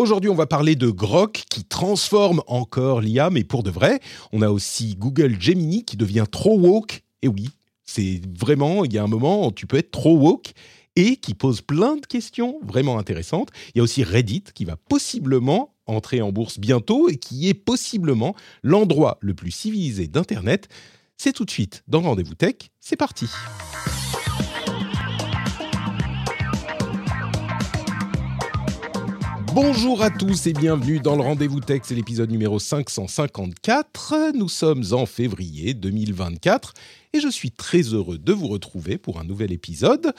Aujourd'hui, 0.00 0.30
on 0.30 0.34
va 0.34 0.46
parler 0.46 0.76
de 0.76 0.88
Grok 0.88 1.44
qui 1.50 1.62
transforme 1.62 2.42
encore 2.46 3.02
l'IA, 3.02 3.28
mais 3.28 3.44
pour 3.44 3.62
de 3.62 3.70
vrai. 3.70 4.00
On 4.32 4.40
a 4.40 4.48
aussi 4.48 4.96
Google 4.96 5.38
Gemini 5.38 5.84
qui 5.84 5.98
devient 5.98 6.24
trop 6.32 6.58
woke. 6.58 7.02
Et 7.20 7.28
oui, 7.28 7.50
c'est 7.84 8.22
vraiment, 8.34 8.86
il 8.86 8.94
y 8.94 8.96
a 8.96 9.02
un 9.02 9.08
moment 9.08 9.46
où 9.46 9.52
tu 9.52 9.66
peux 9.66 9.76
être 9.76 9.90
trop 9.90 10.16
woke 10.16 10.52
et 10.96 11.16
qui 11.16 11.34
pose 11.34 11.60
plein 11.60 11.96
de 11.96 12.06
questions 12.06 12.58
vraiment 12.62 12.98
intéressantes. 12.98 13.50
Il 13.74 13.78
y 13.78 13.80
a 13.80 13.82
aussi 13.82 14.02
Reddit 14.02 14.44
qui 14.54 14.64
va 14.64 14.76
possiblement 14.76 15.74
entrer 15.84 16.22
en 16.22 16.32
bourse 16.32 16.58
bientôt 16.58 17.10
et 17.10 17.18
qui 17.18 17.50
est 17.50 17.54
possiblement 17.54 18.34
l'endroit 18.62 19.18
le 19.20 19.34
plus 19.34 19.50
civilisé 19.50 20.08
d'Internet. 20.08 20.68
C'est 21.18 21.34
tout 21.34 21.44
de 21.44 21.50
suite 21.50 21.84
dans 21.88 22.00
Rendez-vous 22.00 22.34
Tech. 22.34 22.54
C'est 22.80 22.96
parti. 22.96 23.26
Bonjour 29.52 30.00
à 30.02 30.10
tous 30.10 30.46
et 30.46 30.52
bienvenue 30.52 31.00
dans 31.00 31.16
le 31.16 31.22
Rendez-vous 31.22 31.58
Tech, 31.58 31.80
c'est 31.82 31.96
l'épisode 31.96 32.30
numéro 32.30 32.60
554. 32.60 34.32
Nous 34.36 34.48
sommes 34.48 34.84
en 34.92 35.06
février 35.06 35.74
2024 35.74 36.72
et 37.14 37.20
je 37.20 37.28
suis 37.28 37.50
très 37.50 37.80
heureux 37.80 38.18
de 38.18 38.32
vous 38.32 38.46
retrouver 38.46 38.96
pour 38.96 39.18
un 39.18 39.24
nouvel 39.24 39.50
épisode. 39.50 40.12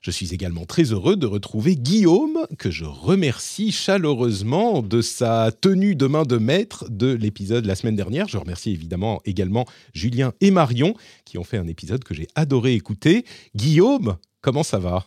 Je 0.00 0.10
suis 0.10 0.34
également 0.34 0.64
très 0.64 0.82
heureux 0.82 1.14
de 1.14 1.26
retrouver 1.26 1.76
Guillaume, 1.76 2.44
que 2.58 2.72
je 2.72 2.84
remercie 2.84 3.70
chaleureusement 3.70 4.82
de 4.82 5.00
sa 5.00 5.52
tenue 5.52 5.94
de 5.94 6.08
main 6.08 6.24
de 6.24 6.38
maître 6.38 6.86
de 6.90 7.12
l'épisode 7.12 7.66
la 7.66 7.76
semaine 7.76 7.94
dernière. 7.94 8.26
Je 8.26 8.36
remercie 8.36 8.72
évidemment 8.72 9.20
également 9.24 9.64
Julien 9.94 10.32
et 10.40 10.50
Marion, 10.50 10.94
qui 11.24 11.38
ont 11.38 11.44
fait 11.44 11.58
un 11.58 11.68
épisode 11.68 12.02
que 12.02 12.14
j'ai 12.14 12.26
adoré 12.34 12.74
écouter. 12.74 13.24
Guillaume, 13.54 14.16
comment 14.40 14.64
ça 14.64 14.80
va? 14.80 15.06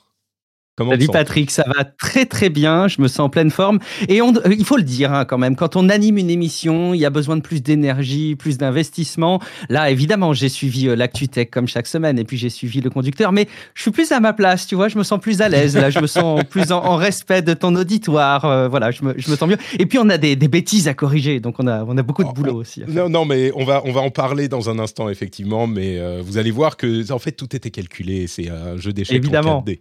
Comment 0.77 0.91
Salut 0.91 1.07
Patrick, 1.07 1.51
ça 1.51 1.63
va 1.73 1.85
très 1.85 2.25
très 2.25 2.49
bien, 2.49 2.87
je 2.87 3.01
me 3.01 3.07
sens 3.07 3.19
en 3.19 3.29
pleine 3.29 3.49
forme. 3.49 3.79
Et 4.09 4.21
on, 4.21 4.35
euh, 4.35 4.53
il 4.57 4.65
faut 4.65 4.75
le 4.75 4.83
dire 4.83 5.13
hein, 5.13 5.25
quand 5.25 5.37
même, 5.37 5.55
quand 5.55 5.75
on 5.75 5.87
anime 5.89 6.17
une 6.17 6.29
émission, 6.29 6.93
il 6.93 6.99
y 6.99 7.05
a 7.05 7.09
besoin 7.09 7.37
de 7.37 7.41
plus 7.41 7.63
d'énergie, 7.63 8.35
plus 8.35 8.57
d'investissement. 8.57 9.41
Là, 9.69 9.89
évidemment, 9.89 10.33
j'ai 10.33 10.49
suivi 10.49 10.89
euh, 10.89 10.95
l'ActuTech 10.95 11.49
comme 11.49 11.67
chaque 11.67 11.87
semaine 11.87 12.19
et 12.19 12.25
puis 12.25 12.37
j'ai 12.37 12.49
suivi 12.49 12.81
le 12.81 12.89
conducteur, 12.89 13.31
mais 13.31 13.47
je 13.73 13.81
suis 13.83 13.91
plus 13.91 14.11
à 14.11 14.19
ma 14.19 14.33
place, 14.33 14.67
tu 14.67 14.75
vois, 14.75 14.89
je 14.89 14.97
me 14.97 15.03
sens 15.03 15.19
plus 15.19 15.41
à 15.41 15.49
l'aise, 15.49 15.77
là, 15.77 15.89
je 15.89 15.99
me 15.99 16.07
sens 16.07 16.43
plus 16.49 16.71
en, 16.71 16.83
en 16.83 16.97
respect 16.97 17.41
de 17.41 17.53
ton 17.53 17.73
auditoire, 17.75 18.43
euh, 18.45 18.67
voilà, 18.67 18.91
je 18.91 19.03
me, 19.03 19.15
je 19.17 19.31
me 19.31 19.35
sens 19.37 19.47
mieux. 19.47 19.57
Et 19.79 19.85
puis 19.85 19.97
on 19.97 20.09
a 20.09 20.17
des, 20.17 20.35
des 20.35 20.47
bêtises 20.49 20.89
à 20.89 20.93
corriger, 20.93 21.39
donc 21.39 21.55
on 21.59 21.67
a, 21.67 21.85
on 21.85 21.97
a 21.97 22.03
beaucoup 22.03 22.23
de 22.23 22.29
Oh, 22.29 22.33
boulot 22.33 22.53
oh, 22.55 22.59
aussi. 22.61 22.83
Non, 22.87 23.09
non, 23.09 23.25
mais 23.25 23.51
on 23.55 23.63
va, 23.63 23.81
on 23.85 23.91
va 23.91 24.01
en 24.01 24.09
parler 24.09 24.47
dans 24.47 24.69
un 24.69 24.79
instant, 24.79 25.09
effectivement. 25.09 25.67
Mais 25.67 25.99
euh, 25.99 26.21
vous 26.23 26.37
allez 26.37 26.51
voir 26.51 26.77
que, 26.77 27.11
en 27.11 27.19
fait, 27.19 27.31
tout 27.31 27.55
était 27.55 27.71
calculé. 27.71 28.27
C'est 28.27 28.49
un 28.49 28.77
jeu 28.77 28.91
d'échecs 28.93 29.17
Évidemment. 29.17 29.59
en 29.59 29.61
4D. 29.61 29.79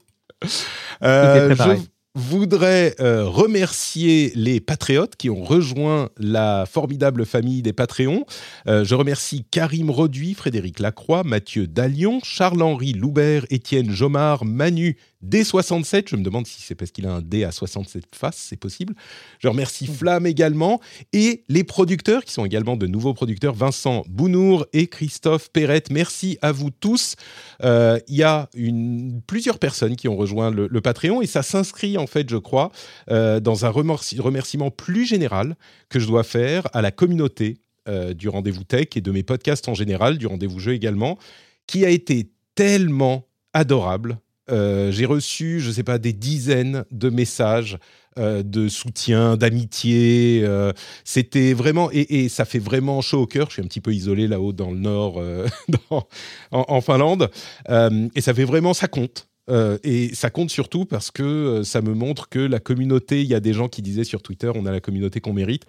Euh, 1.02 1.54
je 1.54 2.20
voudrais 2.20 2.94
euh, 3.00 3.24
remercier 3.24 4.32
les 4.36 4.60
patriotes 4.60 5.16
qui 5.16 5.30
ont 5.30 5.42
rejoint 5.42 6.10
la 6.18 6.64
formidable 6.64 7.26
famille 7.26 7.60
des 7.60 7.72
Patreons. 7.72 8.24
Euh, 8.68 8.84
je 8.84 8.94
remercie 8.94 9.44
Karim 9.50 9.90
Roduit, 9.90 10.34
Frédéric 10.34 10.78
Lacroix, 10.78 11.24
Mathieu 11.24 11.66
Dallion, 11.66 12.20
Charles-Henri 12.22 12.92
Loubert, 12.92 13.46
Étienne 13.50 13.90
Jomard, 13.90 14.44
Manu 14.44 14.96
D67. 15.28 16.08
Je 16.08 16.16
me 16.16 16.22
demande 16.22 16.46
si 16.46 16.60
c'est 16.62 16.74
parce 16.74 16.90
qu'il 16.90 17.06
a 17.06 17.12
un 17.14 17.22
D 17.22 17.44
à 17.44 17.52
67 17.52 18.04
faces, 18.14 18.36
c'est 18.48 18.56
possible. 18.56 18.94
Je 19.38 19.48
remercie 19.48 19.86
Flamme 19.86 20.26
également 20.26 20.80
et 21.12 21.44
les 21.48 21.64
producteurs 21.64 22.24
qui 22.24 22.32
sont 22.32 22.44
également 22.44 22.76
de 22.76 22.86
nouveaux 22.86 23.14
producteurs, 23.14 23.54
Vincent 23.54 24.04
Bounour 24.08 24.66
et 24.72 24.86
Christophe 24.86 25.50
Perrette. 25.50 25.90
Merci 25.90 26.38
à 26.42 26.52
vous 26.52 26.70
tous. 26.70 27.16
Euh, 27.62 27.98
Il 28.08 28.16
y 28.16 28.22
a 28.22 28.48
une, 28.54 29.20
plusieurs 29.26 29.58
personnes 29.58 29.96
qui 29.96 30.08
ont 30.08 30.16
rejoint 30.16 30.50
le, 30.50 30.68
le 30.70 30.80
Patreon 30.80 31.22
et 31.22 31.26
ça 31.26 31.42
s'inscrit 31.42 31.98
en 31.98 32.06
fait, 32.06 32.28
je 32.28 32.36
crois, 32.36 32.70
euh, 33.10 33.40
dans 33.40 33.64
un 33.64 33.70
remerci- 33.70 34.20
remerciement 34.20 34.70
plus 34.70 35.06
général 35.06 35.56
que 35.88 35.98
je 36.00 36.06
dois 36.06 36.24
faire 36.24 36.68
à 36.72 36.82
la 36.82 36.90
communauté 36.90 37.58
euh, 37.88 38.14
du 38.14 38.28
Rendez-vous 38.28 38.64
Tech 38.64 38.88
et 38.96 39.00
de 39.00 39.10
mes 39.10 39.22
podcasts 39.22 39.68
en 39.68 39.74
général, 39.74 40.16
du 40.18 40.26
Rendez-vous 40.26 40.58
Jeu 40.58 40.72
également, 40.72 41.18
qui 41.66 41.84
a 41.84 41.90
été 41.90 42.30
tellement 42.54 43.26
adorable. 43.52 44.18
Euh, 44.50 44.90
J'ai 44.92 45.06
reçu, 45.06 45.60
je 45.60 45.68
ne 45.68 45.72
sais 45.72 45.82
pas, 45.84 45.98
des 45.98 46.12
dizaines 46.12 46.84
de 46.90 47.08
messages 47.10 47.78
euh, 48.18 48.42
de 48.42 48.68
soutien, 48.68 49.36
d'amitié. 49.36 50.42
euh, 50.44 50.72
C'était 51.04 51.52
vraiment 51.54 51.90
et, 51.92 52.24
et 52.24 52.28
ça 52.28 52.44
fait 52.44 52.58
vraiment 52.58 53.00
chaud 53.00 53.22
au 53.22 53.26
cœur. 53.26 53.48
Je 53.48 53.54
suis 53.54 53.62
un 53.62 53.66
petit 53.66 53.80
peu 53.80 53.92
isolé 53.94 54.28
là-haut 54.28 54.52
dans 54.52 54.70
le 54.70 54.78
nord, 54.78 55.14
euh, 55.18 55.46
en, 55.90 56.04
en 56.50 56.80
Finlande, 56.80 57.30
Euh, 57.70 58.08
et 58.14 58.20
ça 58.20 58.34
fait 58.34 58.44
vraiment 58.44 58.74
ça 58.74 58.86
compte. 58.88 59.28
Euh, 59.50 59.78
et 59.84 60.14
ça 60.14 60.30
compte 60.30 60.50
surtout 60.50 60.86
parce 60.86 61.10
que 61.10 61.22
euh, 61.22 61.64
ça 61.64 61.82
me 61.82 61.92
montre 61.92 62.28
que 62.28 62.38
la 62.38 62.60
communauté, 62.60 63.20
il 63.20 63.26
y 63.26 63.34
a 63.34 63.40
des 63.40 63.52
gens 63.52 63.68
qui 63.68 63.82
disaient 63.82 64.04
sur 64.04 64.22
Twitter, 64.22 64.50
on 64.54 64.64
a 64.64 64.72
la 64.72 64.80
communauté 64.80 65.20
qu'on 65.20 65.34
mérite. 65.34 65.64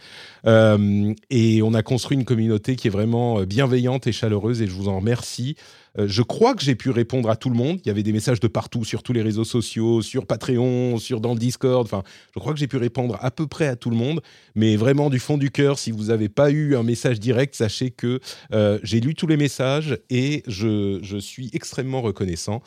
Euh, 0.45 1.13
et 1.29 1.61
on 1.61 1.73
a 1.73 1.83
construit 1.83 2.17
une 2.17 2.25
communauté 2.25 2.75
qui 2.75 2.87
est 2.87 2.91
vraiment 2.91 3.43
bienveillante 3.43 4.07
et 4.07 4.11
chaleureuse 4.11 4.61
et 4.61 4.67
je 4.67 4.73
vous 4.73 4.87
en 4.87 4.97
remercie. 4.97 5.55
Je 5.97 6.21
crois 6.23 6.55
que 6.55 6.61
j'ai 6.61 6.75
pu 6.75 6.89
répondre 6.89 7.29
à 7.29 7.37
tout 7.37 7.49
le 7.49 7.55
monde. 7.55 7.79
Il 7.85 7.87
y 7.87 7.89
avait 7.89 8.03
des 8.03 8.11
messages 8.11 8.41
de 8.41 8.49
partout, 8.49 8.83
sur 8.83 9.01
tous 9.01 9.13
les 9.13 9.21
réseaux 9.21 9.45
sociaux, 9.45 10.01
sur 10.01 10.25
Patreon, 10.25 10.97
sur 10.97 11.21
dans 11.21 11.31
le 11.31 11.39
Discord. 11.39 11.85
Enfin, 11.85 12.03
je 12.33 12.39
crois 12.41 12.51
que 12.51 12.59
j'ai 12.59 12.67
pu 12.67 12.75
répondre 12.75 13.17
à 13.21 13.31
peu 13.31 13.47
près 13.47 13.67
à 13.67 13.77
tout 13.77 13.89
le 13.89 13.95
monde. 13.95 14.19
Mais 14.55 14.75
vraiment 14.75 15.09
du 15.09 15.19
fond 15.19 15.37
du 15.37 15.51
cœur, 15.51 15.79
si 15.79 15.91
vous 15.91 16.05
n'avez 16.05 16.27
pas 16.27 16.51
eu 16.51 16.75
un 16.75 16.83
message 16.83 17.21
direct, 17.21 17.55
sachez 17.55 17.91
que 17.91 18.19
j'ai 18.83 18.99
lu 18.99 19.15
tous 19.15 19.27
les 19.27 19.37
messages 19.37 19.97
et 20.09 20.43
je 20.47 21.17
suis 21.21 21.49
extrêmement 21.53 22.01
reconnaissant. 22.01 22.61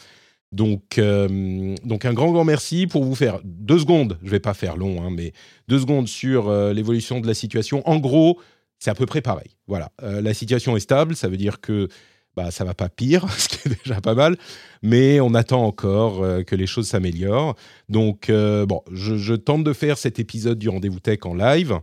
Donc, 0.50 0.96
euh, 0.98 1.74
donc 1.84 2.04
un 2.06 2.14
grand, 2.14 2.32
grand 2.32 2.44
merci 2.44 2.86
pour 2.86 3.04
vous 3.04 3.14
faire 3.14 3.40
deux 3.44 3.78
secondes. 3.78 4.18
Je 4.22 4.30
vais 4.30 4.40
pas 4.40 4.54
faire 4.54 4.76
long, 4.76 5.02
hein, 5.02 5.10
mais 5.10 5.32
deux 5.68 5.78
secondes 5.78 6.08
sur 6.08 6.48
euh, 6.48 6.72
l'évolution 6.72 7.20
de 7.20 7.26
la 7.26 7.34
situation. 7.34 7.86
En 7.86 7.98
gros, 7.98 8.40
c'est 8.78 8.90
à 8.90 8.94
peu 8.94 9.04
près 9.06 9.20
pareil. 9.20 9.50
Voilà, 9.66 9.90
Euh, 10.02 10.22
la 10.22 10.32
situation 10.32 10.76
est 10.76 10.80
stable. 10.80 11.16
Ça 11.16 11.28
veut 11.28 11.36
dire 11.36 11.60
que 11.60 11.88
bah, 12.34 12.50
ça 12.50 12.64
va 12.64 12.72
pas 12.72 12.88
pire, 12.88 13.30
ce 13.38 13.48
qui 13.48 13.68
est 13.68 13.84
déjà 13.84 14.00
pas 14.00 14.14
mal, 14.14 14.36
mais 14.82 15.20
on 15.20 15.34
attend 15.34 15.64
encore 15.64 16.20
que 16.46 16.54
les 16.56 16.66
choses 16.66 16.86
s'améliorent. 16.88 17.54
Donc, 17.88 18.30
bon, 18.30 18.80
je, 18.92 19.34
tente 19.34 19.64
de 19.64 19.72
faire 19.72 19.98
cet 19.98 20.18
épisode 20.18 20.58
du 20.58 20.68
Rendez-vous 20.68 21.00
Tech 21.00 21.18
en 21.24 21.34
live. 21.34 21.78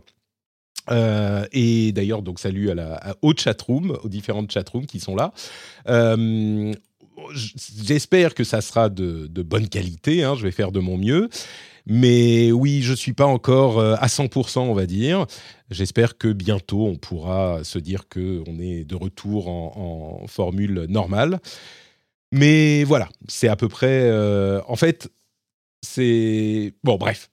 Et 1.52 1.92
d'ailleurs, 1.92 2.22
donc 2.22 2.40
salut 2.40 2.70
à 2.70 2.74
la, 2.74 2.94
à- 2.94 3.14
aux 3.22 3.34
chatrooms, 3.36 3.98
aux 4.02 4.08
différentes 4.08 4.50
chatrooms 4.50 4.86
qui 4.86 4.98
sont 4.98 5.14
là. 5.14 5.32
J'espère 7.32 8.34
que 8.34 8.44
ça 8.44 8.60
sera 8.60 8.88
de, 8.88 9.26
bonne 9.42 9.68
qualité. 9.68 10.24
hein, 10.24 10.34
je 10.36 10.42
vais 10.42 10.50
faire 10.50 10.72
de 10.72 10.80
mon 10.80 10.96
mieux. 10.98 11.28
Mais 11.88 12.50
oui, 12.50 12.82
je 12.82 12.92
suis 12.92 13.12
pas 13.12 13.26
encore 13.26 13.78
euh, 13.78 13.94
à 14.00 14.08
100%, 14.08 14.58
on 14.58 14.74
va 14.74 14.86
dire. 14.86 15.26
J'espère 15.70 16.18
que 16.18 16.32
bientôt 16.32 16.86
on 16.86 16.96
pourra 16.96 17.62
se 17.62 17.78
dire 17.78 18.08
que 18.08 18.42
on 18.48 18.58
est 18.58 18.84
de 18.84 18.96
retour 18.96 19.48
en, 19.48 20.20
en 20.22 20.26
formule 20.26 20.86
normale. 20.88 21.40
Mais 22.32 22.84
voilà, 22.84 23.08
c'est 23.28 23.48
à 23.48 23.56
peu 23.56 23.68
près. 23.68 24.02
euh, 24.10 24.60
en 24.66 24.76
fait, 24.76 25.08
c'est 25.82 26.74
bon. 26.82 26.96
Bref, 26.96 27.30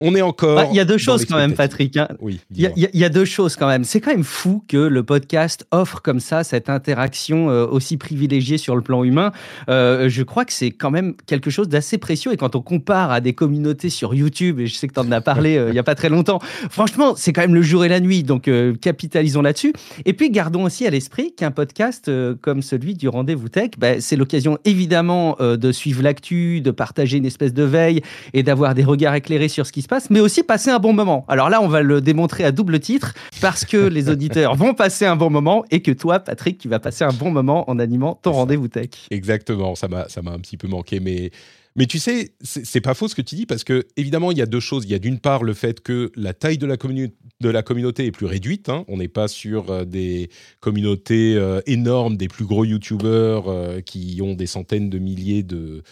on 0.00 0.14
est 0.14 0.22
encore. 0.22 0.58
Ah, 0.58 0.66
Il 0.70 0.76
y 0.76 0.80
a 0.80 0.84
deux 0.84 0.98
choses 0.98 1.24
quand 1.26 1.36
même. 1.36 1.54
Patrick. 1.54 1.96
hein. 1.96 2.08
Oui. 2.20 2.40
Il 2.54 2.60
y, 2.62 2.66
a- 2.66 2.72
y 2.76 3.04
y 3.04 3.10
deux 3.10 3.24
choses 3.24 3.56
quand 3.56 3.66
même. 3.66 3.84
C'est 3.84 4.00
quand 4.00 4.10
même 4.12 4.24
fou 4.24 4.64
que 4.68 4.76
le 4.76 5.02
podcast 5.02 5.66
offre 5.70 6.00
comme 6.02 6.20
ça 6.20 6.42
cette 6.44 6.70
interaction 6.70 7.50
euh, 7.50 7.66
aussi 7.66 7.96
privilégiée 7.96 8.56
sur 8.58 8.76
le 8.76 8.82
plan 8.82 9.04
humain. 9.04 9.32
Euh, 9.68 10.08
je 10.08 10.22
crois 10.22 10.44
que 10.44 10.52
c'est 10.52 10.70
quand 10.70 10.90
même 10.90 11.14
quelque 11.26 11.50
chose 11.50 11.68
d'assez 11.68 11.98
précieux. 11.98 12.32
Et 12.32 12.36
quand 12.36 12.56
on 12.56 12.62
compare 12.62 13.10
à 13.10 13.20
des 13.20 13.32
communautés 13.34 13.90
sur 13.90 14.14
YouTube, 14.14 14.60
et 14.60 14.66
je 14.66 14.74
sais 14.74 14.88
que 14.88 14.94
tu 14.94 15.00
en 15.00 15.10
as 15.12 15.20
parlé 15.20 15.56
euh, 15.56 15.68
il 15.68 15.72
n'y 15.72 15.78
a 15.78 15.82
pas 15.82 15.94
très 15.94 16.08
longtemps, 16.08 16.38
franchement, 16.70 17.14
c'est 17.16 17.32
quand 17.32 17.42
même 17.42 17.54
le 17.54 17.62
jour 17.62 17.84
et 17.84 17.88
la 17.88 18.00
nuit. 18.00 18.22
Donc, 18.22 18.48
euh, 18.48 18.74
capitalisons 18.74 19.42
là-dessus. 19.42 19.72
Et 20.06 20.12
puis, 20.12 20.30
gardons 20.30 20.64
aussi 20.64 20.86
à 20.86 20.90
l'esprit 20.90 21.34
qu'un 21.34 21.50
podcast 21.50 22.08
euh, 22.08 22.34
comme 22.40 22.62
celui 22.62 22.94
du 22.94 23.08
Rendez-vous 23.08 23.48
Tech, 23.48 23.70
bah, 23.78 24.00
c'est 24.00 24.16
l'occasion 24.16 24.58
évidemment 24.64 25.36
euh, 25.40 25.56
de 25.56 25.72
suivre 25.72 26.02
l'actu, 26.02 26.60
de 26.60 26.70
partager 26.70 27.18
une 27.18 27.26
espèce 27.26 27.52
de 27.52 27.64
veille 27.64 28.00
et 28.32 28.42
d'avoir 28.42 28.74
des 28.74 28.84
regards 28.84 29.14
éclairés 29.14 29.48
sur 29.48 29.66
ce 29.66 29.72
qui 29.72 29.82
se 29.82 29.88
passe, 29.90 30.08
mais 30.08 30.20
aussi 30.20 30.42
passer 30.42 30.70
un 30.70 30.78
bon 30.78 30.94
moment. 30.94 31.26
Alors 31.28 31.50
là, 31.50 31.60
on 31.60 31.68
va 31.68 31.82
le 31.82 32.00
démontrer 32.00 32.44
à 32.44 32.52
double 32.52 32.80
titre 32.80 33.12
parce 33.42 33.66
que 33.66 33.76
les 33.76 34.08
auditeurs 34.10 34.54
vont 34.54 34.72
passer 34.72 35.04
un 35.04 35.16
bon 35.16 35.28
moment 35.28 35.64
et 35.70 35.82
que 35.82 35.90
toi, 35.90 36.20
Patrick, 36.20 36.56
tu 36.58 36.68
vas 36.68 36.78
passer 36.78 37.04
un 37.04 37.12
bon 37.12 37.30
moment 37.30 37.68
en 37.68 37.78
animant 37.78 38.14
ton 38.14 38.32
rendez-vous 38.32 38.68
tech. 38.68 38.90
Exactement, 39.10 39.74
ça 39.74 39.88
m'a 39.88 40.06
un 40.32 40.38
petit 40.38 40.56
peu 40.56 40.68
manqué, 40.68 41.00
mais 41.00 41.30
Mais 41.76 41.86
tu 41.86 41.98
sais, 41.98 42.32
c'est 42.42 42.80
pas 42.80 42.94
faux 42.94 43.08
ce 43.08 43.14
que 43.14 43.22
tu 43.22 43.34
dis 43.34 43.46
parce 43.46 43.64
que 43.64 43.86
évidemment 43.96 44.32
il 44.32 44.38
y 44.38 44.42
a 44.42 44.46
deux 44.46 44.60
choses. 44.60 44.84
Il 44.84 44.90
y 44.90 44.94
a 44.94 44.98
d'une 44.98 45.18
part 45.18 45.42
le 45.42 45.54
fait 45.54 45.80
que 45.80 46.10
la 46.16 46.34
taille 46.34 46.58
de 46.58 46.66
la, 46.66 46.76
de 46.76 47.48
la 47.48 47.62
communauté 47.62 48.06
est 48.06 48.10
plus 48.12 48.26
réduite. 48.26 48.68
Hein. 48.68 48.84
On 48.88 48.96
n'est 48.96 49.08
pas 49.08 49.28
sur 49.28 49.70
euh, 49.70 49.84
des 49.84 50.30
communautés 50.60 51.34
euh, 51.36 51.60
énormes, 51.66 52.16
des 52.16 52.28
plus 52.28 52.44
gros 52.44 52.64
YouTubers 52.64 53.48
euh, 53.48 53.80
qui 53.80 54.20
ont 54.22 54.34
des 54.34 54.46
centaines 54.46 54.90
de 54.90 54.98
milliers 54.98 55.42
de, 55.42 55.82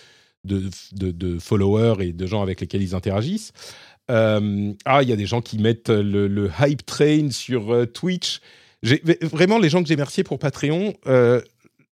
de, 0.45 0.71
de, 0.93 1.39
followers 1.39 2.05
et 2.07 2.13
de 2.13 2.27
gens 2.27 2.43
avec 2.43 2.61
lesquels 2.61 2.83
ils 2.83 2.95
interagissent. 2.95 3.53
Ah, 4.09 5.03
il 5.03 5.09
y 5.09 5.13
a 5.13 5.17
des 5.17 5.27
gens 5.27 5.41
qui 5.41 5.59
mettent 5.59 5.91
le, 5.91 6.51
hype 6.61 6.85
train 6.87 7.31
sur 7.31 7.87
Twitch. 7.93 8.41
Vraiment, 8.83 9.59
les 9.59 9.69
gens 9.69 9.83
que 9.83 9.89
j'ai 9.89 9.95
remerciés 9.95 10.25
pour 10.25 10.39
Patreon, 10.39 10.95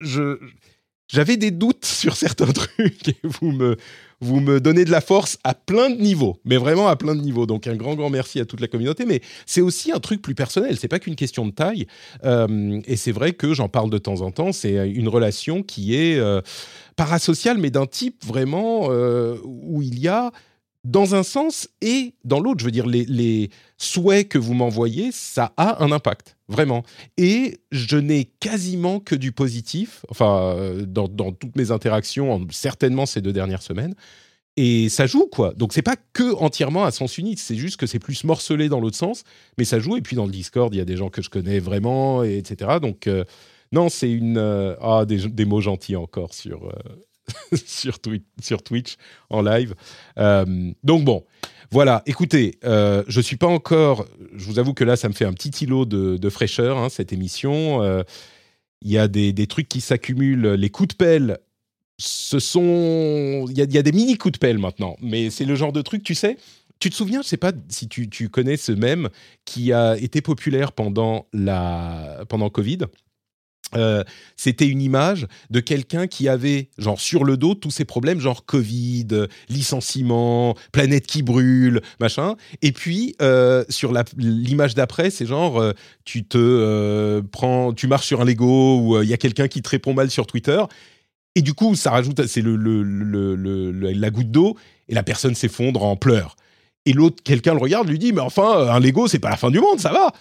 je 0.02 0.38
j'avais 1.14 1.38
des 1.38 1.52
doutes 1.52 1.86
sur 1.86 2.16
certains 2.16 2.52
trucs 2.52 3.10
et 3.10 3.18
vous 3.24 3.52
me, 3.52 3.78
vous 4.20 4.40
me 4.40 4.60
donnez 4.60 4.86
de 4.86 4.92
la 4.92 5.02
force 5.02 5.38
à 5.44 5.54
plein 5.54 5.90
de 5.90 6.02
niveaux, 6.02 6.40
mais 6.44 6.58
vraiment 6.58 6.88
à 6.88 6.96
plein 6.96 7.16
de 7.16 7.22
niveaux. 7.22 7.46
Donc 7.46 7.68
un 7.68 7.76
grand, 7.76 7.96
grand 7.96 8.10
merci 8.10 8.40
à 8.40 8.46
toute 8.46 8.60
la 8.60 8.68
communauté. 8.68 9.06
Mais 9.06 9.22
c'est 9.46 9.62
aussi 9.62 9.92
un 9.92 10.00
truc 10.00 10.22
plus 10.22 10.36
personnel, 10.36 10.78
c'est 10.78 10.88
pas 10.88 11.00
qu'une 11.00 11.16
question 11.16 11.46
de 11.46 11.52
taille. 11.52 11.86
Euh, 12.26 12.82
et 12.86 12.96
c'est 12.96 13.12
vrai 13.12 13.34
que 13.34 13.54
j'en 13.54 13.70
parle 13.70 13.90
de 13.90 13.98
temps 13.98 14.22
en 14.22 14.32
temps, 14.32 14.52
c'est 14.52 14.90
une 14.90 15.08
relation 15.08 15.62
qui 15.62 15.96
est 15.96 16.18
euh, 16.18 16.42
parasociale, 16.96 17.58
mais 17.58 17.70
d'un 17.70 17.86
type 17.86 18.26
vraiment 18.26 18.88
euh, 18.90 19.38
où 19.44 19.82
il 19.82 20.00
y 20.00 20.08
a 20.08 20.32
dans 20.84 21.16
un 21.16 21.24
sens 21.24 21.70
et 21.82 22.14
dans 22.26 22.40
l'autre. 22.40 22.60
Je 22.60 22.66
veux 22.66 22.72
dire, 22.72 22.86
les, 22.86 23.50
souhaits 23.78 24.28
que 24.28 24.38
vous 24.38 24.54
m'envoyez, 24.54 25.12
ça 25.12 25.54
a 25.58 25.84
un 25.84 25.92
impact, 25.92 26.38
vraiment. 26.48 26.84
Et 27.18 27.60
je 27.72 27.98
n'ai 27.98 28.26
quasiment 28.40 29.00
que 29.00 29.16
du 29.16 29.32
positif, 29.32 30.06
enfin, 30.10 30.56
euh, 30.58 30.86
dans, 30.86 31.08
toutes 31.32 31.56
mes 31.56 31.72
interactions, 31.72 32.46
certainement 32.52 33.06
ces 33.06 33.22
deux 33.22 33.34
dernières 33.34 33.62
semaines. 33.62 33.96
Et 34.56 34.88
ça 34.90 35.08
joue, 35.08 35.26
quoi. 35.26 35.54
Donc, 35.54 35.74
c'est 35.74 35.82
pas 35.82 35.96
que 36.14 36.36
entièrement 36.36 36.84
à 36.84 36.92
sens 36.92 37.18
unique, 37.18 37.40
c'est 37.40 37.56
juste 37.56 37.78
que 37.78 37.88
c'est 37.88 38.00
plus 38.00 38.24
morcelé 38.24 38.70
dans 38.70 38.80
l'autre 38.80 38.98
sens, 38.98 39.24
mais 39.58 39.66
ça 39.66 39.80
joue. 39.80 39.98
Et 39.98 40.02
puis, 40.02 40.16
dans 40.16 40.26
le 40.26 40.32
Discord, 40.32 40.74
il 40.74 40.78
y 40.78 40.82
a 40.82 40.86
des 40.86 40.96
gens 40.96 41.10
que 41.10 41.24
je 41.24 41.30
connais 41.30 41.60
vraiment, 41.60 42.24
etc. 42.24 42.78
Donc, 42.80 43.08
euh, 43.08 43.24
non, 43.72 43.90
c'est 43.90 44.12
une. 44.12 44.38
Euh, 44.38 44.76
ah, 44.80 45.06
des, 45.06 45.46
mots 45.46 45.62
gentils 45.62 45.96
encore 45.96 46.36
sur. 46.36 46.72
sur, 47.66 48.00
Twitch 48.64 48.96
en 49.30 49.42
live. 49.42 49.76
Euh, 50.18 50.72
donc 50.84 51.04
bon, 51.04 51.24
voilà. 51.72 52.04
Écoutez, 52.06 52.60
euh, 52.66 53.04
je 53.08 53.22
suis 53.22 53.38
pas 53.38 53.48
encore. 53.48 54.06
Je 54.36 54.46
vous 54.46 54.60
avoue 54.60 54.74
que 54.74 54.84
là, 54.84 54.96
ça 54.96 55.10
me 55.10 55.14
fait 55.14 55.26
un 55.26 55.34
petit 55.34 55.64
îlot 55.64 55.86
de, 55.86 56.30
fraîcheur 56.30 56.78
hein, 56.78 56.90
cette 56.90 57.14
émission. 57.14 57.82
Euh, 57.82 58.04
il 58.82 58.92
y 58.92 58.98
a 58.98 59.08
des, 59.08 59.48
trucs 59.48 59.70
qui 59.70 59.82
s'accumulent. 59.82 60.54
Les 60.54 60.70
coups 60.70 60.90
de 60.90 60.96
pelle, 60.96 61.40
ce 61.98 62.40
sont. 62.40 63.46
Il 63.50 63.58
y, 63.58 63.78
a, 63.78 63.82
des 63.82 63.92
mini 63.92 64.18
coups 64.18 64.34
de 64.34 64.38
pelle 64.38 64.58
maintenant, 64.58 64.98
mais 65.02 65.30
c'est 65.30 65.46
le 65.46 65.56
genre 65.56 65.74
de 65.74 65.82
truc, 65.82 66.04
tu 66.04 66.16
sais. 66.16 66.38
Tu 66.80 66.90
te 66.90 66.96
souviens, 66.96 67.22
je 67.22 67.28
sais 67.28 67.38
pas 67.38 67.54
si 67.70 67.88
tu, 67.88 68.10
tu 68.10 68.28
connais 68.28 68.58
ce 68.58 68.74
même 68.74 69.10
qui 69.46 69.72
a 69.72 69.96
été 69.98 70.22
populaire 70.22 70.74
pendant 70.74 71.28
la 71.32 72.26
pendant 72.28 72.50
Covid 72.50 72.80
euh, 73.76 74.04
c'était 74.38 74.68
une 74.68 74.82
image 74.82 75.28
de 75.50 75.60
quelqu'un 75.60 76.08
qui 76.08 76.28
avait, 76.28 76.70
genre, 76.78 77.00
sur 77.00 77.24
le 77.24 77.38
dos 77.38 77.56
tous 77.56 77.72
ces 77.72 77.86
problèmes, 77.86 78.20
genre 78.20 78.46
Covid, 78.46 79.08
licenciement, 79.50 80.56
planète 80.72 81.08
qui 81.08 81.24
brûle, 81.24 81.82
machin. 82.00 82.36
Et 82.62 82.72
puis, 82.72 83.16
euh, 83.22 83.64
sur 83.70 83.94
l'image 84.18 84.76
d'après, 84.76 85.10
c'est 85.10 85.26
genre, 85.26 85.60
euh, 85.60 85.74
tu 86.06 86.26
te 86.26 87.20
prends, 87.32 87.74
tu 87.74 87.88
marches 87.88 88.08
sur 88.08 88.22
un 88.22 88.26
Lego 88.26 88.80
ou 88.80 89.02
il 89.02 89.10
y 89.10 89.14
a 89.14 89.18
quelqu'un 89.18 89.48
qui 89.48 89.62
te 89.62 89.70
répond 89.70 89.94
mal 89.94 90.10
sur 90.10 90.28
Twitter. 90.28 90.62
Et 91.36 91.42
du 91.42 91.54
coup, 91.54 91.76
ça 91.76 91.92
rajoute, 91.92 92.26
c'est 92.28 92.42
le, 92.42 92.58
la 93.92 94.10
goutte 94.10 94.32
d'eau 94.32 94.56
et 94.88 94.94
la 94.94 95.04
personne 95.04 95.36
s'effondre 95.36 95.84
en 95.84 95.96
pleurs. 95.96 96.36
Et 96.86 96.94
l'autre, 96.94 97.24
quelqu'un 97.24 97.54
le 97.54 97.60
regarde, 97.60 97.88
lui 97.88 97.98
dit, 97.98 98.14
mais 98.14 98.22
enfin, 98.22 98.68
un 98.70 98.80
Lego, 98.80 99.08
c'est 99.08 99.20
pas 99.20 99.30
la 99.30 99.38
fin 99.38 99.50
du 99.50 99.60
monde, 99.60 99.80
ça 99.80 99.92
va. 99.92 100.12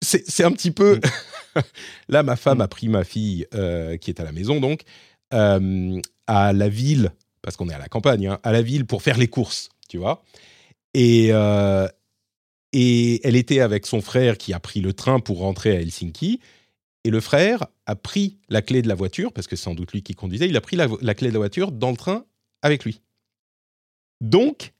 C'est 0.00 0.44
un 0.44 0.52
petit 0.52 0.70
peu. 0.70 1.00
Mm. 1.58 1.62
Là, 2.08 2.22
ma 2.22 2.36
femme 2.36 2.60
a 2.60 2.68
pris 2.68 2.88
ma 2.88 3.04
fille, 3.04 3.46
euh, 3.54 3.96
qui 3.96 4.10
est 4.10 4.20
à 4.20 4.24
la 4.24 4.32
maison 4.32 4.60
donc, 4.60 4.82
euh, 5.34 6.00
à 6.26 6.52
la 6.52 6.68
ville, 6.68 7.12
parce 7.42 7.56
qu'on 7.56 7.68
est 7.68 7.74
à 7.74 7.78
la 7.78 7.88
campagne, 7.88 8.26
hein, 8.28 8.40
à 8.42 8.52
la 8.52 8.62
ville 8.62 8.86
pour 8.86 9.02
faire 9.02 9.18
les 9.18 9.28
courses, 9.28 9.68
tu 9.88 9.98
vois. 9.98 10.22
Et, 10.94 11.28
euh, 11.32 11.86
et 12.72 13.26
elle 13.26 13.36
était 13.36 13.60
avec 13.60 13.86
son 13.86 14.00
frère 14.00 14.38
qui 14.38 14.52
a 14.52 14.60
pris 14.60 14.80
le 14.80 14.92
train 14.92 15.20
pour 15.20 15.38
rentrer 15.38 15.76
à 15.76 15.80
Helsinki. 15.80 16.40
Et 17.04 17.10
le 17.10 17.20
frère 17.20 17.66
a 17.86 17.94
pris 17.94 18.38
la 18.48 18.60
clé 18.60 18.82
de 18.82 18.88
la 18.88 18.94
voiture, 18.94 19.32
parce 19.32 19.46
que 19.46 19.56
c'est 19.56 19.62
sans 19.62 19.74
doute 19.74 19.92
lui 19.92 20.02
qui 20.02 20.14
conduisait, 20.14 20.48
il 20.48 20.56
a 20.56 20.60
pris 20.60 20.76
la, 20.76 20.88
la 21.00 21.14
clé 21.14 21.28
de 21.28 21.32
la 21.34 21.38
voiture 21.38 21.72
dans 21.72 21.90
le 21.90 21.96
train 21.96 22.24
avec 22.62 22.84
lui. 22.84 23.00
Donc, 24.20 24.72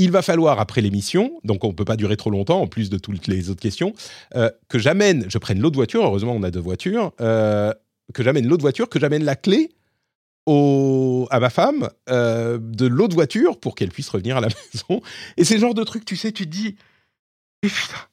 il 0.00 0.10
va 0.10 0.22
falloir, 0.22 0.60
après 0.60 0.80
l'émission, 0.80 1.38
donc 1.44 1.62
on 1.62 1.68
ne 1.68 1.72
peut 1.74 1.84
pas 1.84 1.96
durer 1.96 2.16
trop 2.16 2.30
longtemps, 2.30 2.62
en 2.62 2.66
plus 2.66 2.88
de 2.88 2.96
toutes 2.96 3.26
les 3.26 3.50
autres 3.50 3.60
questions, 3.60 3.92
euh, 4.34 4.50
que 4.68 4.78
j'amène, 4.78 5.26
je 5.28 5.36
prenne 5.36 5.60
l'autre 5.60 5.76
voiture, 5.76 6.02
heureusement 6.02 6.32
on 6.32 6.42
a 6.42 6.50
deux 6.50 6.60
voitures, 6.60 7.12
euh, 7.20 7.74
que 8.14 8.22
j'amène 8.22 8.46
l'autre 8.46 8.62
voiture, 8.62 8.88
que 8.88 8.98
j'amène 8.98 9.24
la 9.24 9.36
clé 9.36 9.70
à 10.46 11.38
ma 11.38 11.50
femme 11.50 11.90
euh, 12.08 12.58
de 12.60 12.86
l'autre 12.86 13.14
voiture 13.14 13.60
pour 13.60 13.76
qu'elle 13.76 13.90
puisse 13.90 14.08
revenir 14.08 14.36
à 14.36 14.40
la 14.40 14.48
maison. 14.74 15.00
Et 15.36 15.44
c'est 15.44 15.54
le 15.54 15.60
genre 15.60 15.74
de 15.74 15.84
truc, 15.84 16.04
tu 16.04 16.16
sais, 16.16 16.32
tu 16.32 16.46
te 16.46 16.50
dis, 16.50 16.74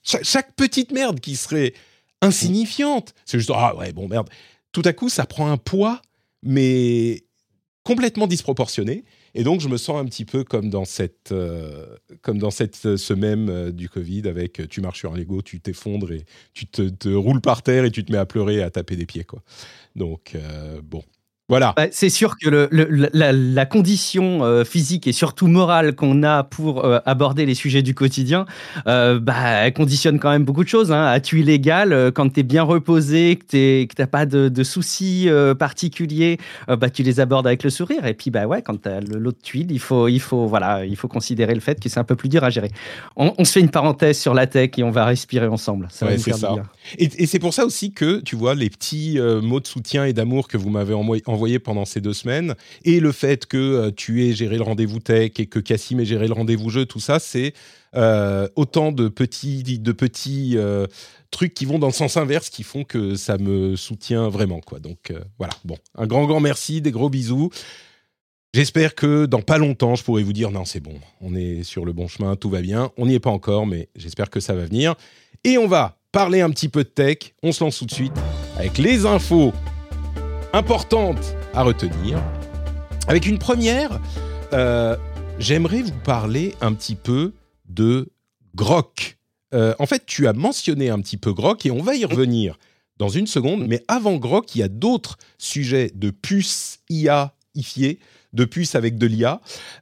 chaque, 0.04 0.24
chaque 0.24 0.56
petite 0.56 0.92
merde 0.92 1.20
qui 1.20 1.36
serait 1.36 1.74
insignifiante, 2.22 3.16
c'est 3.26 3.40
juste, 3.40 3.52
ah 3.56 3.76
ouais, 3.78 3.94
bon 3.94 4.08
merde, 4.10 4.30
tout 4.74 4.84
à 4.86 4.92
coup 4.92 5.10
ça 5.10 5.26
prend 5.26 5.50
un 5.50 5.58
poids, 5.58 6.02
mais 6.44 7.24
complètement 7.84 8.28
disproportionné. 8.28 9.06
Et 9.40 9.44
donc, 9.44 9.62
je 9.62 9.70
me 9.70 9.78
sens 9.78 10.02
un 10.02 10.06
petit 10.06 10.26
peu 10.26 10.44
comme 10.44 10.72
dans 10.72 10.84
cette, 10.84 11.32
euh, 11.32 11.96
comme 12.24 12.40
dans 12.40 12.50
cette 12.50 12.84
euh, 12.88 12.98
semaine 12.98 13.50
euh, 13.52 13.72
du 13.72 13.88
Covid 13.88 14.28
avec 14.28 14.68
tu 14.68 14.82
marches 14.82 14.98
sur 14.98 15.14
un 15.14 15.16
Lego, 15.16 15.44
tu 15.44 15.60
t'effondres 15.60 16.12
et 16.12 16.26
tu 16.56 16.66
te, 16.66 16.90
te, 16.90 17.10
roules 17.10 17.40
par 17.40 17.62
terre 17.62 17.86
et 17.86 17.92
tu 17.92 18.04
te 18.04 18.12
mets 18.12 18.18
à 18.18 18.26
pleurer 18.26 18.56
et 18.56 18.64
à 18.64 18.72
taper 18.72 18.96
des 18.96 19.06
pieds. 19.06 19.26
Quoi. 19.26 19.44
Donc, 19.96 20.36
bon, 20.84 21.04
voilà. 21.50 21.74
Bah, 21.78 21.88
c'est 21.92 22.10
sûr 22.10 22.36
que 22.38 22.50
le, 22.50 22.68
la, 23.14 23.66
condition 23.66 24.44
euh, 24.44 24.66
physique 24.66 25.08
et 25.08 25.14
surtout 25.14 25.48
morale 25.48 25.96
qu'on 25.96 26.24
a 26.24 26.44
pour 26.44 26.84
euh, 26.84 27.00
aborder 27.06 27.46
les 27.46 27.56
sujets 27.56 27.82
du 27.82 27.96
quotidien, 27.96 28.46
euh, 28.86 29.18
bah, 29.18 29.64
elle 29.64 29.72
conditionne 29.72 30.20
quand 30.20 30.30
même 30.30 30.44
beaucoup 30.44 30.66
de 30.66 30.70
choses. 30.70 30.92
Hein. 30.92 31.06
À 31.06 31.22
tu 31.22 31.40
illégal, 31.40 32.12
quand 32.14 32.34
tu 32.34 32.42
es 32.42 32.44
bien 32.44 32.64
reposé, 32.64 33.38
que 33.38 33.86
tu 33.88 33.88
n'as 33.98 34.08
pas 34.08 34.26
de, 34.26 34.64
soucis 34.64 35.30
particuliers, 35.58 36.38
bah, 36.68 36.90
tu 36.90 37.04
les 37.04 37.22
abordes 37.22 37.48
avec 37.48 37.64
le 37.64 37.70
sourire. 37.70 38.06
Et 38.06 38.14
puis, 38.14 38.30
bah, 38.30 38.46
ouais, 38.46 38.62
quand 38.62 38.82
tu 38.82 38.90
as 38.90 39.00
l'autre 39.00 39.42
tuile, 39.42 39.72
il 39.72 39.80
faut, 39.80 40.10
il, 40.10 40.20
faut, 40.20 40.48
voilà, 40.48 40.84
il 40.84 40.98
faut 40.98 41.08
considérer 41.08 41.54
le 41.54 41.62
fait 41.62 41.80
que 41.80 41.88
c'est 41.88 42.00
un 42.00 42.04
peu 42.04 42.18
plus 42.18 42.28
dur 42.28 42.44
à 42.44 42.50
gérer. 42.50 42.72
On, 43.16 43.46
se 43.46 43.54
fait 43.54 43.62
une 43.62 43.70
parenthèse 43.70 44.20
sur 44.20 44.34
la 44.34 44.48
tech 44.48 44.72
et 44.78 44.84
on 44.84 44.92
va 44.92 45.06
respirer 45.06 45.48
ensemble. 45.48 45.88
Ça 45.92 46.08
c'est 46.18 46.34
ça. 46.34 46.56
Et, 46.98 47.10
et 47.18 47.26
c'est 47.26 47.40
pour 47.40 47.54
ça 47.54 47.66
aussi 47.66 47.94
que, 47.94 48.20
tu 48.20 48.36
vois, 48.36 48.54
les 48.54 48.70
petits 48.70 49.18
mots 49.42 49.62
de 49.62 49.68
soutien 49.68 50.04
et 50.04 50.12
d'amour 50.12 50.50
que 50.50 50.58
vous 50.58 50.70
m'avez 50.70 50.94
envoyés 50.94 51.22
envoyé 51.38 51.60
pendant 51.60 51.86
ces 51.86 52.02
deux 52.02 52.14
semaines, 52.14 52.56
et 52.84 53.00
le 53.00 53.12
fait 53.12 53.46
que 53.46 53.58
euh, 53.58 53.92
tu 53.96 54.26
aies 54.26 54.34
géré 54.34 54.58
le 54.58 54.64
rendez-vous 54.64 55.00
tech 55.00 55.34
et 55.38 55.46
que 55.46 55.60
Cassim 55.60 56.00
ait 56.00 56.06
géré 56.06 56.28
le 56.28 56.34
rendez-vous 56.34 56.70
jeu, 56.70 56.86
tout 56.86 57.00
ça, 57.00 57.20
c'est 57.20 57.54
euh, 57.96 58.48
autant 58.56 58.92
de 58.92 59.08
petits, 59.08 59.64
de 59.64 59.92
petits 59.92 60.54
euh, 60.56 60.88
trucs 61.32 61.54
qui 61.54 61.66
vont 61.66 61.80
dans 61.80 61.88
le 61.88 61.94
sens 61.94 62.18
inverse 62.18 62.50
qui 62.50 62.64
font 62.64 62.84
que 62.84 63.16
ça 63.16 63.38
me 63.38 63.76
soutient 63.76 64.30
vraiment. 64.30 64.60
Quoi. 64.60 64.80
Donc 64.80 65.14
voilà, 65.38 65.54
bon, 65.64 65.78
un 65.96 66.08
grand, 66.08 66.26
grand 66.26 66.40
merci, 66.40 66.82
des 66.82 66.92
gros 66.92 67.10
bisous. 67.10 67.50
J'espère 68.54 68.96
que 68.96 69.26
dans 69.26 69.42
pas 69.42 69.58
longtemps, 69.58 69.96
je 69.96 70.04
pourrai 70.04 70.24
vous 70.24 70.34
dire 70.34 70.52
non, 70.52 70.66
c'est 70.66 70.80
bon, 70.80 70.96
on 71.22 71.36
est 71.36 71.64
sur 71.64 71.86
le 71.86 71.94
bon 71.94 72.08
chemin, 72.08 72.36
tout 72.36 72.50
va 72.50 72.62
bien. 72.62 72.92
On 72.98 73.06
n'y 73.06 73.14
est 73.14 73.20
pas 73.20 73.30
encore, 73.30 73.68
mais 73.68 73.90
j'espère 73.96 74.30
que 74.30 74.40
ça 74.40 74.56
va 74.56 74.66
venir. 74.66 74.96
Et 75.44 75.58
on 75.58 75.68
va 75.68 76.00
parler 76.12 76.42
un 76.42 76.50
petit 76.50 76.70
peu 76.70 76.84
de 76.84 76.90
tech. 76.90 77.18
On 77.44 77.52
se 77.52 77.64
lance 77.64 77.78
tout 77.78 77.86
de 77.86 77.92
suite 77.92 78.14
avec 78.58 78.78
les 78.80 79.06
infos 79.06 79.54
importantes 80.58 81.36
à 81.54 81.62
retenir. 81.62 82.20
Avec 83.08 83.28
une 83.28 83.38
première, 83.38 84.02
euh, 84.54 84.98
j'aimerais 85.38 85.84
vous 85.84 86.00
parler 86.04 86.56
un 86.62 86.74
petit 86.74 86.96
peu 86.96 87.34
de 87.70 88.10
Grok. 88.56 89.20
Euh, 89.54 89.76
en 89.78 89.86
fait, 89.86 90.08
tu 90.08 90.28
as 90.28 90.34
mentionné 90.34 90.90
un 90.90 91.00
petit 91.00 91.18
peu 91.18 91.32
Grok 91.32 91.68
et 91.68 91.72
on 91.72 91.84
va 91.84 91.94
y 91.94 92.06
revenir 92.06 92.58
dans 92.98 93.08
une 93.08 93.28
seconde. 93.28 93.68
Mais 93.68 93.84
avant 93.88 94.16
Grok, 94.16 94.56
il 94.56 94.60
y 94.60 94.64
a 94.64 94.68
d'autres 94.68 95.20
sujets 95.38 95.92
de 95.94 96.10
puces 96.10 96.80
IA 96.90 97.36
ifiées, 97.54 98.00
de 98.34 98.44
puces 98.44 98.74
avec 98.74 98.98
de 98.98 99.06
l'IA, 99.06 99.42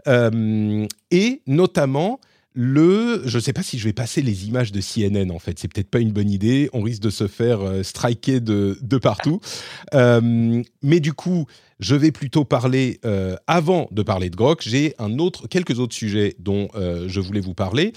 euh, 0.09 0.85
et 1.09 1.41
notamment 1.47 2.19
le, 2.55 3.21
je 3.25 3.35
ne 3.35 3.41
sais 3.41 3.51
pas 3.51 3.63
si 3.63 3.77
je 3.77 3.83
vais 3.83 3.93
passer 3.93 4.21
les 4.21 4.47
images 4.47 4.71
de 4.71 4.79
CNN 4.79 5.29
en 5.29 5.39
fait, 5.39 5.59
c'est 5.59 5.67
peut-être 5.67 5.89
pas 5.89 5.99
une 5.99 6.13
bonne 6.13 6.29
idée, 6.29 6.69
on 6.71 6.81
risque 6.81 7.01
de 7.01 7.09
se 7.09 7.27
faire 7.27 7.59
euh, 7.61 7.83
striker 7.83 8.39
de, 8.39 8.79
de 8.81 8.97
partout. 8.97 9.39
Euh, 9.93 10.63
mais 10.81 10.99
du 10.99 11.13
coup, 11.13 11.45
je 11.79 11.95
vais 11.95 12.11
plutôt 12.11 12.43
parler, 12.43 12.99
euh, 13.05 13.35
avant 13.47 13.87
de 13.91 14.03
parler 14.03 14.29
de 14.29 14.35
Grok, 14.35 14.61
j'ai 14.61 14.93
un 14.99 15.19
autre, 15.19 15.47
quelques 15.47 15.79
autres 15.79 15.95
sujets 15.95 16.35
dont 16.39 16.69
je 16.75 17.19
voulais 17.19 17.39
vous 17.39 17.53
parler, 17.53 17.93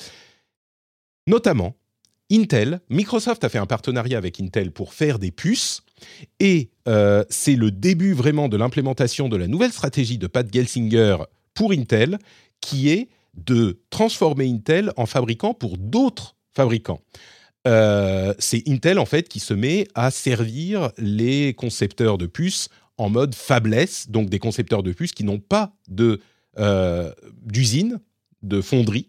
notamment 1.26 1.74
Intel, 2.30 2.80
Microsoft 2.88 3.42
a 3.44 3.48
fait 3.48 3.58
un 3.58 3.66
partenariat 3.66 4.18
avec 4.18 4.40
Intel 4.40 4.70
pour 4.70 4.92
faire 4.92 5.18
des 5.18 5.30
puces. 5.30 5.82
Et 6.40 6.70
c'est 7.30 7.56
le 7.56 7.70
début 7.70 8.12
vraiment 8.12 8.48
de 8.48 8.56
l'implémentation 8.56 9.28
de 9.28 9.36
la 9.36 9.46
nouvelle 9.46 9.72
stratégie 9.72 10.18
de 10.18 10.26
Pat 10.26 10.46
Gelsinger 10.52 11.16
pour 11.54 11.72
Intel, 11.72 12.18
qui 12.60 12.90
est 12.90 13.08
de 13.34 13.80
transformer 13.90 14.48
Intel 14.48 14.92
en 14.96 15.06
fabricant 15.06 15.54
pour 15.54 15.78
d'autres 15.78 16.36
fabricants. 16.52 17.00
Euh, 17.66 18.34
c'est 18.38 18.62
Intel 18.68 18.98
en 18.98 19.04
fait 19.04 19.28
qui 19.28 19.40
se 19.40 19.54
met 19.54 19.86
à 19.94 20.10
servir 20.10 20.90
les 20.96 21.54
concepteurs 21.54 22.18
de 22.18 22.26
puces 22.26 22.68
en 22.96 23.10
mode 23.10 23.34
fabless, 23.34 24.10
donc 24.10 24.28
des 24.28 24.38
concepteurs 24.38 24.82
de 24.82 24.92
puces 24.92 25.12
qui 25.12 25.24
n'ont 25.24 25.40
pas 25.40 25.72
de 25.88 26.20
euh, 26.58 27.12
d'usine, 27.42 28.00
de 28.42 28.60
fonderie, 28.60 29.08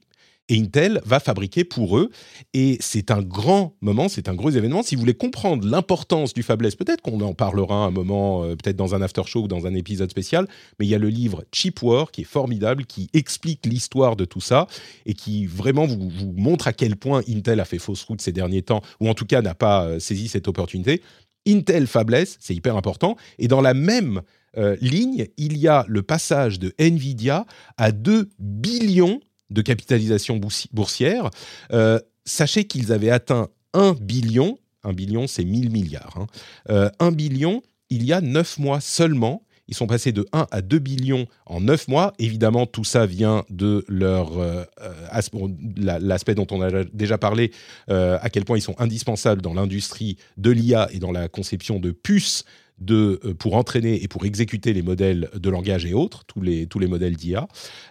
et 0.49 0.59
Intel 0.59 1.01
va 1.05 1.19
fabriquer 1.19 1.63
pour 1.63 1.97
eux. 1.97 2.09
Et 2.53 2.77
c'est 2.81 3.11
un 3.11 3.21
grand 3.21 3.75
moment, 3.81 4.09
c'est 4.09 4.27
un 4.27 4.33
gros 4.33 4.49
événement. 4.49 4.83
Si 4.83 4.95
vous 4.95 5.01
voulez 5.01 5.13
comprendre 5.13 5.67
l'importance 5.67 6.33
du 6.33 6.43
fabless, 6.43 6.75
peut-être 6.75 7.01
qu'on 7.01 7.21
en 7.21 7.33
parlera 7.33 7.85
un 7.85 7.91
moment, 7.91 8.43
euh, 8.43 8.55
peut-être 8.55 8.75
dans 8.75 8.95
un 8.95 9.01
after 9.01 9.23
show 9.25 9.43
ou 9.43 9.47
dans 9.47 9.65
un 9.65 9.73
épisode 9.75 10.09
spécial, 10.09 10.47
mais 10.79 10.85
il 10.85 10.89
y 10.89 10.95
a 10.95 10.99
le 10.99 11.09
livre 11.09 11.45
Cheap 11.53 11.81
War 11.83 12.11
qui 12.11 12.21
est 12.21 12.25
formidable, 12.25 12.85
qui 12.85 13.09
explique 13.13 13.65
l'histoire 13.65 14.15
de 14.15 14.25
tout 14.25 14.41
ça 14.41 14.67
et 15.05 15.13
qui 15.13 15.45
vraiment 15.45 15.85
vous, 15.85 16.33
montre 16.35 16.67
à 16.67 16.73
quel 16.73 16.95
point 16.95 17.21
Intel 17.29 17.59
a 17.59 17.65
fait 17.65 17.79
fausse 17.79 18.03
route 18.03 18.21
ces 18.21 18.31
derniers 18.31 18.63
temps, 18.63 18.81
ou 18.99 19.07
en 19.07 19.13
tout 19.13 19.25
cas 19.25 19.41
n'a 19.41 19.55
pas 19.55 19.85
euh, 19.85 19.99
saisi 19.99 20.27
cette 20.27 20.47
opportunité. 20.47 21.01
Intel 21.47 21.87
fabless, 21.87 22.37
c'est 22.39 22.55
hyper 22.55 22.75
important. 22.75 23.15
Et 23.37 23.47
dans 23.47 23.61
la 23.61 23.73
même 23.73 24.21
euh, 24.57 24.75
ligne, 24.81 25.27
il 25.37 25.57
y 25.57 25.67
a 25.67 25.85
le 25.87 26.01
passage 26.01 26.59
de 26.59 26.73
Nvidia 26.79 27.45
à 27.77 27.91
2 27.91 28.29
billions 28.39 29.19
de 29.49 29.61
capitalisation 29.61 30.39
boursière. 30.71 31.29
Euh, 31.73 31.99
sachez 32.25 32.65
qu'ils 32.65 32.91
avaient 32.91 33.09
atteint 33.09 33.49
1 33.73 33.93
billion, 33.93 34.57
1 34.83 34.93
billion 34.93 35.27
c'est 35.27 35.45
1000 35.45 35.69
milliards, 35.69 36.17
hein, 36.17 36.27
euh, 36.69 36.89
1 36.99 37.11
billion 37.11 37.61
il 37.89 38.05
y 38.05 38.13
a 38.13 38.21
9 38.21 38.59
mois 38.59 38.81
seulement. 38.81 39.43
Ils 39.67 39.75
sont 39.75 39.85
passés 39.85 40.11
de 40.11 40.25
1 40.33 40.47
à 40.49 40.61
2 40.61 40.79
billions 40.79 41.27
en 41.45 41.61
9 41.61 41.89
mois. 41.89 42.13
Évidemment, 42.17 42.65
tout 42.65 42.83
ça 42.83 43.05
vient 43.05 43.45
de 43.51 43.85
leur 43.87 44.39
euh, 44.39 44.63
l'aspect 45.77 46.33
dont 46.33 46.47
on 46.49 46.61
a 46.61 46.83
déjà 46.85 47.19
parlé, 47.19 47.51
euh, 47.91 48.17
à 48.21 48.31
quel 48.31 48.45
point 48.45 48.57
ils 48.57 48.61
sont 48.61 48.79
indispensables 48.79 49.43
dans 49.43 49.53
l'industrie 49.53 50.17
de 50.37 50.49
l'IA 50.49 50.89
et 50.91 50.97
dans 50.97 51.11
la 51.11 51.27
conception 51.27 51.79
de 51.79 51.91
puces 51.91 52.45
euh, 52.89 53.33
pour 53.37 53.55
entraîner 53.55 54.01
et 54.03 54.07
pour 54.07 54.25
exécuter 54.25 54.73
les 54.73 54.81
modèles 54.81 55.29
de 55.35 55.49
langage 55.49 55.85
et 55.85 55.93
autres, 55.93 56.23
tous 56.25 56.41
les, 56.41 56.65
tous 56.65 56.79
les 56.79 56.87
modèles 56.87 57.15
d'IA. 57.15 57.47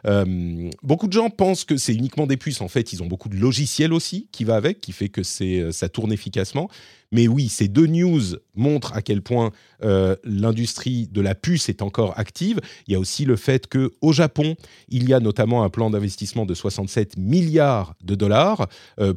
Euh, 0.07 0.71
beaucoup 0.83 1.09
de 1.09 1.13
gens 1.13 1.29
pensent 1.31 1.65
que 1.65 1.77
c'est 1.77 1.95
uniquement 1.95 2.27
des 2.27 2.37
puces. 2.37 2.61
En 2.61 2.69
fait, 2.69 2.93
ils 2.93 3.03
ont 3.03 3.07
beaucoup 3.07 3.29
de 3.29 3.37
logiciels 3.37 3.93
aussi 3.93 4.29
qui 4.33 4.45
va 4.45 4.57
avec, 4.57 4.81
qui 4.81 4.93
fait 4.93 5.11
que 5.11 5.21
euh, 5.43 5.73
ça 5.73 5.89
tourne 5.89 6.13
efficacement. 6.13 6.71
Mais 7.13 7.29
oui, 7.29 7.49
ces 7.49 7.69
deux 7.69 7.87
news 7.87 8.37
montrent 8.55 8.95
à 8.95 9.01
quel 9.01 9.23
point 9.23 9.51
l'industrie 10.25 11.09
de 11.11 11.23
la 11.23 11.35
puce 11.35 11.71
est 11.71 11.81
encore 11.81 12.19
active. 12.19 12.61
Il 12.87 12.93
y 12.93 12.97
a 12.97 12.99
aussi 12.99 13.25
le 13.25 13.37
fait 13.37 13.67
que 13.67 13.93
au 14.03 14.13
Japon, 14.13 14.57
il 14.91 15.09
y 15.09 15.15
a 15.15 15.21
notamment 15.21 15.65
un 15.65 15.71
plan 15.71 15.89
d'investissement 15.89 16.45
de 16.45 16.53
67 16.53 17.17
milliards 17.17 17.95
de 18.05 18.15
dollars 18.15 18.69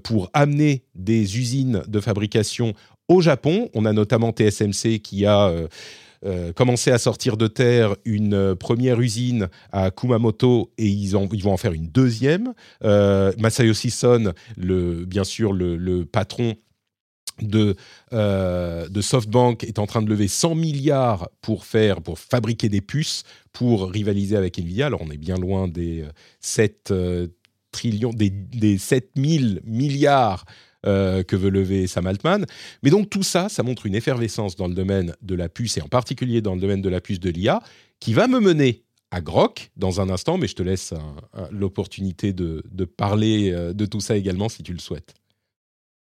pour 0.03 0.29
amener 0.33 0.85
des 0.95 1.37
usines 1.37 1.83
de 1.85 1.99
fabrication 1.99 2.75
au 3.11 3.21
Japon. 3.21 3.69
On 3.73 3.85
a 3.85 3.93
notamment 3.93 4.31
TSMC 4.31 4.99
qui 4.99 5.25
a 5.25 5.47
euh, 5.47 5.67
euh, 6.25 6.53
commencé 6.53 6.91
à 6.91 6.97
sortir 6.97 7.37
de 7.37 7.47
terre 7.47 7.95
une 8.05 8.33
euh, 8.33 8.55
première 8.55 8.99
usine 9.01 9.49
à 9.71 9.91
Kumamoto 9.91 10.71
et 10.77 10.87
ils, 10.87 11.11
vont 11.11 11.51
en 11.51 11.57
faire 11.57 11.73
une 11.73 11.87
deuxième. 11.87 12.53
Masayoshi 12.81 13.91
Son, 13.91 14.33
bien 14.57 15.23
sûr 15.23 15.53
le, 15.53 16.03
patron 16.05 16.55
de, 17.41 17.75
de, 18.11 19.01
SoftBank 19.01 19.63
est 19.63 19.79
en 19.79 19.87
train 19.87 20.01
de 20.01 20.09
lever 20.09 20.27
100 20.27 20.55
milliards 20.55 21.29
pour 21.41 21.65
faire 21.65 22.01
pour 22.01 22.19
fabriquer 22.19 22.69
des 22.69 22.81
puces 22.81 23.23
pour 23.51 23.89
rivaliser 23.89 24.37
avec 24.37 24.59
Nvidia. 24.59 24.87
Alors 24.87 25.01
on 25.01 25.09
est 25.09 25.17
bien 25.17 25.37
loin 25.37 25.67
des 25.67 26.05
7 26.39 26.93
trillions, 27.71 28.11
des, 28.11 28.29
des 28.29 28.77
7000 28.77 29.61
milliards 29.65 30.45
euh, 30.85 31.23
que 31.23 31.35
veut 31.35 31.49
lever 31.49 31.87
Sam 31.87 32.07
Altman. 32.07 32.45
Mais 32.83 32.89
donc 32.89 33.09
tout 33.09 33.23
ça, 33.23 33.49
ça 33.49 33.63
montre 33.63 33.85
une 33.85 33.95
effervescence 33.95 34.55
dans 34.55 34.67
le 34.67 34.73
domaine 34.73 35.15
de 35.21 35.35
la 35.35 35.49
puce 35.49 35.77
et 35.77 35.81
en 35.81 35.87
particulier 35.87 36.41
dans 36.41 36.55
le 36.55 36.61
domaine 36.61 36.81
de 36.81 36.89
la 36.89 37.01
puce 37.01 37.19
de 37.19 37.29
l'IA 37.29 37.61
qui 37.99 38.13
va 38.13 38.27
me 38.27 38.39
mener 38.39 38.83
à 39.11 39.21
Grok 39.21 39.71
dans 39.75 40.01
un 40.01 40.09
instant, 40.09 40.37
mais 40.37 40.47
je 40.47 40.55
te 40.55 40.63
laisse 40.63 40.93
l'opportunité 41.51 42.33
de, 42.33 42.63
parler 42.85 43.51
euh, 43.51 43.73
de 43.73 43.85
tout 43.85 43.99
ça 43.99 44.15
également 44.15 44.49
si 44.49 44.63
tu 44.63 44.73
le 44.73 44.79
souhaites. 44.79 45.13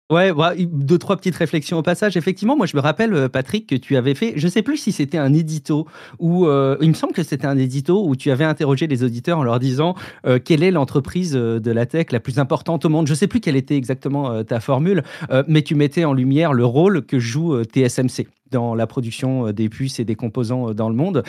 Ouais, 0.09 0.33
deux, 0.67 0.99
trois 0.99 1.17
petites 1.17 1.35
réflexions 1.35 1.79
au 1.79 1.83
passage. 1.83 2.17
Effectivement, 2.17 2.57
moi, 2.57 2.67
je 2.67 2.77
me 2.77 2.81
rappelle, 2.81 3.13
euh, 3.13 3.29
Patrick, 3.29 3.67
que 3.67 3.75
tu 3.75 3.97
avais 3.97 4.15
fait, 4.15 4.35
je 4.37 4.47
sais 4.47 4.63
plus 4.63 4.77
si 4.77 4.93
c'était 4.93 5.19
un 5.19 5.33
édito 5.33 5.89
ou 6.21 6.47
euh, 6.47 6.77
il 6.81 6.91
me 6.91 6.95
semble 6.95 7.13
que 7.13 7.25
c'était 7.25 7.49
un 7.49 7.59
édito 7.59 8.07
où 8.07 8.15
tu 8.15 8.31
avais 8.31 8.45
interrogé 8.45 8.87
les 8.87 9.03
auditeurs 9.03 9.39
en 9.39 9.43
leur 9.43 9.59
disant 9.59 9.97
euh, 10.25 10.39
quelle 10.39 10.63
est 10.63 10.71
l'entreprise 10.71 11.33
de 11.33 11.71
la 11.73 11.87
tech 11.87 12.13
la 12.13 12.21
plus 12.21 12.39
importante 12.39 12.85
au 12.85 12.89
monde? 12.89 13.09
Je 13.09 13.15
sais 13.15 13.27
plus 13.27 13.41
quelle 13.41 13.57
était 13.57 13.77
exactement 13.77 14.45
ta 14.45 14.61
formule, 14.61 15.03
mais 15.49 15.63
tu 15.63 15.75
mettais 15.75 16.05
en 16.05 16.13
lumière 16.13 16.53
le 16.53 16.65
rôle 16.65 17.05
que 17.05 17.19
joue 17.19 17.63
TSMC 17.65 18.29
dans 18.51 18.75
la 18.75 18.87
production 18.87 19.51
des 19.51 19.69
puces 19.69 19.99
et 19.99 20.05
des 20.05 20.15
composants 20.15 20.73
dans 20.73 20.89
le 20.89 20.95
monde. 20.95 21.25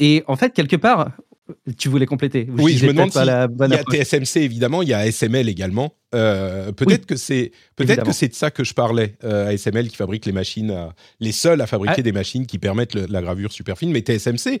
et 0.00 0.22
en 0.26 0.36
fait, 0.36 0.52
quelque 0.52 0.76
part, 0.76 1.08
tu 1.78 1.88
voulais 1.88 2.06
compléter 2.06 2.48
Oui, 2.58 2.76
je 2.76 2.86
me 2.86 2.92
demande 2.92 3.12
s'il 3.12 3.24
y 3.24 3.30
a 3.30 4.04
TSMC 4.04 4.42
évidemment, 4.42 4.82
il 4.82 4.88
y 4.88 4.94
a 4.94 4.98
ASML 4.98 5.48
également. 5.48 5.94
Euh, 6.14 6.72
peut-être 6.72 7.06
que 7.06 7.16
c'est 7.16 7.52
peut-être 7.76 8.04
que 8.04 8.12
c'est 8.12 8.28
de 8.28 8.34
ça 8.34 8.50
que 8.50 8.64
je 8.64 8.74
parlais. 8.74 9.16
Euh, 9.24 9.48
ASML 9.48 9.88
qui 9.88 9.96
fabrique 9.96 10.26
les 10.26 10.32
machines, 10.32 10.74
les 11.20 11.32
seuls 11.32 11.60
à 11.60 11.66
fabriquer 11.66 11.96
ah. 11.98 12.02
des 12.02 12.12
machines 12.12 12.46
qui 12.46 12.58
permettent 12.58 12.94
la 12.94 13.22
gravure 13.22 13.52
super 13.52 13.78
fine, 13.78 13.92
mais 13.92 14.00
TSMC 14.00 14.60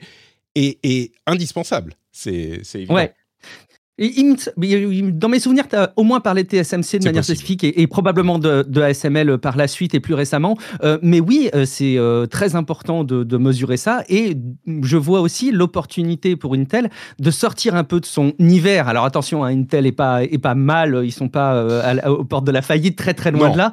est, 0.54 0.78
est 0.82 1.12
indispensable. 1.26 1.94
C'est 2.12 2.62
évident. 2.74 2.94
Ouais 2.94 3.12
dans 3.98 5.28
mes 5.28 5.38
souvenirs, 5.38 5.68
tu 5.68 5.76
as 5.76 5.92
au 5.96 6.02
moins 6.02 6.20
parlé 6.20 6.44
de 6.44 6.48
TSMC 6.48 6.98
de 6.98 7.04
manière 7.04 7.24
spécifique 7.24 7.62
et, 7.62 7.86
probablement 7.86 8.38
de, 8.38 8.80
ASML 8.80 9.38
par 9.38 9.56
la 9.56 9.68
suite 9.68 9.94
et 9.94 10.00
plus 10.00 10.14
récemment. 10.14 10.56
Euh, 10.82 10.98
mais 11.02 11.20
oui, 11.20 11.50
euh, 11.54 11.66
c'est 11.66 11.98
euh, 11.98 12.26
très 12.26 12.56
important 12.56 13.04
de, 13.04 13.36
mesurer 13.36 13.76
ça. 13.76 14.04
Et 14.08 14.36
je 14.82 14.96
vois 14.96 15.20
aussi 15.20 15.50
l'opportunité 15.50 16.36
pour 16.36 16.54
Intel 16.54 16.90
de 17.18 17.30
sortir 17.30 17.74
un 17.74 17.84
peu 17.84 17.98
de 18.00 18.06
son 18.06 18.32
hiver. 18.38 18.88
Alors 18.88 19.04
attention, 19.04 19.44
hein, 19.44 19.48
Intel 19.48 19.86
est 19.86 19.92
pas, 19.92 20.22
est 20.22 20.38
pas 20.38 20.54
mal, 20.54 21.00
ils 21.04 21.12
sont 21.12 21.28
pas 21.28 21.66
aux 22.06 22.24
portes 22.24 22.44
de 22.44 22.52
la 22.52 22.62
faillite, 22.62 22.96
très 22.96 23.14
très 23.14 23.30
loin 23.30 23.50
de 23.50 23.58
là. 23.58 23.72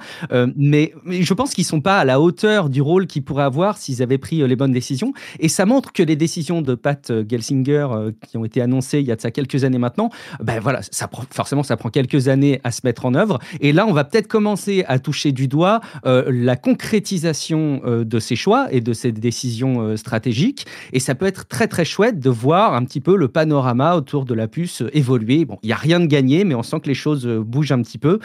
Mais, 0.55 0.93
mais, 1.05 1.21
je 1.21 1.33
pense 1.33 1.53
qu'ils 1.53 1.65
sont 1.65 1.81
pas 1.81 1.99
à 1.99 2.05
la 2.05 2.19
hauteur 2.19 2.69
du 2.69 2.81
rôle 2.81 3.07
qu'ils 3.07 3.23
pourraient 3.23 3.43
avoir 3.43 3.77
s'ils 3.77 4.01
avaient 4.01 4.17
pris 4.17 4.45
les 4.45 4.55
bonnes 4.55 4.71
décisions. 4.71 5.13
Et 5.39 5.47
ça 5.49 5.65
montre 5.65 5.93
que 5.93 6.03
les 6.03 6.15
décisions 6.15 6.61
de 6.61 6.75
Pat 6.75 7.11
Gelsinger 7.29 7.87
qui 8.27 8.37
ont 8.37 8.45
été 8.45 8.61
annoncées 8.61 8.99
il 8.99 9.07
y 9.07 9.11
a 9.11 9.15
de 9.15 9.21
ça 9.21 9.31
quelques 9.31 9.63
années 9.63 9.77
maintenant, 9.77 10.08
ben 10.41 10.59
voilà, 10.59 10.81
ça 10.91 11.09
forcément, 11.31 11.63
ça 11.63 11.77
prend 11.77 11.89
quelques 11.89 12.27
années 12.27 12.59
à 12.63 12.71
se 12.71 12.81
mettre 12.83 13.05
en 13.05 13.13
œuvre. 13.13 13.39
Et 13.59 13.73
là, 13.73 13.85
on 13.87 13.93
va 13.93 14.03
peut-être 14.03 14.27
commencer 14.27 14.83
à 14.87 14.99
toucher 14.99 15.31
du 15.31 15.47
doigt 15.47 15.81
euh, 16.05 16.23
la 16.27 16.55
concrétisation 16.55 17.81
euh, 17.85 18.03
de 18.03 18.19
ces 18.19 18.35
choix 18.35 18.67
et 18.71 18.81
de 18.81 18.93
ces 18.93 19.11
décisions 19.11 19.81
euh, 19.81 19.97
stratégiques. 19.97 20.65
Et 20.93 20.99
ça 20.99 21.15
peut 21.15 21.25
être 21.25 21.47
très, 21.47 21.67
très 21.67 21.85
chouette 21.85 22.19
de 22.19 22.29
voir 22.29 22.73
un 22.73 22.83
petit 22.85 23.01
peu 23.01 23.15
le 23.15 23.27
panorama 23.27 23.95
autour 23.95 24.25
de 24.25 24.33
la 24.33 24.47
puce 24.47 24.83
évoluer. 24.93 25.45
Bon, 25.45 25.57
il 25.63 25.67
n'y 25.67 25.73
a 25.73 25.77
rien 25.77 25.99
de 25.99 26.05
gagné, 26.05 26.43
mais 26.43 26.55
on 26.55 26.63
sent 26.63 26.79
que 26.81 26.87
les 26.87 26.93
choses 26.93 27.27
bougent 27.27 27.71
un 27.71 27.81
petit 27.81 27.97
peu. 27.97 28.19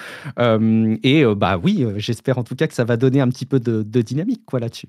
et 1.03 1.25
bah 1.37 1.59
oui, 1.63 1.87
j'espère 1.97 2.39
en 2.39 2.45
tout 2.45 2.55
cas 2.55 2.67
que 2.67 2.75
ça 2.75 2.85
va 2.85 2.97
donner 2.97 3.21
un 3.21 3.29
petit 3.29 3.47
peu 3.47 3.61
de, 3.61 3.83
de 3.83 4.03
dynamique 4.03 4.43
quoi 4.47 4.61
là-dessus. 4.61 4.89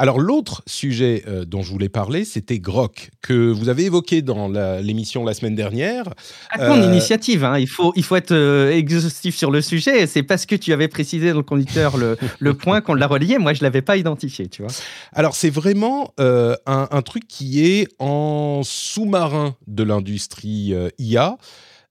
Alors 0.00 0.20
l'autre 0.20 0.62
sujet 0.66 1.24
euh, 1.26 1.44
dont 1.44 1.62
je 1.62 1.72
voulais 1.72 1.88
parler, 1.88 2.24
c'était 2.24 2.60
Grok, 2.60 3.10
que 3.20 3.50
vous 3.50 3.68
avez 3.68 3.86
évoqué 3.86 4.22
dans 4.22 4.48
l'émission 4.80 5.24
la, 5.24 5.34
semaine 5.34 5.56
dernière. 5.56 6.04
À 6.50 6.58
ton 6.58 6.80
euh, 6.80 6.86
initiative, 6.86 7.42
hein? 7.42 7.58
il, 7.58 7.68
faut, 7.68 7.92
il 7.96 8.04
faut 8.04 8.14
être 8.14 8.30
euh, 8.30 8.70
exhaustif 8.70 9.36
sur 9.36 9.50
le 9.50 9.60
sujet. 9.60 10.06
C'est 10.06 10.22
parce 10.22 10.46
que 10.46 10.54
tu 10.54 10.72
avais 10.72 10.86
précisé 10.86 11.30
dans 11.30 11.38
le 11.38 11.42
conducteur 11.42 11.96
le, 11.96 12.16
le 12.38 12.54
point 12.54 12.80
qu'on 12.80 12.94
l'a 12.94 13.08
relié. 13.08 13.38
Moi, 13.38 13.54
je 13.54 13.60
ne 13.60 13.64
l'avais 13.64 13.82
pas 13.82 13.96
identifié, 13.96 14.48
tu 14.48 14.62
vois. 14.62 14.70
Alors 15.12 15.34
c'est 15.34 15.50
vraiment 15.50 16.12
un, 16.18 16.56
un, 16.66 17.02
truc 17.02 17.26
qui 17.26 17.66
est 17.66 17.88
en 17.98 18.60
sous-marin 18.62 19.56
de 19.66 19.82
l'industrie 19.82 20.74
IA. 20.98 21.38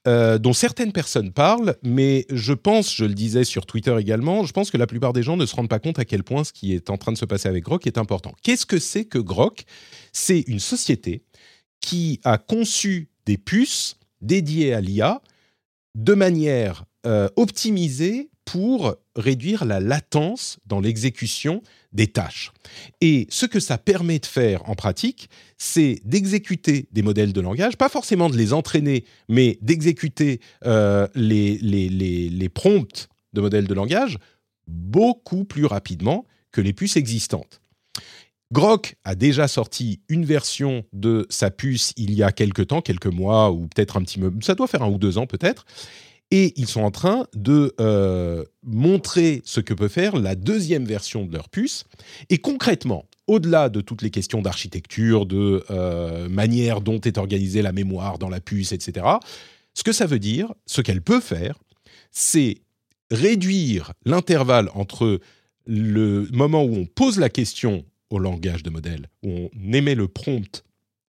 Euh, 0.08 0.38
dont 0.38 0.54
certaines 0.54 0.94
personnes 0.94 1.34
parlent, 1.34 1.76
mais 1.84 2.26
je 2.30 2.54
pense, 2.54 2.96
je 2.96 3.04
le 3.04 3.14
disais 3.14 3.44
sur 3.44 3.66
Twitter 3.66 3.94
également, 4.00 4.46
je 4.46 4.54
pense 4.54 4.72
que 4.72 4.78
la 4.78 4.88
plupart 4.88 5.12
des 5.12 5.22
gens 5.22 5.36
ne 5.36 5.46
se 5.46 5.54
rendent 5.54 5.68
pas 5.68 5.80
compte 5.80 6.00
à 6.00 6.06
quel 6.06 6.24
point 6.24 6.46
ce 6.46 6.54
qui 6.54 6.74
est 6.74 6.90
en 6.90 6.98
train 6.98 7.12
de 7.12 7.18
se 7.18 7.26
passer 7.26 7.50
avec 7.50 7.66
Grok 7.66 7.86
est 7.88 7.98
important. 7.98 8.34
Qu'est-ce 8.42 8.66
que 8.66 8.80
c'est 8.80 9.04
que 9.04 9.18
Grok? 9.18 9.66
C'est 10.14 10.46
une 10.48 10.62
société 10.62 11.24
qui 11.82 12.22
a 12.24 12.38
conçu 12.38 13.10
des 13.26 13.38
puces 13.38 13.98
dédiées 14.22 14.74
à 14.74 14.80
l'IA 14.80 15.22
de 15.96 16.14
manière 16.14 16.86
euh, 17.06 17.28
optimisée 17.36 18.30
pour 18.46 18.96
réduire 19.18 19.66
la 19.66 19.80
latence 19.80 20.60
dans 20.66 20.80
l'exécution 20.80 21.62
des 21.92 22.08
tâches. 22.08 22.52
Et 23.02 23.28
ce 23.30 23.46
que 23.46 23.60
ça 23.60 23.78
permet 23.78 24.20
de 24.20 24.26
faire 24.26 24.70
en 24.70 24.76
pratique, 24.76 25.30
c'est 25.58 26.00
d'exécuter 26.06 26.88
des 26.92 27.02
modèles 27.02 27.34
de 27.34 27.42
langage, 27.42 27.76
pas 27.78 27.90
forcément 27.90 28.30
de 28.30 28.38
les 28.38 28.54
entraîner, 28.54 29.04
mais 29.28 29.58
d'exécuter 29.62 30.40
euh, 30.66 31.08
les, 31.16 31.58
les, 31.58 31.90
les, 31.90 32.50
prompts 32.50 33.10
de 33.34 33.42
modèles 33.42 33.68
de 33.68 33.74
langage 33.74 34.18
beaucoup 34.68 35.44
plus 35.44 35.66
rapidement 35.66 36.26
que 36.52 36.62
les 36.62 36.74
puces 36.74 36.98
existantes. 36.98 37.62
Grok 38.54 38.96
a 39.04 39.16
déjà 39.16 39.48
sorti 39.48 40.02
une 40.08 40.24
version 40.24 40.86
de 40.94 41.26
sa 41.30 41.52
puce 41.52 41.94
il 41.98 42.14
y 42.14 42.24
a 42.24 42.32
quelques 42.32 42.68
temps, 42.68 42.82
quelques 42.82 43.08
mois 43.08 43.52
ou 43.52 43.68
peut-être 43.68 43.98
un 43.98 44.02
petit 44.02 44.20
peu, 44.20 44.32
ça 44.42 44.56
doit 44.56 44.68
faire 44.68 44.84
un 44.84 44.90
ou 44.90 44.98
deux 44.98 45.18
ans 45.18 45.28
peut-être, 45.28 45.66
et 46.32 46.54
ils 46.58 46.68
sont 46.68 46.82
en 46.82 46.92
train 46.92 47.26
de 47.34 47.74
euh, 47.80 48.44
montrer 48.64 49.42
ce 49.46 49.60
que 49.60 49.74
peut 49.74 49.88
faire 49.88 50.16
la 50.18 50.36
deuxième 50.36 50.86
version 50.86 51.26
de 51.26 51.34
leur 51.34 51.50
puce. 51.50 51.86
Et 52.30 52.38
concrètement, 52.38 53.06
au-delà 53.28 53.70
de 53.70 53.82
toutes 53.82 54.02
les 54.02 54.10
questions 54.10 54.42
d'architecture, 54.42 55.26
de 55.26 55.64
euh, 55.70 56.28
manière 56.30 56.82
dont 56.82 57.00
est 57.00 57.18
organisée 57.18 57.62
la 57.62 57.72
mémoire 57.72 58.18
dans 58.18 58.30
la 58.30 58.42
puce, 58.42 58.72
etc., 58.72 59.06
ce 59.74 59.84
que 59.84 59.92
ça 59.92 60.06
veut 60.06 60.20
dire, 60.20 60.54
ce 60.66 60.82
qu'elle 60.82 61.02
peut 61.02 61.22
faire, 61.22 61.60
c'est 62.12 62.62
réduire 63.12 63.94
l'intervalle 64.06 64.70
entre 64.74 65.20
le 65.66 66.28
moment 66.32 66.64
où 66.64 66.76
on 66.76 66.86
pose 66.86 67.20
la 67.20 67.30
question 67.30 67.86
au 68.10 68.20
langage 68.20 68.64
de 68.64 68.70
modèle, 68.70 69.10
où 69.24 69.50
on 69.54 69.74
émet 69.74 69.96
le 69.96 70.08
prompt, 70.08 70.64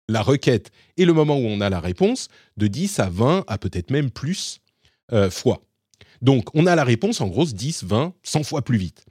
la 0.09 0.23
requête, 0.23 0.71
et 0.97 1.05
le 1.05 1.13
moment 1.13 1.39
où 1.39 1.47
on 1.47 1.61
a 1.61 1.71
la 1.71 1.81
réponse, 1.81 2.29
de 2.57 2.67
10 2.67 3.01
à 3.01 3.09
20, 3.09 3.45
à 3.47 3.59
peut-être 3.59 3.91
même 3.91 4.11
plus 4.11 4.61
euh, 5.13 5.31
fois. 5.31 5.63
Donc, 6.23 6.49
on 6.55 6.67
a 6.67 6.75
la 6.75 6.85
réponse 6.85 7.21
en 7.21 7.29
gros 7.29 7.45
10, 7.45 7.85
20, 7.85 8.15
100 8.23 8.43
fois 8.43 8.63
plus 8.63 8.79
vite. 8.79 9.07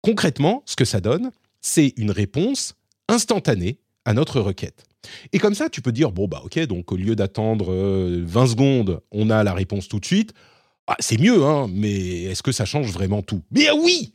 Concrètement, 0.00 0.62
ce 0.66 0.76
que 0.76 0.84
ça 0.84 1.00
donne, 1.00 1.30
c'est 1.60 1.94
une 1.96 2.10
réponse 2.10 2.74
instantanée 3.08 3.78
à 4.04 4.14
notre 4.14 4.40
requête. 4.40 4.84
Et 5.32 5.38
comme 5.38 5.54
ça, 5.54 5.68
tu 5.68 5.82
peux 5.82 5.92
dire, 5.92 6.12
bon, 6.12 6.28
bah 6.28 6.42
ok, 6.44 6.58
donc 6.66 6.92
au 6.92 6.96
lieu 6.96 7.16
d'attendre 7.16 7.66
20 7.66 7.72
euh, 7.72 8.46
secondes, 8.46 9.00
on 9.10 9.30
a 9.30 9.42
la 9.44 9.54
réponse 9.54 9.88
tout 9.88 10.00
de 10.00 10.04
suite. 10.04 10.32
Ah, 10.86 10.96
c'est 10.98 11.18
mieux, 11.18 11.44
hein, 11.44 11.68
mais 11.72 12.24
est-ce 12.24 12.42
que 12.42 12.52
ça 12.52 12.64
change 12.64 12.90
vraiment 12.92 13.22
tout? 13.22 13.42
Mais 13.50 13.70
oui 13.70 14.14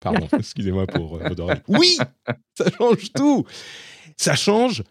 Pardon, 0.00 0.28
excusez-moi 0.38 0.86
pour 0.86 1.16
euh, 1.16 1.54
Oui 1.68 1.98
Ça 2.56 2.66
change 2.78 3.12
tout 3.12 3.44
Ça 4.16 4.36
change 4.36 4.84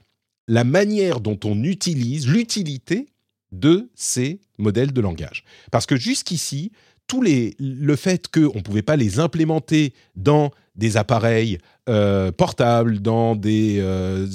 la 0.48 0.64
manière 0.64 1.20
dont 1.22 1.40
on 1.46 1.64
utilise, 1.64 2.28
l'utilité 2.28 3.08
de 3.54 3.90
ces 3.96 4.42
modèles 4.58 4.92
de 4.92 5.02
langage. 5.02 5.46
Parce 5.72 5.86
que 5.86 5.96
jusqu'ici, 5.96 6.72
le 7.60 7.96
fait 7.96 8.28
qu'on 8.28 8.58
ne 8.58 8.62
pouvait 8.62 8.82
pas 8.82 8.96
les 8.96 9.20
implémenter 9.20 9.94
dans 10.16 10.52
des 10.76 10.98
appareils 10.98 11.60
euh, 11.88 12.32
portables, 12.32 13.00
dans 13.00 13.36
des 13.36 13.78
euh, 13.80 14.28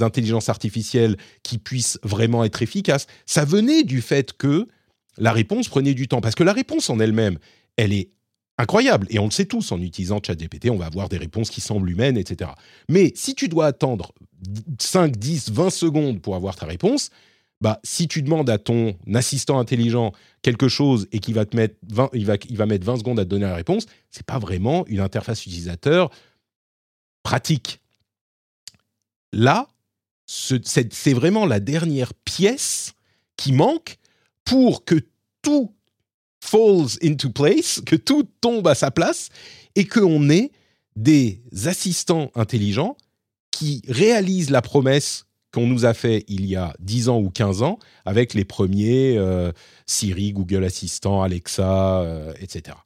intelligences 0.00 0.48
artificielles 0.48 1.16
qui 1.42 1.58
puissent 1.58 1.98
vraiment 2.02 2.44
être 2.44 2.62
efficaces, 2.62 3.06
ça 3.24 3.44
venait 3.44 3.82
du 3.82 4.02
fait 4.02 4.34
que 4.34 4.68
la 5.16 5.32
réponse 5.32 5.68
prenait 5.68 5.94
du 5.94 6.08
temps. 6.08 6.20
Parce 6.20 6.34
que 6.34 6.44
la 6.44 6.52
réponse 6.52 6.90
en 6.90 7.00
elle-même, 7.00 7.38
elle 7.76 7.92
est 7.92 8.10
incroyable. 8.58 9.06
Et 9.08 9.18
on 9.18 9.26
le 9.26 9.30
sait 9.30 9.46
tous, 9.46 9.72
en 9.72 9.80
utilisant 9.80 10.20
ChatGPT, 10.22 10.68
on 10.70 10.76
va 10.76 10.86
avoir 10.86 11.08
des 11.08 11.16
réponses 11.16 11.48
qui 11.48 11.62
semblent 11.62 11.90
humaines, 11.90 12.18
etc. 12.18 12.50
Mais 12.90 13.12
si 13.14 13.34
tu 13.34 13.48
dois 13.48 13.66
attendre 13.66 14.12
5, 14.78 15.16
10, 15.16 15.52
20 15.52 15.70
secondes 15.70 16.20
pour 16.20 16.36
avoir 16.36 16.56
ta 16.56 16.66
réponse, 16.66 17.10
bah, 17.60 17.80
si 17.84 18.06
tu 18.06 18.22
demandes 18.22 18.50
à 18.50 18.58
ton 18.58 18.96
assistant 19.14 19.58
intelligent 19.58 20.12
quelque 20.42 20.68
chose 20.68 21.08
et 21.12 21.20
qu'il 21.20 21.34
va 21.34 21.46
te 21.46 21.56
mettre 21.56 21.76
20, 21.88 22.10
il 22.12 22.26
va, 22.26 22.34
il 22.48 22.56
va 22.56 22.66
mettre 22.66 22.84
20 22.84 22.98
secondes 22.98 23.18
à 23.18 23.24
te 23.24 23.30
donner 23.30 23.46
la 23.46 23.54
réponse, 23.54 23.86
c'est 24.10 24.26
pas 24.26 24.38
vraiment 24.38 24.86
une 24.86 25.00
interface 25.00 25.46
utilisateur 25.46 26.10
pratique. 27.22 27.80
Là, 29.32 29.68
c'est 30.26 31.12
vraiment 31.12 31.46
la 31.46 31.60
dernière 31.60 32.12
pièce 32.14 32.92
qui 33.36 33.52
manque 33.52 33.96
pour 34.44 34.84
que 34.84 34.96
tout 35.42 35.74
falls 36.40 36.98
into 37.02 37.30
place, 37.30 37.80
que 37.84 37.96
tout 37.96 38.28
tombe 38.40 38.66
à 38.68 38.74
sa 38.74 38.90
place 38.90 39.28
et 39.74 39.86
qu'on 39.86 40.30
ait 40.30 40.52
des 40.94 41.42
assistants 41.66 42.30
intelligents 42.34 42.96
qui 43.50 43.82
réalisent 43.88 44.50
la 44.50 44.62
promesse 44.62 45.25
qu'on 45.56 45.66
nous 45.66 45.86
a 45.86 45.94
fait 45.94 46.22
il 46.28 46.44
y 46.44 46.54
a 46.54 46.74
10 46.80 47.08
ans 47.08 47.18
ou 47.18 47.30
15 47.30 47.62
ans 47.62 47.78
avec 48.04 48.34
les 48.34 48.44
premiers 48.44 49.16
euh, 49.16 49.52
Siri, 49.86 50.34
Google 50.34 50.64
Assistant, 50.64 51.22
Alexa, 51.22 52.02
euh, 52.02 52.34
etc. 52.42 52.76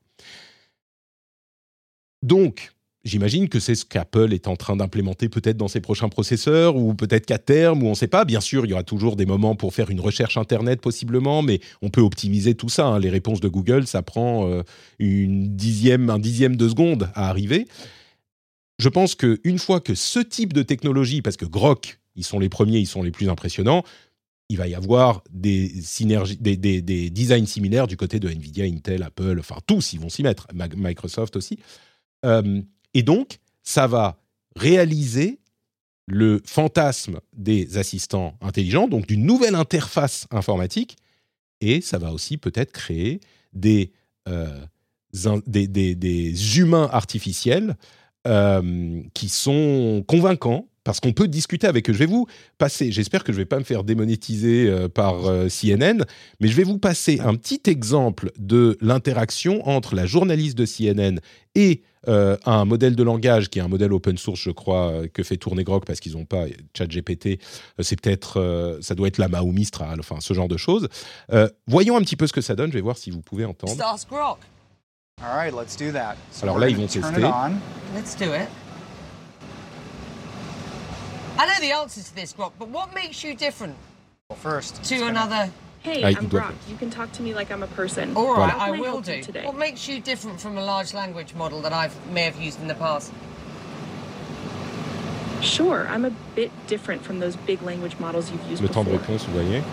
Donc, 2.23 2.71
j'imagine 3.03 3.49
que 3.49 3.59
c'est 3.59 3.75
ce 3.75 3.85
qu'Apple 3.85 4.33
est 4.33 4.47
en 4.47 4.55
train 4.55 4.77
d'implémenter 4.77 5.29
peut-être 5.29 5.57
dans 5.57 5.67
ses 5.67 5.81
prochains 5.81 6.09
processeurs 6.09 6.77
ou 6.77 6.95
peut-être 6.95 7.27
qu'à 7.27 7.39
terme, 7.39 7.83
ou 7.83 7.87
on 7.87 7.91
ne 7.91 7.95
sait 7.97 8.07
pas. 8.07 8.25
Bien 8.25 8.41
sûr, 8.41 8.65
il 8.67 8.69
y 8.69 8.73
aura 8.73 8.85
toujours 8.85 9.17
des 9.17 9.27
moments 9.27 9.57
pour 9.57 9.75
faire 9.75 9.91
une 9.91 10.01
recherche 10.01 10.37
Internet 10.37 10.81
possiblement, 10.81 11.43
mais 11.43 11.59
on 11.83 11.91
peut 11.91 12.03
optimiser 12.03 12.55
tout 12.55 12.69
ça. 12.69 12.87
Hein. 12.87 13.01
Les 13.01 13.11
réponses 13.11 13.41
de 13.41 13.49
Google, 13.49 13.89
ça 13.89 14.03
prend 14.03 14.49
euh, 14.49 14.63
une 15.01 15.57
dixième, 15.57 16.09
un 16.09 16.21
dixième 16.21 16.55
de 16.55 16.69
seconde 16.69 17.11
à 17.17 17.31
arriver. 17.31 17.67
Je 18.79 18.89
pense 18.89 19.17
qu'une 19.17 19.59
fois 19.59 19.81
que 19.81 19.97
ce 19.97 20.21
type 20.21 20.53
de 20.53 20.63
technologie, 20.63 21.21
parce 21.21 21.37
que 21.37 21.47
Grok 21.47 22.00
ils 22.17 22.25
sont 22.25 22.39
les 22.39 22.49
premiers, 22.49 22.79
ils 22.79 22.87
sont 22.87 23.03
les 23.03 23.11
plus 23.11 23.29
impressionnants. 23.29 23.85
Il 24.49 24.57
va 24.57 24.67
y 24.67 24.75
avoir 24.75 25.23
des 25.31 25.69
synergies, 25.83 26.37
des, 26.37 26.57
designs 27.11 27.47
similaires 27.47 27.87
du 27.87 27.97
côté 27.97 28.19
de 28.19 28.29
Nvidia, 28.29 28.65
Intel, 28.65 29.03
Apple, 29.03 29.37
enfin 29.39 29.57
tous, 29.67 29.93
ils 29.93 30.01
vont 30.01 30.09
s'y 30.09 30.23
mettre, 30.23 30.49
Microsoft 30.53 31.37
aussi. 31.37 31.59
Euh, 32.25 32.61
et 32.95 33.03
donc, 33.03 33.39
ça 33.63 33.87
va 33.87 34.19
réaliser 34.57 35.39
le 36.07 36.43
fantasme 36.45 37.21
des 37.37 37.79
assistants 37.79 38.37
intelligents, 38.41 38.89
donc 38.89 39.07
d'une 39.07 39.25
nouvelle 39.25 39.55
interface 39.55 40.27
informatique, 40.33 40.97
et 41.61 41.81
ça 41.81 41.99
va 41.99 42.13
aussi 42.13 42.37
peut-être 42.37 42.73
créer 42.73 43.21
des, 43.53 43.93
euh, 44.29 44.61
des, 45.47 46.59
humains 46.59 46.89
artificiels 46.93 47.77
euh, 48.27 49.03
qui 49.15 49.29
sont 49.29 50.05
convaincants 50.07 50.70
parce 50.85 51.01
qu'on 51.01 51.13
peut 51.13 51.29
discuter 51.29 51.67
avec 51.67 51.89
eux. 51.91 51.93
Je 51.93 51.99
vais 51.99 52.07
vous 52.07 52.27
passer, 52.59 52.91
j'espère 52.91 53.25
que 53.25 53.33
je 53.33 53.39
ne 53.39 53.43
vais 53.43 53.47
pas 53.47 53.59
me 53.59 53.65
faire 53.65 53.85
démonétiser 53.85 54.69
euh, 54.69 54.89
par 54.89 55.27
euh, 55.27 55.49
CNN, 55.49 56.05
mais 56.41 56.49
je 56.49 56.57
vais 56.57 56.65
vous 56.65 56.79
passer 56.79 57.21
un 57.21 57.35
petit 57.35 57.61
exemple 57.67 58.31
de 58.39 58.79
l'interaction 58.81 59.67
entre 59.69 59.95
la 59.95 60.07
journaliste 60.07 60.57
de 60.57 60.65
CNN 60.65 61.21
et 61.55 61.83
euh, 62.09 62.39
un 62.47 62.65
modèle 62.65 62.97
de 62.97 63.03
langage 63.03 63.51
qui 63.51 63.59
est 63.59 63.63
un 63.63 63.69
modèle 63.69 63.93
open 63.93 64.17
source, 64.17 64.41
je 64.41 64.51
crois, 64.51 65.07
que 65.13 65.23
fait 65.23 65.37
tourner 65.37 65.65
Grok 65.65 65.85
parce 65.85 66.01
qu'ils 66.01 66.13
n'ont 66.13 66.25
pas 66.25 66.47
ChatGPT. 66.75 67.39
c'est 67.81 68.01
peut-être, 68.01 68.79
ça 68.81 68.95
doit 68.95 69.09
être 69.09 69.19
Lama 69.19 69.43
ou 69.43 69.53
Mistral, 69.53 70.01
enfin 70.01 70.17
ce 70.21 70.33
genre 70.33 70.49
de 70.49 70.57
choses. 70.57 70.89
voyons 71.67 71.97
un 71.97 72.01
petit 72.01 72.17
peu 72.17 72.27
ce 72.27 72.33
que 72.33 72.41
ça 72.41 72.55
donne. 72.55 72.71
Je 72.71 72.77
vais 72.77 72.81
voir 72.81 72.97
si 72.97 73.11
vous 73.11 73.21
pouvez 73.21 73.45
entendre. 73.45 73.77
Alors 76.43 76.59
là, 76.59 76.71
ils 76.71 76.77
vont 76.77 76.87
tester. 76.87 77.21
Let's 77.95 78.17
do 78.17 78.33
it. 78.35 78.49
I 81.41 81.47
know 81.47 81.59
the 81.59 81.73
answer 81.73 82.03
to 82.03 82.15
this, 82.15 82.35
Grok, 82.35 82.53
but 82.59 82.69
what 82.69 82.95
makes 82.95 83.25
you 83.25 83.35
different? 83.35 83.75
Well, 84.29 84.39
first, 84.39 84.85
to 84.85 85.07
another. 85.07 85.51
Hey, 85.79 86.05
I'm 86.05 86.27
Brock. 86.27 86.53
You 86.69 86.77
can 86.77 86.91
talk 86.91 87.13
to 87.13 87.23
me 87.23 87.33
like 87.33 87.51
I'm 87.51 87.63
a 87.63 87.67
person. 87.69 88.15
All 88.15 88.37
right, 88.37 88.55
I 88.55 88.73
will 88.73 89.01
do. 89.01 89.23
Today? 89.23 89.47
What 89.47 89.57
makes 89.57 89.89
you 89.89 90.03
different 90.03 90.39
from 90.39 90.59
a 90.59 90.63
large 90.63 90.93
language 90.93 91.33
model 91.33 91.63
that 91.63 91.73
I 91.73 91.89
may 92.13 92.25
have 92.25 92.39
used 92.39 92.61
in 92.61 92.69
the 92.69 92.75
past? 92.75 93.11
Sure, 95.41 95.89
I'm 95.89 96.05
a 96.05 96.11
bit 96.35 96.51
different 96.67 97.03
from 97.03 97.21
those 97.21 97.37
big 97.37 97.63
language 97.63 97.99
models 97.99 98.31
you've 98.31 98.47
used 98.47 98.63
Le 98.63 98.69
temps 98.69 98.85
de 98.85 98.99
réponse, 98.99 99.25
vous 99.25 99.33
voyez. 99.33 99.65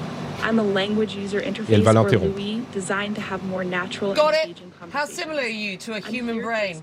I'm 0.44 0.60
a 0.60 0.64
language 0.64 1.16
user 1.16 1.42
interface 1.42 1.86
or 1.86 2.30
LUI 2.30 2.66
designed 2.72 3.16
to 3.16 3.22
have 3.22 3.44
more 3.44 3.66
natural 3.66 4.14
Got 4.14 4.36
it. 4.36 4.58
How 4.92 5.04
similar 5.04 5.42
are 5.42 5.48
you 5.48 5.76
to 5.80 5.96
a 5.96 6.00
human 6.00 6.42
brain? 6.42 6.82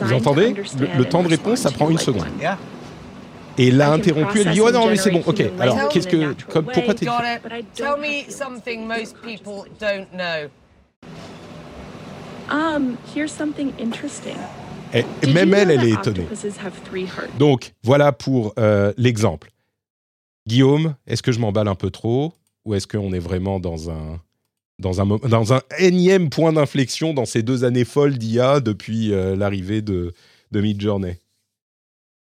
Vous 0.00 0.12
entendez? 0.12 0.54
Le, 0.98 1.04
temps 1.04 1.22
de 1.22 1.28
réponse, 1.28 1.60
ça 1.60 1.70
prend 1.70 1.90
une 1.90 1.98
seconde. 1.98 2.24
Et 3.56 3.70
l'a 3.70 3.92
interrompu, 3.92 4.40
elle 4.40 4.52
dit 4.52 4.60
Oh 4.60 4.70
non, 4.70 4.88
mais 4.88 4.96
c'est 4.96 5.10
bon, 5.10 5.22
ok. 5.24 5.42
Alors, 5.60 5.88
qu'est-ce 5.88 6.08
que. 6.08 6.34
Comme, 6.50 6.66
pourquoi 6.66 6.94
t'es. 6.94 7.06
Tell 7.74 7.96
me 7.98 8.30
something 8.30 8.86
most 8.86 9.16
people 9.22 9.64
don't 9.80 10.08
know. 10.12 10.48
Um, 12.50 12.96
here's 13.14 13.32
something 13.32 13.72
interesting. 13.80 14.36
Et 14.92 15.32
même 15.32 15.54
elle, 15.54 15.70
elle 15.70 15.84
est 15.84 15.92
étonnée. 15.92 16.26
Donc, 17.38 17.72
voilà 17.82 18.12
pour 18.12 18.54
euh, 18.58 18.92
l'exemple. 18.96 19.50
Guillaume, 20.46 20.94
est-ce 21.06 21.22
que 21.22 21.32
je 21.32 21.40
m'emballe 21.40 21.68
un 21.68 21.74
peu 21.74 21.90
trop 21.90 22.34
Ou 22.64 22.74
est-ce 22.74 22.86
qu'on 22.86 23.12
est 23.12 23.18
vraiment 23.18 23.58
dans 23.58 23.90
un, 23.90 24.20
dans 24.84 25.00
un, 25.00 25.06
dans 25.28 25.52
un 25.54 25.62
énième 25.78 26.28
point 26.28 26.52
d'inflexion 26.52 27.14
dans 27.14 27.24
ces 27.24 27.42
deux 27.42 27.64
années 27.64 27.86
folles 27.86 28.18
d'IA 28.18 28.60
depuis 28.60 29.12
euh, 29.12 29.34
l'arrivée 29.34 29.82
de, 29.82 30.12
de 30.52 30.60
Midjourney 30.60 31.18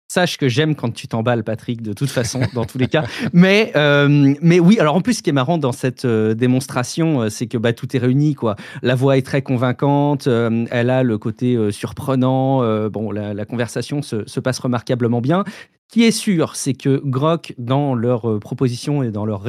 Sache 0.09 0.37
que 0.37 0.47
j'aime 0.47 0.73
quand 0.73 0.91
tu 0.91 1.09
t'emballes, 1.09 1.43
Patrick, 1.43 1.81
de 1.81 1.91
toute 1.91 2.09
façon, 2.09 2.39
dans 2.53 2.63
tous 2.63 2.77
les 2.77 2.87
cas. 2.87 3.03
Mais, 3.33 3.73
euh, 3.75 4.33
mais 4.41 4.57
oui, 4.57 4.79
alors 4.79 4.95
en 4.95 5.01
plus, 5.01 5.15
ce 5.15 5.21
qui 5.21 5.29
est 5.29 5.33
marrant 5.33 5.57
dans 5.57 5.73
cette 5.73 6.05
euh, 6.05 6.33
démonstration, 6.33 7.29
c'est 7.29 7.47
que 7.47 7.57
bah, 7.57 7.73
tout 7.73 7.93
est 7.93 7.99
réuni. 7.99 8.33
Quoi. 8.33 8.55
La 8.81 8.95
voix 8.95 9.17
est 9.17 9.21
très 9.21 9.41
convaincante, 9.41 10.27
elle 10.27 10.89
a 10.89 11.03
le 11.03 11.17
côté 11.17 11.57
surprenant. 11.71 12.89
bon, 12.89 13.11
la, 13.11 13.45
conversation 13.45 14.01
se, 14.01 14.25
se, 14.25 14.39
passe 14.39 14.59
remarquablement 14.59 15.19
bien. 15.19 15.43
Ce 15.89 15.93
qui 15.93 16.03
est 16.03 16.11
sûr, 16.11 16.55
c'est 16.55 16.73
que 16.73 17.01
Grok, 17.03 17.53
dans 17.57 17.93
leurs 17.93 18.39
propositions 18.39 19.03
et 19.03 19.11
dans 19.11 19.25
leurs 19.25 19.41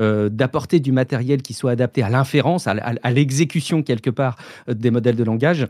réflexions 0.00 0.30
d'apporter 0.30 0.80
du 0.80 0.92
matériel 0.92 1.42
qui 1.42 1.54
soit 1.54 1.72
adapté 1.72 2.02
à 2.02 2.08
l'inférence, 2.08 2.66
à 2.66 3.10
l'exécution 3.10 3.82
quelque 3.82 4.10
part 4.10 4.36
des 4.68 4.90
modèles 4.90 5.16
de 5.16 5.24
langage 5.24 5.68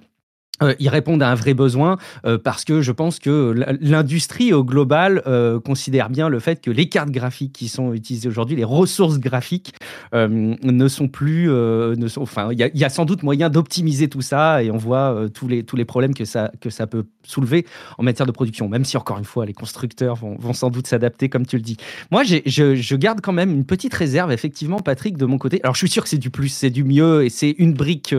euh, 0.62 0.74
ils 0.78 0.88
répondent 0.88 1.22
à 1.22 1.30
un 1.30 1.34
vrai 1.34 1.54
besoin 1.54 1.98
euh, 2.26 2.38
parce 2.38 2.64
que 2.64 2.82
je 2.82 2.92
pense 2.92 3.18
que 3.18 3.54
l'industrie 3.80 4.52
au 4.52 4.64
global 4.64 5.22
euh, 5.26 5.60
considère 5.60 6.10
bien 6.10 6.28
le 6.28 6.38
fait 6.38 6.60
que 6.60 6.70
les 6.70 6.88
cartes 6.88 7.10
graphiques 7.10 7.52
qui 7.52 7.68
sont 7.68 7.92
utilisées 7.92 8.28
aujourd'hui, 8.28 8.56
les 8.56 8.64
ressources 8.64 9.18
graphiques, 9.18 9.74
ne 10.12 10.88
sont 10.88 11.08
plus, 11.08 11.48
ne 11.48 12.08
sont, 12.08 12.22
enfin, 12.22 12.50
il 12.52 12.58
y, 12.58 12.84
a 12.84 12.88
sans 12.88 13.04
doute 13.04 13.22
moyen 13.22 13.48
d'optimiser 13.48 14.08
tout 14.08 14.22
ça 14.22 14.62
et 14.62 14.70
on 14.70 14.76
voit 14.76 15.28
tous 15.32 15.48
les 15.48 15.62
tous 15.62 15.76
les 15.76 15.84
problèmes 15.84 16.14
que 16.14 16.24
ça 16.24 16.50
que 16.60 16.70
ça 16.70 16.86
peut 16.86 17.04
soulever 17.22 17.66
en 17.98 18.02
matière 18.02 18.26
de 18.26 18.32
production. 18.32 18.68
Même 18.68 18.84
si 18.84 18.96
encore 18.96 19.18
une 19.18 19.24
fois, 19.24 19.46
les 19.46 19.52
constructeurs 19.52 20.16
vont, 20.16 20.36
vont 20.38 20.52
sans 20.52 20.70
doute 20.70 20.86
s'adapter 20.86 21.28
comme 21.28 21.46
tu 21.46 21.56
le 21.56 21.62
dis. 21.62 21.76
Moi, 22.10 22.24
je, 22.24 22.38
je, 22.46 22.96
garde 22.96 23.20
quand 23.20 23.32
même 23.32 23.50
une 23.50 23.64
petite 23.64 23.94
réserve, 23.94 24.32
effectivement, 24.32 24.78
Patrick, 24.78 25.16
de 25.16 25.26
mon 25.26 25.38
côté. 25.38 25.60
Alors, 25.62 25.74
je 25.74 25.80
suis 25.80 25.88
sûr 25.88 26.02
que 26.02 26.08
c'est 26.08 26.18
du 26.18 26.30
plus, 26.30 26.48
c'est 26.48 26.70
du 26.70 26.84
mieux 26.84 27.24
et 27.24 27.30
c'est 27.30 27.54
une 27.58 27.72
brique 27.72 28.14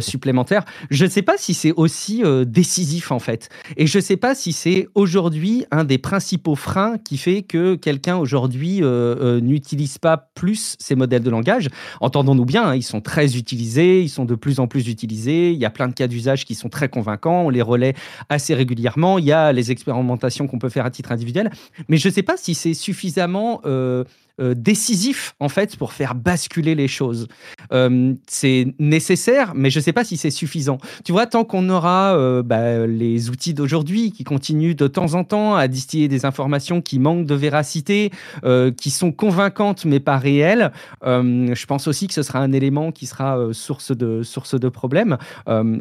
supplémentaire. 0.00 0.64
Je 0.90 1.04
ne 1.04 1.10
sais 1.10 1.22
pas 1.22 1.36
si 1.36 1.54
c'est 1.54 1.72
aussi 1.82 2.22
euh, 2.24 2.44
décisif 2.44 3.10
en 3.10 3.18
fait. 3.18 3.48
Et 3.76 3.86
je 3.86 3.98
ne 3.98 4.02
sais 4.02 4.16
pas 4.16 4.34
si 4.34 4.52
c'est 4.52 4.88
aujourd'hui 4.94 5.66
un 5.70 5.84
des 5.84 5.98
principaux 5.98 6.54
freins 6.54 6.96
qui 6.98 7.18
fait 7.18 7.42
que 7.42 7.74
quelqu'un 7.74 8.16
aujourd'hui 8.16 8.82
euh, 8.82 9.16
euh, 9.20 9.40
n'utilise 9.40 9.98
pas 9.98 10.30
plus 10.34 10.76
ces 10.78 10.94
modèles 10.94 11.22
de 11.22 11.30
langage. 11.30 11.68
Entendons-nous 12.00 12.44
bien, 12.44 12.64
hein, 12.64 12.76
ils 12.76 12.82
sont 12.82 13.00
très 13.00 13.36
utilisés, 13.36 14.02
ils 14.02 14.08
sont 14.08 14.24
de 14.24 14.34
plus 14.34 14.60
en 14.60 14.66
plus 14.66 14.88
utilisés. 14.88 15.52
Il 15.52 15.58
y 15.58 15.64
a 15.64 15.70
plein 15.70 15.88
de 15.88 15.94
cas 15.94 16.06
d'usage 16.06 16.44
qui 16.44 16.54
sont 16.54 16.68
très 16.68 16.88
convaincants. 16.88 17.42
On 17.42 17.50
les 17.50 17.62
relaie 17.62 17.94
assez 18.28 18.54
régulièrement. 18.54 19.18
Il 19.18 19.24
y 19.24 19.32
a 19.32 19.52
les 19.52 19.70
expérimentations 19.70 20.46
qu'on 20.46 20.58
peut 20.58 20.68
faire 20.68 20.86
à 20.86 20.90
titre 20.90 21.12
individuel. 21.12 21.50
Mais 21.88 21.96
je 21.96 22.08
ne 22.08 22.12
sais 22.12 22.22
pas 22.22 22.36
si 22.36 22.54
c'est 22.54 22.74
suffisamment 22.74 23.60
décisif 24.38 25.34
en 25.40 25.48
fait 25.48 25.76
pour 25.76 25.92
faire 25.92 26.14
basculer 26.14 26.74
les 26.74 26.88
choses. 26.88 27.28
Euh, 27.72 28.14
c'est 28.26 28.74
nécessaire, 28.78 29.52
mais 29.54 29.70
je 29.70 29.78
ne 29.78 29.82
sais 29.82 29.92
pas 29.92 30.04
si 30.04 30.16
c'est 30.16 30.30
suffisant. 30.30 30.78
Tu 31.04 31.12
vois, 31.12 31.26
tant 31.26 31.44
qu'on 31.44 31.68
aura 31.68 32.16
euh, 32.16 32.42
bah, 32.42 32.86
les 32.86 33.30
outils 33.30 33.54
d'aujourd'hui 33.54 34.12
qui 34.12 34.24
continuent 34.24 34.74
de 34.74 34.86
temps 34.86 35.14
en 35.14 35.24
temps 35.24 35.54
à 35.54 35.68
distiller 35.68 36.08
des 36.08 36.24
informations 36.24 36.80
qui 36.80 36.98
manquent 36.98 37.26
de 37.26 37.34
véracité, 37.34 38.10
qui 38.76 38.90
sont 38.90 39.12
convaincantes 39.12 39.84
mais 39.84 40.00
pas 40.00 40.18
réelles, 40.18 40.72
je 41.02 41.66
pense 41.66 41.86
aussi 41.86 42.06
que 42.06 42.14
ce 42.14 42.22
sera 42.22 42.40
un 42.40 42.52
élément 42.52 42.92
qui 42.92 43.06
sera 43.06 43.38
source 43.52 43.92
de 43.96 44.22
source 44.22 44.58
de 44.58 44.68
problèmes. 44.68 45.18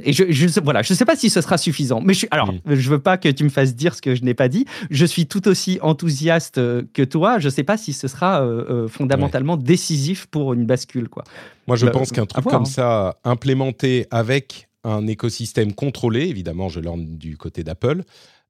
et 0.03 0.13
je, 0.13 0.25
je 0.29 0.59
voilà, 0.61 0.81
je 0.81 0.93
sais 0.93 1.05
pas 1.05 1.15
si 1.15 1.29
ce 1.29 1.41
sera 1.41 1.57
suffisant. 1.57 2.01
Mais 2.01 2.13
je, 2.13 2.25
alors, 2.31 2.53
je 2.65 2.75
je 2.75 2.89
veux 2.89 2.99
pas 2.99 3.17
que 3.17 3.29
tu 3.29 3.45
me 3.45 3.49
fasses 3.49 3.75
dire 3.75 3.95
ce 3.95 4.01
que 4.01 4.15
je 4.15 4.23
n'ai 4.23 4.33
pas 4.33 4.49
dit. 4.49 4.65
Je 4.89 5.05
suis 5.05 5.25
tout 5.25 5.47
aussi 5.47 5.79
enthousiaste 5.81 6.59
que 6.93 7.03
toi. 7.03 7.39
Je 7.39 7.45
ne 7.45 7.51
sais 7.51 7.63
pas 7.63 7.77
si 7.77 7.93
ce 7.93 8.07
sera 8.07 8.40
euh, 8.41 8.65
euh, 8.69 8.88
fondamentalement 8.88 9.58
décisif 9.58 10.25
pour 10.27 10.54
une 10.54 10.65
bascule. 10.65 11.10
Quoi. 11.10 11.23
Moi, 11.67 11.75
je 11.75 11.88
pense 11.88 12.12
qu'un 12.12 12.25
truc 12.25 12.45
comme 12.45 12.63
hein. 12.63 12.65
ça, 12.65 13.19
implémenté 13.23 14.08
avec 14.12 14.69
un 14.84 15.08
écosystème 15.08 15.73
contrôlé, 15.73 16.27
évidemment, 16.27 16.69
je 16.69 16.80
l'en 16.80 16.97
du 16.97 17.38
côté 17.38 17.63
d'Apple, 17.63 18.04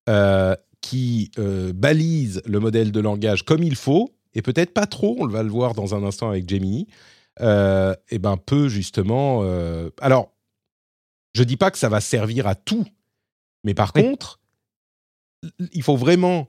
euh, 0.10 0.56
qui 0.82 1.32
balise 1.75 2.41
le 2.45 2.60
modèle 2.60 2.91
de 2.91 2.99
langage 2.99 3.43
comme 3.43 3.62
il 3.62 3.75
faut, 3.75 4.12
et 4.34 4.41
peut-être 4.41 4.73
pas 4.73 4.88
trop, 4.88 5.17
on 5.19 5.27
va 5.27 5.43
le 5.43 5.49
voir 5.49 5.73
dans 5.73 5.93
un 5.93 6.04
instant 6.04 6.30
avec 6.30 6.49
Gemini, 6.49 6.88
et 7.39 8.19
ben 8.19 8.38
peut 8.38 8.67
justement... 8.67 9.43
alors, 10.01 10.32
je 11.34 11.43
dis 11.43 11.58
pas 11.58 11.69
que 11.69 11.77
ça 11.77 11.89
va 11.89 12.01
servir 12.01 12.47
à 12.47 12.56
tout, 12.56 12.86
mais 13.63 13.75
par 13.75 13.93
contre, 13.93 14.39
il 15.73 15.84
faut 15.84 15.97
vraiment 15.97 16.47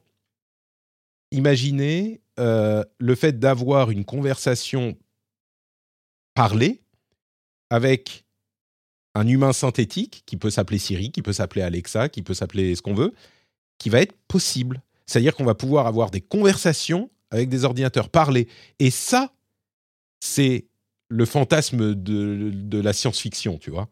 imaginer 1.31 2.21
euh, 2.43 2.85
le 2.99 3.15
fait 3.15 3.39
d'avoir 3.39 3.93
une 3.93 4.05
conversation 4.05 4.97
parlée 6.35 6.83
avec 7.71 8.25
un 9.15 9.29
humain 9.29 9.53
synthétique 9.53 10.25
qui 10.27 10.37
peut 10.37 10.51
s'appeler 10.51 10.79
Siri, 10.79 11.13
qui 11.13 11.23
peut 11.23 11.33
s'appeler 11.33 11.63
Alexa, 11.63 12.09
qui 12.09 12.23
peut 12.23 12.35
s'appeler 12.35 12.75
ce 12.75 12.83
qu'on 12.83 12.95
veut, 12.95 13.15
qui 13.79 13.91
va 13.91 14.01
être 14.01 14.17
possible. 14.27 14.83
C'est-à-dire 15.07 15.37
qu'on 15.37 15.45
va 15.45 15.55
pouvoir 15.55 15.87
avoir 15.87 16.11
des 16.11 16.21
conversations 16.21 17.11
avec 17.31 17.49
des 17.49 17.65
ordinateurs 17.65 18.09
parlés. 18.09 18.49
Et 18.81 18.91
ça, 18.91 19.33
c'est 20.19 20.67
le 21.09 21.25
fantasme 21.25 21.95
de, 21.95 22.51
de 22.53 22.81
la 22.81 22.93
science-fiction, 22.93 23.59
tu 23.59 23.71
vois. 23.71 23.89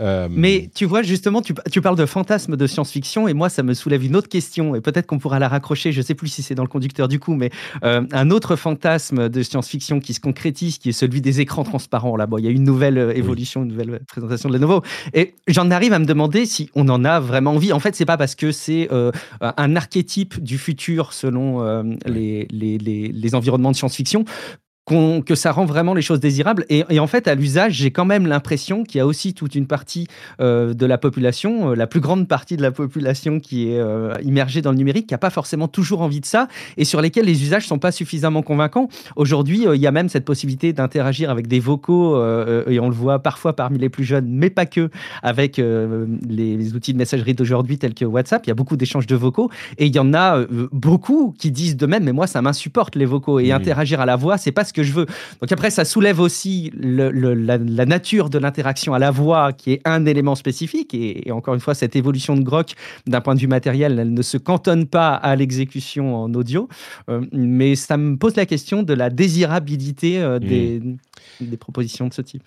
Euh, 0.00 0.28
Mais 0.30 0.70
tu 0.74 0.84
vois, 0.84 1.02
justement, 1.02 1.42
tu, 1.42 1.80
parles 1.80 1.96
de 1.96 2.06
fantasme 2.06 2.56
de 2.56 2.66
science-fiction 2.66 3.26
et 3.26 3.34
moi, 3.34 3.48
ça 3.48 3.62
me 3.62 3.74
soulève 3.74 4.04
une 4.04 4.14
autre 4.14 4.28
question 4.28 4.76
et 4.76 4.80
peut-être 4.80 5.06
qu'on 5.06 5.18
pourra 5.18 5.38
la 5.40 5.48
raccrocher, 5.48 5.90
je 5.90 5.98
ne 5.98 6.04
sais 6.04 6.14
plus 6.14 6.28
si 6.28 6.42
c'est 6.42 6.54
dans 6.54 6.62
le 6.62 6.68
conducteur 6.68 7.08
du 7.08 7.18
coup, 7.18 7.34
mais 7.34 7.50
euh, 7.82 8.06
un 8.12 8.30
autre 8.30 8.54
fantasme 8.54 9.28
de 9.28 9.42
science-fiction 9.42 9.98
qui 9.98 10.14
se 10.14 10.20
concrétise, 10.20 10.78
qui 10.78 10.90
est 10.90 10.92
celui 10.92 11.20
des 11.20 11.40
écrans 11.40 11.64
transparents. 11.64 12.16
Là, 12.16 12.26
bon, 12.26 12.38
il 12.38 12.44
y 12.44 12.48
a 12.48 12.50
une 12.50 12.64
nouvelle 12.64 12.98
euh, 12.98 13.12
évolution, 13.12 13.64
une 13.64 13.70
nouvelle 13.70 14.00
présentation 14.06 14.48
de 14.48 14.54
Lenovo. 14.54 14.82
Et 15.14 15.34
j'en 15.48 15.70
arrive 15.70 15.92
à 15.92 15.98
me 15.98 16.06
demander 16.06 16.46
si 16.46 16.70
on 16.74 16.88
en 16.88 17.04
a 17.04 17.18
vraiment 17.18 17.52
envie. 17.52 17.72
En 17.72 17.80
fait, 17.80 17.96
c'est 17.96 18.04
pas 18.04 18.16
parce 18.16 18.34
que 18.34 18.52
c'est 18.52 18.88
un 19.40 19.76
archétype 19.76 20.42
du 20.42 20.58
futur 20.58 21.12
selon 21.12 21.82
les, 22.06 22.46
les, 22.50 22.78
les 22.78 23.34
environnements 23.34 23.70
de 23.70 23.76
science-fiction 23.76 24.24
que 24.88 25.34
ça 25.34 25.52
rend 25.52 25.64
vraiment 25.64 25.94
les 25.94 26.02
choses 26.02 26.20
désirables. 26.20 26.64
Et, 26.68 26.98
en 26.98 27.06
fait, 27.06 27.28
à 27.28 27.34
l'usage, 27.34 27.74
j'ai 27.74 27.90
quand 27.90 28.04
même 28.04 28.26
l'impression 28.26 28.84
qu'il 28.84 28.98
y 28.98 29.00
a 29.00 29.06
aussi 29.06 29.34
toute 29.34 29.54
une 29.54 29.66
partie 29.66 30.06
euh, 30.40 30.74
de 30.74 30.86
la 30.86 30.98
population, 30.98 31.70
euh, 31.70 31.74
la 31.74 31.86
plus 31.86 32.00
grande 32.00 32.26
partie 32.26 32.56
de 32.56 32.62
la 32.62 32.70
population 32.70 33.40
qui 33.40 33.70
est 33.70 33.78
euh, 33.78 34.14
immergée 34.22 34.62
dans 34.62 34.70
le 34.70 34.78
numérique, 34.78 35.08
qui 35.08 35.14
n'a 35.14 35.18
pas 35.18 35.30
forcément 35.30 35.68
toujours 35.68 36.00
envie 36.00 36.20
de 36.20 36.26
ça 36.26 36.48
et 36.76 36.84
sur 36.84 37.00
lesquels 37.00 37.26
les 37.26 37.42
usages 37.42 37.66
sont 37.66 37.78
pas 37.78 37.92
suffisamment 37.92 38.42
convaincants. 38.42 38.88
Aujourd'hui, 39.16 39.66
il 39.72 39.80
y 39.80 39.86
a 39.86 39.92
même 39.92 40.08
cette 40.08 40.24
possibilité 40.24 40.72
d'interagir 40.72 41.30
avec 41.30 41.46
des 41.46 41.60
vocaux, 41.60 42.16
et 42.68 42.80
on 42.80 42.88
le 42.88 42.94
voit 42.94 43.18
parfois 43.18 43.54
parmi 43.54 43.78
les 43.78 43.88
plus 43.88 44.04
jeunes, 44.04 44.26
mais 44.28 44.50
pas 44.50 44.66
que, 44.66 44.90
avec 45.22 45.58
les, 45.58 46.74
outils 46.74 46.92
de 46.92 46.98
messagerie 46.98 47.34
d'aujourd'hui 47.34 47.78
tels 47.78 47.94
que 47.94 48.04
WhatsApp. 48.04 48.46
Il 48.46 48.48
y 48.48 48.52
a 48.52 48.54
beaucoup 48.54 48.76
d'échanges 48.76 49.06
de 49.06 49.16
vocaux 49.16 49.50
et 49.78 49.86
il 49.86 49.94
y 49.94 49.98
en 49.98 50.14
a 50.14 50.44
beaucoup 50.72 51.34
qui 51.38 51.50
disent 51.50 51.76
de 51.76 51.86
même, 51.86 52.04
mais 52.04 52.12
moi, 52.12 52.26
ça 52.26 52.42
m'insupporte 52.42 52.96
les 52.96 53.06
vocaux 53.06 53.40
et 53.40 53.48
mmh. 53.48 53.52
interagir 53.52 54.00
à 54.00 54.06
la 54.06 54.16
voix, 54.16 54.38
c'est 54.38 54.52
pas 54.52 54.64
ce 54.64 54.72
que 54.72 54.77
je 54.82 54.92
veux. 54.92 55.06
Donc 55.40 55.52
après, 55.52 55.70
ça 55.70 55.84
soulève 55.84 56.20
aussi 56.20 56.72
la, 56.78 57.58
nature 57.58 58.30
de 58.30 58.38
l'interaction 58.38 58.94
à 58.94 58.98
la 58.98 59.10
voix, 59.10 59.52
qui 59.52 59.72
est 59.72 59.80
un 59.84 60.06
élément 60.06 60.34
spécifique. 60.34 60.94
Et, 60.94 61.30
encore 61.30 61.54
une 61.54 61.60
fois, 61.60 61.74
cette 61.74 61.96
évolution 61.96 62.36
de 62.36 62.42
Grok, 62.42 62.72
d'un 63.06 63.20
point 63.20 63.34
de 63.34 63.40
vue 63.40 63.46
matériel, 63.46 63.98
elle 63.98 64.12
ne 64.12 64.22
se 64.22 64.36
cantonne 64.36 64.86
pas 64.86 65.14
à 65.14 65.36
l'exécution 65.36 66.16
en 66.16 66.34
audio. 66.34 66.68
Euh, 67.08 67.24
mais 67.32 67.74
ça 67.74 67.96
me 67.96 68.16
pose 68.16 68.36
la 68.36 68.46
question 68.46 68.82
de 68.82 68.94
la 68.94 69.10
désirabilité 69.10 70.18
euh, 70.18 70.38
mmh. 70.38 70.96
des, 71.40 71.56
propositions 71.56 72.08
de 72.08 72.14
ce 72.14 72.22
type. 72.22 72.42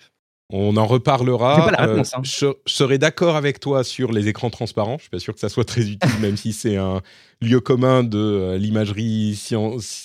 On 0.50 0.76
en 0.76 0.86
reparlera. 0.86 1.56
Pas 1.64 1.70
la 1.70 1.82
euh, 1.82 1.92
réponse, 1.92 2.14
hein. 2.14 2.20
je, 2.22 2.46
serais 2.66 2.98
d'accord 2.98 3.36
avec 3.36 3.58
toi 3.58 3.84
sur 3.84 4.12
les 4.12 4.28
écrans 4.28 4.50
transparents. 4.50 4.96
Je 4.98 5.02
suis 5.02 5.10
pas 5.10 5.18
sûr 5.18 5.34
que 5.34 5.40
ça 5.40 5.48
soit 5.48 5.64
très 5.64 5.82
utile, 5.82 6.10
même 6.20 6.36
si 6.36 6.52
c'est 6.52 6.76
un 6.76 7.00
lieu 7.40 7.60
commun 7.60 8.02
de 8.02 8.56
l'imagerie 8.58 9.38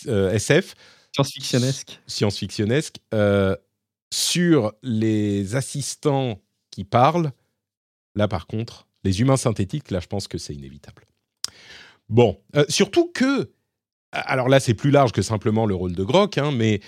SF. 0.08 0.76
Science-fictionnesque. 1.14 2.00
Science-fictionnesque. 2.08 2.98
Euh, 3.14 3.56
sur 4.14 4.74
les 4.84 5.56
assistants 5.56 6.42
qui 6.72 6.84
parlent, 6.84 7.32
là 8.16 8.28
par 8.28 8.48
contre, 8.48 8.88
les 9.04 9.22
humains 9.22 9.38
synthétiques, 9.38 9.92
là 9.92 10.00
je 10.00 10.08
pense 10.08 10.28
que 10.28 10.38
c'est 10.38 10.54
inévitable. 10.54 11.06
Bon, 12.10 12.40
euh, 12.56 12.66
surtout 12.70 13.12
que, 13.14 13.52
alors 14.12 14.48
là 14.48 14.60
c'est 14.60 14.74
plus 14.74 14.92
large 14.92 15.12
que 15.12 15.22
simplement 15.22 15.66
le 15.66 15.76
rôle 15.76 15.94
de 15.94 16.04
Grok, 16.04 16.38
hein, 16.38 16.52
mais 16.52 16.82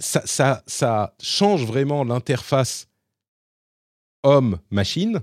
ça, 0.00 1.14
change 1.20 1.64
vraiment 1.64 2.04
l'interface 2.04 2.88
homme-machine 4.22 5.20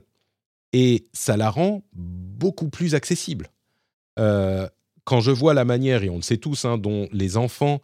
et 0.73 1.07
ça 1.13 1.37
la 1.37 1.49
rend 1.49 1.83
beaucoup 1.93 2.69
plus 2.69 2.95
accessible. 2.95 3.49
Euh, 4.19 4.69
quand 5.03 5.21
je 5.21 5.31
vois 5.31 5.53
la 5.53 5.65
manière, 5.65 6.03
et 6.03 6.09
on 6.09 6.17
le 6.17 6.21
sait 6.21 6.37
tous, 6.37 6.65
hein, 6.65 6.77
dont 6.77 7.07
les 7.11 7.37
enfants 7.37 7.81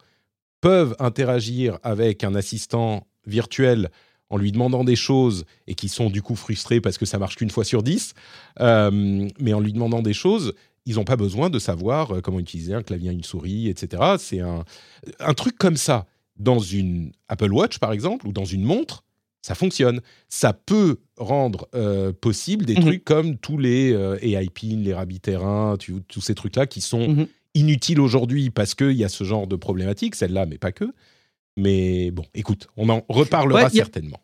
peuvent 0.60 0.96
interagir 0.98 1.78
avec 1.82 2.24
un 2.24 2.34
assistant 2.34 3.06
virtuel 3.26 3.90
en 4.30 4.36
lui 4.36 4.52
demandant 4.52 4.84
des 4.84 4.96
choses 4.96 5.44
et 5.66 5.74
qui 5.74 5.88
sont 5.88 6.10
du 6.10 6.22
coup 6.22 6.36
frustrés 6.36 6.80
parce 6.80 6.98
que 6.98 7.06
ça 7.06 7.18
marche 7.18 7.36
qu'une 7.36 7.50
fois 7.50 7.64
sur 7.64 7.82
dix, 7.82 8.14
euh, 8.60 9.28
mais 9.40 9.52
en 9.52 9.60
lui 9.60 9.72
demandant 9.72 10.02
des 10.02 10.12
choses, 10.12 10.52
ils 10.84 10.96
n'ont 10.96 11.04
pas 11.04 11.16
besoin 11.16 11.50
de 11.50 11.58
savoir 11.58 12.16
euh, 12.16 12.20
comment 12.20 12.38
utiliser 12.38 12.74
un 12.74 12.82
clavier, 12.82 13.10
une 13.10 13.24
souris, 13.24 13.68
etc. 13.68 14.16
C'est 14.18 14.40
un, 14.40 14.64
un 15.20 15.34
truc 15.34 15.56
comme 15.56 15.76
ça 15.76 16.06
dans 16.36 16.60
une 16.60 17.12
Apple 17.28 17.52
Watch 17.52 17.78
par 17.78 17.92
exemple 17.92 18.26
ou 18.26 18.32
dans 18.32 18.44
une 18.44 18.64
montre, 18.64 19.02
ça 19.42 19.54
fonctionne. 19.54 20.00
Ça 20.28 20.52
peut 20.52 20.98
rendre 21.16 21.68
euh, 21.74 22.12
possible 22.12 22.64
des 22.64 22.76
mhm. 22.76 22.82
trucs 22.82 23.04
comme 23.04 23.36
tous 23.36 23.58
les 23.58 23.92
euh, 23.92 24.18
AI 24.22 24.48
PIN, 24.48 24.78
les 24.78 24.94
rabbits 24.94 25.20
terrains, 25.20 25.76
tous 25.78 26.20
ces 26.20 26.34
trucs-là 26.34 26.66
qui 26.66 26.80
sont 26.80 27.08
mhm. 27.08 27.26
inutiles 27.54 28.00
aujourd'hui 28.00 28.50
parce 28.50 28.74
qu'il 28.74 28.92
y 28.92 29.04
a 29.04 29.08
ce 29.08 29.24
genre 29.24 29.46
de 29.46 29.56
problématique, 29.56 30.14
celle-là, 30.14 30.46
mais 30.46 30.58
pas 30.58 30.72
que. 30.72 30.92
Mais 31.56 32.10
bon, 32.12 32.24
écoute, 32.34 32.68
on 32.76 32.88
en 32.88 33.02
reparlera 33.08 33.68
certainement. 33.68 34.20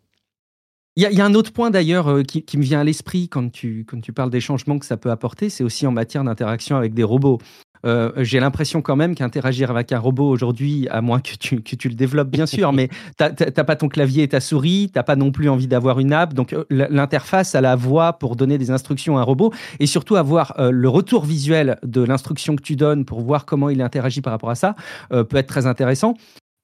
Il 0.96 1.02
y, 1.02 1.20
a 1.20 1.24
un 1.24 1.34
autre 1.34 1.52
point 1.52 1.72
d'ailleurs 1.72 2.06
euh, 2.06 2.22
qui, 2.22 2.56
me 2.56 2.62
vient 2.62 2.80
à 2.80 2.84
l'esprit 2.84 3.28
quand 3.28 3.50
tu, 3.50 3.84
quand 3.84 4.00
tu 4.00 4.12
parles 4.12 4.30
des 4.30 4.40
changements 4.40 4.78
que 4.78 4.86
ça 4.86 4.96
peut 4.96 5.10
apporter, 5.10 5.50
c'est 5.50 5.64
aussi 5.64 5.88
en 5.88 5.90
matière 5.90 6.22
d'interaction 6.22 6.76
avec 6.76 6.94
des 6.94 7.02
robots. 7.02 7.40
Euh, 7.84 8.12
j'ai 8.18 8.40
l'impression 8.40 8.82
quand 8.82 8.96
même 8.96 9.14
qu'interagir 9.14 9.70
avec 9.70 9.92
un 9.92 9.98
robot 9.98 10.28
aujourd'hui, 10.28 10.88
à 10.90 11.00
moins 11.00 11.20
que 11.20 11.34
tu, 11.38 11.60
que 11.60 11.76
tu 11.76 11.88
le 11.88 11.94
développes 11.94 12.30
bien 12.30 12.46
sûr, 12.46 12.72
mais 12.74 12.88
tu 13.18 13.24
n'as 13.24 13.64
pas 13.64 13.76
ton 13.76 13.88
clavier 13.88 14.22
et 14.22 14.28
ta 14.28 14.40
souris, 14.40 14.90
tu 14.92 14.98
n'as 14.98 15.02
pas 15.02 15.16
non 15.16 15.30
plus 15.30 15.48
envie 15.48 15.66
d'avoir 15.66 16.00
une 16.00 16.12
app. 16.12 16.34
Donc 16.34 16.52
euh, 16.52 16.64
l'interface 16.70 17.54
à 17.54 17.60
la 17.60 17.76
voix 17.76 18.14
pour 18.14 18.36
donner 18.36 18.58
des 18.58 18.70
instructions 18.70 19.18
à 19.18 19.20
un 19.20 19.24
robot 19.24 19.52
et 19.80 19.86
surtout 19.86 20.16
avoir 20.16 20.54
le 20.58 20.88
retour 20.88 21.24
visuel 21.24 21.78
de 21.82 22.02
l'instruction 22.02 22.56
que 22.56 22.62
tu 22.62 22.76
donnes 22.76 23.04
pour 23.04 23.20
voir 23.20 23.44
comment 23.44 23.70
il 23.70 23.80
interagit 23.80 24.20
par 24.20 24.32
rapport 24.32 24.50
à 24.50 24.54
ça 24.54 24.74
peut 25.10 25.36
être 25.36 25.46
très 25.46 25.66
intéressant. 25.66 26.14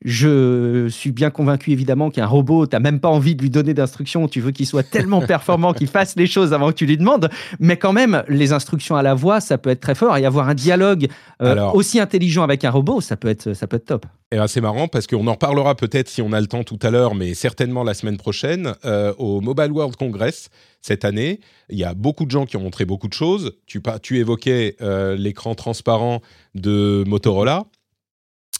Je 0.02 0.88
suis 0.88 1.12
bien 1.12 1.30
convaincu 1.30 1.72
évidemment 1.72 2.10
qu'un 2.10 2.26
robot, 2.26 2.66
tu 2.66 2.74
n'as 2.74 2.80
même 2.80 3.00
pas 3.00 3.08
envie 3.08 3.34
de 3.34 3.42
lui 3.42 3.50
donner 3.50 3.74
d'instructions, 3.74 4.28
tu 4.28 4.40
veux 4.40 4.50
qu'il 4.50 4.66
soit 4.66 4.82
tellement 4.82 5.20
performant 5.20 5.74
qu'il 5.74 5.88
fasse 5.88 6.16
les 6.16 6.26
choses 6.26 6.54
avant 6.54 6.68
que 6.68 6.74
tu 6.74 6.86
lui 6.86 6.96
demandes, 6.96 7.28
mais 7.58 7.76
quand 7.76 7.92
même, 7.92 8.22
les 8.28 8.52
instructions 8.52 8.96
à 8.96 9.02
la 9.02 9.14
voix, 9.14 9.40
ça 9.40 9.58
peut 9.58 9.70
être 9.70 9.80
très 9.80 9.94
fort, 9.94 10.16
et 10.16 10.24
avoir 10.24 10.48
un 10.48 10.54
dialogue 10.54 11.08
euh, 11.42 11.70
aussi 11.72 12.00
intelligent 12.00 12.42
avec 12.42 12.64
un 12.64 12.70
robot, 12.70 13.00
ça 13.00 13.16
peut 13.16 13.28
être, 13.28 13.52
ça 13.52 13.66
peut 13.66 13.76
être 13.76 13.86
top. 13.86 14.06
Et 14.32 14.38
c'est 14.46 14.60
marrant 14.60 14.86
parce 14.88 15.06
qu'on 15.06 15.26
en 15.26 15.32
reparlera 15.32 15.74
peut-être 15.74 16.08
si 16.08 16.22
on 16.22 16.32
a 16.32 16.40
le 16.40 16.46
temps 16.46 16.62
tout 16.62 16.78
à 16.82 16.90
l'heure, 16.90 17.14
mais 17.14 17.34
certainement 17.34 17.82
la 17.82 17.94
semaine 17.94 18.16
prochaine, 18.16 18.74
euh, 18.84 19.12
au 19.18 19.40
Mobile 19.40 19.72
World 19.72 19.96
Congress 19.96 20.50
cette 20.80 21.04
année. 21.04 21.40
Il 21.68 21.78
y 21.78 21.84
a 21.84 21.94
beaucoup 21.94 22.24
de 22.24 22.30
gens 22.30 22.46
qui 22.46 22.56
ont 22.56 22.60
montré 22.60 22.84
beaucoup 22.84 23.08
de 23.08 23.12
choses. 23.12 23.52
Tu, 23.66 23.82
tu 24.02 24.18
évoquais 24.18 24.76
euh, 24.80 25.16
l'écran 25.16 25.54
transparent 25.54 26.20
de 26.54 27.04
Motorola. 27.06 27.64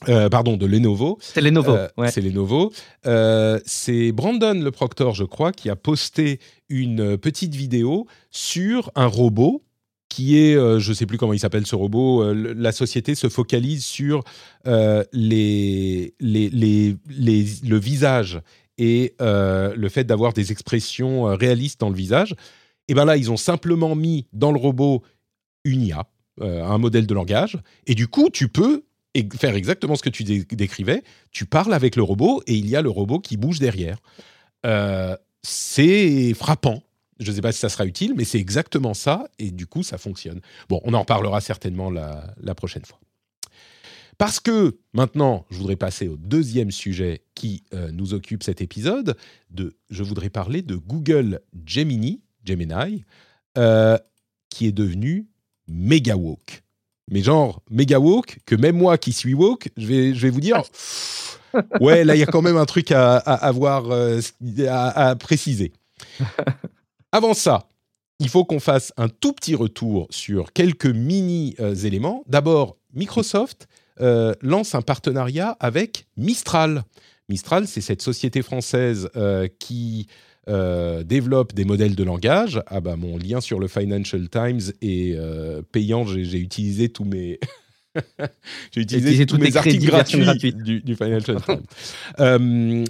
Euh, 0.08 0.28
pardon, 0.28 0.56
de 0.56 0.66
Lenovo. 0.66 1.18
C'est 1.20 1.40
Lenovo. 1.40 1.76
Euh, 1.76 1.88
c'est 2.08 2.22
Lenovo. 2.22 2.72
Euh, 3.06 3.60
c'est 3.66 4.12
Brandon 4.12 4.54
le 4.54 4.70
proctor, 4.70 5.14
je 5.14 5.24
crois, 5.24 5.52
qui 5.52 5.68
a 5.68 5.76
posté 5.76 6.40
une 6.68 7.18
petite 7.18 7.54
vidéo 7.54 8.06
sur 8.30 8.90
un 8.94 9.06
robot 9.06 9.62
qui 10.08 10.38
est, 10.38 10.54
je 10.54 10.88
ne 10.88 10.94
sais 10.94 11.06
plus 11.06 11.18
comment 11.18 11.34
il 11.34 11.38
s'appelle 11.38 11.66
ce 11.66 11.76
robot. 11.76 12.32
la 12.34 12.72
société 12.72 13.14
se 13.14 13.28
focalise 13.28 13.84
sur 13.84 14.24
les, 14.64 16.14
les, 16.18 16.50
les, 16.50 16.96
le 17.64 17.78
visage 17.78 18.40
et 18.76 19.14
le 19.20 19.88
fait 19.88 20.02
d'avoir 20.02 20.32
des 20.32 20.50
expressions 20.50 21.24
réalistes 21.36 21.78
dans 21.78 21.90
le 21.90 21.94
visage. 21.94 22.34
Et 22.88 22.94
bien 22.94 23.04
là, 23.04 23.16
ils 23.16 23.30
ont 23.30 23.36
simplement 23.36 23.94
mis 23.94 24.26
dans 24.32 24.50
le 24.50 24.58
robot 24.58 25.04
une 25.64 25.82
IA, 25.82 26.08
un 26.40 26.78
modèle 26.78 27.06
de 27.06 27.14
langage, 27.14 27.58
et 27.86 27.94
du 27.94 28.08
coup, 28.08 28.30
tu 28.32 28.48
peux 28.48 28.82
et 29.14 29.29
faire 29.37 29.55
exactement 29.55 29.96
ce 29.96 30.03
que 30.03 30.09
tu 30.09 30.25
décrivais. 30.25 31.03
Tu 31.33 31.46
parles 31.46 31.75
avec 31.75 31.96
le 31.96 32.03
robot 32.03 32.42
et 32.46 32.55
il 32.55 32.68
y 32.68 32.77
a 32.77 32.83
le 32.83 32.90
robot 32.90 33.18
qui 33.18 33.37
bouge 33.37 33.59
derrière. 33.59 33.99
Euh, 34.66 35.16
c'est 35.42 36.35
frappant. 36.35 36.83
Je 37.18 37.31
ne 37.31 37.37
sais 37.37 37.42
pas 37.42 37.53
si 37.53 37.59
ça 37.59 37.68
sera 37.68 37.87
utile, 37.87 38.14
mais 38.16 38.25
c'est 38.25 38.38
exactement 38.38 38.94
ça 38.94 39.29
et 39.38 39.51
du 39.51 39.66
coup, 39.66 39.83
ça 39.83 39.99
fonctionne. 39.99 40.40
Bon, 40.68 40.81
on 40.85 40.94
en 40.94 41.01
reparlera 41.01 41.40
certainement 41.40 41.90
la, 41.90 42.55
prochaine 42.55 42.85
fois. 42.85 42.99
Parce 44.16 44.40
que 44.40 44.79
maintenant, 44.92 45.46
je 45.51 45.57
voudrais 45.57 45.77
passer 45.77 46.09
au 46.09 46.16
deuxième 46.16 46.70
sujet 46.70 47.23
qui 47.35 47.64
euh, 47.75 47.90
nous 47.90 48.14
occupe 48.14 48.42
cet 48.42 48.61
épisode. 48.61 49.16
De, 49.51 49.77
je 49.90 50.03
voudrais 50.03 50.31
parler 50.31 50.62
de 50.62 50.77
Google 50.77 51.40
Gemini, 51.66 52.23
Gemini, 52.44 53.05
euh, 53.59 53.99
qui 54.51 54.66
est 54.66 54.73
devenu 54.73 55.27
MegaWalk 55.68 56.62
mais 57.11 57.23
genre 57.23 57.62
méga 57.70 57.99
woke, 57.99 58.38
que 58.46 58.55
même 58.55 58.77
moi 58.77 58.99
qui 58.99 59.12
suis 59.12 59.35
woke, 59.35 59.68
je 59.77 59.87
vais, 59.87 60.14
je 60.14 60.23
vais 60.23 60.31
vous 60.31 60.40
dire, 60.40 60.62
ouais, 61.81 62.05
là, 62.05 62.14
il 62.14 62.20
y 62.20 62.23
a 62.23 62.27
quand 62.27 62.42
même 62.42 62.57
un 62.57 62.66
truc 62.66 62.92
à, 62.92 63.16
avoir, 63.16 63.90
euh, 63.90 64.20
à, 64.68 65.16
préciser. 65.16 65.73
Avant 67.12 67.35
ça, 67.35 67.68
il 68.20 68.29
faut 68.29 68.44
qu'on 68.44 68.61
fasse 68.61 68.92
un 68.96 69.09
tout 69.09 69.33
petit 69.33 69.55
retour 69.55 70.07
sur 70.11 70.53
quelques 70.53 70.87
mini 70.87 71.57
euh. 71.59 71.75
D'abord, 72.29 72.77
Microsoft 72.94 73.68
euh, 74.01 74.35
lance 74.40 74.75
un 74.75 74.83
partenariat 74.83 75.57
avec 75.61 76.07
Mistral. 76.16 76.85
Mistral, 77.29 77.66
c'est 77.66 77.81
cette 77.81 78.03
société 78.03 78.42
française 78.42 79.09
qui 79.59 80.09
euh, 80.48 81.03
développe 81.03 81.55
des 81.55 81.64
modèles 81.64 81.94
de 81.94 82.05
langage. 82.05 82.62
Ah 82.66 82.81
bah 82.81 82.96
mon 82.96 83.18
lien 83.18 83.40
sur 83.40 83.61
le 83.61 83.68
Financial 83.68 84.29
Times 84.29 84.72
est 84.81 85.14
euh, 85.16 85.62
payant. 85.70 86.07
J'ai 86.07 86.38
utilisé 86.38 86.88
tous 86.88 87.05
mes 87.05 87.38
j'ai 88.72 88.83
utilisé 88.83 89.26
tous 89.26 89.38
mes 89.38 89.57
articles 89.57 89.85
gratuits 89.85 90.53
du, 90.55 90.81
du, 90.81 90.94
Financial 90.94 91.37
Times. 91.42 92.87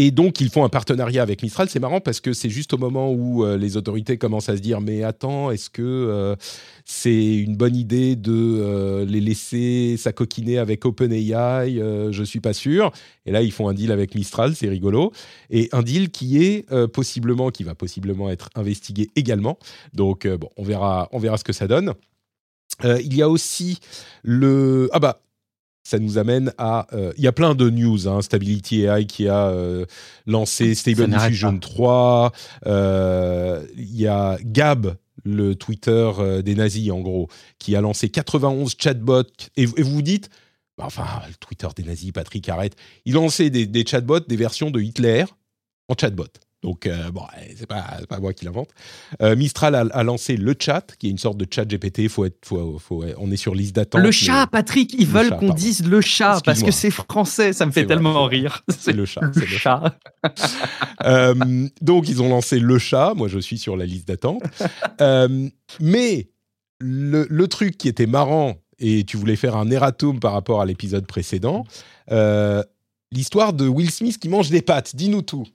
Et 0.00 0.12
donc, 0.12 0.40
ils 0.40 0.48
font 0.48 0.62
un 0.62 0.68
partenariat 0.68 1.22
avec 1.22 1.42
Mistral. 1.42 1.68
C'est 1.68 1.80
marrant 1.80 2.00
parce 2.00 2.20
que 2.20 2.32
c'est 2.32 2.50
juste 2.50 2.72
au 2.72 2.78
moment 2.78 3.10
où 3.10 3.44
euh, 3.44 3.56
les 3.56 3.76
autorités 3.76 4.16
commencent 4.16 4.48
à 4.48 4.56
se 4.56 4.62
dire 4.62 4.80
Mais 4.80 5.02
attends, 5.02 5.50
est-ce 5.50 5.70
que 5.70 5.82
euh, 5.82 6.36
c'est 6.84 7.34
une 7.34 7.56
bonne 7.56 7.74
idée 7.74 8.14
de 8.14 8.32
euh, 8.32 9.04
les 9.04 9.20
laisser 9.20 9.96
s'acoquiner 9.96 10.58
avec 10.58 10.84
OpenAI 10.84 11.80
Je 12.12 12.20
ne 12.20 12.24
suis 12.24 12.38
pas 12.38 12.52
sûr. 12.52 12.92
Et 13.26 13.32
là, 13.32 13.42
ils 13.42 13.50
font 13.50 13.68
un 13.68 13.74
deal 13.74 13.90
avec 13.90 14.14
Mistral, 14.14 14.54
c'est 14.54 14.68
rigolo. 14.68 15.10
Et 15.50 15.68
un 15.72 15.82
deal 15.82 16.10
qui 16.10 16.44
est 16.44 16.72
possiblement, 16.92 17.50
qui 17.50 17.64
va 17.64 17.74
possiblement 17.74 18.30
être 18.30 18.50
investigué 18.54 19.10
également. 19.16 19.58
Donc, 19.94 20.28
bon, 20.28 20.48
on 20.56 20.62
verra, 20.62 21.08
on 21.10 21.18
verra 21.18 21.38
ce 21.38 21.44
que 21.44 21.52
ça 21.52 21.66
donne. 21.66 21.94
il 22.84 23.16
y 23.16 23.22
a 23.22 23.28
aussi 23.28 23.80
le. 24.22 24.88
Ah 24.92 25.00
bah, 25.00 25.22
ça 25.88 25.98
nous 25.98 26.18
amène 26.18 26.52
à... 26.58 26.86
Euh, 26.92 27.14
il 27.16 27.24
y 27.24 27.26
a 27.26 27.32
plein 27.32 27.54
de 27.54 27.70
news. 27.70 28.08
Hein, 28.08 28.20
Stability 28.20 28.82
AI 28.82 29.06
qui 29.06 29.26
a 29.26 29.48
euh, 29.48 29.86
lancé 30.26 30.74
Stable 30.74 31.08
Diffusion 31.08 31.58
3. 31.58 32.32
Euh, 32.66 33.66
il 33.74 33.98
y 33.98 34.06
a 34.06 34.36
Gab, 34.44 34.96
le 35.24 35.54
Twitter 35.54 36.10
des 36.44 36.54
nazis, 36.54 36.90
en 36.90 37.00
gros, 37.00 37.28
qui 37.58 37.74
a 37.74 37.80
lancé 37.80 38.10
91 38.10 38.74
chatbots. 38.78 39.22
Et, 39.56 39.64
vous 39.64 39.74
vous 39.82 40.02
dites, 40.02 40.28
bah, 40.76 40.84
enfin, 40.86 41.06
le 41.26 41.34
Twitter 41.36 41.68
des 41.74 41.84
nazis, 41.84 42.12
Patrick, 42.12 42.46
arrête. 42.50 42.76
Il 43.06 43.16
a 43.16 43.20
lancé 43.20 43.48
des, 43.48 43.66
des 43.66 43.86
chatbots, 43.86 44.20
des 44.20 44.36
versions 44.36 44.70
de 44.70 44.82
Hitler 44.82 45.24
en 45.88 45.94
chatbot. 45.98 46.28
Donc, 46.62 46.86
euh, 46.86 47.10
bon, 47.12 47.22
eh, 47.40 47.54
c'est 47.56 47.66
pas, 47.66 48.00
pas 48.08 48.18
moi 48.18 48.32
qui 48.32 48.44
l'invente. 48.44 48.70
Euh, 49.22 49.36
Mistral 49.36 49.76
a, 49.76 50.02
lancé 50.02 50.36
le 50.36 50.56
chat, 50.58 50.96
qui 50.98 51.06
est 51.06 51.10
une 51.10 51.18
sorte 51.18 51.36
de 51.36 51.46
chat 51.48 51.64
GPT. 51.64 52.08
Faut 52.08 52.24
être, 52.24 52.44
faut, 52.44 52.78
faut, 52.78 53.04
on 53.18 53.30
est 53.30 53.36
sur 53.36 53.54
liste 53.54 53.76
d'attente. 53.76 54.00
Le 54.00 54.10
chat, 54.10 54.48
Patrick, 54.48 54.92
ils 54.98 55.06
veulent 55.06 55.30
qu'on 55.36 55.54
dise 55.54 55.86
le 55.86 56.00
chat 56.00 56.40
parce 56.44 56.62
que 56.62 56.72
c'est 56.72 56.90
français. 56.90 57.52
Ça 57.52 57.64
me 57.64 57.70
fait 57.70 57.86
tellement 57.86 58.24
rire. 58.24 58.64
C'est 58.76 58.92
le 58.92 59.04
chat. 59.04 59.20
Le 59.34 59.46
chat. 59.46 59.98
euh, 61.04 61.68
donc, 61.80 62.08
ils 62.08 62.20
ont 62.22 62.28
lancé 62.28 62.58
le 62.58 62.78
chat. 62.78 63.14
Moi, 63.14 63.28
je 63.28 63.38
suis 63.38 63.58
sur 63.58 63.76
la 63.76 63.86
liste 63.86 64.08
d'attente. 64.08 64.42
Mais 65.80 66.28
le, 66.80 67.26
le, 67.28 67.48
truc 67.48 67.76
qui 67.76 67.88
était 67.88 68.06
marrant, 68.06 68.56
et 68.80 69.04
tu 69.04 69.16
voulais 69.16 69.36
faire 69.36 69.56
un 69.56 69.70
erratum 69.70 70.18
par 70.18 70.32
rapport 70.32 70.60
à 70.60 70.66
l'épisode 70.66 71.06
précédent, 71.06 71.64
l'histoire 73.12 73.52
de 73.52 73.68
Will 73.68 73.90
Smith 73.90 74.18
qui 74.18 74.28
mange 74.28 74.50
des 74.50 74.62
pâtes. 74.62 74.96
Dis-nous 74.96 75.22
tout. 75.22 75.46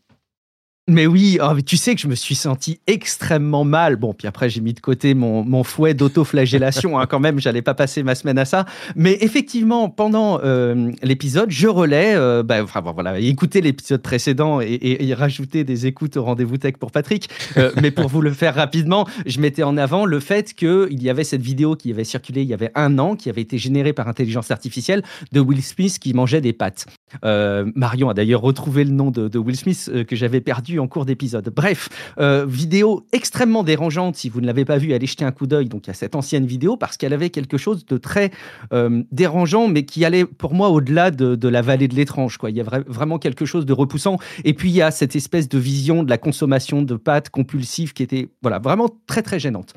Mais 0.90 1.08
oui, 1.08 1.40
oh, 1.42 1.54
tu 1.66 1.78
sais 1.78 1.96
que 1.96 2.02
je 2.02 2.08
me 2.08 2.16
suis 2.16 2.36
senti 2.36 2.82
extrêmement 2.88 3.64
mal. 3.64 3.96
Bon, 3.96 4.14
puis 4.14 4.28
après, 4.28 4.50
j'ai 4.50 4.60
mis 4.60 4.74
de 4.74 4.82
côté 4.82 5.14
mon, 5.14 5.64
fouet 5.64 5.94
d'autoflagellation. 5.94 7.00
hein, 7.00 7.06
quand 7.06 7.22
même, 7.22 7.40
j'allais 7.40 7.62
pas 7.62 7.74
passer 7.74 8.04
ma 8.04 8.16
semaine 8.16 8.38
à 8.38 8.44
ça. 8.44 8.66
Mais 8.98 9.18
effectivement, 9.22 9.88
pendant 9.90 10.42
euh, 10.44 10.92
l'épisode, 11.02 11.50
je 11.50 11.70
relais, 11.70 12.16
euh, 12.16 12.44
bah, 12.44 12.62
enfin, 12.62 12.82
voilà, 12.82 13.18
écouter 13.18 13.62
l'épisode 13.62 14.02
précédent 14.02 14.60
et, 14.60 14.78
et, 14.82 15.14
rajouter 15.14 15.64
des 15.64 15.86
écoutes 15.86 16.18
au 16.18 16.24
rendez-vous 16.24 16.58
tech 16.58 16.74
pour 16.74 16.92
Patrick. 16.92 17.30
Euh, 17.56 17.72
mais 17.82 17.92
pour 17.92 18.10
vous 18.10 18.20
le 18.20 18.32
faire 18.32 18.54
rapidement, 18.56 19.08
je 19.26 19.40
mettais 19.40 19.64
en 19.64 19.78
avant 19.78 20.06
le 20.06 20.20
fait 20.20 20.54
qu'il 20.54 21.02
y 21.02 21.10
avait 21.10 21.24
cette 21.24 21.42
vidéo 21.42 21.78
qui 21.78 21.92
avait 21.92 22.04
circulé 22.04 22.42
il 22.42 22.48
y 22.50 22.54
avait 22.54 22.72
un 22.76 23.00
an, 23.00 23.16
qui 23.16 23.30
avait 23.30 23.42
été 23.42 23.58
générée 23.58 23.94
par 23.94 24.10
intelligence 24.10 24.52
artificielle 24.52 25.02
de 25.32 25.40
Will 25.40 25.64
Smith 25.64 25.98
qui 25.98 26.14
mangeait 26.14 26.42
des 26.42 26.52
pâtes. 26.52 26.88
Marion 27.24 28.10
a 28.10 28.14
d'ailleurs 28.14 28.42
retrouvé 28.42 28.84
le 28.84 28.92
nom 28.92 29.12
de, 29.12 29.38
Will 29.38 29.56
Smith 29.56 29.92
que 30.08 30.16
j'avais 30.16 30.42
perdu 30.42 30.80
en 30.80 30.88
cours 30.88 31.06
d'épisode. 31.06 31.52
Bref, 31.56 31.90
euh, 32.20 32.46
vidéo 32.46 33.06
extrêmement 33.12 33.64
dérangeante. 33.64 34.16
Si 34.16 34.30
vous 34.30 34.42
ne 34.42 34.46
l'avez 34.46 34.66
pas 34.66 34.78
vue, 34.78 34.94
allez 34.94 35.08
jeter 35.08 35.26
un 35.26 35.32
coup 35.32 35.48
d'œil 35.48 35.68
donc 35.68 35.90
à 35.90 35.94
cette 35.94 36.16
ancienne 36.16 36.46
vidéo 36.46 36.78
parce 36.78 36.98
qu'elle 36.98 37.14
avait 37.14 37.30
quelque 37.30 37.58
chose 37.58 37.86
de 37.86 37.98
très 37.98 38.32
euh, 38.72 39.04
dérangeant, 39.12 39.68
mais 39.68 39.84
qui 39.84 40.06
allait 40.06 40.26
pour 40.26 40.54
moi 40.54 40.70
au-delà 40.70 41.12
de, 41.12 41.48
la 41.48 41.62
vallée 41.62 41.88
de 41.88 41.96
l'étrange. 41.96 42.38
Quoi. 42.38 42.50
Il 42.50 42.58
y 42.58 42.62
a 42.62 42.64
vraiment 42.64 43.20
quelque 43.20 43.46
chose 43.46 43.66
de 43.66 43.74
repoussant. 43.74 44.18
Et 44.44 44.54
puis 44.54 44.70
il 44.70 44.76
y 44.76 44.82
a 44.82 44.92
cette 44.92 45.16
espèce 45.16 45.50
de 45.50 45.58
vision 45.58 46.04
de 46.04 46.10
la 46.10 46.18
consommation 46.18 46.82
de 46.82 46.96
pâtes 46.96 47.30
compulsive 47.30 47.94
qui 47.94 48.04
était 48.04 48.30
voilà 48.42 48.60
vraiment 48.60 48.90
très 49.08 49.22
très 49.22 49.40
gênante. 49.40 49.74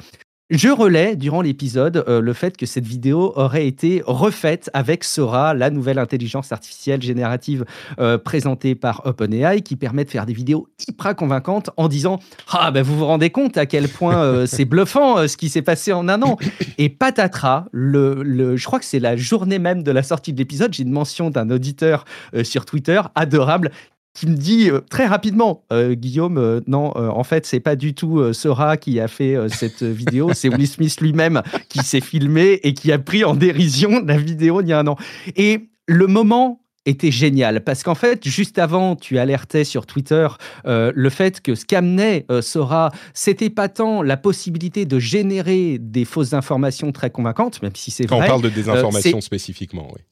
Je 0.48 0.68
relais 0.68 1.16
durant 1.16 1.42
l'épisode 1.42 2.04
euh, 2.06 2.20
le 2.20 2.32
fait 2.32 2.56
que 2.56 2.66
cette 2.66 2.86
vidéo 2.86 3.32
aurait 3.34 3.66
été 3.66 4.04
refaite 4.06 4.70
avec 4.74 5.02
Sora, 5.02 5.54
la 5.54 5.70
nouvelle 5.70 5.98
intelligence 5.98 6.52
artificielle 6.52 7.02
générative 7.02 7.64
euh, 7.98 8.16
présentée 8.16 8.76
par 8.76 9.02
OpenAI, 9.06 9.62
qui 9.62 9.74
permet 9.74 10.04
de 10.04 10.10
faire 10.10 10.24
des 10.24 10.32
vidéos 10.32 10.68
hyper 10.86 11.16
convaincantes 11.16 11.70
en 11.76 11.88
disant 11.88 12.20
Ah, 12.52 12.70
ben 12.70 12.84
vous 12.84 12.96
vous 12.96 13.06
rendez 13.06 13.30
compte 13.30 13.56
à 13.56 13.66
quel 13.66 13.88
point 13.88 14.22
euh, 14.22 14.46
c'est 14.46 14.66
bluffant 14.66 15.26
ce 15.26 15.36
qui 15.36 15.48
s'est 15.48 15.62
passé 15.62 15.92
en 15.92 16.08
un 16.08 16.22
an. 16.22 16.36
Et 16.78 16.90
patatras, 16.90 17.64
le, 17.72 18.22
le, 18.22 18.56
je 18.56 18.66
crois 18.66 18.78
que 18.78 18.84
c'est 18.84 19.00
la 19.00 19.16
journée 19.16 19.58
même 19.58 19.82
de 19.82 19.90
la 19.90 20.04
sortie 20.04 20.32
de 20.32 20.38
l'épisode, 20.38 20.72
j'ai 20.72 20.84
une 20.84 20.92
mention 20.92 21.28
d'un 21.28 21.50
auditeur 21.50 22.04
sur 22.44 22.66
Twitter, 22.66 23.00
adorable, 23.16 23.72
qui 24.16 24.26
me 24.26 24.34
dit 24.34 24.70
très 24.90 25.06
rapidement, 25.06 25.64
Guillaume, 25.72 26.62
non, 26.66 26.96
en 26.96 27.24
fait, 27.24 27.46
c'est 27.46 27.60
pas 27.60 27.76
du 27.76 27.94
tout 27.94 28.32
Sora 28.32 28.76
qui 28.76 28.98
a 29.00 29.08
fait 29.08 29.36
cette 29.48 29.82
vidéo, 29.82 30.30
c'est 30.34 30.48
Will 30.48 30.66
Smith 30.66 31.00
lui-même 31.00 31.42
qui 31.68 31.80
s'est 31.80 32.00
filmé 32.00 32.60
et 32.62 32.74
qui 32.74 32.92
a 32.92 32.98
pris 32.98 33.24
en 33.24 33.34
dérision 33.34 34.02
la 34.04 34.16
vidéo 34.16 34.60
il 34.60 34.68
y 34.68 34.72
a 34.72 34.78
un 34.78 34.86
an. 34.86 34.96
Et 35.36 35.68
le 35.86 36.06
moment 36.06 36.60
était 36.86 37.10
génial 37.10 37.62
parce 37.62 37.82
qu'en 37.82 37.94
fait, 37.94 38.26
juste 38.26 38.58
avant, 38.58 38.96
tu 38.96 39.18
alertais 39.18 39.64
sur 39.64 39.86
Twitter 39.86 40.28
euh, 40.66 40.92
le 40.94 41.10
fait 41.10 41.40
que 41.40 41.54
ce 41.54 41.64
qu'amenait 41.64 42.24
euh, 42.30 42.40
Sora, 42.40 42.92
c'était 43.12 43.50
pas 43.50 43.68
tant 43.68 44.02
la 44.02 44.16
possibilité 44.16 44.86
de 44.86 44.98
générer 44.98 45.78
des 45.80 46.04
fausses 46.04 46.32
informations 46.32 46.92
très 46.92 47.10
convaincantes, 47.10 47.60
même 47.62 47.74
si 47.74 47.90
c'est 47.90 48.06
vrai. 48.06 48.24
on 48.24 48.26
parle 48.26 48.42
de 48.42 48.48
désinformation 48.48 49.18
euh, 49.18 49.20
spécifiquement, 49.20 49.88
oui 49.94 50.02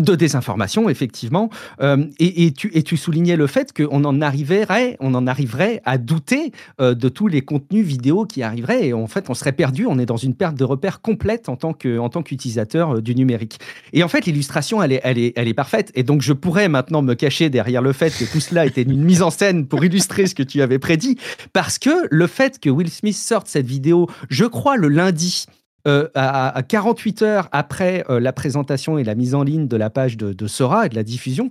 de 0.00 0.14
désinformation, 0.14 0.88
effectivement. 0.88 1.50
Euh, 1.80 2.04
et, 2.18 2.52
tu, 2.52 2.70
tu, 2.82 2.96
soulignais 2.96 3.36
le 3.36 3.46
fait 3.46 3.72
qu'on 3.72 4.04
en 4.04 4.20
arriverait, 4.20 4.96
on 4.98 5.14
en 5.14 5.26
arriverait 5.26 5.82
à 5.84 5.98
douter 5.98 6.52
euh, 6.80 6.94
de 6.94 7.08
tous 7.08 7.28
les 7.28 7.42
contenus 7.42 7.86
vidéo 7.86 8.24
qui 8.24 8.42
arriveraient. 8.42 8.88
Et 8.88 8.92
en 8.92 9.06
fait, 9.06 9.30
on 9.30 9.34
serait 9.34 9.52
perdu. 9.52 9.86
On 9.86 9.98
est 9.98 10.06
dans 10.06 10.16
une 10.16 10.34
perte 10.34 10.56
de 10.56 10.64
repères 10.64 11.00
complète 11.00 11.48
en 11.48 11.56
tant 11.56 11.72
qu'utilisateur 11.74 12.96
euh, 12.96 13.02
du 13.02 13.14
numérique. 13.14 13.58
Et 13.92 14.02
en 14.02 14.08
fait, 14.08 14.26
l'illustration, 14.26 14.82
elle 14.82 14.92
est 14.92 15.54
parfaite. 15.54 15.92
Et 15.94 16.02
donc, 16.02 16.22
je 16.22 16.32
pourrais 16.32 16.68
maintenant 16.68 17.02
me 17.02 17.14
cacher 17.14 17.50
derrière 17.50 17.82
le 17.82 17.92
fait 17.92 18.16
que 18.16 18.24
tout 18.24 18.40
cela 18.40 18.66
était 18.66 18.82
une 18.82 19.04
mise 19.04 19.22
en 19.22 19.30
scène 19.30 19.66
pour 19.66 19.84
illustrer 19.84 20.26
ce 20.26 20.34
que 20.34 20.42
tu 20.42 20.62
avais 20.62 20.78
prédit, 20.78 21.18
parce 21.52 21.78
que 21.78 21.90
le 22.10 22.26
fait 22.26 22.58
que 22.58 22.70
Will 22.70 22.90
Smith 22.90 23.16
sorte 23.16 23.46
cette 23.46 23.66
vidéo, 23.66 24.08
je 24.28 24.44
crois 24.44 24.76
le 24.76 24.88
lundi 24.88 25.46
euh, 25.86 26.08
à, 26.14 26.62
48 26.66 27.22
heures 27.22 27.48
après 27.52 28.04
euh, 28.08 28.18
la 28.18 28.32
présentation 28.32 28.96
et 28.98 29.04
la 29.04 29.14
mise 29.14 29.34
en 29.34 29.42
ligne 29.42 29.68
de 29.68 29.76
la 29.76 29.90
page 29.90 30.16
de, 30.16 30.46
Sora 30.46 30.86
et 30.86 30.88
de 30.88 30.94
la 30.94 31.02
diffusion, 31.02 31.50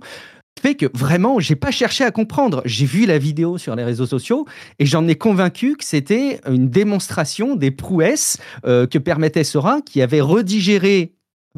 fait 0.60 0.74
que 0.74 0.86
vraiment, 0.94 1.40
j'ai 1.40 1.56
pas 1.56 1.70
cherché 1.70 2.04
à 2.04 2.10
comprendre. 2.10 2.62
J'ai 2.64 2.86
vu 2.86 3.06
la 3.06 3.18
vidéo 3.18 3.58
sur 3.58 3.76
les 3.76 3.84
réseaux 3.84 4.06
sociaux 4.06 4.46
et 4.78 4.86
j'en 4.86 5.06
ai 5.06 5.14
convaincu 5.14 5.76
que 5.76 5.84
c'était 5.84 6.40
une 6.48 6.68
démonstration 6.68 7.54
des 7.54 7.70
prouesses 7.70 8.38
euh, 8.66 8.86
que 8.86 8.98
permettait 8.98 9.44
Sora, 9.44 9.80
qui 9.82 10.02
avait 10.02 10.20
redigéré 10.20 11.14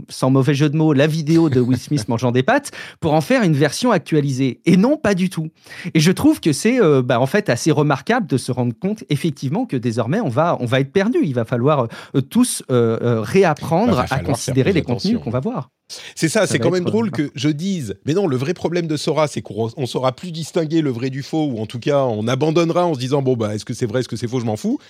sans 0.08 0.30
mauvais 0.30 0.54
jeu 0.54 0.68
de 0.68 0.76
mots, 0.76 0.92
la 0.92 1.06
vidéo 1.06 1.48
de 1.48 1.60
Will 1.60 1.78
Smith 1.78 2.08
mangeant 2.08 2.32
des 2.32 2.42
pâtes 2.42 2.70
pour 3.00 3.14
en 3.14 3.20
faire 3.20 3.42
une 3.42 3.54
version 3.54 3.90
actualisée. 3.90 4.60
Et 4.64 4.76
non, 4.76 4.96
pas 4.96 5.14
du 5.14 5.30
tout. 5.30 5.48
Et 5.94 6.00
je 6.00 6.12
trouve 6.12 6.40
que 6.40 6.52
c'est 6.52 6.80
euh, 6.80 7.02
bah, 7.02 7.20
en 7.20 7.26
fait 7.26 7.48
assez 7.48 7.70
remarquable 7.70 8.26
de 8.26 8.36
se 8.36 8.52
rendre 8.52 8.74
compte 8.78 9.04
effectivement 9.08 9.66
que 9.66 9.76
désormais 9.76 10.20
on 10.20 10.28
va, 10.28 10.56
on 10.60 10.66
va 10.66 10.80
être 10.80 10.92
perdu. 10.92 11.18
Il 11.22 11.34
va 11.34 11.44
falloir 11.44 11.88
euh, 12.14 12.20
tous 12.20 12.62
euh, 12.70 13.20
réapprendre 13.22 14.04
à 14.10 14.18
considérer 14.20 14.72
les 14.72 14.82
contenus 14.82 15.18
qu'on 15.22 15.30
va 15.30 15.40
voir. 15.40 15.70
C'est 16.16 16.28
ça, 16.28 16.46
c'est 16.46 16.58
quand 16.58 16.70
même 16.70 16.84
drôle 16.84 17.12
que 17.12 17.30
je 17.36 17.48
dise, 17.48 17.94
mais 18.04 18.14
non, 18.14 18.26
le 18.26 18.36
vrai 18.36 18.54
problème 18.54 18.88
de 18.88 18.96
Sora, 18.96 19.28
c'est 19.28 19.40
qu'on 19.40 19.86
saura 19.86 20.12
plus 20.12 20.32
distinguer 20.32 20.82
le 20.82 20.90
vrai 20.90 21.10
du 21.10 21.22
faux, 21.22 21.46
ou 21.46 21.60
en 21.60 21.66
tout 21.66 21.78
cas, 21.78 22.02
on 22.02 22.26
abandonnera 22.26 22.86
en 22.86 22.94
se 22.94 22.98
disant, 22.98 23.22
bon, 23.22 23.36
bah, 23.36 23.54
est-ce 23.54 23.64
que 23.64 23.72
c'est 23.72 23.86
vrai, 23.86 24.00
est-ce 24.00 24.08
que 24.08 24.16
c'est 24.16 24.26
faux, 24.26 24.40
je 24.40 24.46
m'en 24.46 24.56
fous. 24.56 24.80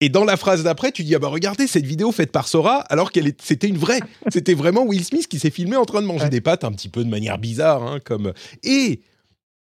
Et 0.00 0.08
dans 0.08 0.24
la 0.24 0.36
phrase 0.36 0.62
d'après, 0.62 0.92
tu 0.92 1.02
dis 1.02 1.14
ah 1.14 1.18
bah 1.18 1.28
regardez 1.28 1.66
cette 1.66 1.84
vidéo 1.84 2.12
faite 2.12 2.30
par 2.30 2.46
Sora 2.46 2.78
alors 2.88 3.10
qu'elle 3.10 3.32
c'était 3.42 3.68
une 3.68 3.78
vraie. 3.78 4.00
C'était 4.30 4.54
vraiment 4.54 4.84
Will 4.84 5.04
Smith 5.04 5.26
qui 5.26 5.38
s'est 5.38 5.50
filmé 5.50 5.76
en 5.76 5.84
train 5.84 6.02
de 6.02 6.06
manger 6.06 6.28
des 6.28 6.40
pâtes 6.40 6.64
un 6.64 6.72
petit 6.72 6.88
peu 6.88 7.04
de 7.04 7.10
manière 7.10 7.38
bizarre, 7.38 7.82
hein, 7.82 7.98
comme. 8.04 8.32
Et 8.62 9.00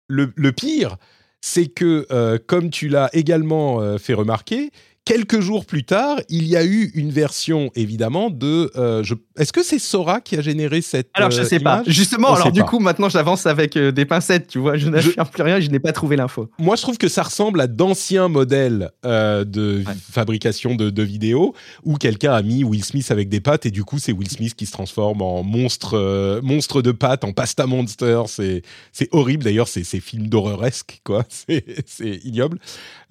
le, 0.07 0.51
pire, 0.51 0.97
c'est 1.41 1.67
que 1.67 2.07
euh, 2.11 2.37
comme 2.45 2.69
tu 2.69 2.87
l'as 2.87 3.09
également 3.13 3.81
euh, 3.81 3.97
fait 3.97 4.13
remarquer, 4.13 4.71
Quelques 5.05 5.41
jours 5.41 5.65
plus 5.65 5.83
tard, 5.83 6.21
il 6.29 6.47
y 6.47 6.55
a 6.55 6.63
eu 6.63 6.89
une 6.95 7.11
version, 7.11 7.71
évidemment, 7.75 8.29
de. 8.29 8.71
Euh, 8.77 9.03
est-ce 9.37 9.51
que 9.51 9.61
c'est 9.61 9.77
Sora 9.77 10.21
qui 10.21 10.37
a 10.37 10.41
généré 10.41 10.81
cette. 10.81 11.09
Alors, 11.13 11.29
je 11.29 11.41
ne 11.41 11.45
euh, 11.45 11.47
sais 11.47 11.59
pas. 11.59 11.83
Justement, 11.85 12.33
alors 12.33 12.53
du 12.53 12.63
coup, 12.63 12.79
maintenant, 12.79 13.09
j'avance 13.09 13.45
avec 13.45 13.75
euh, 13.75 13.91
des 13.91 14.05
pincettes, 14.05 14.47
tu 14.47 14.59
vois. 14.59 14.77
Je 14.77 14.87
n'affirme 14.87 15.27
plus 15.27 15.43
rien, 15.43 15.59
je 15.59 15.69
n'ai 15.69 15.79
pas 15.79 15.91
trouvé 15.91 16.15
l'info. 16.15 16.49
Moi, 16.57 16.77
je 16.77 16.83
trouve 16.83 16.97
que 16.97 17.09
ça 17.09 17.23
ressemble 17.23 17.59
à 17.59 17.67
d'anciens 17.67 18.29
modèles 18.29 18.91
de 19.03 19.83
fabrication 20.09 20.75
de, 20.75 20.89
de, 20.89 21.03
vidéos 21.03 21.53
où 21.83 21.97
quelqu'un 21.97 22.31
a 22.31 22.41
mis 22.41 22.63
Will 22.63 22.85
Smith 22.85 23.11
avec 23.11 23.27
des 23.27 23.41
pattes 23.41 23.65
et 23.65 23.71
du 23.71 23.83
coup, 23.83 23.99
c'est 23.99 24.13
Will 24.13 24.29
Smith 24.29 24.55
qui 24.55 24.65
se 24.65 24.71
transforme 24.71 25.21
en 25.21 25.43
monstre, 25.43 26.39
monstre 26.41 26.81
de 26.81 26.93
pattes, 26.93 27.25
en 27.25 27.33
pasta 27.33 27.65
monster. 27.65 28.21
C'est 28.27 29.09
horrible. 29.11 29.43
D'ailleurs, 29.43 29.67
c'est 29.67 29.83
film 29.83 30.27
d'horreuresque, 30.27 31.01
quoi. 31.03 31.25
C'est 31.85 32.19
ignoble. 32.23 32.57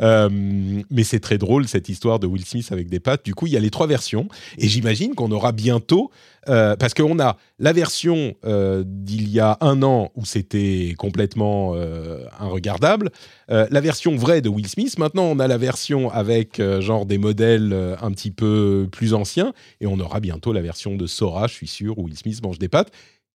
mais 0.01 1.05
c'est 1.05 1.21
très 1.21 1.37
drôle, 1.37 1.69
cette 1.69 1.82
histoire 1.89 2.19
de 2.19 2.27
Will 2.27 2.45
Smith 2.45 2.71
avec 2.71 2.89
des 2.89 3.01
pattes. 3.01 3.25
Du 3.25 3.35
coup, 3.35 3.47
il 3.47 3.53
y 3.53 3.57
a 3.57 3.61
les 3.61 3.71
trois 3.71 3.87
versions. 3.87 4.29
Et 4.59 4.69
j'imagine 4.69 5.15
qu'on 5.15 5.31
aura 5.31 5.53
bientôt, 5.53 6.11
euh, 6.49 6.77
parce 6.77 6.95
qu'on 6.95 7.21
a 7.21 7.37
la 7.59 7.73
version 7.73 8.35
euh, 8.45 8.83
d'il 8.85 9.29
y 9.29 9.39
a 9.39 9.59
un 9.61 9.83
an 9.83 10.11
où 10.17 10.25
c'était 10.25 10.95
complètement 10.99 11.73
euh, 11.75 12.25
inregardable, 12.41 13.11
la 13.49 13.83
version 13.83 14.17
vraie 14.17 14.41
de 14.41 14.49
Will 14.49 14.67
Smith. 14.67 14.99
Maintenant, 14.99 15.25
on 15.25 15.39
a 15.39 15.47
la 15.47 15.59
version 15.59 16.11
avec 16.11 16.63
genre 16.81 17.05
des 17.05 17.19
modèles 17.19 17.75
un 18.01 18.11
petit 18.13 18.31
peu 18.31 18.89
plus 18.91 19.13
anciens. 19.13 19.53
Et 19.83 19.87
on 19.87 20.01
aura 20.01 20.21
bientôt 20.21 20.55
la 20.55 20.63
version 20.63 20.97
de 20.97 21.07
Sora, 21.07 21.49
je 21.49 21.53
suis 21.53 21.67
sûr, 21.67 21.99
où 21.99 22.05
Will 22.05 22.17
Smith 22.17 22.43
mange 22.43 22.59
des 22.59 22.69
pattes 22.69 22.91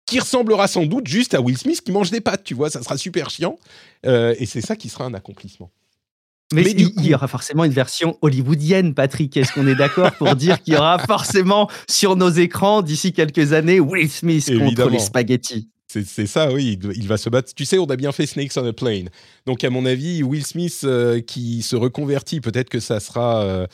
qui 0.06 0.18
ressemblera 0.18 0.68
sans 0.68 0.86
doute 0.86 1.06
juste 1.06 1.34
à 1.34 1.42
Will 1.42 1.58
Smith 1.58 1.82
qui 1.82 1.92
mange 1.92 2.10
des 2.10 2.22
pattes, 2.22 2.44
tu 2.44 2.54
vois, 2.54 2.70
ça 2.70 2.82
sera 2.82 2.96
super 2.96 3.28
chiant. 3.28 3.58
et 4.04 4.46
c'est 4.46 4.62
ça 4.62 4.74
qui 4.74 4.88
sera 4.88 5.04
un 5.04 5.12
accomplissement. 5.12 5.70
Mais, 6.52 6.62
il, 6.62 7.04
y 7.04 7.14
aura 7.14 7.26
forcément 7.26 7.64
une 7.64 7.72
version 7.72 8.16
hollywoodienne, 8.22 8.94
Patrick. 8.94 9.36
Est-ce 9.36 9.52
qu'on 9.52 9.66
est, 9.66 9.74
d'accord 9.74 10.12
pour 10.12 10.36
dire 10.36 10.62
qu'il 10.62 10.74
y 10.74 10.76
aura 10.76 10.98
forcément 11.06 11.68
sur 11.88 12.14
nos 12.14 12.30
écrans 12.30 12.82
d'ici 12.82 13.12
quelques 13.12 13.52
années 13.52 13.80
Will 13.80 14.08
Smith 14.08 14.46
contre 14.56 14.88
les 14.88 15.00
spaghettis? 15.00 15.68
C'est 15.88 16.26
ça, 16.26 16.52
oui, 16.52 16.78
il, 16.94 17.06
va 17.06 17.16
se 17.16 17.30
battre. 17.30 17.52
Tu 17.54 17.64
sais, 17.64 17.78
on 17.78 17.86
a 17.86 17.96
bien 17.96 18.12
fait 18.12 18.26
Snakes 18.26 18.52
on 18.56 18.66
a 18.66 18.72
Plane. 18.72 19.08
Donc, 19.46 19.64
à 19.64 19.70
mon 19.70 19.86
avis, 19.86 20.22
Will 20.22 20.44
Smith 20.44 20.82
euh, 20.84 21.20
qui 21.20 21.62
se 21.62 21.74
reconvertit, 21.74 22.40
peut-être 22.40 22.68
que 22.68 22.80
ça 22.80 23.00
sera. 23.00 23.42
Euh, 23.42 23.66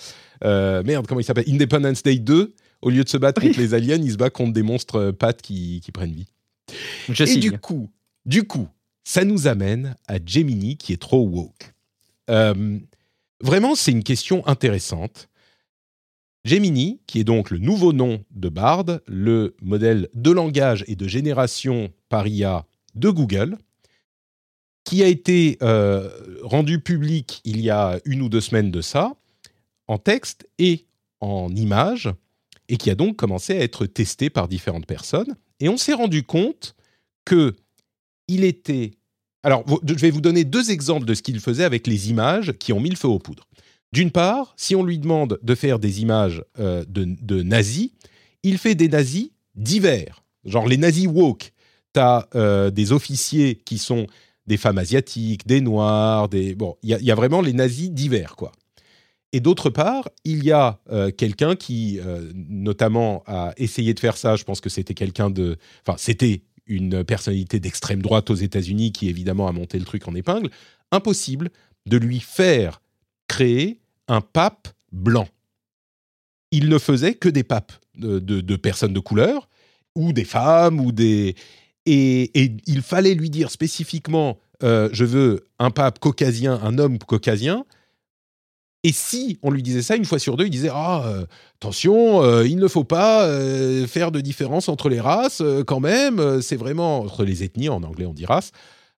euh, 0.44 0.82
merde, 0.84 1.06
comment 1.06 1.20
il 1.20 1.24
s'appelle? 1.24 1.46
Independence 1.48 2.02
Day 2.02 2.18
2. 2.18 2.54
Au 2.82 2.90
lieu 2.90 3.04
de 3.04 3.08
se 3.08 3.16
battre 3.16 3.40
contre 3.40 3.58
les 3.58 3.74
aliens, 3.74 3.96
il 3.96 4.12
se 4.12 4.16
bat 4.16 4.30
contre 4.30 4.52
des 4.52 4.62
monstres 4.62 5.12
pattes 5.12 5.40
qui, 5.40 5.80
qui 5.84 5.92
prennent 5.92 6.12
vie. 6.12 6.26
Je 7.08 7.24
Et 7.24 7.36
du 7.36 7.52
coup, 7.58 7.90
du 8.26 8.44
coup, 8.44 8.68
ça 9.04 9.24
nous 9.24 9.46
amène 9.46 9.96
à 10.08 10.16
Gemini 10.24 10.76
qui 10.76 10.92
est 10.92 11.00
trop 11.00 11.24
woke. 11.24 11.71
Euh, 12.32 12.78
vraiment, 13.40 13.74
c'est 13.74 13.92
une 13.92 14.04
question 14.04 14.46
intéressante. 14.46 15.28
Gemini, 16.44 17.00
qui 17.06 17.20
est 17.20 17.24
donc 17.24 17.50
le 17.50 17.58
nouveau 17.58 17.92
nom 17.92 18.24
de 18.30 18.48
Bard, 18.48 18.86
le 19.06 19.54
modèle 19.62 20.08
de 20.14 20.30
langage 20.30 20.84
et 20.88 20.96
de 20.96 21.06
génération 21.06 21.92
par 22.08 22.26
IA 22.26 22.66
de 22.94 23.10
Google, 23.10 23.56
qui 24.84 25.02
a 25.04 25.06
été 25.06 25.58
euh, 25.62 26.10
rendu 26.42 26.80
public 26.80 27.40
il 27.44 27.60
y 27.60 27.70
a 27.70 28.00
une 28.04 28.22
ou 28.22 28.28
deux 28.28 28.40
semaines 28.40 28.72
de 28.72 28.80
ça, 28.80 29.12
en 29.86 29.98
texte 29.98 30.48
et 30.58 30.86
en 31.20 31.54
image, 31.54 32.10
et 32.68 32.76
qui 32.76 32.90
a 32.90 32.96
donc 32.96 33.16
commencé 33.16 33.52
à 33.52 33.62
être 33.62 33.86
testé 33.86 34.28
par 34.28 34.48
différentes 34.48 34.86
personnes. 34.86 35.36
Et 35.60 35.68
on 35.68 35.76
s'est 35.76 35.92
rendu 35.92 36.24
compte 36.24 36.74
que 37.24 37.54
il 38.26 38.42
était 38.42 38.92
alors, 39.42 39.64
je 39.84 39.94
vais 39.94 40.10
vous 40.10 40.20
donner 40.20 40.44
deux 40.44 40.70
exemples 40.70 41.04
de 41.04 41.14
ce 41.14 41.22
qu'il 41.22 41.40
faisait 41.40 41.64
avec 41.64 41.86
les 41.86 42.10
images 42.10 42.52
qui 42.58 42.72
ont 42.72 42.80
mis 42.80 42.90
le 42.90 42.96
feu 42.96 43.08
aux 43.08 43.18
poudres. 43.18 43.48
D'une 43.92 44.10
part, 44.10 44.54
si 44.56 44.74
on 44.76 44.84
lui 44.84 44.98
demande 44.98 45.38
de 45.42 45.54
faire 45.54 45.78
des 45.78 46.00
images 46.00 46.42
euh, 46.58 46.84
de, 46.88 47.42
nazis, 47.42 47.90
il 48.42 48.58
fait 48.58 48.74
des 48.74 48.88
nazis 48.88 49.30
divers, 49.54 50.24
genre 50.44 50.66
les 50.66 50.76
nazis 50.78 51.06
woke. 51.06 51.52
Tu 51.92 52.00
as 52.00 52.28
euh, 52.34 52.70
des 52.70 52.92
officiers 52.92 53.56
qui 53.56 53.78
sont 53.78 54.06
des 54.46 54.56
femmes 54.56 54.78
asiatiques, 54.78 55.46
des 55.46 55.60
noirs, 55.60 56.28
des... 56.28 56.54
Bon, 56.54 56.76
il 56.82 56.88
y, 56.88 57.10
a 57.10 57.14
vraiment 57.14 57.42
les 57.42 57.52
nazis 57.52 57.90
divers, 57.90 58.34
quoi. 58.34 58.52
Et 59.34 59.40
d'autre 59.40 59.70
part, 59.70 60.08
il 60.24 60.44
y 60.44 60.52
a 60.52 60.80
euh, 60.90 61.10
quelqu'un 61.10 61.56
qui, 61.56 62.00
notamment, 62.34 63.22
a 63.26 63.52
essayé 63.56 63.94
de 63.94 64.00
faire 64.00 64.16
ça. 64.16 64.36
Je 64.36 64.44
pense 64.44 64.60
que 64.60 64.68
c'était 64.68 64.94
quelqu'un 64.94 65.30
de. 65.30 65.56
Enfin, 65.86 65.96
c'était 65.98 66.42
une 66.76 67.04
personnalité 67.04 67.60
d'extrême 67.60 68.02
droite 68.02 68.30
aux 68.30 68.34
États-Unis 68.34 68.92
qui 68.92 69.08
évidemment 69.08 69.48
a 69.48 69.52
monté 69.52 69.78
le 69.78 69.84
truc 69.84 70.08
en 70.08 70.14
épingle, 70.14 70.50
impossible 70.90 71.50
de 71.86 71.96
lui 71.96 72.20
faire 72.20 72.80
créer 73.28 73.80
un 74.08 74.20
pape 74.20 74.68
blanc. 74.92 75.28
Il 76.50 76.68
ne 76.68 76.78
faisait 76.78 77.14
que 77.14 77.28
des 77.28 77.44
papes 77.44 77.72
de, 77.96 78.56
personnes 78.56 78.92
de 78.92 79.00
couleur, 79.00 79.48
ou 79.94 80.12
des 80.12 80.24
femmes, 80.24 80.80
ou 80.80 80.92
des... 80.92 81.34
Et, 81.84 82.30
il 82.66 82.82
fallait 82.82 83.14
lui 83.14 83.30
dire 83.30 83.50
spécifiquement, 83.50 84.38
euh, 84.62 84.88
je 84.92 85.04
veux 85.04 85.48
un 85.58 85.70
pape 85.70 85.98
caucasien, 85.98 86.60
un 86.62 86.78
homme 86.78 86.98
caucasien, 86.98 87.64
et 88.84 88.92
si 88.92 89.38
on 89.42 89.50
lui 89.50 89.62
disait 89.62 89.82
ça 89.82 89.94
une 89.96 90.04
fois 90.04 90.18
sur 90.18 90.36
deux, 90.36 90.46
il 90.46 90.50
disait 90.50 90.70
ah 90.72 91.04
euh, 91.06 91.24
attention, 91.60 92.22
euh, 92.22 92.46
il 92.46 92.56
ne 92.56 92.66
faut 92.66 92.84
pas 92.84 93.24
euh, 93.26 93.86
faire 93.86 94.10
de 94.10 94.20
différence 94.20 94.68
entre 94.68 94.88
les 94.88 95.00
races 95.00 95.42
quand 95.66 95.80
même. 95.80 96.42
C'est 96.42 96.56
vraiment 96.56 97.00
entre 97.00 97.24
les 97.24 97.44
ethnies 97.44 97.68
en 97.68 97.82
anglais 97.82 98.06
on 98.06 98.14
dit 98.14 98.26
race. 98.26 98.50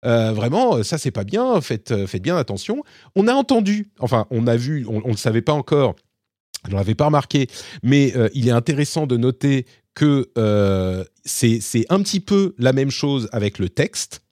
vraiment, 0.02 0.82
ça 0.82 0.96
c'est 0.96 1.10
pas 1.10 1.24
bien. 1.24 1.60
Faites, 1.60 2.06
faites 2.06 2.22
bien 2.22 2.36
attention. 2.36 2.82
On 3.14 3.28
a 3.28 3.34
entendu, 3.34 3.90
enfin 4.00 4.26
on 4.30 4.46
a 4.46 4.56
vu, 4.56 4.86
on 4.88 5.00
ne 5.00 5.12
le 5.12 5.16
savait 5.16 5.42
pas 5.42 5.52
encore. 5.52 5.96
Je 6.66 6.74
l'avais 6.74 6.94
pas 6.94 7.06
remarqué, 7.06 7.46
mais 7.82 8.14
il 8.32 8.48
est 8.48 8.52
intéressant 8.52 9.06
de 9.06 9.18
noter 9.18 9.66
que 9.94 10.30
c'est 11.26 11.84
un 11.90 12.02
petit 12.02 12.20
peu 12.20 12.54
la 12.56 12.72
même 12.72 12.90
chose 12.90 13.28
avec 13.32 13.58
le 13.58 13.68
texte 13.68 14.23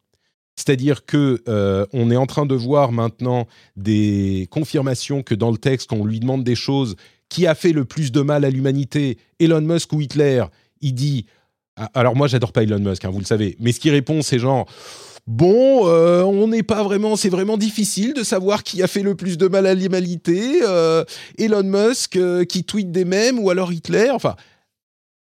C'est-à-dire 0.64 1.04
que 1.04 1.42
euh, 1.48 1.86
on 1.92 2.08
est 2.12 2.16
en 2.16 2.26
train 2.26 2.46
de 2.46 2.54
voir 2.54 2.92
maintenant 2.92 3.48
des 3.76 4.46
confirmations 4.52 5.24
que 5.24 5.34
dans 5.34 5.50
le 5.50 5.58
texte, 5.58 5.90
quand 5.90 5.96
on 5.96 6.04
lui 6.04 6.20
demande 6.20 6.44
des 6.44 6.54
choses, 6.54 6.94
qui 7.28 7.48
a 7.48 7.56
fait 7.56 7.72
le 7.72 7.84
plus 7.84 8.12
de 8.12 8.20
mal 8.20 8.44
à 8.44 8.50
l'humanité, 8.50 9.18
Elon 9.40 9.60
Musk 9.60 9.92
ou 9.92 10.00
Hitler, 10.00 10.44
il 10.80 10.94
dit. 10.94 11.26
Ah, 11.74 11.90
alors 11.94 12.14
moi, 12.14 12.28
j'adore 12.28 12.52
pas 12.52 12.62
Elon 12.62 12.78
Musk, 12.78 13.04
hein, 13.04 13.10
vous 13.10 13.18
le 13.18 13.24
savez, 13.24 13.56
mais 13.58 13.72
ce 13.72 13.80
qui 13.80 13.90
répond, 13.90 14.22
c'est 14.22 14.38
genre. 14.38 14.66
Bon, 15.26 15.88
euh, 15.88 16.22
on 16.22 16.46
n'est 16.46 16.62
pas 16.62 16.84
vraiment, 16.84 17.16
c'est 17.16 17.28
vraiment 17.28 17.56
difficile 17.56 18.14
de 18.14 18.22
savoir 18.22 18.62
qui 18.62 18.82
a 18.82 18.86
fait 18.86 19.02
le 19.02 19.16
plus 19.16 19.38
de 19.38 19.48
mal 19.48 19.66
à 19.66 19.74
l'humanité. 19.74 20.60
Euh, 20.62 21.04
Elon 21.38 21.64
Musk 21.64 22.18
qui 22.46 22.64
tweet 22.64 22.92
des 22.92 23.04
mèmes 23.04 23.38
ou 23.40 23.50
alors 23.50 23.72
Hitler. 23.72 24.10
Enfin, 24.10 24.36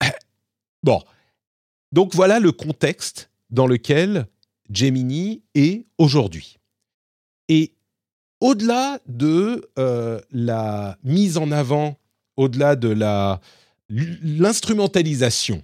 bon. 0.84 1.02
Donc 1.92 2.14
voilà 2.14 2.40
le 2.40 2.52
contexte 2.52 3.30
dans 3.50 3.68
lequel 3.68 4.28
Gemini 4.72 5.42
est 5.56 5.86
aujourd'hui. 5.98 6.58
Et 7.48 7.74
au-delà 8.40 9.00
de 9.08 9.70
euh, 9.78 10.20
la 10.32 10.98
mise 11.04 11.38
en 11.38 11.52
avant, 11.52 12.00
au-delà 12.38 12.76
de 12.76 12.90
la 12.90 13.42
l'instrumentalisation 13.90 15.64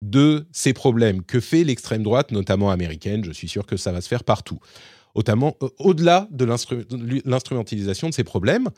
de 0.00 0.46
ces 0.52 0.72
problèmes 0.72 1.24
que 1.24 1.40
fait 1.40 1.64
l'extrême 1.64 2.04
droite, 2.04 2.30
notamment 2.30 2.70
américaine, 2.70 3.24
je 3.24 3.32
suis 3.32 3.48
sûr 3.48 3.66
que 3.66 3.76
ça 3.76 3.90
va 3.90 4.00
se 4.00 4.06
faire 4.06 4.22
partout. 4.22 4.60
Notamment, 5.16 5.56
euh, 5.62 5.68
au-delà 5.78 6.28
de 6.30 6.44
l'instrumentalisation 6.44 8.08
de 8.08 8.14
ces 8.14 8.22
problèmes, 8.22 8.68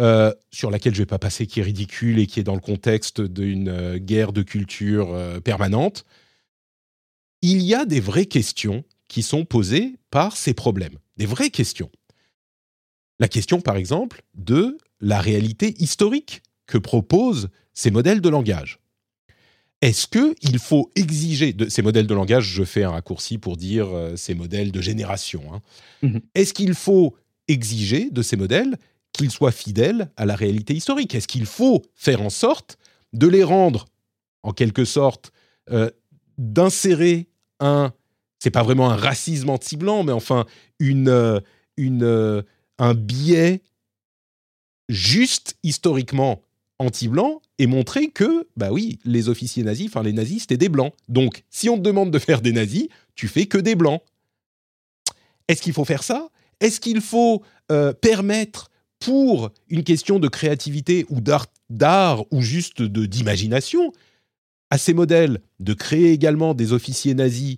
euh, 0.00 0.32
sur 0.50 0.70
laquelle 0.70 0.94
je 0.94 1.00
ne 1.00 1.02
vais 1.02 1.08
pas 1.08 1.18
passer, 1.18 1.46
qui 1.46 1.60
est 1.60 1.64
ridicule 1.64 2.18
et 2.18 2.26
qui 2.26 2.40
est 2.40 2.44
dans 2.44 2.54
le 2.54 2.60
contexte 2.60 3.20
d'une 3.20 3.98
guerre 3.98 4.32
de 4.32 4.40
culture 4.40 5.14
permanente, 5.44 6.06
il 7.42 7.62
y 7.62 7.74
a 7.74 7.84
des 7.84 8.00
vraies 8.00 8.24
questions 8.24 8.84
qui 9.08 9.22
sont 9.22 9.44
posées 9.44 9.96
par 10.10 10.36
ces 10.36 10.54
problèmes, 10.54 10.98
des 11.16 11.26
vraies 11.26 11.50
questions. 11.50 11.90
La 13.20 13.28
question, 13.28 13.60
par 13.60 13.76
exemple, 13.76 14.22
de 14.34 14.78
la 15.00 15.20
réalité 15.20 15.74
historique 15.78 16.42
que 16.66 16.78
proposent 16.78 17.48
ces 17.74 17.90
modèles 17.90 18.20
de 18.20 18.28
langage. 18.28 18.80
Est-ce 19.82 20.06
qu'il 20.06 20.58
faut 20.58 20.90
exiger 20.96 21.52
de 21.52 21.68
ces 21.68 21.82
modèles 21.82 22.06
de 22.06 22.14
langage, 22.14 22.46
je 22.46 22.64
fais 22.64 22.84
un 22.84 22.90
raccourci 22.90 23.36
pour 23.36 23.56
dire 23.56 23.88
euh, 23.88 24.16
ces 24.16 24.34
modèles 24.34 24.72
de 24.72 24.80
génération, 24.80 25.42
hein. 25.52 25.60
mhm. 26.02 26.20
est-ce 26.34 26.54
qu'il 26.54 26.74
faut 26.74 27.14
exiger 27.48 28.08
de 28.10 28.22
ces 28.22 28.36
modèles 28.36 28.78
qu'ils 29.12 29.30
soient 29.30 29.52
fidèles 29.52 30.10
à 30.16 30.24
la 30.24 30.36
réalité 30.36 30.74
historique? 30.74 31.14
Est-ce 31.14 31.28
qu'il 31.28 31.44
faut 31.44 31.82
faire 31.94 32.22
en 32.22 32.30
sorte 32.30 32.78
de 33.12 33.26
les 33.26 33.44
rendre, 33.44 33.84
en 34.42 34.52
quelque 34.52 34.84
sorte, 34.84 35.32
euh, 35.70 35.90
d'insérer 36.38 37.28
un 37.60 37.92
c'est 38.44 38.50
pas 38.50 38.62
vraiment 38.62 38.90
un 38.90 38.96
racisme 38.96 39.48
anti-blanc, 39.48 40.04
mais 40.04 40.12
enfin 40.12 40.44
une, 40.78 41.08
euh, 41.08 41.40
une, 41.78 42.02
euh, 42.02 42.42
un 42.78 42.92
biais 42.92 43.62
juste 44.90 45.56
historiquement 45.62 46.42
anti-blanc 46.78 47.40
et 47.58 47.66
montrer 47.66 48.10
que, 48.10 48.46
bah 48.58 48.70
oui, 48.70 48.98
les 49.06 49.30
officiers 49.30 49.62
nazis, 49.62 49.86
enfin 49.86 50.02
les 50.02 50.12
nazis, 50.12 50.42
c'était 50.42 50.58
des 50.58 50.68
blancs. 50.68 50.92
Donc, 51.08 51.42
si 51.48 51.70
on 51.70 51.78
te 51.78 51.80
demande 51.80 52.10
de 52.10 52.18
faire 52.18 52.42
des 52.42 52.52
nazis, 52.52 52.88
tu 53.14 53.28
fais 53.28 53.46
que 53.46 53.56
des 53.56 53.76
blancs. 53.76 54.02
Est-ce 55.48 55.62
qu'il 55.62 55.72
faut 55.72 55.86
faire 55.86 56.02
ça? 56.02 56.28
Est-ce 56.60 56.80
qu'il 56.80 57.00
faut 57.00 57.42
euh, 57.72 57.94
permettre, 57.94 58.70
pour 58.98 59.52
une 59.70 59.84
question 59.84 60.18
de 60.18 60.28
créativité 60.28 61.06
ou 61.08 61.22
d'art 61.22 62.24
ou 62.30 62.42
juste 62.42 62.82
d'imagination, 62.82 63.90
à 64.68 64.76
ces 64.76 64.92
modèles 64.92 65.40
de 65.60 65.72
créer 65.72 66.12
également 66.12 66.52
des 66.52 66.74
officiers 66.74 67.14
nazis 67.14 67.56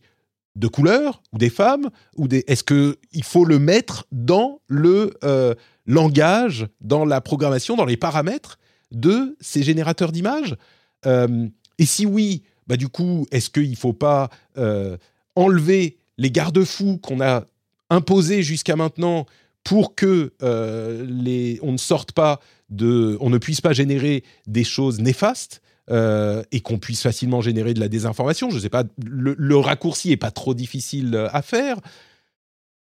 de 0.56 0.68
couleur 0.68 1.22
ou 1.32 1.38
des 1.38 1.50
femmes 1.50 1.90
ou 2.16 2.26
est-ce 2.30 2.64
que 2.64 2.96
il 3.12 3.22
faut 3.22 3.44
le 3.44 3.58
mettre 3.58 4.06
dans 4.10 4.60
le 4.66 5.12
euh, 5.22 5.54
langage 5.86 6.66
dans 6.80 7.04
la 7.04 7.20
programmation 7.20 7.76
dans 7.76 7.84
les 7.84 7.98
paramètres 7.98 8.58
de 8.90 9.36
ces 9.40 9.62
générateurs 9.62 10.12
d'images? 10.12 10.56
Euh, 11.04 11.46
et 11.78 11.86
si 11.86 12.06
oui 12.06 12.42
bah 12.66 12.76
du 12.76 12.88
coup 12.88 13.26
est-ce 13.30 13.50
qu'il 13.50 13.70
ne 13.70 13.76
faut 13.76 13.92
pas 13.92 14.30
euh, 14.56 14.96
enlever 15.36 15.98
les 16.16 16.30
garde-fous 16.30 16.98
qu'on 16.98 17.20
a 17.20 17.44
imposés 17.90 18.42
jusqu'à 18.42 18.76
maintenant 18.76 19.26
pour 19.62 19.94
que 19.94 20.32
on 20.40 21.72
ne 21.72 21.76
sorte 21.76 22.12
pas 22.12 22.40
de 22.70 23.18
on 23.20 23.28
ne 23.28 23.38
puisse 23.38 23.60
pas 23.60 23.74
générer 23.74 24.24
des 24.46 24.64
choses 24.64 25.00
néfastes? 25.00 25.60
Euh, 25.88 26.42
et 26.50 26.58
qu'on 26.58 26.80
puisse 26.80 27.00
facilement 27.00 27.40
générer 27.40 27.72
de 27.72 27.78
la 27.78 27.86
désinformation. 27.86 28.50
Je 28.50 28.56
ne 28.56 28.60
sais 28.60 28.68
pas, 28.68 28.82
le, 29.04 29.56
raccourci 29.56 30.10
est 30.10 30.16
pas 30.16 30.32
trop 30.32 30.52
difficile 30.52 31.14
euh, 31.14 31.28
à 31.32 31.42
faire. 31.42 31.78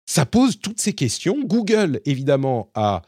Ça 0.07 0.25
pose 0.25 0.61
toutes 0.61 0.79
ces 0.79 0.93
questions. 0.93 1.43
Google, 1.43 2.01
évidemment, 2.05 2.71
a 2.77 3.03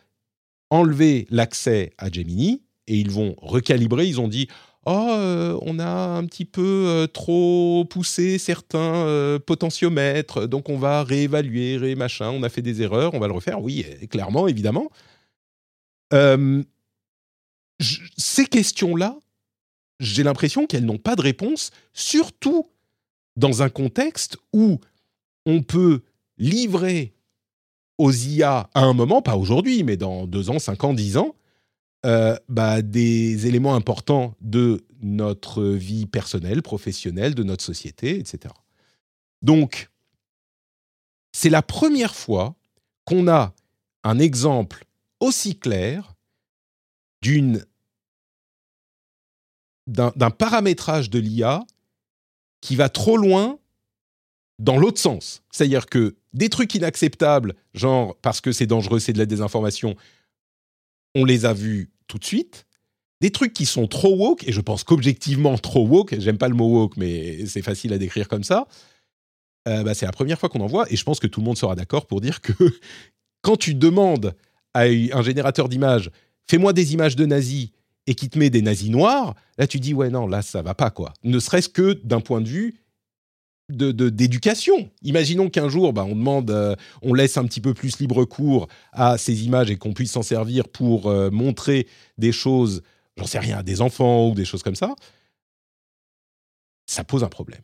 enlevé 0.70 1.28
l'accès 1.30 1.92
à 1.96 2.10
Gemini 2.10 2.64
et 2.88 2.96
ils 2.96 3.12
vont 3.12 3.36
recalibrer. 3.38 4.08
Ils 4.08 4.20
ont 4.20 4.26
dit 4.26 4.48
Oh, 4.84 5.06
euh, 5.10 5.56
on 5.62 5.78
a 5.78 5.86
un 5.86 6.24
petit 6.26 6.44
peu 6.44 7.08
trop 7.12 7.86
poussé 7.88 8.38
certains 8.38 9.38
potentiomètres, 9.46 10.48
donc 10.48 10.68
on 10.68 10.76
va 10.76 11.04
réévaluer, 11.04 11.76
ré 11.76 11.94
machin, 11.94 12.30
on 12.30 12.42
a 12.42 12.48
fait 12.48 12.62
des 12.62 12.82
erreurs, 12.82 13.14
on 13.14 13.20
va 13.20 13.28
le 13.28 13.32
refaire. 13.32 13.62
Oui, 13.62 13.86
clairement, 14.10 14.48
évidemment. 14.48 14.90
ces 17.80 18.44
questions-là, 18.44 19.16
j'ai 20.00 20.22
l'impression 20.22 20.66
qu'elles 20.66 20.84
n'ont 20.84 20.98
pas 20.98 21.16
de 21.16 21.22
réponse, 21.22 21.70
surtout 21.92 22.68
dans 23.36 23.62
un 23.62 23.68
contexte 23.68 24.36
où 24.52 24.80
on 25.46 25.62
peut 25.62 26.02
livrer 26.38 27.14
aux 27.98 28.12
IA 28.12 28.68
à 28.74 28.82
un 28.82 28.92
moment, 28.92 29.22
pas 29.22 29.36
aujourd'hui, 29.36 29.84
mais 29.84 29.96
dans 29.96 30.26
deux 30.26 30.50
ans, 30.50 30.58
cinq 30.58 30.84
ans, 30.84 30.94
dix 30.94 31.16
ans, 31.16 31.34
euh, 32.06 32.36
bah, 32.48 32.82
des 32.82 33.46
éléments 33.46 33.74
importants 33.74 34.34
de 34.40 34.84
notre 35.00 35.64
vie 35.64 36.06
personnelle, 36.06 36.62
professionnelle, 36.62 37.34
de 37.34 37.42
notre 37.42 37.64
société, 37.64 38.18
etc. 38.18 38.52
Donc, 39.42 39.90
c'est 41.32 41.50
la 41.50 41.62
première 41.62 42.14
fois 42.14 42.56
qu'on 43.04 43.28
a 43.28 43.54
un 44.02 44.18
exemple 44.18 44.84
aussi 45.20 45.58
clair 45.58 46.14
d'une 47.22 47.64
d'un 49.86 50.30
paramétrage 50.30 51.10
de 51.10 51.18
l'IA 51.18 51.64
qui 52.60 52.76
va 52.76 52.88
trop 52.88 53.16
loin 53.16 53.58
dans 54.58 54.78
l'autre 54.78 55.00
sens. 55.00 55.42
C'est-à-dire 55.50 55.86
que 55.86 56.16
des 56.32 56.48
trucs 56.48 56.74
inacceptables, 56.74 57.54
genre 57.74 58.16
parce 58.22 58.40
que 58.40 58.52
c'est 58.52 58.66
dangereux, 58.66 58.98
c'est 58.98 59.12
de 59.12 59.18
la 59.18 59.26
désinformation, 59.26 59.96
on 61.14 61.24
les 61.24 61.44
a 61.44 61.52
vus 61.52 61.90
tout 62.06 62.18
de 62.18 62.24
suite. 62.24 62.66
Des 63.20 63.30
trucs 63.30 63.52
qui 63.52 63.66
sont 63.66 63.86
trop 63.86 64.14
woke, 64.16 64.46
et 64.46 64.52
je 64.52 64.60
pense 64.60 64.84
qu'objectivement 64.84 65.56
trop 65.58 65.86
woke, 65.86 66.14
j'aime 66.18 66.38
pas 66.38 66.48
le 66.48 66.54
mot 66.54 66.68
woke, 66.68 66.96
mais 66.96 67.46
c'est 67.46 67.62
facile 67.62 67.92
à 67.92 67.98
décrire 67.98 68.28
comme 68.28 68.44
ça, 68.44 68.66
euh, 69.68 69.82
bah, 69.82 69.94
c'est 69.94 70.06
la 70.06 70.12
première 70.12 70.38
fois 70.38 70.48
qu'on 70.48 70.60
en 70.60 70.66
voit, 70.66 70.90
et 70.92 70.96
je 70.96 71.04
pense 71.04 71.20
que 71.20 71.26
tout 71.26 71.40
le 71.40 71.46
monde 71.46 71.56
sera 71.56 71.74
d'accord 71.74 72.06
pour 72.06 72.20
dire 72.20 72.40
que 72.40 72.52
quand 73.42 73.56
tu 73.56 73.74
demandes 73.74 74.34
à 74.74 74.82
un 74.82 75.22
générateur 75.22 75.68
d'images, 75.68 76.10
fais-moi 76.48 76.72
des 76.72 76.92
images 76.92 77.16
de 77.16 77.24
nazis 77.24 77.70
et 78.06 78.14
qui 78.14 78.28
te 78.28 78.38
met 78.38 78.50
des 78.50 78.62
nazis 78.62 78.90
noirs, 78.90 79.34
là 79.58 79.66
tu 79.66 79.80
dis 79.80 79.94
ouais 79.94 80.10
non 80.10 80.26
là 80.26 80.42
ça 80.42 80.62
va 80.62 80.74
pas 80.74 80.90
quoi. 80.90 81.12
Ne 81.22 81.38
serait-ce 81.38 81.68
que 81.68 81.92
d'un 82.04 82.20
point 82.20 82.40
de 82.40 82.48
vue 82.48 82.80
de 83.70 84.10
d'éducation. 84.10 84.90
Imaginons 85.02 85.48
qu'un 85.48 85.68
jour 85.68 85.92
bah, 85.92 86.04
on 86.04 86.14
demande, 86.14 86.50
euh, 86.50 86.76
on 87.02 87.14
laisse 87.14 87.36
un 87.36 87.44
petit 87.44 87.60
peu 87.60 87.72
plus 87.72 87.98
libre 87.98 88.24
cours 88.24 88.68
à 88.92 89.16
ces 89.16 89.44
images 89.44 89.70
et 89.70 89.76
qu'on 89.76 89.94
puisse 89.94 90.12
s'en 90.12 90.22
servir 90.22 90.68
pour 90.68 91.06
euh, 91.06 91.30
montrer 91.30 91.86
des 92.18 92.32
choses, 92.32 92.82
j'en 93.16 93.26
sais 93.26 93.38
rien, 93.38 93.58
à 93.58 93.62
des 93.62 93.80
enfants 93.80 94.28
ou 94.28 94.34
des 94.34 94.44
choses 94.44 94.62
comme 94.62 94.74
ça. 94.74 94.94
Ça 96.86 97.04
pose 97.04 97.24
un 97.24 97.28
problème. 97.28 97.62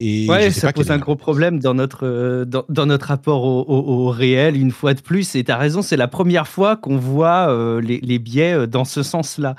Et 0.00 0.28
ouais, 0.28 0.50
ça 0.50 0.72
pose 0.72 0.90
un 0.90 0.98
gros 0.98 1.14
problème 1.14 1.60
dans 1.60 1.72
notre, 1.72 2.04
euh, 2.04 2.44
dans, 2.44 2.86
notre 2.86 3.06
rapport 3.06 3.44
au, 3.44 4.08
réel, 4.10 4.56
une 4.56 4.72
fois 4.72 4.92
de 4.92 5.00
plus. 5.00 5.36
Et 5.36 5.44
tu 5.44 5.52
as 5.52 5.56
raison, 5.56 5.82
c'est 5.82 5.96
la 5.96 6.08
première 6.08 6.48
fois 6.48 6.76
qu'on 6.76 6.96
voit 6.96 7.48
euh, 7.48 7.80
les, 7.80 8.18
biais 8.18 8.54
euh, 8.54 8.66
dans 8.66 8.84
ce 8.84 9.04
sens-là. 9.04 9.54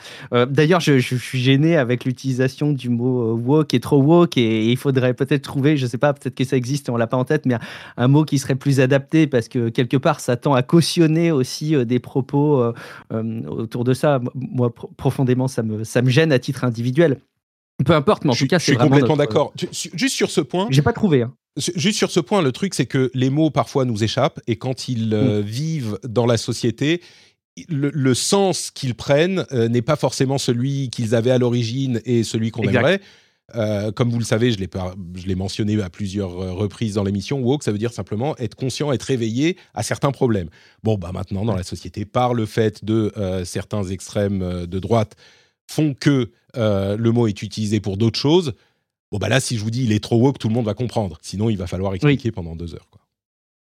D'ailleurs, 0.50 0.82
je, 0.82 1.00
suis 1.00 1.40
gêné 1.40 1.78
avec 1.78 2.04
l'utilisation 2.04 2.74
du 2.74 2.90
mot 2.90 3.34
woke 3.34 3.74
et 3.74 3.80
trop 3.80 4.02
woke. 4.02 4.38
Et, 4.38 4.70
il 4.70 4.78
faudrait 4.78 5.14
peut-être 5.14 5.42
trouver, 5.44 5.78
je 5.78 5.88
sais 5.88 5.98
pas, 5.98 6.12
peut-être 6.12 6.36
que 6.36 6.44
ça 6.44 6.58
existe 6.58 6.90
et 6.90 6.92
on 6.92 6.98
l'a 6.98 7.08
pas 7.08 7.18
en 7.18 7.24
tête, 7.24 7.46
mais 7.46 7.56
un, 7.96 8.08
mot 8.10 8.26
qui 8.26 8.38
serait 8.38 8.56
plus 8.56 8.82
adapté 8.82 9.28
parce 9.28 9.48
que 9.48 9.70
quelque 9.70 9.96
part, 9.96 10.20
ça 10.20 10.36
tend 10.36 10.54
à 10.54 10.64
cautionner 10.64 11.32
aussi 11.32 11.86
des 11.86 12.00
propos 12.00 12.74
autour 13.12 13.86
de 13.86 13.94
ça. 13.94 14.20
Moi, 14.36 14.74
profondément, 14.98 15.48
ça 15.48 15.64
me, 15.64 15.86
ça 15.86 16.02
me 16.02 16.10
gêne 16.10 16.34
à 16.34 16.40
titre 16.40 16.66
individuel. 16.66 17.20
Peu 17.84 17.94
importe, 17.94 18.24
mais 18.24 18.32
en 18.32 18.36
tout 18.36 18.48
cas, 18.48 18.60
c'est 18.60 18.74
Je 18.74 18.78
suis 18.78 18.88
complètement 18.88 19.18
d'accord. 19.18 19.54
Juste 19.72 20.16
sur 20.16 20.32
ce 20.32 20.42
point. 20.42 20.68
J'ai 20.70 20.82
pas 20.82 20.94
trouvé. 20.94 21.24
Hein. 21.24 21.34
Juste 21.58 21.98
sur 21.98 22.12
ce 22.12 22.20
point, 22.20 22.42
le 22.42 22.52
truc, 22.52 22.74
c'est 22.74 22.86
que 22.86 23.12
les 23.14 23.30
mots 23.30 23.50
parfois 23.50 23.86
nous 23.86 24.04
échappent 24.04 24.40
et 24.48 24.58
quand 24.58 24.88
ils 24.88 25.14
euh, 25.14 25.42
mm. 25.42 25.46
vivent 25.46 26.00
dans 26.04 26.26
la 26.26 26.38
société, 26.38 27.02
le, 27.70 28.14
sens 28.14 28.72
qu'ils 28.72 28.96
prennent 28.96 29.46
euh, 29.52 29.70
n'est 29.70 29.82
pas 29.82 29.96
forcément 29.96 30.38
celui 30.38 30.90
qu'ils 30.90 31.16
avaient 31.16 31.32
à 31.32 31.38
l'origine 31.38 32.02
et 32.06 32.24
celui 32.24 32.52
qu'on 32.52 32.64
aimerait. 32.64 33.00
euh, 33.54 33.92
comme 33.92 34.10
vous 34.10 34.18
le 34.18 34.26
savez, 34.26 34.52
je 34.52 34.58
l'ai 34.58 35.36
mentionné 35.36 35.80
à 35.82 35.90
plusieurs 35.90 36.40
euh, 36.40 36.54
reprises 36.54 36.96
dans 36.96 37.04
l'émission, 37.04 37.40
woke, 37.40 37.64
ça 37.64 37.72
veut 37.72 37.78
dire 37.78 37.94
simplement 37.94 38.36
être 38.38 38.56
conscient, 38.56 38.92
être 38.92 39.04
réveillé 39.04 39.58
à 39.74 39.84
certains 39.84 40.12
problèmes. 40.12 40.50
Bon, 40.84 40.98
bah 40.98 41.12
maintenant, 41.14 41.46
dans 41.46 41.56
la 41.56 41.64
société, 41.64 42.06
par 42.06 42.34
le 42.34 42.46
fait 42.46 42.84
de 42.84 43.12
euh, 43.18 43.46
certains 43.46 43.84
extrêmes 43.84 44.66
de 44.66 44.80
droite 44.80 45.16
font 45.68 45.94
que 45.94 46.32
le 46.56 47.10
mot 47.12 47.28
est 47.28 47.42
utilisé 47.42 47.80
pour 47.80 47.98
d'autres 47.98 48.20
choses, 48.20 48.54
bon, 49.12 49.18
bah 49.18 49.30
là, 49.30 49.40
si 49.40 49.58
je 49.58 49.64
vous 49.64 49.72
dis 49.72 49.84
il 49.84 49.92
est 49.92 50.04
trop 50.04 50.18
woke, 50.18 50.40
tout 50.40 50.48
le 50.48 50.54
monde 50.54 50.66
va 50.66 50.74
comprendre. 50.74 51.18
Sinon, 51.22 51.50
il 51.50 51.58
va 51.58 51.68
falloir 51.68 51.94
expliquer 51.94 52.32
pendant 52.32 52.56
deux 52.56 52.74
heures. 52.74 52.88
Quoi. 52.90 53.02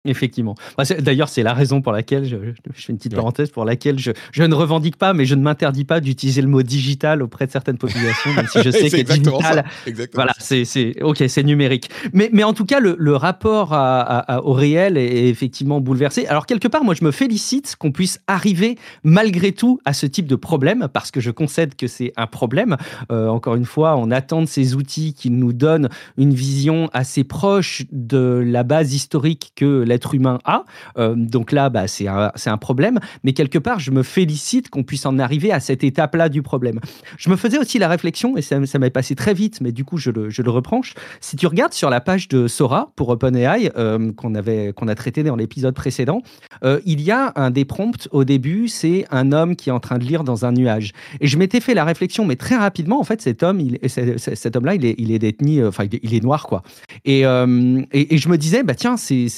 Effectivement. 0.06 0.54
Bah, 0.78 0.84
d'ailleurs, 1.00 1.28
c'est 1.28 1.42
la 1.42 1.52
raison 1.52 1.82
pour 1.82 1.92
laquelle, 1.92 2.24
je, 2.24 2.36
fais 2.72 2.90
une 2.90 2.96
petite 2.96 3.14
parenthèse, 3.14 3.50
pour 3.50 3.66
laquelle 3.66 3.98
je, 3.98 4.12
je, 4.32 4.42
ne 4.42 4.54
revendique 4.54 4.96
pas, 4.96 5.12
mais 5.12 5.26
je 5.26 5.34
ne 5.34 5.42
m'interdis 5.42 5.84
pas 5.84 6.00
d'utiliser 6.00 6.40
le 6.40 6.48
mot 6.48 6.62
digital 6.62 7.22
auprès 7.22 7.46
de 7.46 7.52
certaines 7.52 7.76
populations, 7.76 8.32
même 8.32 8.46
si 8.46 8.62
je 8.62 8.70
sais 8.70 8.88
que 8.88 9.02
digital, 9.02 9.66
voilà, 10.14 10.32
c'est 10.38 10.94
ok, 11.02 11.24
c'est 11.28 11.42
numérique. 11.42 11.90
Mais, 12.14 12.30
mais 12.32 12.44
en 12.44 12.54
tout 12.54 12.64
cas, 12.64 12.80
le, 12.80 12.96
le 12.98 13.14
rapport 13.14 13.74
à, 13.74 14.42
au 14.42 14.54
réel 14.54 14.96
est 14.96 15.28
effectivement 15.28 15.82
bouleversé. 15.82 16.26
Alors 16.28 16.46
quelque 16.46 16.68
part, 16.68 16.82
moi, 16.82 16.94
je 16.94 17.04
me 17.04 17.10
félicite 17.10 17.76
qu'on 17.76 17.92
puisse 17.92 18.20
arriver 18.26 18.78
malgré 19.04 19.52
tout 19.52 19.80
à 19.84 19.92
ce 19.92 20.06
type 20.06 20.26
de 20.26 20.36
problème, 20.36 20.88
parce 20.90 21.10
que 21.10 21.20
je 21.20 21.30
concède 21.30 21.74
que 21.74 21.86
c'est 21.86 22.14
un 22.16 22.26
problème. 22.26 22.78
Euh, 23.12 23.28
encore 23.28 23.54
une 23.54 23.66
fois, 23.66 23.98
on 23.98 24.10
attend 24.10 24.40
de 24.40 24.46
ces 24.46 24.74
outils 24.74 25.12
qui 25.12 25.28
nous 25.28 25.52
donnent 25.52 25.90
une 26.16 26.32
vision 26.32 26.88
assez 26.94 27.22
proche 27.22 27.82
de 27.92 28.42
la 28.46 28.62
base 28.62 28.94
historique 28.94 29.52
que 29.56 29.89
l'être 29.90 30.14
humain 30.14 30.38
a. 30.44 30.64
Euh, 30.96 31.14
donc 31.14 31.52
là, 31.52 31.68
bah, 31.68 31.86
c'est 31.86 32.06
un, 32.08 32.58
problème. 32.58 32.98
Mais 33.24 33.32
quelque 33.32 33.58
part, 33.58 33.78
je 33.78 33.90
me 33.90 34.02
félicite 34.02 34.70
qu'on 34.70 34.82
puisse 34.82 35.06
en 35.06 35.18
arriver 35.18 35.52
à 35.52 35.60
cette 35.60 35.84
étape-là 35.84 36.28
du 36.28 36.42
problème. 36.42 36.80
Je 37.16 37.30
me 37.30 37.36
faisais 37.36 37.58
aussi 37.58 37.78
la 37.78 37.88
réflexion, 37.88 38.36
et 38.36 38.42
ça, 38.42 38.58
m'est 38.58 38.90
passé 38.90 39.14
très 39.14 39.34
vite, 39.34 39.60
mais 39.60 39.72
du 39.72 39.84
coup, 39.84 39.98
je 39.98 40.10
le, 40.10 40.30
je 40.30 40.42
le 40.42 40.50
reprends. 40.50 40.80
Si 41.20 41.36
tu 41.36 41.46
regardes 41.46 41.72
sur 41.74 41.90
la 41.90 42.00
page 42.00 42.28
de 42.28 42.46
Sora 42.46 42.92
pour 42.96 43.08
OpenAI, 43.08 43.72
euh, 43.76 44.12
qu'on 44.12 44.30
qu'on 44.76 44.88
a 44.88 44.94
traité 44.94 45.22
dans 45.22 45.36
l'épisode 45.36 45.74
précédent, 45.74 46.22
euh, 46.64 46.80
il 46.86 47.00
y 47.00 47.10
a 47.10 47.32
un 47.34 47.50
des 47.50 47.64
prompts 47.64 48.08
au 48.12 48.24
début, 48.24 48.68
c'est 48.68 49.04
un 49.10 49.32
homme 49.32 49.56
qui 49.56 49.68
est 49.68 49.72
en 49.72 49.80
train 49.80 49.98
de 49.98 50.04
lire 50.04 50.22
dans 50.22 50.44
un 50.44 50.52
nuage. 50.52 50.92
Et 51.20 51.26
je 51.26 51.36
m'étais 51.36 51.60
fait 51.60 51.74
la 51.74 51.84
réflexion, 51.84 52.24
mais 52.24 52.36
très 52.36 52.56
rapidement, 52.56 53.00
en 53.00 53.04
fait, 53.04 53.20
cet 53.20 53.42
homme, 53.42 53.60
il, 53.60 53.78
cet 53.88 54.56
homme-là, 54.56 54.76
il 54.76 54.84
est, 54.84 54.94
il 54.98 55.10
est 55.10 55.18
détenu, 55.18 55.66
enfin, 55.66 55.84
il 55.90 56.14
est 56.14 56.22
noir, 56.22 56.46
quoi. 56.46 56.62
Et, 57.04 57.20
et, 57.20 58.14
et, 58.14 58.18
je 58.18 58.28
me 58.28 58.36
disais, 58.36 58.62
bah 58.62 58.74
tiens, 58.74 58.96
c'est 58.96 59.28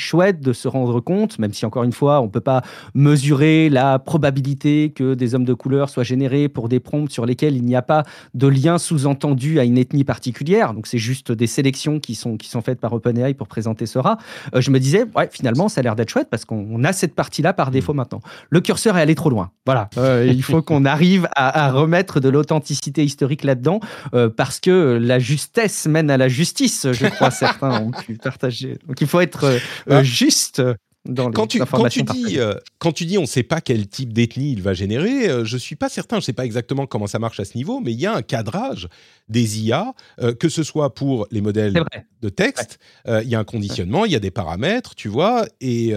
chouette 0.00 0.40
de 0.40 0.52
se 0.52 0.66
rendre 0.66 1.00
compte, 1.00 1.38
même 1.38 1.52
si 1.52 1.64
encore 1.66 1.84
une 1.84 1.92
fois, 1.92 2.20
on 2.20 2.24
ne 2.24 2.30
peut 2.30 2.40
pas 2.40 2.62
mesurer 2.94 3.68
la 3.68 3.98
probabilité 3.98 4.90
que 4.90 5.14
des 5.14 5.34
hommes 5.34 5.44
de 5.44 5.54
couleur 5.54 5.88
soient 5.88 6.02
générés 6.02 6.48
pour 6.48 6.68
des 6.68 6.80
prompts 6.80 7.10
sur 7.10 7.26
lesquels 7.26 7.56
il 7.56 7.64
n'y 7.64 7.76
a 7.76 7.82
pas 7.82 8.04
de 8.34 8.46
lien 8.46 8.78
sous-entendu 8.78 9.60
à 9.60 9.64
une 9.64 9.78
ethnie 9.78 10.04
particulière. 10.04 10.74
Donc 10.74 10.86
c'est 10.86 10.98
juste 10.98 11.32
des 11.32 11.46
sélections 11.46 12.00
qui 12.00 12.14
sont, 12.14 12.36
qui 12.36 12.48
sont 12.48 12.62
faites 12.62 12.80
par 12.80 12.92
OpenAI 12.92 13.34
pour 13.34 13.48
présenter 13.48 13.86
Sora. 13.86 14.18
Euh, 14.54 14.60
je 14.60 14.70
me 14.70 14.80
disais, 14.80 15.04
ouais, 15.14 15.28
finalement, 15.30 15.68
ça 15.68 15.80
a 15.80 15.82
l'air 15.82 15.96
d'être 15.96 16.10
chouette 16.10 16.28
parce 16.30 16.44
qu'on 16.44 16.82
a 16.84 16.92
cette 16.92 17.14
partie-là 17.14 17.52
par 17.52 17.70
défaut 17.70 17.94
maintenant. 17.94 18.20
Le 18.48 18.60
curseur 18.60 18.96
est 18.96 19.02
allé 19.02 19.14
trop 19.14 19.30
loin. 19.30 19.50
Voilà. 19.66 19.88
Euh, 19.98 20.26
il 20.32 20.42
faut 20.42 20.62
qu'on 20.62 20.84
arrive 20.84 21.28
à, 21.36 21.70
remettre 21.70 22.20
de 22.20 22.28
l'authenticité 22.28 23.04
historique 23.04 23.44
là-dedans 23.44 23.80
euh, 24.14 24.28
parce 24.28 24.60
que 24.60 24.98
la 25.00 25.18
justesse 25.18 25.86
mène 25.86 26.10
à 26.10 26.16
la 26.16 26.28
justice, 26.28 26.86
je 26.90 27.06
crois, 27.06 27.30
certains 27.30 27.80
ont 27.80 27.90
pu 27.90 28.14
partager. 28.14 28.78
Donc 28.86 29.00
il 29.00 29.06
faut 29.06 29.20
être 29.20 29.58
euh, 29.90 30.02
juste 30.02 30.62
dans 31.06 31.30
quand 31.30 31.46
tu, 31.46 31.58
quand 31.60 31.88
tu 31.88 32.02
dis 32.02 32.38
euh, 32.38 32.54
quand 32.78 32.92
tu 32.92 33.06
dis 33.06 33.16
on 33.16 33.22
ne 33.22 33.26
sait 33.26 33.42
pas 33.42 33.60
quel 33.60 33.88
type 33.88 34.12
d'ethnie 34.12 34.52
il 34.52 34.60
va 34.60 34.74
générer, 34.74 35.24
je 35.24 35.30
euh, 35.30 35.44
je 35.44 35.56
suis 35.56 35.76
pas 35.76 35.88
certain, 35.88 36.16
je 36.16 36.20
ne 36.20 36.24
sais 36.24 36.32
pas 36.34 36.44
exactement 36.44 36.86
comment 36.86 37.06
ça 37.06 37.18
marche 37.18 37.40
à 37.40 37.44
ce 37.44 37.56
niveau, 37.56 37.80
mais 37.80 37.92
il 37.92 38.00
y 38.00 38.06
a 38.06 38.14
un 38.14 38.22
cadrage 38.22 38.88
des 39.28 39.60
IA, 39.60 39.94
que 40.38 40.48
ce 40.48 40.62
soit 40.62 40.94
pour 40.94 41.26
les 41.30 41.40
modèles 41.40 41.82
de 42.20 42.28
texte, 42.28 42.78
il 43.06 43.28
y 43.28 43.34
a 43.34 43.38
un 43.38 43.44
conditionnement, 43.44 44.04
il 44.04 44.12
y 44.12 44.16
a 44.16 44.20
des 44.20 44.30
paramètres, 44.30 44.94
tu 44.94 45.08
vois, 45.08 45.46
et, 45.60 45.90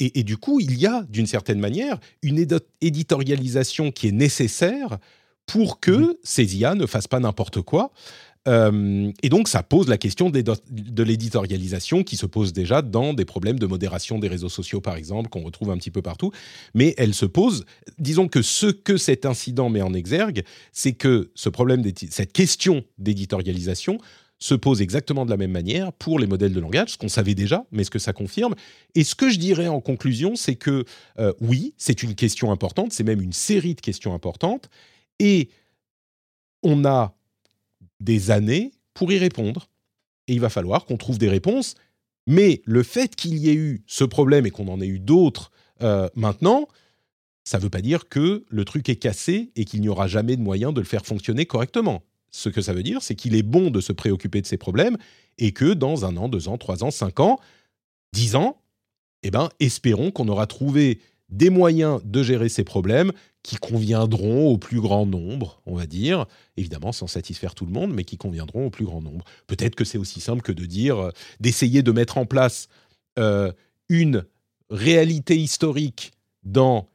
et, 0.00 0.18
et 0.18 0.22
du 0.24 0.36
coup 0.38 0.58
il 0.58 0.78
y 0.78 0.86
a 0.86 1.04
d'une 1.08 1.26
certaine 1.26 1.60
manière 1.60 1.98
une 2.22 2.44
éditorialisation 2.80 3.92
qui 3.92 4.08
est 4.08 4.12
nécessaire 4.12 4.98
pour 5.46 5.80
que 5.80 5.92
mmh 5.92 6.14
ces 6.22 6.56
IA 6.56 6.74
ne 6.74 6.86
fassent 6.86 7.06
pas 7.06 7.20
n'importe 7.20 7.62
quoi. 7.62 7.92
Euh, 8.46 9.10
et 9.22 9.28
donc, 9.28 9.48
ça 9.48 9.62
pose 9.62 9.88
la 9.88 9.98
question 9.98 10.30
de 10.30 11.02
l'éditorialisation 11.02 12.02
qui 12.02 12.16
se 12.16 12.26
pose 12.26 12.52
déjà 12.52 12.82
dans 12.82 13.14
des 13.14 13.24
problèmes 13.24 13.58
de 13.58 13.66
modération 13.66 14.18
des 14.18 14.28
réseaux 14.28 14.48
sociaux, 14.48 14.80
par 14.80 14.96
exemple, 14.96 15.28
qu'on 15.28 15.42
retrouve 15.42 15.70
un 15.70 15.76
petit 15.76 15.90
peu 15.90 16.02
partout. 16.02 16.30
Mais 16.74 16.94
elle 16.98 17.14
se 17.14 17.26
pose, 17.26 17.64
disons 17.98 18.28
que 18.28 18.42
ce 18.42 18.66
que 18.66 18.96
cet 18.96 19.26
incident 19.26 19.68
met 19.68 19.82
en 19.82 19.94
exergue, 19.94 20.44
c'est 20.72 20.92
que 20.92 21.30
ce 21.34 21.48
problème, 21.48 21.82
cette 22.10 22.32
question 22.32 22.84
d'éditorialisation 22.98 23.98
se 24.38 24.54
pose 24.54 24.82
exactement 24.82 25.24
de 25.24 25.30
la 25.30 25.36
même 25.36 25.50
manière 25.50 25.92
pour 25.92 26.18
les 26.18 26.26
modèles 26.26 26.52
de 26.52 26.60
langage, 26.60 26.92
ce 26.92 26.98
qu'on 26.98 27.08
savait 27.08 27.34
déjà, 27.34 27.64
mais 27.70 27.84
ce 27.84 27.90
que 27.90 27.98
ça 27.98 28.12
confirme. 28.12 28.54
Et 28.94 29.02
ce 29.02 29.14
que 29.14 29.30
je 29.30 29.38
dirais 29.38 29.68
en 29.68 29.80
conclusion, 29.80 30.36
c'est 30.36 30.56
que 30.56 30.84
euh, 31.18 31.32
oui, 31.40 31.74
c'est 31.78 32.02
une 32.02 32.14
question 32.14 32.52
importante, 32.52 32.92
c'est 32.92 33.04
même 33.04 33.22
une 33.22 33.32
série 33.32 33.74
de 33.74 33.80
questions 33.80 34.14
importantes, 34.14 34.68
et 35.18 35.48
on 36.62 36.84
a 36.84 37.15
des 38.00 38.30
années 38.30 38.72
pour 38.94 39.12
y 39.12 39.18
répondre. 39.18 39.68
Et 40.28 40.34
il 40.34 40.40
va 40.40 40.48
falloir 40.48 40.84
qu'on 40.86 40.96
trouve 40.96 41.18
des 41.18 41.28
réponses. 41.28 41.74
Mais 42.26 42.62
le 42.64 42.82
fait 42.82 43.14
qu'il 43.14 43.36
y 43.38 43.50
ait 43.50 43.54
eu 43.54 43.84
ce 43.86 44.04
problème 44.04 44.46
et 44.46 44.50
qu'on 44.50 44.68
en 44.68 44.80
ait 44.80 44.86
eu 44.86 44.98
d'autres 44.98 45.50
euh, 45.82 46.08
maintenant, 46.14 46.68
ça 47.44 47.58
ne 47.58 47.62
veut 47.62 47.70
pas 47.70 47.80
dire 47.80 48.08
que 48.08 48.44
le 48.48 48.64
truc 48.64 48.88
est 48.88 48.96
cassé 48.96 49.52
et 49.54 49.64
qu'il 49.64 49.80
n'y 49.80 49.88
aura 49.88 50.08
jamais 50.08 50.36
de 50.36 50.42
moyen 50.42 50.72
de 50.72 50.80
le 50.80 50.86
faire 50.86 51.06
fonctionner 51.06 51.46
correctement. 51.46 52.02
Ce 52.32 52.48
que 52.48 52.60
ça 52.60 52.72
veut 52.72 52.82
dire, 52.82 53.02
c'est 53.02 53.14
qu'il 53.14 53.34
est 53.36 53.42
bon 53.42 53.70
de 53.70 53.80
se 53.80 53.92
préoccuper 53.92 54.42
de 54.42 54.46
ces 54.46 54.56
problèmes 54.56 54.96
et 55.38 55.52
que 55.52 55.72
dans 55.72 56.04
un 56.04 56.16
an, 56.16 56.28
deux 56.28 56.48
ans, 56.48 56.58
trois 56.58 56.82
ans, 56.82 56.90
cinq 56.90 57.20
ans, 57.20 57.38
dix 58.12 58.34
ans, 58.34 58.60
eh 59.22 59.30
ben, 59.30 59.48
espérons 59.60 60.10
qu'on 60.10 60.28
aura 60.28 60.46
trouvé 60.46 61.00
des 61.28 61.50
moyens 61.50 62.00
de 62.04 62.22
gérer 62.22 62.48
ces 62.48 62.64
problèmes 62.64 63.12
qui 63.42 63.56
conviendront 63.56 64.48
au 64.48 64.58
plus 64.58 64.80
grand 64.80 65.06
nombre, 65.06 65.60
on 65.66 65.76
va 65.76 65.86
dire, 65.86 66.26
évidemment 66.56 66.92
sans 66.92 67.06
satisfaire 67.06 67.54
tout 67.54 67.64
le 67.64 67.72
monde, 67.72 67.92
mais 67.94 68.04
qui 68.04 68.16
conviendront 68.16 68.66
au 68.66 68.70
plus 68.70 68.84
grand 68.84 69.00
nombre. 69.00 69.24
Peut-être 69.46 69.76
que 69.76 69.84
c'est 69.84 69.98
aussi 69.98 70.20
simple 70.20 70.42
que 70.42 70.52
de 70.52 70.66
dire, 70.66 70.98
euh, 70.98 71.10
d'essayer 71.38 71.82
de 71.82 71.92
mettre 71.92 72.18
en 72.18 72.26
place 72.26 72.68
euh, 73.18 73.52
une 73.88 74.24
réalité 74.68 75.36
historique 75.36 76.12
dans 76.42 76.88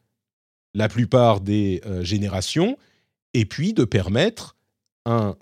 la 0.74 0.90
plupart 0.90 1.42
des 1.42 1.82
euh, 1.86 2.04
générations, 2.04 2.78
et 3.34 3.46
puis 3.46 3.74
de 3.74 3.86
permettre 3.86 4.58
un 5.06 5.38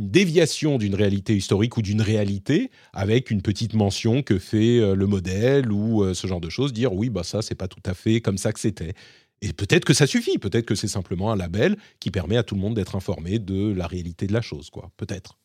une 0.00 0.10
déviation 0.10 0.78
d'une 0.78 0.94
réalité 0.94 1.36
historique 1.36 1.76
ou 1.76 1.82
d'une 1.82 2.00
réalité 2.00 2.70
avec 2.94 3.30
une 3.30 3.42
petite 3.42 3.74
mention 3.74 4.22
que 4.22 4.38
fait 4.38 4.78
euh, 4.78 4.94
le 4.94 5.06
modèle 5.06 5.70
ou 5.70 6.02
euh, 6.02 6.14
ce 6.14 6.26
genre 6.26 6.40
de 6.40 6.48
choses, 6.48 6.72
dire 6.72 6.94
oui, 6.94 7.10
bah 7.10 7.22
ça, 7.22 7.42
c'est 7.42 7.54
pas 7.54 7.68
tout 7.68 7.82
à 7.84 7.92
fait 7.92 8.22
comme 8.22 8.38
ça 8.38 8.52
que 8.54 8.60
c'était. 8.60 8.94
Et 9.42 9.52
peut-être 9.52 9.84
que 9.84 9.92
ça 9.92 10.06
suffit, 10.06 10.38
peut-être 10.38 10.64
que 10.64 10.74
c'est 10.74 10.88
simplement 10.88 11.32
un 11.32 11.36
label 11.36 11.76
qui 11.98 12.10
permet 12.10 12.38
à 12.38 12.42
tout 12.42 12.54
le 12.54 12.62
monde 12.62 12.74
d'être 12.74 12.96
informé 12.96 13.38
de 13.38 13.72
la 13.74 13.86
réalité 13.86 14.26
de 14.26 14.32
la 14.32 14.40
chose, 14.40 14.70
quoi. 14.70 14.90
Peut-être. 14.96 15.38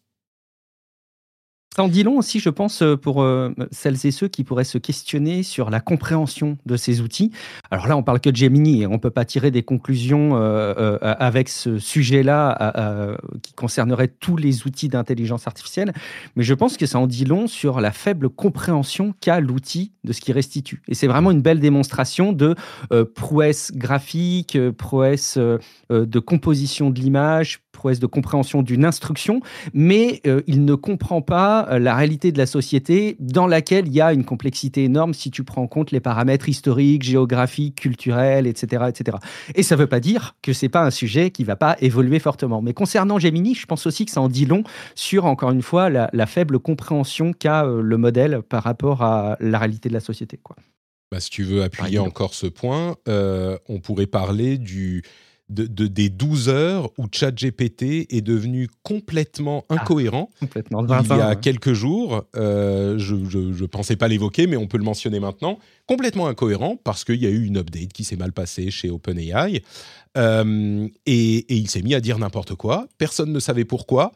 Ça 1.75 1.83
en 1.83 1.89
dit 1.89 2.03
long 2.03 2.17
aussi, 2.17 2.39
je 2.39 2.49
pense, 2.49 2.81
euh, 2.81 2.95
pour 2.95 3.21
euh, 3.21 3.53
celles 3.69 4.05
et 4.05 4.11
ceux 4.11 4.29
qui 4.29 4.45
pourraient 4.45 4.63
se 4.63 4.77
questionner 4.77 5.43
sur 5.43 5.69
la 5.69 5.81
compréhension 5.81 6.57
de 6.65 6.77
ces 6.77 7.01
outils. 7.01 7.31
Alors 7.69 7.87
là, 7.89 7.97
on 7.97 8.03
parle 8.03 8.21
que 8.21 8.29
de 8.29 8.35
Gemini 8.37 8.83
et 8.83 8.87
on 8.87 8.93
ne 8.93 8.97
peut 8.97 9.09
pas 9.09 9.25
tirer 9.25 9.51
des 9.51 9.61
conclusions 9.61 10.37
euh, 10.37 10.97
avec 11.01 11.49
ce 11.49 11.77
sujet-là 11.77 13.17
qui 13.41 13.51
concernerait 13.53 14.07
tous 14.07 14.37
les 14.37 14.65
outils 14.65 14.87
d'intelligence 14.87 15.47
artificielle. 15.47 15.91
Mais 16.37 16.43
je 16.43 16.53
pense 16.53 16.77
que 16.77 16.85
ça 16.85 16.97
en 16.97 17.07
dit 17.07 17.25
long 17.25 17.47
sur 17.47 17.81
la 17.81 17.91
faible 17.91 18.29
compréhension 18.29 19.13
qu'a 19.19 19.41
l'outil 19.41 19.91
de 20.05 20.13
ce 20.13 20.21
qu'il 20.21 20.33
restitue. 20.33 20.81
Et 20.87 20.95
c'est 20.95 21.07
vraiment 21.07 21.31
une 21.31 21.41
belle 21.41 21.59
démonstration 21.59 22.31
de 22.31 22.55
prouesse 23.15 23.73
graphique, 23.75 24.57
prouesse 24.77 25.37
de 25.37 26.19
composition 26.19 26.89
de 26.89 26.99
l'image, 26.99 27.59
prouesse 27.75 27.99
de 27.99 28.07
compréhension 28.07 28.63
d'une 28.63 28.85
instruction, 28.85 29.41
mais 29.73 30.21
il 30.47 30.65
ne 30.65 30.75
comprend 30.75 31.21
pas 31.21 31.67
euh, 31.69 31.79
la 31.79 31.95
réalité 31.95 32.31
de 32.31 32.37
la 32.37 32.45
société 32.45 33.15
dans 33.19 33.47
laquelle 33.47 33.87
il 33.87 33.93
y 33.93 34.01
a 34.01 34.13
une 34.13 34.23
complexité 34.23 34.83
énorme 34.83 35.13
si 35.13 35.31
tu 35.31 35.43
prends 35.43 35.63
en 35.63 35.67
compte 35.67 35.91
les 35.91 35.99
paramètres 35.99 36.49
historiques, 36.49 37.03
géographiques, 37.03 37.75
culturels, 37.75 38.47
etc. 38.47 38.85
etc. 38.89 39.17
Et 39.55 39.63
ça 39.63 39.75
ne 39.75 39.81
veut 39.81 39.87
pas 39.87 39.99
dire 39.99 40.35
que 40.41 40.53
ce 40.53 40.65
n'est 40.65 40.69
pas 40.69 40.83
un 40.83 40.91
sujet 40.91 41.31
qui 41.31 41.43
ne 41.43 41.47
va 41.47 41.55
pas 41.55 41.75
évoluer 41.81 42.19
fortement. 42.19 42.61
Mais 42.61 42.73
concernant 42.73 43.19
Gemini, 43.19 43.55
je 43.55 43.65
pense 43.65 43.85
aussi 43.85 44.05
que 44.05 44.11
ça 44.11 44.21
en 44.21 44.29
dit 44.29 44.45
long 44.45 44.63
sur, 44.95 45.25
encore 45.25 45.51
une 45.51 45.61
fois, 45.61 45.89
la, 45.89 46.25
faible 46.25 46.57
compréhension 46.57 47.33
qu'a 47.33 47.65
euh, 47.65 47.81
le 47.81 47.97
modèle 47.97 48.41
par 48.41 48.63
rapport 48.63 49.03
à 49.03 49.37
la 49.39 49.59
réalité 49.59 49.89
de 49.89 49.93
la 49.93 49.99
société. 49.99 50.39
Quoi. 50.41 50.55
Bah, 51.11 51.19
si 51.19 51.29
tu 51.29 51.43
veux 51.43 51.61
appuyer 51.61 51.99
encore 51.99 52.33
ce 52.33 52.47
point, 52.47 52.95
euh, 53.07 53.57
on 53.69 53.79
pourrait 53.79 54.07
parler 54.07 54.57
du 54.57 55.03
de, 55.49 55.87
des 55.87 56.09
12 56.09 56.49
heures 56.49 56.89
où 56.97 57.05
ChatGPT 57.11 58.07
est 58.09 58.21
devenu 58.21 58.67
complètement 58.83 59.63
ah, 59.69 59.75
incohérent. 59.75 60.29
il 60.41 61.17
y 61.17 61.21
a 61.21 61.35
quelques 61.35 61.73
jours, 61.73 62.23
euh, 62.35 62.97
je 62.97 63.15
ne 63.15 63.67
pensais 63.67 63.95
pas 63.95 64.07
l'évoquer, 64.07 64.47
mais 64.47 64.57
on 64.57 64.67
peut 64.67 64.77
le 64.77 64.83
mentionner 64.83 65.19
maintenant, 65.19 65.59
complètement 65.87 66.27
incohérent 66.27 66.77
parce 66.83 67.03
qu'il 67.03 67.21
y 67.21 67.27
a 67.27 67.29
eu 67.29 67.45
une 67.45 67.57
update 67.57 67.93
qui 67.93 68.03
s'est 68.03 68.15
mal 68.15 68.31
passée 68.31 68.71
chez 68.71 68.89
OpenAI 68.89 69.61
euh, 70.17 70.87
et, 71.05 71.35
et, 71.37 71.55
il 71.55 71.69
s'est 71.69 71.81
mis 71.81 71.93
à 71.93 71.99
dire 71.99 72.17
n'importe 72.17 72.55
quoi. 72.55 72.87
Personne 72.97 73.31
ne 73.31 73.39
savait 73.39 73.65
pourquoi. 73.65 74.13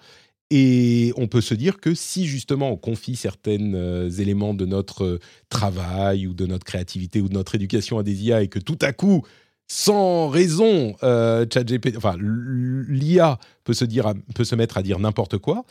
Et 0.51 1.13
on 1.15 1.27
peut 1.27 1.41
se 1.41 1.53
dire 1.53 1.79
que 1.79 1.93
si 1.93 2.25
justement 2.25 2.71
on 2.71 2.77
confie 2.77 3.15
certains 3.15 3.73
euh, 3.75 4.09
éléments 4.09 4.55
de 4.55 4.65
notre 4.65 5.19
travail 5.49 6.25
ou 6.25 6.33
de 6.33 6.47
notre 6.47 6.65
créativité 6.65 7.21
ou 7.21 7.29
de 7.29 7.33
notre 7.33 7.53
éducation 7.53 7.99
à 7.99 8.03
des 8.03 8.23
IA 8.23 8.41
et 8.41 8.47
que 8.47 8.57
tout 8.57 8.79
à 8.81 8.91
coup 8.91 9.23
sans 9.71 10.29
raison, 10.29 10.95
euh, 11.03 11.45
ChatGPT, 11.51 11.95
enfin 11.95 12.15
l'IA 12.19 13.37
peut 13.63 13.75
se 13.75 13.85
dire, 13.85 14.13
peut 14.33 14.43
se 14.43 14.55
mettre 14.55 14.77
à 14.77 14.83
dire 14.83 14.99
n'importe 14.99 15.37
quoi. 15.37 15.63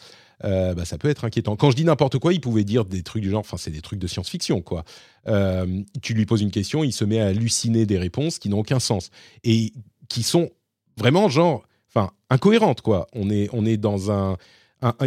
Euh, 0.45 0.73
bah, 0.73 0.85
ça 0.85 0.99
peut 0.99 1.09
être 1.09 1.25
inquiétant. 1.25 1.57
Quand 1.57 1.73
je 1.73 1.77
dis 1.77 1.85
n'importe 1.85 2.19
quoi, 2.21 2.33
il 2.33 2.41
pouvait 2.41 2.63
dire 2.63 2.85
des 2.85 3.03
trucs 3.03 3.23
du 3.25 3.31
genre, 3.31 3.41
enfin 3.41 3.57
c'est 3.57 3.73
des 3.73 3.81
trucs 3.81 3.99
de 3.99 4.07
science-fiction 4.07 4.63
quoi. 4.63 4.85
Euh, 5.27 5.83
tu 6.01 6.15
lui 6.15 6.27
poses 6.27 6.43
une 6.43 6.53
question, 6.53 6.85
il 6.85 6.93
se 6.93 7.05
met 7.05 7.19
à 7.19 7.27
halluciner 7.27 7.87
des 7.87 7.99
réponses 7.99 8.39
qui 8.39 8.49
n'ont 8.49 8.61
aucun 8.61 8.79
sens 8.79 9.11
et 9.43 9.73
qui 10.09 10.23
sont 10.23 10.49
vraiment 10.97 11.29
genre, 11.29 11.65
enfin 11.93 12.13
incohérentes 12.31 12.83
quoi. 12.83 13.09
On 13.15 13.31
est 13.31 13.49
on 13.53 13.67
est 13.67 13.79
dans 13.79 14.13
un, 14.13 14.37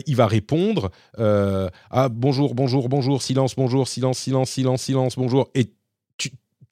il 0.05 0.17
va 0.17 0.27
répondre 0.27 0.91
ah 1.17 2.09
bonjour 2.09 2.55
bonjour 2.55 2.89
bonjour 2.89 3.21
silence 3.21 3.55
bonjour 3.55 3.87
silence 3.87 4.17
silence 4.17 4.49
silence 4.49 4.81
silence 4.81 5.15
bonjour 5.15 5.49
et 5.55 5.71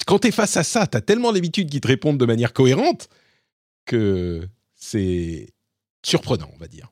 quand 0.10 0.18
tu 0.18 0.30
es 0.30 0.32
face 0.32 0.58
à 0.58 0.64
ça, 0.64 0.88
tu 0.88 0.98
as 0.98 1.02
tellement 1.02 1.32
l'habitude 1.32 1.70
qu'ils 1.70 1.82
te 1.82 1.88
répondent 1.88 2.18
de 2.18 2.26
manière 2.26 2.52
cohérente 2.52 3.10
que 3.86 4.42
c'est 4.74 5.54
surprenant, 6.04 6.50
on 6.56 6.58
va 6.58 6.68
dire. 6.68 6.90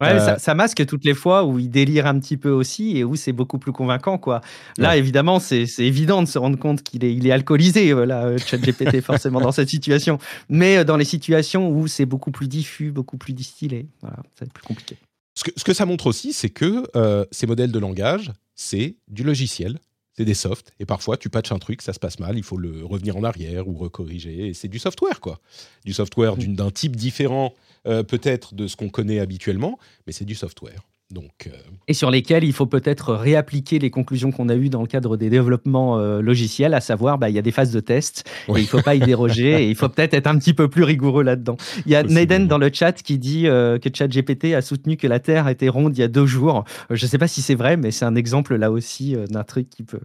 Ouais, 0.00 0.08
euh, 0.08 0.36
ça, 0.36 0.54
masque 0.56 0.84
toutes 0.86 1.04
les 1.04 1.14
fois 1.14 1.44
où 1.44 1.60
il 1.60 1.70
délire 1.70 2.06
un 2.08 2.18
petit 2.18 2.36
peu 2.36 2.50
aussi 2.50 2.96
et 2.96 3.04
où 3.04 3.14
c'est 3.14 3.30
beaucoup 3.30 3.58
plus 3.60 3.70
convaincant. 3.70 4.18
Quoi. 4.18 4.40
Là, 4.76 4.96
évidemment, 4.96 5.38
c'est 5.38 5.68
évident 5.78 6.20
de 6.20 6.26
se 6.26 6.36
rendre 6.36 6.58
compte 6.58 6.82
qu'il 6.82 7.04
est, 7.04 7.14
il 7.14 7.28
est 7.28 7.30
alcoolisé, 7.30 7.92
voilà, 7.92 8.24
euh, 8.24 8.38
ChatGPT, 8.38 9.00
forcément, 9.02 9.40
dans 9.40 9.52
cette 9.52 9.70
situation. 9.70 10.18
Mais 10.48 10.78
euh, 10.78 10.84
dans 10.84 10.96
les 10.96 11.04
situations 11.04 11.70
où 11.70 11.86
c'est 11.86 12.06
beaucoup 12.06 12.32
plus 12.32 12.48
diffus, 12.48 12.90
beaucoup 12.90 13.18
plus 13.18 13.34
distillé, 13.34 13.86
voilà, 14.02 14.16
c'est 14.36 14.52
plus 14.52 14.64
compliqué. 14.64 14.96
Ce 15.36 15.44
que, 15.44 15.52
ce 15.56 15.62
que, 15.62 15.72
ça 15.72 15.86
montre 15.86 16.08
aussi, 16.08 16.32
c'est 16.32 16.50
que 16.50 16.82
ces 17.30 17.46
modèles 17.46 17.70
de 17.70 17.78
langage, 17.78 18.32
c'est 18.56 18.96
du 19.06 19.22
logiciel 19.22 19.78
c'est 20.16 20.24
des 20.24 20.34
softs. 20.34 20.72
Et 20.80 20.86
parfois, 20.86 21.16
tu 21.16 21.28
patches 21.28 21.52
un 21.52 21.58
truc, 21.58 21.82
ça 21.82 21.92
se 21.92 21.98
passe 21.98 22.18
mal, 22.18 22.36
il 22.36 22.42
faut 22.42 22.56
le 22.56 22.84
revenir 22.84 23.16
en 23.16 23.24
arrière 23.24 23.68
ou 23.68 23.74
recorriger. 23.74 24.48
Et 24.48 24.54
c'est 24.54 24.68
du 24.68 24.78
software, 24.78 25.20
quoi. 25.20 25.40
Du 25.84 25.92
software 25.92 26.36
mm. 26.36 26.54
d'un 26.54 26.70
type 26.70 26.96
différent, 26.96 27.54
euh, 27.86 28.02
peut-être, 28.02 28.54
de 28.54 28.66
ce 28.66 28.76
qu'on 28.76 28.88
connaît 28.88 29.20
habituellement, 29.20 29.78
mais 30.06 30.12
c'est 30.12 30.24
du 30.24 30.34
software. 30.34 30.80
Donc, 31.12 31.46
euh, 31.46 31.50
Et 31.86 31.94
sur 31.94 32.10
lesquels 32.10 32.42
il 32.42 32.52
faut 32.52 32.66
peut-être 32.66 33.14
réappliquer 33.14 33.78
les 33.78 33.90
conclusions 33.90 34.32
qu'on 34.32 34.48
a 34.48 34.56
eues 34.56 34.70
dans 34.70 34.80
le 34.80 34.88
cadre 34.88 35.16
des 35.16 35.30
développements 35.30 35.98
euh, 35.98 36.20
logiciels, 36.20 36.74
à 36.74 36.80
savoir, 36.80 37.16
bah, 37.18 37.30
il 37.30 37.36
y 37.36 37.38
a 37.38 37.42
des 37.42 37.52
phases 37.52 37.70
de 37.70 37.78
test, 37.80 38.24
et 38.48 38.52
il 38.52 38.62
ne 38.62 38.66
faut 38.66 38.82
pas 38.82 38.96
y 38.96 39.00
déroger, 39.00 39.62
et 39.62 39.68
il 39.68 39.76
faut 39.76 39.88
peut-être 39.90 40.14
être 40.14 40.26
un 40.26 40.36
petit 40.38 40.52
peu 40.52 40.68
plus 40.68 40.82
rigoureux 40.82 41.22
là-dedans. 41.22 41.56
Il 41.86 41.92
y 41.92 41.96
a 41.96 42.02
Naden 42.02 42.48
dans 42.48 42.58
le 42.58 42.70
chat 42.72 42.92
qui 42.92 43.18
dit 43.18 43.44
que 43.44 43.88
ChatGPT 43.92 44.54
a 44.54 44.62
soutenu 44.62 44.96
que 44.96 45.06
la 45.06 45.20
Terre 45.20 45.48
était 45.48 45.68
ronde 45.68 45.96
il 45.96 46.00
y 46.00 46.04
a 46.04 46.08
deux 46.08 46.26
jours. 46.26 46.64
Je 46.90 47.04
ne 47.04 47.08
sais 47.08 47.18
pas 47.18 47.28
si 47.28 47.40
c'est 47.40 47.54
vrai, 47.54 47.76
mais 47.76 47.92
c'est 47.92 48.04
un 48.04 48.16
exemple 48.16 48.56
là 48.56 48.72
aussi 48.72 49.14
d'un 49.30 49.44
truc 49.44 49.70
qui 49.70 49.82
peut... 49.82 50.00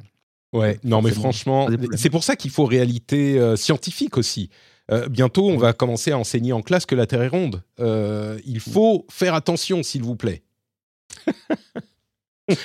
Ouais, 0.53 0.79
non 0.83 1.01
mais 1.01 1.11
franchement, 1.11 1.67
c'est 1.95 2.09
pour 2.09 2.23
ça 2.23 2.35
qu'il 2.35 2.51
faut 2.51 2.65
réalité 2.65 3.39
scientifique 3.55 4.17
aussi. 4.17 4.49
Euh, 4.91 5.07
bientôt, 5.07 5.49
on 5.49 5.57
va 5.57 5.73
commencer 5.73 6.11
à 6.11 6.17
enseigner 6.17 6.53
en 6.53 6.61
classe 6.61 6.85
que 6.85 6.95
la 6.95 7.05
Terre 7.05 7.21
est 7.21 7.27
ronde. 7.27 7.63
Euh, 7.79 8.39
il 8.45 8.59
faut 8.59 9.05
faire 9.09 9.33
attention, 9.35 9.83
s'il 9.83 10.03
vous 10.03 10.15
plaît. 10.15 10.43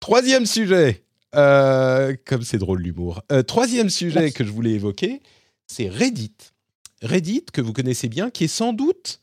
troisième 0.00 0.46
sujet, 0.46 1.04
euh, 1.34 2.14
comme 2.24 2.42
c'est 2.42 2.58
drôle 2.58 2.82
l'humour. 2.82 3.22
troisième 3.46 3.90
sujet 3.90 4.32
que 4.32 4.44
je 4.44 4.50
voulais 4.50 4.72
évoquer, 4.72 5.22
c'est 5.66 5.88
Reddit. 5.88 6.34
Reddit, 7.02 7.46
que 7.52 7.60
vous 7.60 7.72
connaissez 7.72 8.08
bien, 8.08 8.30
qui 8.30 8.44
est 8.44 8.48
sans 8.48 8.72
doute, 8.72 9.20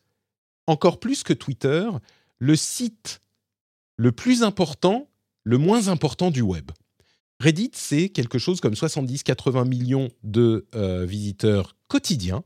encore 0.68 1.00
plus 1.00 1.24
que 1.24 1.34
Twitter, 1.34 1.90
le 2.40 2.56
site 2.56 3.22
le 4.00 4.14
plus 4.14 4.44
important, 4.44 5.10
le 5.44 5.58
moins 5.58 5.90
important 5.90 6.32
du 6.32 6.42
web. 6.42 6.72
Reddit, 7.42 7.72
c'est 7.74 8.08
quelque 8.08 8.40
chose 8.40 8.62
comme 8.62 8.74
70-80 8.74 9.68
millions 9.68 10.10
de 10.24 10.68
euh, 10.74 11.06
visiteurs 11.06 11.76
quotidiens. 11.90 12.44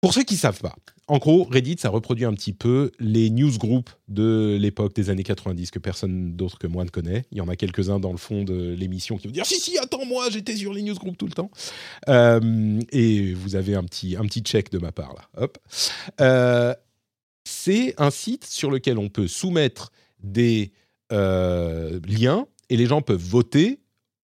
Pour 0.00 0.14
ceux 0.14 0.22
qui 0.22 0.34
ne 0.34 0.38
savent 0.38 0.60
pas, 0.60 0.76
en 1.08 1.18
gros, 1.18 1.44
Reddit, 1.44 1.76
ça 1.78 1.88
reproduit 1.88 2.24
un 2.24 2.34
petit 2.34 2.52
peu 2.52 2.90
les 2.98 3.30
newsgroups 3.30 3.92
de 4.08 4.56
l'époque 4.60 4.94
des 4.94 5.08
années 5.08 5.22
90 5.22 5.70
que 5.70 5.78
personne 5.78 6.34
d'autre 6.34 6.58
que 6.58 6.66
moi 6.66 6.84
ne 6.84 6.90
connaît. 6.90 7.26
Il 7.30 7.38
y 7.38 7.40
en 7.40 7.48
a 7.48 7.54
quelques-uns 7.54 8.00
dans 8.00 8.10
le 8.10 8.18
fond 8.18 8.42
de 8.42 8.74
l'émission 8.74 9.16
qui 9.16 9.28
vont 9.28 9.32
dire 9.32 9.46
Si, 9.46 9.60
si, 9.60 9.78
attends, 9.78 10.04
moi, 10.04 10.30
j'étais 10.30 10.56
sur 10.56 10.72
les 10.72 10.82
newsgroups 10.82 11.16
tout 11.16 11.26
le 11.26 11.32
temps. 11.32 11.50
Euh, 12.08 12.80
et 12.90 13.34
vous 13.34 13.54
avez 13.54 13.76
un 13.76 13.84
petit, 13.84 14.16
un 14.16 14.22
petit 14.22 14.40
check 14.40 14.70
de 14.70 14.78
ma 14.78 14.90
part, 14.90 15.14
là. 15.14 15.42
Hop. 15.42 15.58
Euh, 16.20 16.74
c'est 17.44 17.94
un 17.98 18.10
site 18.10 18.44
sur 18.44 18.70
lequel 18.70 18.98
on 18.98 19.08
peut 19.08 19.28
soumettre 19.28 19.92
des 20.22 20.72
liens 21.10 22.46
et 22.68 22.76
les 22.76 22.86
gens 22.86 23.00
peuvent 23.00 23.22
voter 23.22 23.78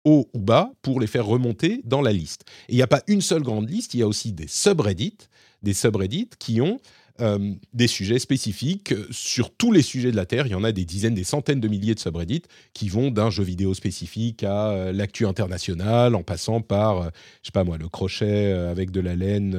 haut 0.04 0.28
ou 0.32 0.38
bas 0.38 0.72
pour 0.82 1.00
les 1.00 1.06
faire 1.06 1.26
remonter 1.26 1.82
dans 1.84 2.00
la 2.00 2.12
liste. 2.12 2.44
Et 2.68 2.74
il 2.74 2.76
n'y 2.76 2.82
a 2.82 2.86
pas 2.86 3.02
une 3.08 3.20
seule 3.20 3.42
grande 3.42 3.68
liste, 3.68 3.94
il 3.94 4.00
y 4.00 4.02
a 4.02 4.06
aussi 4.06 4.32
des 4.32 4.46
subreddits, 4.46 5.18
des 5.62 5.74
subreddits 5.74 6.30
qui 6.38 6.60
ont 6.60 6.80
euh, 7.20 7.54
des 7.74 7.88
sujets 7.88 8.20
spécifiques 8.20 8.94
sur 9.10 9.50
tous 9.50 9.72
les 9.72 9.82
sujets 9.82 10.12
de 10.12 10.16
la 10.16 10.24
Terre. 10.24 10.46
Il 10.46 10.50
y 10.50 10.54
en 10.54 10.62
a 10.62 10.70
des 10.70 10.84
dizaines, 10.84 11.14
des 11.14 11.24
centaines 11.24 11.60
de 11.60 11.66
milliers 11.66 11.94
de 11.94 12.00
subreddits 12.00 12.42
qui 12.74 12.88
vont 12.88 13.10
d'un 13.10 13.28
jeu 13.28 13.42
vidéo 13.42 13.74
spécifique 13.74 14.44
à 14.44 14.70
euh, 14.70 14.92
l'actu 14.92 15.26
international, 15.26 16.14
en 16.14 16.22
passant 16.22 16.60
par, 16.60 17.02
euh, 17.02 17.08
je 17.42 17.48
sais 17.48 17.52
pas 17.52 17.64
moi, 17.64 17.76
le 17.76 17.88
crochet 17.88 18.52
avec 18.52 18.92
de 18.92 19.00
la 19.00 19.16
laine 19.16 19.56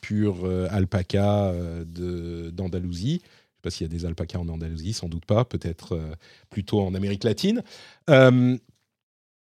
pure 0.00 0.48
alpaca 0.70 1.52
d'Andalousie 1.84 3.20
sais 3.60 3.62
pas 3.62 3.70
s'il 3.70 3.86
y 3.86 3.90
a 3.90 3.92
des 3.92 4.06
alpacas 4.06 4.38
en 4.38 4.48
Andalousie, 4.48 4.92
sans 4.92 5.08
doute 5.08 5.26
pas, 5.26 5.44
peut-être 5.44 5.94
euh, 5.94 6.12
plutôt 6.48 6.80
en 6.80 6.94
Amérique 6.94 7.24
latine. 7.24 7.62
Euh, 8.08 8.56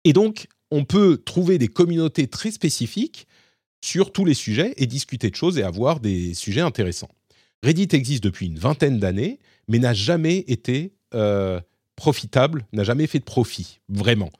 et 0.04 0.12
donc, 0.12 0.48
on 0.70 0.84
peut 0.84 1.22
trouver 1.24 1.58
des 1.58 1.68
communautés 1.68 2.26
très 2.26 2.50
spécifiques 2.50 3.26
sur 3.84 4.12
tous 4.12 4.24
les 4.24 4.32
sujets 4.32 4.72
et 4.78 4.86
discuter 4.86 5.28
de 5.28 5.36
choses 5.36 5.58
et 5.58 5.62
avoir 5.62 6.00
des 6.00 6.32
sujets 6.32 6.62
intéressants. 6.62 7.10
Reddit 7.62 7.88
existe 7.92 8.24
depuis 8.24 8.46
une 8.46 8.58
vingtaine 8.58 8.98
d'années, 8.98 9.38
mais 9.68 9.78
n'a 9.78 9.92
jamais 9.92 10.38
été 10.48 10.94
euh, 11.12 11.60
profitable, 11.94 12.64
n'a 12.72 12.82
jamais 12.82 13.06
fait 13.06 13.18
de 13.18 13.24
profit, 13.24 13.80
vraiment. 13.90 14.30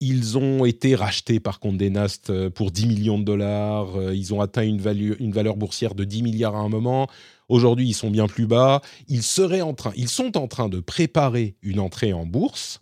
Ils 0.00 0.38
ont 0.38 0.64
été 0.64 0.94
rachetés 0.94 1.40
par 1.40 1.60
Condé 1.60 1.90
Nast 1.90 2.48
pour 2.48 2.70
10 2.70 2.86
millions 2.86 3.18
de 3.18 3.24
dollars. 3.24 4.14
Ils 4.14 4.32
ont 4.32 4.40
atteint 4.40 4.62
une, 4.62 4.80
valeur 4.80 5.56
boursière 5.56 5.94
de 5.94 6.04
10 6.04 6.22
milliards 6.22 6.56
à 6.56 6.60
un 6.60 6.70
moment. 6.70 7.06
Aujourd'hui, 7.50 7.86
ils 7.86 7.94
sont 7.94 8.08
bien 8.08 8.28
plus 8.28 8.46
bas. 8.46 8.80
Ils, 9.08 9.22
seraient 9.22 9.60
en 9.60 9.74
train, 9.74 9.92
ils 9.94 10.08
sont 10.08 10.38
en 10.38 10.48
train 10.48 10.70
de 10.70 10.80
préparer 10.80 11.54
une 11.60 11.80
entrée 11.80 12.14
en 12.14 12.24
bourse. 12.24 12.80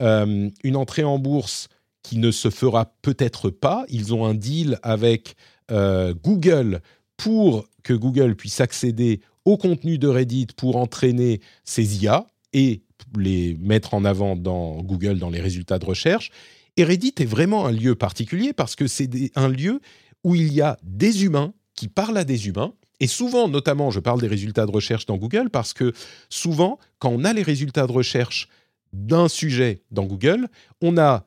Euh, 0.00 0.48
une 0.64 0.76
entrée 0.76 1.04
en 1.04 1.18
bourse 1.18 1.68
qui 2.08 2.16
ne 2.16 2.30
se 2.30 2.48
fera 2.48 2.94
peut-être 3.02 3.50
pas. 3.50 3.84
Ils 3.90 4.14
ont 4.14 4.24
un 4.24 4.32
deal 4.32 4.78
avec 4.82 5.36
euh, 5.70 6.14
Google 6.24 6.80
pour 7.18 7.66
que 7.82 7.92
Google 7.92 8.34
puisse 8.34 8.62
accéder 8.62 9.20
au 9.44 9.58
contenu 9.58 9.98
de 9.98 10.08
Reddit 10.08 10.46
pour 10.56 10.76
entraîner 10.76 11.42
ses 11.64 12.02
IA 12.02 12.26
et 12.54 12.80
les 13.14 13.58
mettre 13.60 13.92
en 13.92 14.06
avant 14.06 14.36
dans 14.36 14.80
Google 14.80 15.18
dans 15.18 15.28
les 15.28 15.42
résultats 15.42 15.78
de 15.78 15.84
recherche. 15.84 16.30
Et 16.78 16.84
Reddit 16.84 17.12
est 17.18 17.26
vraiment 17.26 17.66
un 17.66 17.72
lieu 17.72 17.94
particulier 17.94 18.54
parce 18.54 18.74
que 18.74 18.86
c'est 18.86 19.10
un 19.34 19.48
lieu 19.48 19.80
où 20.24 20.34
il 20.34 20.50
y 20.50 20.62
a 20.62 20.78
des 20.82 21.24
humains 21.24 21.52
qui 21.74 21.88
parlent 21.88 22.16
à 22.16 22.24
des 22.24 22.48
humains 22.48 22.72
et 23.00 23.06
souvent, 23.06 23.48
notamment, 23.48 23.90
je 23.90 24.00
parle 24.00 24.20
des 24.22 24.28
résultats 24.28 24.64
de 24.64 24.70
recherche 24.70 25.04
dans 25.04 25.18
Google 25.18 25.50
parce 25.50 25.74
que 25.74 25.92
souvent, 26.30 26.78
quand 27.00 27.10
on 27.10 27.24
a 27.24 27.34
les 27.34 27.42
résultats 27.42 27.86
de 27.86 27.92
recherche 27.92 28.48
d'un 28.94 29.28
sujet 29.28 29.82
dans 29.90 30.04
Google, 30.04 30.48
on 30.80 30.96
a 30.96 31.26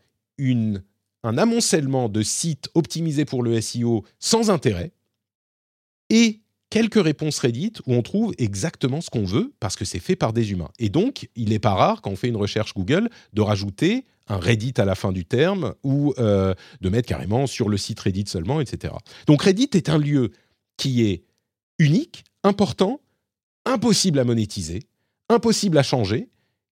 un 1.24 1.38
amoncellement 1.38 2.10
de 2.10 2.22
sites 2.22 2.70
optimisés 2.74 3.26
pour 3.26 3.44
le 3.44 3.60
SEO 3.62 4.06
sans 4.20 4.50
intérêt 4.50 4.92
et 6.10 6.42
quelques 6.70 7.02
réponses 7.02 7.40
Reddit 7.40 7.74
où 7.86 7.94
on 7.94 8.02
trouve 8.02 8.34
exactement 8.38 9.02
ce 9.02 9.10
qu'on 9.10 9.26
veut 9.26 9.54
parce 9.60 9.76
que 9.76 9.86
c'est 9.86 10.00
fait 10.00 10.16
par 10.16 10.34
des 10.34 10.52
humains. 10.52 10.72
Et 10.80 10.90
donc, 10.90 11.30
il 11.36 11.50
n'est 11.50 11.60
pas 11.60 11.74
rare, 11.74 12.02
quand 12.02 12.12
on 12.12 12.16
fait 12.16 12.30
une 12.30 12.38
recherche 12.38 12.74
Google, 12.74 13.10
de 13.34 13.42
rajouter 13.42 14.06
un 14.28 14.38
Reddit 14.38 14.74
à 14.78 14.86
la 14.86 14.96
fin 14.96 15.12
du 15.12 15.26
terme 15.26 15.74
ou 15.84 16.14
euh, 16.18 16.54
de 16.80 16.90
mettre 16.90 17.08
carrément 17.08 17.48
sur 17.48 17.70
le 17.70 17.78
site 17.78 18.00
Reddit 18.00 18.26
seulement, 18.28 18.62
etc. 18.62 18.94
Donc 19.28 19.44
Reddit 19.44 19.70
est 19.74 19.90
un 19.90 19.98
lieu 19.98 20.32
qui 20.78 21.04
est 21.04 21.24
unique, 21.78 22.24
important, 22.44 23.02
impossible 23.66 24.20
à 24.20 24.24
monétiser, 24.24 24.84
impossible 25.30 25.78
à 25.78 25.84
changer, 25.84 26.30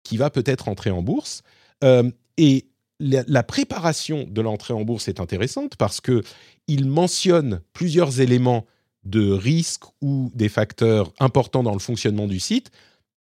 qui 0.02 0.16
va 0.16 0.30
peut-être 0.30 0.68
entrer 0.68 0.90
en 0.90 1.02
bourse. 1.02 1.42
Euh, 1.82 2.10
et 2.36 2.66
la, 3.00 3.42
préparation 3.42 4.26
de 4.28 4.40
l'entrée 4.40 4.74
en 4.74 4.82
bourse 4.82 5.08
est 5.08 5.20
intéressante 5.20 5.76
parce 5.76 6.00
que 6.00 6.22
il 6.68 6.86
mentionne 6.86 7.60
plusieurs 7.72 8.20
éléments 8.20 8.66
de 9.04 9.30
risque 9.30 9.84
ou 10.00 10.30
des 10.34 10.48
facteurs 10.48 11.12
importants 11.20 11.62
dans 11.62 11.74
le 11.74 11.78
fonctionnement 11.78 12.26
du 12.26 12.40
site. 12.40 12.70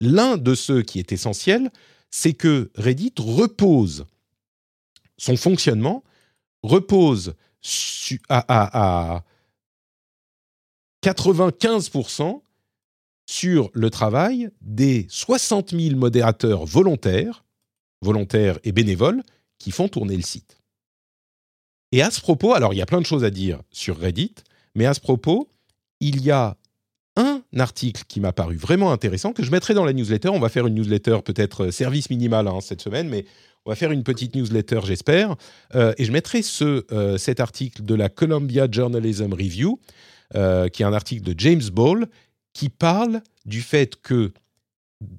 L'un 0.01 0.37
de 0.37 0.55
ceux 0.55 0.83
qui 0.83 0.99
est 0.99 1.13
essentiel, 1.13 1.71
c'est 2.11 2.33
que 2.33 2.71
Reddit 2.77 3.13
repose 3.19 4.07
son 5.19 5.37
fonctionnement 5.37 6.05
repose 6.63 7.35
à, 8.29 9.17
à 9.17 9.25
95% 11.03 12.43
sur 13.29 13.71
le 13.73 13.91
travail 13.91 14.51
des 14.61 15.07
60 15.09 15.71
000 15.71 15.97
modérateurs 15.97 16.65
volontaires, 16.65 17.45
volontaires 18.03 18.59
et 18.65 18.73
bénévoles 18.73 19.23
qui 19.59 19.71
font 19.71 19.89
tourner 19.89 20.17
le 20.17 20.23
site. 20.23 20.59
Et 21.93 22.03
à 22.03 22.11
ce 22.11 22.21
propos, 22.21 22.55
alors 22.55 22.75
il 22.75 22.77
y 22.77 22.83
a 22.83 22.87
plein 22.87 23.01
de 23.01 23.07
choses 23.07 23.25
à 23.25 23.31
dire 23.31 23.61
sur 23.71 23.99
Reddit, 23.99 24.35
mais 24.75 24.87
à 24.87 24.95
ce 24.95 25.01
propos, 25.01 25.49
il 26.01 26.23
y 26.23 26.31
a 26.31 26.57
un 27.17 27.43
article 27.59 28.03
qui 28.07 28.21
m'a 28.21 28.33
paru 28.33 28.57
vraiment 28.57 28.93
intéressant, 28.93 29.33
que 29.33 29.43
je 29.43 29.51
mettrai 29.51 29.75
dans 29.75 29.85
la 29.85 29.93
newsletter. 29.93 30.29
On 30.29 30.39
va 30.39 30.51
faire 30.51 30.67
une 30.67 30.75
newsletter 30.75 31.19
peut-être 31.25 31.67
euh, 31.67 31.71
service 31.71 32.11
minimal 32.11 32.47
hein, 32.47 32.61
cette 32.61 32.83
semaine, 32.83 33.09
mais 33.09 33.25
on 33.65 33.71
va 33.71 33.77
faire 33.77 33.91
une 33.91 34.05
petite 34.05 34.37
newsletter, 34.37 34.81
j'espère. 34.85 35.35
Euh, 35.75 35.95
et 35.99 36.05
je 36.05 36.13
mettrai 36.13 36.43
ce, 36.43 36.85
euh, 36.93 37.17
cet 37.17 37.41
article 37.41 37.83
de 37.85 37.95
la 37.95 38.09
Columbia 38.09 38.69
Journalism 38.71 39.33
Review, 39.33 39.81
qui 40.35 40.83
est 40.83 40.87
un 40.87 40.93
article 40.93 41.23
de 41.23 41.35
James 41.39 41.63
Ball, 41.73 42.09
qui 42.53 42.69
parle 42.69 43.23
du 43.45 43.63
fait 43.63 43.95
que 44.03 44.33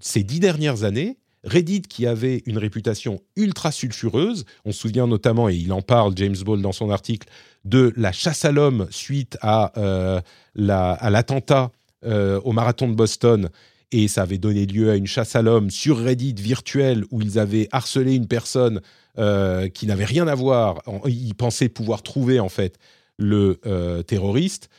ces 0.01 0.23
dix 0.23 0.41
dernières 0.41 0.83
années, 0.83 1.17
Reddit, 1.47 1.83
qui 1.83 2.05
avait 2.05 2.43
une 2.45 2.57
réputation 2.57 3.21
ultra 3.35 3.71
sulfureuse, 3.71 4.45
on 4.65 4.71
se 4.71 4.79
souvient 4.79 5.07
notamment, 5.07 5.49
et 5.49 5.55
il 5.55 5.71
en 5.71 5.81
parle, 5.81 6.13
James 6.17 6.35
Ball, 6.45 6.61
dans 6.61 6.73
son 6.73 6.89
article, 6.89 7.27
de 7.63 7.93
la 7.95 8.11
chasse 8.11 8.45
à 8.45 8.51
l'homme 8.51 8.87
suite 8.91 9.37
à, 9.41 9.71
euh, 9.79 10.21
l'attentat 10.55 11.71
euh, 12.05 12.39
au 12.43 12.51
marathon 12.51 12.89
de 12.89 12.95
Boston, 12.95 13.49
et 13.91 14.09
ça 14.09 14.23
avait 14.23 14.37
donné 14.37 14.65
lieu 14.65 14.91
à 14.91 14.95
une 14.95 15.07
chasse 15.07 15.35
à 15.35 15.41
l'homme 15.41 15.69
sur 15.69 15.97
Reddit 15.97 16.35
virtuel 16.37 17.05
où 17.09 17.21
ils 17.21 17.39
avaient 17.39 17.69
harcelé 17.71 18.15
une 18.15 18.27
personne 18.27 18.81
euh, 19.17 19.69
qui 19.69 19.87
n'avait 19.87 20.05
rien 20.05 20.27
à 20.27 20.35
voir. 20.35 20.81
Ils 21.05 21.35
pensaient 21.35 21.69
pouvoir 21.69 22.03
trouver 22.03 22.41
en 22.41 22.49
fait 22.49 22.77
le 23.17 23.59
terroriste 24.05 24.69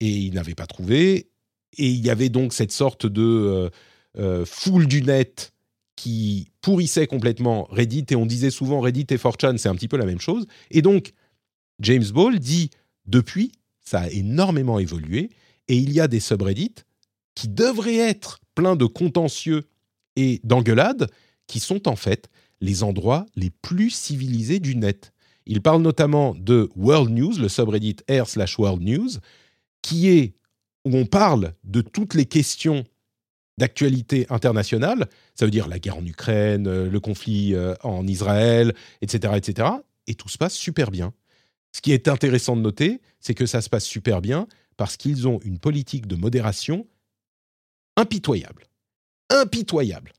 et 0.00 0.08
ils 0.08 0.32
n'avaient 0.32 0.54
pas 0.54 0.66
trouvé. 0.66 1.28
Et 1.76 1.88
il 1.88 2.04
y 2.04 2.08
avait 2.08 2.30
donc 2.30 2.54
cette 2.54 2.72
sorte 2.72 3.06
de 3.06 3.70
foule 4.46 4.86
du 4.86 5.02
net 5.02 5.53
qui 5.96 6.48
pourrissait 6.60 7.06
complètement 7.06 7.68
Reddit, 7.70 8.06
et 8.10 8.16
on 8.16 8.26
disait 8.26 8.50
souvent 8.50 8.80
Reddit 8.80 9.06
et 9.10 9.16
4chan, 9.16 9.56
c'est 9.58 9.68
un 9.68 9.74
petit 9.74 9.88
peu 9.88 9.96
la 9.96 10.06
même 10.06 10.20
chose. 10.20 10.46
Et 10.70 10.82
donc, 10.82 11.12
James 11.80 12.04
Ball 12.12 12.38
dit, 12.38 12.70
depuis, 13.06 13.52
ça 13.80 14.00
a 14.00 14.08
énormément 14.08 14.78
évolué, 14.78 15.30
et 15.68 15.76
il 15.76 15.92
y 15.92 16.00
a 16.00 16.08
des 16.08 16.20
subreddits 16.20 16.74
qui 17.34 17.48
devraient 17.48 17.96
être 17.96 18.40
pleins 18.54 18.76
de 18.76 18.86
contentieux 18.86 19.64
et 20.16 20.40
d'engueulades, 20.44 21.10
qui 21.46 21.60
sont 21.60 21.88
en 21.88 21.96
fait 21.96 22.28
les 22.60 22.82
endroits 22.82 23.26
les 23.34 23.50
plus 23.50 23.90
civilisés 23.90 24.60
du 24.60 24.76
net. 24.76 25.12
Il 25.46 25.60
parle 25.60 25.82
notamment 25.82 26.34
de 26.34 26.70
World 26.76 27.10
News, 27.10 27.34
le 27.38 27.48
subreddit 27.48 27.96
r 28.08 28.26
slash 28.26 28.58
World 28.58 28.82
News, 28.82 29.10
qui 29.82 30.08
est 30.08 30.34
où 30.84 30.96
on 30.96 31.06
parle 31.06 31.54
de 31.64 31.80
toutes 31.80 32.14
les 32.14 32.26
questions 32.26 32.84
d'actualité 33.58 34.26
internationale, 34.30 35.08
ça 35.34 35.44
veut 35.44 35.50
dire 35.50 35.68
la 35.68 35.78
guerre 35.78 35.98
en 35.98 36.06
Ukraine, 36.06 36.66
euh, 36.66 36.88
le 36.88 37.00
conflit 37.00 37.54
euh, 37.54 37.74
en 37.82 38.06
Israël, 38.06 38.74
etc., 39.00 39.34
etc. 39.36 39.68
Et 40.06 40.14
tout 40.14 40.28
se 40.28 40.38
passe 40.38 40.54
super 40.54 40.90
bien. 40.90 41.12
Ce 41.72 41.80
qui 41.80 41.92
est 41.92 42.08
intéressant 42.08 42.56
de 42.56 42.60
noter, 42.60 43.00
c'est 43.20 43.34
que 43.34 43.46
ça 43.46 43.60
se 43.60 43.68
passe 43.68 43.84
super 43.84 44.20
bien 44.20 44.46
parce 44.76 44.96
qu'ils 44.96 45.28
ont 45.28 45.40
une 45.44 45.58
politique 45.58 46.06
de 46.06 46.16
modération 46.16 46.86
impitoyable. 47.96 48.66
Impitoyable. 49.30 50.12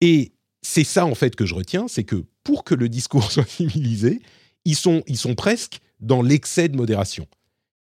Et 0.00 0.32
c'est 0.62 0.84
ça, 0.84 1.06
en 1.06 1.14
fait, 1.14 1.36
que 1.36 1.46
je 1.46 1.54
retiens, 1.54 1.88
c'est 1.88 2.04
que 2.04 2.24
pour 2.44 2.64
que 2.64 2.74
le 2.74 2.88
discours 2.88 3.30
soit 3.32 3.48
civilisé, 3.48 4.20
ils 4.64 4.76
sont, 4.76 5.02
ils 5.06 5.18
sont 5.18 5.34
presque 5.34 5.80
dans 6.00 6.22
l'excès 6.22 6.68
de 6.68 6.76
modération. 6.76 7.26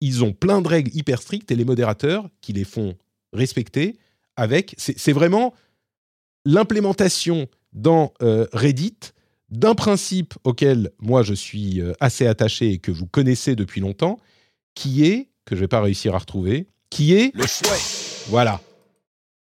Ils 0.02 0.24
ont 0.24 0.34
plein 0.34 0.62
de 0.62 0.68
règles 0.68 0.92
hyper 0.96 1.22
strictes 1.22 1.52
et 1.52 1.56
les 1.56 1.66
modérateurs 1.66 2.30
qui 2.42 2.54
les 2.54 2.64
font 2.64 2.96
respecter 3.34 3.98
avec. 4.36 4.76
C'est 4.78 5.14
vraiment 5.14 5.54
l'implémentation 6.46 7.48
dans 7.74 8.14
euh, 8.22 8.48
Reddit 8.54 8.98
d'un 9.50 9.76
principe 9.76 10.34
auquel 10.44 10.92
moi 11.00 11.22
je 11.24 11.34
suis 11.34 11.82
euh, 11.82 11.94
assez 12.00 12.26
attaché 12.26 12.72
et 12.72 12.78
que 12.80 12.92
vous 12.92 13.06
connaissez 13.06 13.56
depuis 13.56 13.82
longtemps, 13.82 14.18
qui 14.74 15.06
est, 15.06 15.30
que 15.46 15.56
je 15.56 15.60
ne 15.60 15.62
vais 15.62 15.68
pas 15.68 15.82
réussir 15.82 16.16
à 16.16 16.18
retrouver, 16.18 16.68
qui 16.90 17.14
est... 17.14 17.36
Le 17.36 17.46
souhait. 17.46 18.28
Voilà. 18.28 18.62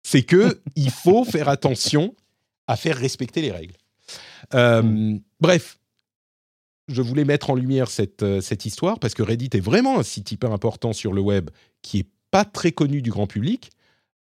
C'est 0.04 0.24
que 0.24 0.62
il 0.76 0.92
faut 0.92 1.26
faire 1.26 1.50
attention 1.50 2.16
à 2.68 2.76
faire 2.76 2.98
respecter 2.98 3.42
les 3.42 3.52
règles. 3.52 3.76
Euh, 4.54 4.84
mm. 4.84 5.22
Bref, 5.40 5.80
je 6.88 7.02
voulais 7.02 7.26
mettre 7.26 7.50
en 7.50 7.56
lumière 7.56 7.90
cette, 7.90 8.42
cette 8.42 8.66
histoire 8.66 9.00
parce 9.00 9.14
que 9.14 9.24
Reddit 9.24 9.50
est 9.54 9.60
vraiment 9.60 10.00
un 10.00 10.04
site 10.04 10.32
hyper 10.32 10.52
important 10.52 10.94
sur 10.94 11.14
le 11.14 11.22
web 11.22 11.50
qui 11.82 12.00
est 12.00 12.08
pas 12.32 12.46
très 12.46 12.72
connu 12.72 13.02
du 13.02 13.12
grand 13.12 13.28
public, 13.28 13.72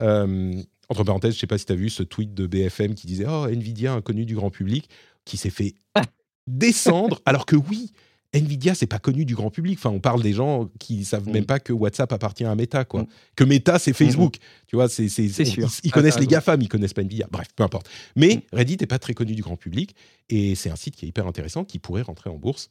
entre 0.01 1.05
parenthèses, 1.05 1.33
je 1.33 1.37
ne 1.37 1.41
sais 1.41 1.47
pas 1.47 1.59
si 1.59 1.67
tu 1.67 1.73
as 1.73 1.77
vu 1.77 1.91
ce 1.91 2.03
tweet 2.03 2.35
de 2.35 2.47
BFM 2.47 2.95
qui 2.95 3.07
disait 3.07 3.27
Oh, 3.29 3.47
Nvidia, 3.47 3.93
inconnu 3.93 4.25
du 4.25 4.35
grand 4.35 4.51
public, 4.51 4.89
qui 5.25 5.37
s'est 5.37 5.51
fait 5.51 5.75
descendre, 6.47 7.21
alors 7.27 7.47
que 7.47 7.57
oui, 7.57 7.93
Nvidia, 8.35 8.75
c'est 8.75 8.87
pas 8.87 8.99
connu 8.99 9.25
du 9.25 9.35
grand 9.35 9.51
public. 9.51 9.79
Enfin, 9.79 9.91
on 9.91 10.01
parle 10.01 10.23
des 10.23 10.35
gens 10.35 10.69
qui 10.79 11.05
savent 11.05 11.29
même 11.29 11.45
mm. 11.45 11.47
pas 11.47 11.61
que 11.61 11.73
WhatsApp 11.73 12.13
appartient 12.13 12.45
à 12.45 12.55
Meta, 12.55 12.85
quoi. 12.85 13.03
Mm. 13.03 13.07
Que 13.37 13.45
Meta, 13.45 13.79
c'est 13.79 13.95
Facebook. 13.95 14.37
Mm. 14.37 14.41
Tu 14.67 14.77
vois, 14.77 14.89
c'est, 14.89 15.09
c'est, 15.09 15.29
sûr. 15.45 15.71
Ils, 15.83 15.91
connaissent 15.91 16.21
les 16.21 16.27
GAFAM, 16.27 16.61
ils 16.61 16.69
connaissent 16.69 16.93
pas 16.93 17.03
Nvidia. 17.03 17.27
Bref, 17.31 17.49
peu 17.57 17.63
importe. 17.63 17.89
Mais 18.17 18.43
Reddit 18.53 18.77
n'est 18.81 18.87
pas 18.87 18.99
très 18.99 19.15
connu 19.15 19.35
du 19.35 19.43
grand 19.43 19.57
public 19.57 19.95
et 20.29 20.55
c'est 20.55 20.71
un 20.71 20.77
site 20.77 20.97
qui 20.97 21.07
est 21.07 21.09
hyper 21.09 21.27
intéressant 21.27 21.65
qui 21.65 21.79
pourrait 21.79 22.03
rentrer 22.03 22.29
en 22.29 22.37
bourse 22.37 22.69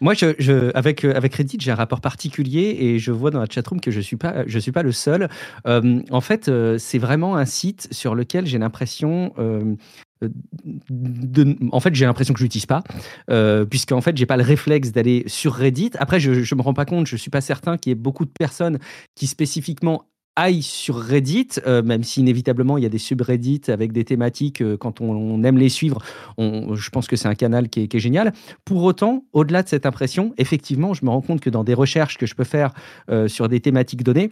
moi, 0.00 0.14
euh, 0.22 0.70
avec 0.74 1.00
Reddit, 1.34 1.58
j'ai 1.60 1.70
un 1.70 1.76
rapport 1.76 2.00
particulier 2.00 2.76
et 2.80 2.98
je 2.98 3.12
vois 3.12 3.30
dans 3.30 3.40
la 3.40 3.46
chatroom 3.48 3.80
que 3.80 3.90
je 3.90 3.98
ne 3.98 4.02
suis, 4.02 4.16
pas, 4.16 4.44
suis 4.46 4.72
pas 4.72 4.82
le 4.82 4.92
seul. 4.92 5.28
Euh, 5.66 6.02
en 6.10 6.20
fait, 6.20 6.48
euh, 6.48 6.78
c'est 6.78 6.98
vraiment 6.98 7.36
un 7.36 7.44
site 7.44 7.88
sur 7.90 8.14
lequel 8.14 8.46
j'ai 8.46 8.58
l'impression 8.58 9.32
en 11.72 11.80
fait, 11.80 11.94
j'ai 11.94 12.04
l'impression 12.04 12.34
que 12.34 12.40
je 12.40 12.44
l'utilise 12.44 12.66
pas, 12.66 12.82
euh, 13.30 13.64
puisqu'en 13.64 14.00
fait, 14.00 14.16
j'ai 14.16 14.26
pas 14.26 14.36
le 14.36 14.42
réflexe 14.42 14.92
d'aller 14.92 15.24
sur 15.26 15.54
Reddit. 15.54 15.92
Après, 15.98 16.20
je, 16.20 16.42
je 16.42 16.54
me 16.54 16.62
rends 16.62 16.74
pas 16.74 16.84
compte, 16.84 17.06
je 17.06 17.16
suis 17.16 17.30
pas 17.30 17.40
certain 17.40 17.78
qu'il 17.78 17.90
y 17.90 17.92
ait 17.92 17.94
beaucoup 17.96 18.24
de 18.24 18.30
personnes 18.30 18.78
qui 19.14 19.26
spécifiquement 19.26 20.09
aille 20.36 20.62
sur 20.62 20.96
Reddit, 20.96 21.48
euh, 21.66 21.82
même 21.82 22.02
si 22.04 22.20
inévitablement 22.20 22.78
il 22.78 22.82
y 22.82 22.86
a 22.86 22.90
des 22.90 22.98
subreddits 22.98 23.62
avec 23.68 23.92
des 23.92 24.04
thématiques, 24.04 24.62
euh, 24.62 24.76
quand 24.76 25.00
on, 25.00 25.42
aime 25.44 25.58
les 25.58 25.68
suivre, 25.68 26.02
je 26.38 26.90
pense 26.90 27.06
que 27.06 27.16
c'est 27.16 27.28
un 27.28 27.34
canal 27.34 27.68
qui 27.68 27.88
est, 27.90 27.98
génial. 27.98 28.32
Pour 28.64 28.82
autant, 28.82 29.24
au-delà 29.32 29.62
de 29.62 29.68
cette 29.68 29.86
impression, 29.86 30.32
effectivement, 30.38 30.94
je 30.94 31.04
me 31.04 31.10
rends 31.10 31.20
compte 31.22 31.40
que 31.40 31.50
dans 31.50 31.64
des 31.64 31.74
recherches 31.74 32.18
que 32.18 32.26
je 32.26 32.34
peux 32.34 32.44
faire 32.44 32.72
euh, 33.10 33.28
sur 33.28 33.48
des 33.48 33.60
thématiques 33.60 34.02
données, 34.02 34.30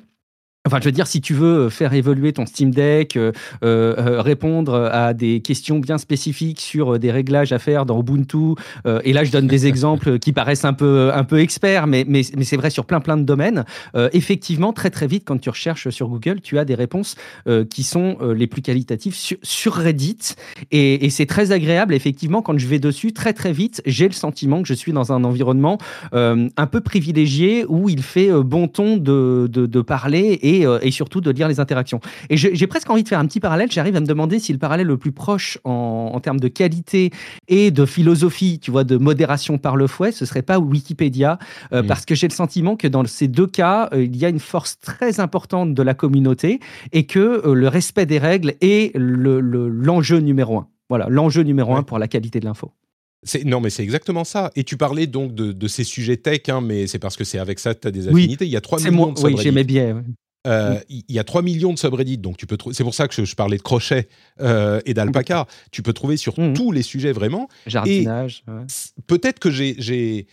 Enfin, 0.69 0.81
je 0.81 0.85
veux 0.85 0.93
dire, 0.93 1.07
si 1.07 1.23
tu 1.23 1.33
veux 1.33 1.61
euh, 1.61 1.71
faire 1.71 1.95
évoluer 1.95 2.35
ton 2.35 2.45
Steam 2.45 2.73
Deck, 2.73 3.17
euh, 3.17 3.33
euh, 3.65 4.21
répondre 4.21 4.75
à 4.75 5.15
des 5.15 5.41
questions 5.41 5.79
bien 5.79 5.97
spécifiques 5.97 6.61
sur 6.61 6.99
des 6.99 7.11
réglages 7.11 7.53
à 7.53 7.59
faire 7.59 7.87
dans 7.87 7.99
Ubuntu, 7.99 8.55
et 9.03 9.15
là 9.15 9.25
je 9.25 9.33
donne 9.33 9.47
des 9.47 9.67
exemples 9.73 10.19
qui 10.19 10.35
paraissent 10.35 10.67
un 10.67 10.75
peu, 10.75 11.11
un 11.15 11.25
peu 11.25 11.39
experts, 11.41 11.87
mais, 11.87 12.05
mais, 12.07 12.21
mais 12.37 12.45
c'est 12.45 12.59
vrai 12.59 12.69
sur 12.69 12.85
plein 12.85 13.01
plein 13.01 13.17
de 13.17 13.23
domaines. 13.23 13.65
effectivement, 14.13 14.75
très 14.75 14.91
très 14.91 15.07
vite, 15.07 15.23
quand 15.25 15.39
tu 15.39 15.49
recherches 15.49 15.89
sur 15.89 16.09
Google, 16.09 16.41
tu 16.43 16.59
as 16.59 16.65
des 16.65 16.75
réponses 16.75 17.17
qui 17.71 17.83
sont 17.83 18.19
les 18.35 18.47
plus 18.47 18.63
qualitatives 18.63 19.15
sur, 19.15 19.73
Reddit, 19.73 20.35
et, 20.71 21.07
et 21.07 21.11
c'est 21.11 21.27
très 21.27 21.53
agréable. 21.53 21.95
Effectivement, 21.95 22.43
quand 22.43 22.59
je 22.59 22.67
vais 22.67 22.79
dessus, 22.79 23.13
très 23.13 23.33
très 23.33 23.53
vite, 23.53 23.81
j'ai 23.87 24.07
le 24.07 24.15
sentiment 24.15 24.61
que 24.63 24.69
je 24.69 24.75
suis 24.75 24.93
dans 24.93 25.13
un 25.13 25.25
environnement 25.25 25.79
un 26.13 26.67
peu 26.71 26.81
privilégié 26.81 27.65
où 27.69 27.89
il 27.89 28.03
fait 28.03 28.31
bon 28.43 28.69
ton 28.69 28.97
de, 28.97 29.49
de, 29.51 29.67
de 29.67 29.81
parler 29.81 30.39
euh, 30.58 30.58
et, 30.61 30.91
surtout 30.91 31.21
de 31.21 31.31
lire 31.31 31.49
les 31.49 31.61
interactions. 31.61 32.01
Et 32.31 32.37
j'ai 32.37 32.67
presque 32.67 32.91
envie 32.91 33.03
de 33.03 33.09
faire 33.09 33.19
un 33.19 33.27
petit 33.27 33.41
parallèle. 33.41 33.71
J'arrive 33.71 33.97
à 33.97 34.01
me 34.01 34.07
demander 34.07 34.39
si 34.39 34.53
le 34.53 34.59
parallèle 34.59 34.87
le 34.87 34.97
plus 34.97 35.13
proche 35.13 35.59
en, 35.65 36.19
termes 36.21 36.41
de 36.41 36.49
qualité 36.49 37.11
et 37.47 37.71
de 37.71 37.87
philosophie, 37.87 38.59
tu 38.59 38.71
vois, 38.71 38.85
de 38.85 38.97
modération 38.97 39.59
par 39.59 39.77
le 39.77 39.87
fouet, 39.87 40.13
ce 40.13 40.25
serait 40.25 40.43
pas 40.43 40.59
Wikipédia, 40.59 41.39
euh, 41.73 41.83
parce 41.83 42.05
que 42.05 42.15
j'ai 42.15 42.27
le 42.27 42.33
sentiment 42.33 42.77
que 42.77 42.89
dans 42.89 43.05
ces 43.07 43.29
deux 43.29 43.47
cas, 43.47 43.89
euh, 43.93 44.05
il 44.05 44.17
y 44.17 44.25
a 44.25 44.29
une 44.29 44.41
force 44.41 44.79
très 44.81 45.21
importante 45.21 45.75
de 45.75 45.83
la 45.83 45.95
communauté 45.95 46.61
et 46.93 47.07
que 47.07 47.49
le 47.49 47.69
respect 47.69 48.07
des 48.07 48.19
règles 48.19 48.55
est 48.61 48.93
l'enjeu 48.97 50.19
numéro 50.19 50.59
un. 50.59 50.69
Voilà, 50.89 51.07
l'enjeu 51.09 51.43
numéro 51.43 51.75
un 51.75 51.83
pour 51.83 51.99
la 51.99 52.09
qualité 52.09 52.41
de 52.41 52.47
l'info. 52.47 52.73
Non, 53.45 53.61
mais 53.61 53.71
c'est 53.71 53.83
exactement 53.83 54.25
ça. 54.25 54.51
Et 54.55 54.65
tu 54.65 54.77
parlais 54.77 55.07
donc 55.07 55.35
de, 55.35 55.69
ces 55.69 55.85
sujets 55.85 56.17
tech, 56.17 56.43
hein, 56.49 56.61
mais 56.61 56.87
c'est 56.87 56.99
parce 56.99 57.17
que 57.17 57.25
c'est 57.25 57.39
avec 57.39 57.59
ça 57.59 57.75
que 57.75 57.81
tu 57.81 57.89
as 57.89 57.91
des 57.91 58.09
affinités. 58.09 58.47
Il 58.47 58.51
y 58.51 58.57
a 58.57 58.61
3 58.61 58.81
millions 58.81 59.13
de 59.13 59.21
Oui, 59.21 59.37
j'aimais 59.39 59.65
Euh, 60.47 60.79
il 60.89 61.05
y 61.09 61.19
a 61.19 61.25
3 61.25 61.43
millions 61.43 61.73
de 61.73 61.79
subreddits, 61.79 62.19
donc 62.19 62.37
tu 62.37 62.47
peux 62.47 62.57
C'est 62.73 62.85
pour 62.85 62.95
ça 62.95 63.09
que 63.09 63.25
je, 63.25 63.35
parlais 63.35 63.57
de 63.57 63.63
crochet 63.63 64.09
euh, 64.41 64.81
et 64.87 64.95
d'alpaca. 64.95 65.47
Tu 65.73 65.83
peux 65.83 65.93
trouver 65.93 66.17
sur 66.17 66.39
mmh. 66.39 66.55
tous 66.55 66.73
les 66.73 66.83
sujets 66.83 67.13
vraiment. 67.13 67.49
Jardinage. 67.67 68.45
Peut-être 69.07 69.41
que 69.41 69.51
j'ai, 69.51 70.27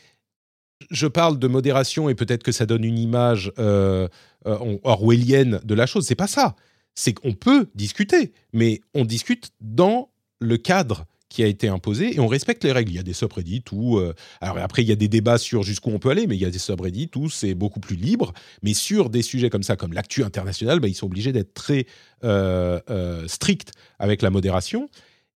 je 0.89 1.07
parle 1.07 1.39
de 1.39 1.47
modération 1.47 2.07
et 2.07 2.15
peut-être 2.15 2.43
que 2.43 2.51
ça 2.51 2.65
donne 2.65 2.83
une 2.83 2.99
image 2.99 3.51
euh, 3.57 4.07
orwellienne 4.45 5.59
de 5.63 5.73
la 5.73 5.85
chose. 5.85 6.05
C'est 6.05 6.15
pas 6.15 6.27
ça. 6.27 6.55
C'est 6.93 7.13
qu'on 7.13 7.33
peut 7.33 7.67
discuter, 7.75 8.31
mais 8.53 8.81
on 8.93 9.03
discute 9.03 9.51
dans 9.59 10.09
le 10.39 10.57
cadre 10.57 11.05
qui 11.35 11.43
a 11.43 11.47
été 11.47 11.67
imposé 11.67 12.15
et 12.15 12.19
on 12.21 12.27
respecte 12.27 12.63
les 12.63 12.71
règles. 12.71 12.91
Il 12.91 12.95
y 12.95 12.99
a 12.99 13.03
des 13.03 13.11
subreddits 13.11 13.65
où, 13.73 13.97
euh, 13.97 14.13
alors 14.39 14.57
après 14.59 14.83
il 14.83 14.87
y 14.87 14.93
a 14.93 14.95
des 14.95 15.09
débats 15.09 15.37
sur 15.37 15.63
jusqu'où 15.63 15.89
on 15.89 15.99
peut 15.99 16.09
aller, 16.09 16.27
mais 16.27 16.37
il 16.37 16.41
y 16.41 16.45
a 16.45 16.49
des 16.49 16.59
subreddits 16.59 17.11
où 17.17 17.29
c'est 17.29 17.55
beaucoup 17.55 17.81
plus 17.81 17.97
libre. 17.97 18.31
Mais 18.63 18.73
sur 18.73 19.09
des 19.09 19.21
sujets 19.21 19.49
comme 19.49 19.63
ça, 19.63 19.75
comme 19.75 19.91
l'actu 19.91 20.23
international, 20.23 20.79
bah, 20.79 20.87
ils 20.87 20.95
sont 20.95 21.07
obligés 21.07 21.33
d'être 21.33 21.53
très 21.53 21.87
euh, 22.23 22.79
euh, 22.89 23.27
stricts 23.27 23.73
avec 23.99 24.21
la 24.21 24.29
modération 24.29 24.89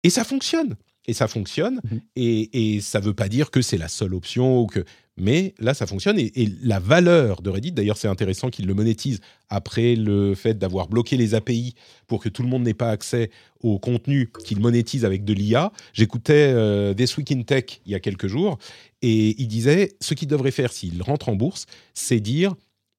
et 0.02 0.10
ça 0.10 0.22
fonctionne. 0.22 0.76
Et 1.06 1.12
ça 1.12 1.28
fonctionne, 1.28 1.76
mmh 1.76 1.96
et, 2.16 2.76
et, 2.76 2.80
ça 2.80 3.00
ne 3.00 3.04
veut 3.04 3.14
pas 3.14 3.28
dire 3.28 3.50
que 3.50 3.62
c'est 3.62 3.78
la 3.78 3.88
seule 3.88 4.14
option 4.14 4.60
ou 4.60 4.66
que 4.66 4.84
mais 5.18 5.54
là, 5.58 5.72
ça 5.72 5.86
fonctionne. 5.86 6.18
Et, 6.18 6.32
la 6.62 6.78
valeur 6.78 7.40
de 7.40 7.48
Reddit, 7.48 7.72
d'ailleurs, 7.72 7.96
c'est 7.96 8.08
intéressant 8.08 8.50
qu'ils 8.50 8.66
le 8.66 8.74
monétisent 8.74 9.20
après 9.48 9.96
le 9.96 10.34
fait 10.34 10.58
d'avoir 10.58 10.88
bloqué 10.88 11.16
les 11.16 11.34
API 11.34 11.74
pour 12.06 12.22
que 12.22 12.28
tout 12.28 12.42
le 12.42 12.48
monde 12.48 12.64
n'ait 12.64 12.74
pas 12.74 12.90
accès 12.90 13.30
au 13.62 13.78
contenu 13.78 14.30
qu'ils 14.44 14.60
monétisent 14.60 15.04
avec 15.04 15.24
de 15.24 15.32
l'IA. 15.32 15.72
J'écoutais 15.94 16.52
euh, 16.54 16.92
This 16.92 17.16
Week 17.16 17.32
in 17.32 17.42
Tech 17.42 17.80
il 17.86 17.92
y 17.92 17.94
a 17.94 18.00
quelques 18.00 18.26
jours 18.26 18.58
et 19.02 19.40
il 19.40 19.48
disait 19.48 19.96
ce 20.00 20.14
qu'ils 20.14 20.28
devraient 20.28 20.50
faire 20.50 20.72
s'ils 20.72 21.02
rentrent 21.02 21.30
en 21.30 21.36
bourse, 21.36 21.66
c'est 21.94 22.20
dire 22.20 22.54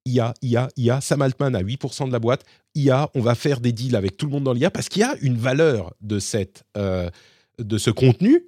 IA, 0.06 0.34
IA, 0.42 0.70
IA. 0.78 1.02
Sam 1.02 1.22
Altman 1.22 1.56
a 1.56 1.62
8% 1.62 2.08
de 2.08 2.12
la 2.12 2.20
boîte. 2.20 2.46
IA, 2.74 3.10
on 3.14 3.22
va 3.22 3.36
faire 3.36 3.60
des 3.60 3.72
deals 3.72 3.96
avec 3.96 4.18
tout 4.18 4.26
le 4.26 4.32
monde 4.32 4.46
dans 4.46 4.54
l'IA 4.54 4.72
parce 4.72 4.90
qu'il 4.90 5.02
y 5.02 5.06
a 5.06 5.16
une 5.22 5.38
valeur 5.38 5.94
de, 6.02 6.18
cette, 6.18 6.64
euh, 6.78 7.10
de 7.60 7.78
ce 7.78 7.90
contenu 7.90 8.46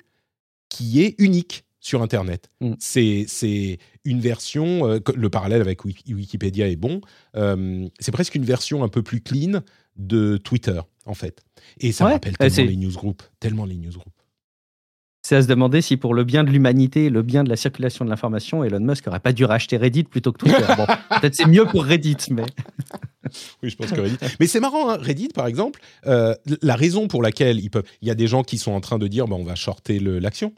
qui 0.70 1.01
est 1.01 1.16
unique 1.18 1.66
sur 1.80 2.01
Internet. 2.01 2.49
Mm. 2.62 2.74
C'est 2.80 3.80
une 4.05 4.20
version, 4.20 4.88
euh, 4.88 4.99
le 5.16 5.30
parallèle 5.30 5.62
avec 5.62 5.86
Wikipédia 5.86 6.68
est 6.68 6.76
bon, 6.76 7.01
euh, 7.36 7.88
c'est 7.99 8.12
presque 8.12 8.36
une 8.36 8.45
version 8.45 8.84
un 8.84 8.89
peu 8.89 9.01
plus 9.01 9.22
clean 9.22 9.62
de 9.95 10.38
Twitter, 10.38 10.80
en 11.05 11.14
fait. 11.14 11.43
Et 11.80 11.91
ça 11.91 12.05
rappelle 12.05 12.34
euh, 12.41 12.49
tellement 12.49 12.70
les 12.70 12.78
newsgroups, 12.78 13.24
tellement 13.39 13.66
les 13.66 13.76
newsgroups. 13.76 14.14
C'est 15.30 15.36
à 15.36 15.44
se 15.44 15.48
demander 15.48 15.84
si 15.84 15.96
pour 15.96 16.16
le 16.16 16.24
bien 16.24 16.44
de 16.44 16.50
l'humanité, 16.50 17.12
le 17.12 17.22
bien 17.22 17.44
de 17.44 17.50
la 17.50 17.56
circulation 17.56 18.04
de 18.04 18.10
l'information, 18.10 18.64
Elon 18.64 18.80
Musk 18.80 19.06
n'aurait 19.06 19.20
pas 19.20 19.32
dû 19.32 19.46
racheter 19.46 19.78
Reddit 19.78 20.06
plutôt 20.06 20.32
que 20.32 20.40
Twitter. 20.40 20.66
bon, 20.76 20.88
peut-être 21.22 21.36
c'est 21.36 21.46
mieux 21.46 21.66
pour 21.66 21.86
Reddit, 21.86 22.18
mais... 22.32 22.42
oui, 23.62 23.70
je 23.70 23.76
pense 23.76 23.92
que 23.92 24.02
Reddit. 24.02 24.18
Mais 24.40 24.48
c'est 24.48 24.60
marrant, 24.60 24.90
hein, 24.90 24.98
Reddit, 25.00 25.28
par 25.28 25.46
exemple, 25.46 25.82
la 26.04 26.76
raison 26.76 27.08
pour 27.08 27.22
laquelle 27.22 27.60
ils 27.60 27.70
peuvent... 27.70 27.84
Il 28.02 28.08
y 28.08 28.12
a 28.12 28.16
des 28.16 28.26
gens 28.26 28.42
qui 28.42 28.58
sont 28.58 28.72
en 28.72 28.82
train 28.82 28.98
de 28.98 29.06
dire, 29.06 29.28
bah, 29.28 29.36
on 29.38 29.44
va 29.44 29.54
shorter 29.54 30.00
l'action 30.00 30.52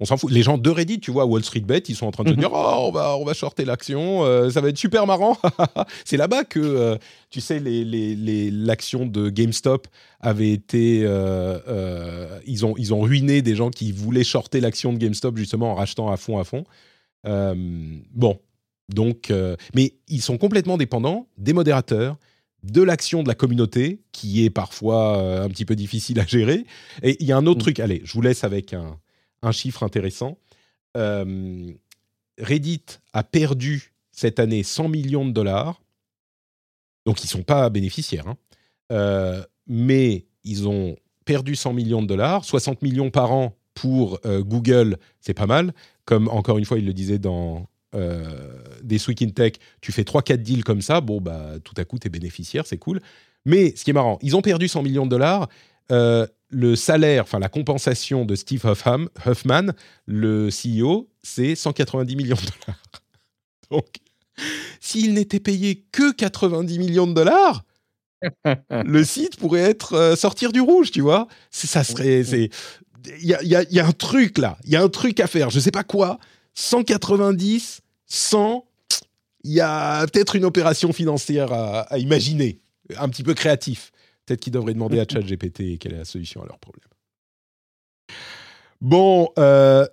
on 0.00 0.06
s'en 0.06 0.16
fout. 0.16 0.32
Les 0.32 0.42
gens 0.42 0.58
de 0.58 0.70
Reddit, 0.70 0.98
tu 0.98 1.10
vois, 1.10 1.26
Wall 1.26 1.44
Street 1.44 1.60
Bet, 1.60 1.78
ils 1.88 1.94
sont 1.94 2.06
en 2.06 2.10
train 2.10 2.24
de 2.24 2.30
se 2.30 2.34
mhm. 2.34 2.40
dire 2.40 2.50
oh, 2.52 2.86
on 2.88 2.90
va, 2.90 3.16
on 3.16 3.24
va 3.24 3.34
shorter 3.34 3.66
l'action, 3.66 4.24
euh, 4.24 4.50
ça 4.50 4.62
va 4.62 4.70
être 4.70 4.78
super 4.78 5.06
marrant. 5.06 5.36
c'est 6.04 6.16
là-bas 6.16 6.44
que, 6.44 6.58
euh, 6.58 6.96
tu 7.28 7.40
sais, 7.40 7.60
l'action 7.60 9.00
les, 9.00 9.08
de 9.08 9.28
GameStop 9.28 9.86
avait 10.20 10.50
été. 10.50 11.02
Euh, 11.04 12.40
ils, 12.46 12.64
ont, 12.64 12.74
ils 12.78 12.94
ont 12.94 13.00
ruiné 13.00 13.42
des 13.42 13.54
gens 13.54 13.70
qui 13.70 13.92
voulaient 13.92 14.24
shorter 14.24 14.60
l'action 14.60 14.92
de 14.92 14.98
GameStop 14.98 15.36
justement 15.36 15.72
en 15.72 15.74
rachetant 15.74 16.10
à 16.10 16.16
fond, 16.16 16.38
à 16.38 16.44
fond. 16.44 16.64
bon. 17.24 18.40
Donc, 18.88 19.32
mais 19.72 19.94
ils 20.08 20.20
sont 20.20 20.36
complètement 20.36 20.76
dépendants 20.76 21.28
des 21.38 21.52
modérateurs, 21.52 22.16
de 22.64 22.82
l'action 22.82 23.22
de 23.22 23.28
la 23.28 23.36
communauté, 23.36 24.00
qui 24.10 24.44
est 24.44 24.50
parfois 24.50 25.42
un 25.44 25.48
petit 25.48 25.64
peu 25.64 25.76
difficile 25.76 26.18
à 26.18 26.26
gérer. 26.26 26.64
Et 27.04 27.16
il 27.20 27.26
y 27.28 27.30
a 27.30 27.36
un 27.36 27.46
autre 27.46 27.60
mm. 27.60 27.62
truc, 27.62 27.78
allez, 27.78 28.02
je 28.02 28.12
vous 28.14 28.20
laisse 28.20 28.42
avec 28.42 28.74
un, 28.74 28.98
un 29.42 29.52
chiffre 29.52 29.82
intéressant. 29.82 30.38
Euh, 30.96 31.72
Reddit 32.38 32.84
a 33.12 33.22
perdu 33.22 33.92
cette 34.12 34.38
année 34.38 34.62
100 34.62 34.88
millions 34.88 35.26
de 35.26 35.32
dollars. 35.32 35.82
Donc, 37.06 37.22
ils 37.22 37.26
ne 37.26 37.30
sont 37.30 37.42
pas 37.42 37.68
bénéficiaires. 37.70 38.28
Hein. 38.28 38.36
Euh, 38.92 39.42
mais 39.66 40.26
ils 40.44 40.68
ont 40.68 40.96
perdu 41.24 41.54
100 41.54 41.72
millions 41.72 42.02
de 42.02 42.06
dollars. 42.06 42.44
60 42.44 42.82
millions 42.82 43.10
par 43.10 43.32
an 43.32 43.56
pour 43.74 44.18
euh, 44.26 44.42
Google, 44.42 44.98
c'est 45.20 45.34
pas 45.34 45.46
mal. 45.46 45.72
Comme 46.04 46.28
encore 46.28 46.58
une 46.58 46.64
fois, 46.64 46.78
il 46.78 46.86
le 46.86 46.92
disait 46.92 47.18
dans 47.18 47.66
des 48.84 49.08
Week 49.08 49.20
in 49.20 49.30
Tech, 49.30 49.54
tu 49.80 49.90
fais 49.90 50.02
3-4 50.02 50.36
deals 50.36 50.62
comme 50.62 50.80
ça, 50.80 51.00
bon, 51.00 51.20
bah, 51.20 51.54
tout 51.64 51.74
à 51.76 51.84
coup, 51.84 51.98
tu 51.98 52.06
es 52.06 52.10
bénéficiaire, 52.10 52.64
c'est 52.64 52.78
cool. 52.78 53.00
Mais 53.44 53.74
ce 53.74 53.82
qui 53.82 53.90
est 53.90 53.92
marrant, 53.92 54.16
ils 54.22 54.36
ont 54.36 54.42
perdu 54.42 54.68
100 54.68 54.84
millions 54.84 55.06
de 55.06 55.10
dollars 55.10 55.48
le 56.50 56.76
salaire, 56.76 57.22
enfin 57.22 57.38
la 57.38 57.48
compensation 57.48 58.24
de 58.24 58.34
Steve 58.34 58.64
Huffman, 58.66 59.72
le 60.06 60.48
CEO, 60.48 61.08
c'est 61.22 61.54
190 61.54 62.16
millions 62.16 62.36
de 62.36 62.40
dollars. 62.40 62.82
Donc, 63.70 63.86
s'il 64.80 65.14
n'était 65.14 65.40
payé 65.40 65.84
que 65.92 66.12
90 66.12 66.78
millions 66.78 67.06
de 67.06 67.14
dollars, 67.14 67.64
le 68.70 69.04
site 69.04 69.36
pourrait 69.36 69.60
être 69.60 69.94
euh, 69.94 70.16
sortir 70.16 70.52
du 70.52 70.60
rouge, 70.60 70.90
tu 70.90 71.00
vois. 71.00 71.28
Ça 71.50 71.84
serait, 71.84 72.24
c'est, 72.24 72.50
il 73.22 73.28
y 73.28 73.78
a, 73.78 73.86
un 73.86 73.92
truc 73.92 74.38
là, 74.38 74.58
il 74.64 74.70
y 74.70 74.76
a 74.76 74.82
un 74.82 74.88
truc 74.88 75.20
à 75.20 75.26
faire. 75.26 75.50
Je 75.50 75.60
sais 75.60 75.70
pas 75.70 75.84
quoi. 75.84 76.18
190, 76.54 77.80
100. 78.06 78.66
Il 79.44 79.52
y 79.52 79.60
a 79.60 80.06
peut-être 80.06 80.36
une 80.36 80.44
opération 80.44 80.92
financière 80.92 81.50
à 81.52 81.96
imaginer, 81.96 82.60
un 82.98 83.08
petit 83.08 83.22
peu 83.22 83.32
créatif. 83.32 83.90
Peut-être 84.30 84.42
qu'ils 84.42 84.52
devraient 84.52 84.74
demander 84.74 85.00
à 85.00 85.04
ChatGPT 85.10 85.76
quelle 85.80 85.94
est 85.94 85.98
la 85.98 86.04
solution 86.04 86.40
à 86.40 86.46
leur 86.46 86.60
problème. 86.60 86.86
Bon, 88.80 89.28
euh, 89.40 89.84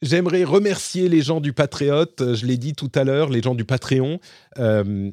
j'aimerais 0.00 0.44
remercier 0.44 1.10
les 1.10 1.20
gens 1.20 1.42
du 1.42 1.52
Patriote. 1.52 2.34
Je 2.34 2.46
l'ai 2.46 2.56
dit 2.56 2.72
tout 2.72 2.90
à 2.94 3.04
l'heure, 3.04 3.28
les 3.28 3.42
gens 3.42 3.54
du 3.54 3.66
Patreon. 3.66 4.18
Euh, 4.56 5.10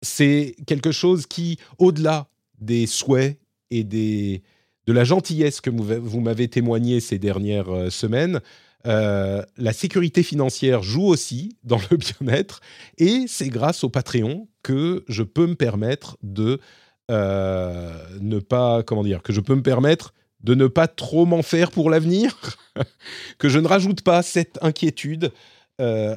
c'est 0.00 0.56
quelque 0.66 0.92
chose 0.92 1.26
qui, 1.26 1.58
au-delà 1.76 2.28
des 2.58 2.86
souhaits 2.86 3.38
et 3.70 3.84
des, 3.84 4.42
de 4.86 4.94
la 4.94 5.04
gentillesse 5.04 5.60
que 5.60 5.68
vous, 5.68 6.20
m'avez 6.20 6.48
témoigné 6.48 7.00
ces 7.00 7.18
dernières 7.18 7.68
euh, 7.68 7.90
semaines, 7.90 8.40
la 8.84 9.72
sécurité 9.74 10.22
financière 10.22 10.82
joue 10.82 11.04
aussi 11.04 11.58
dans 11.64 11.80
le 11.90 11.96
bien-être. 12.22 12.62
Et 12.96 13.26
c'est 13.28 13.48
grâce 13.48 13.84
au 13.84 13.90
Patreon 13.90 14.48
que 14.62 15.04
je 15.06 15.22
peux 15.22 15.46
me 15.46 15.56
permettre 15.56 16.16
de 16.22 16.60
ne 17.08 18.38
pas, 18.38 18.82
comment 18.82 19.04
dire, 19.04 19.22
que 19.22 19.32
je 19.32 19.40
peux 19.40 19.54
me 19.54 19.62
permettre 19.62 20.12
de 20.42 20.54
ne 20.54 20.66
pas 20.66 20.86
trop 20.86 21.26
m'en 21.26 21.42
faire 21.42 21.70
pour 21.70 21.90
l'avenir, 21.90 22.56
que 23.38 23.48
je 23.48 23.58
ne 23.58 23.66
rajoute 23.66 24.02
pas 24.02 24.22
cette 24.22 24.58
inquiétude 24.62 25.32
euh, 25.80 26.16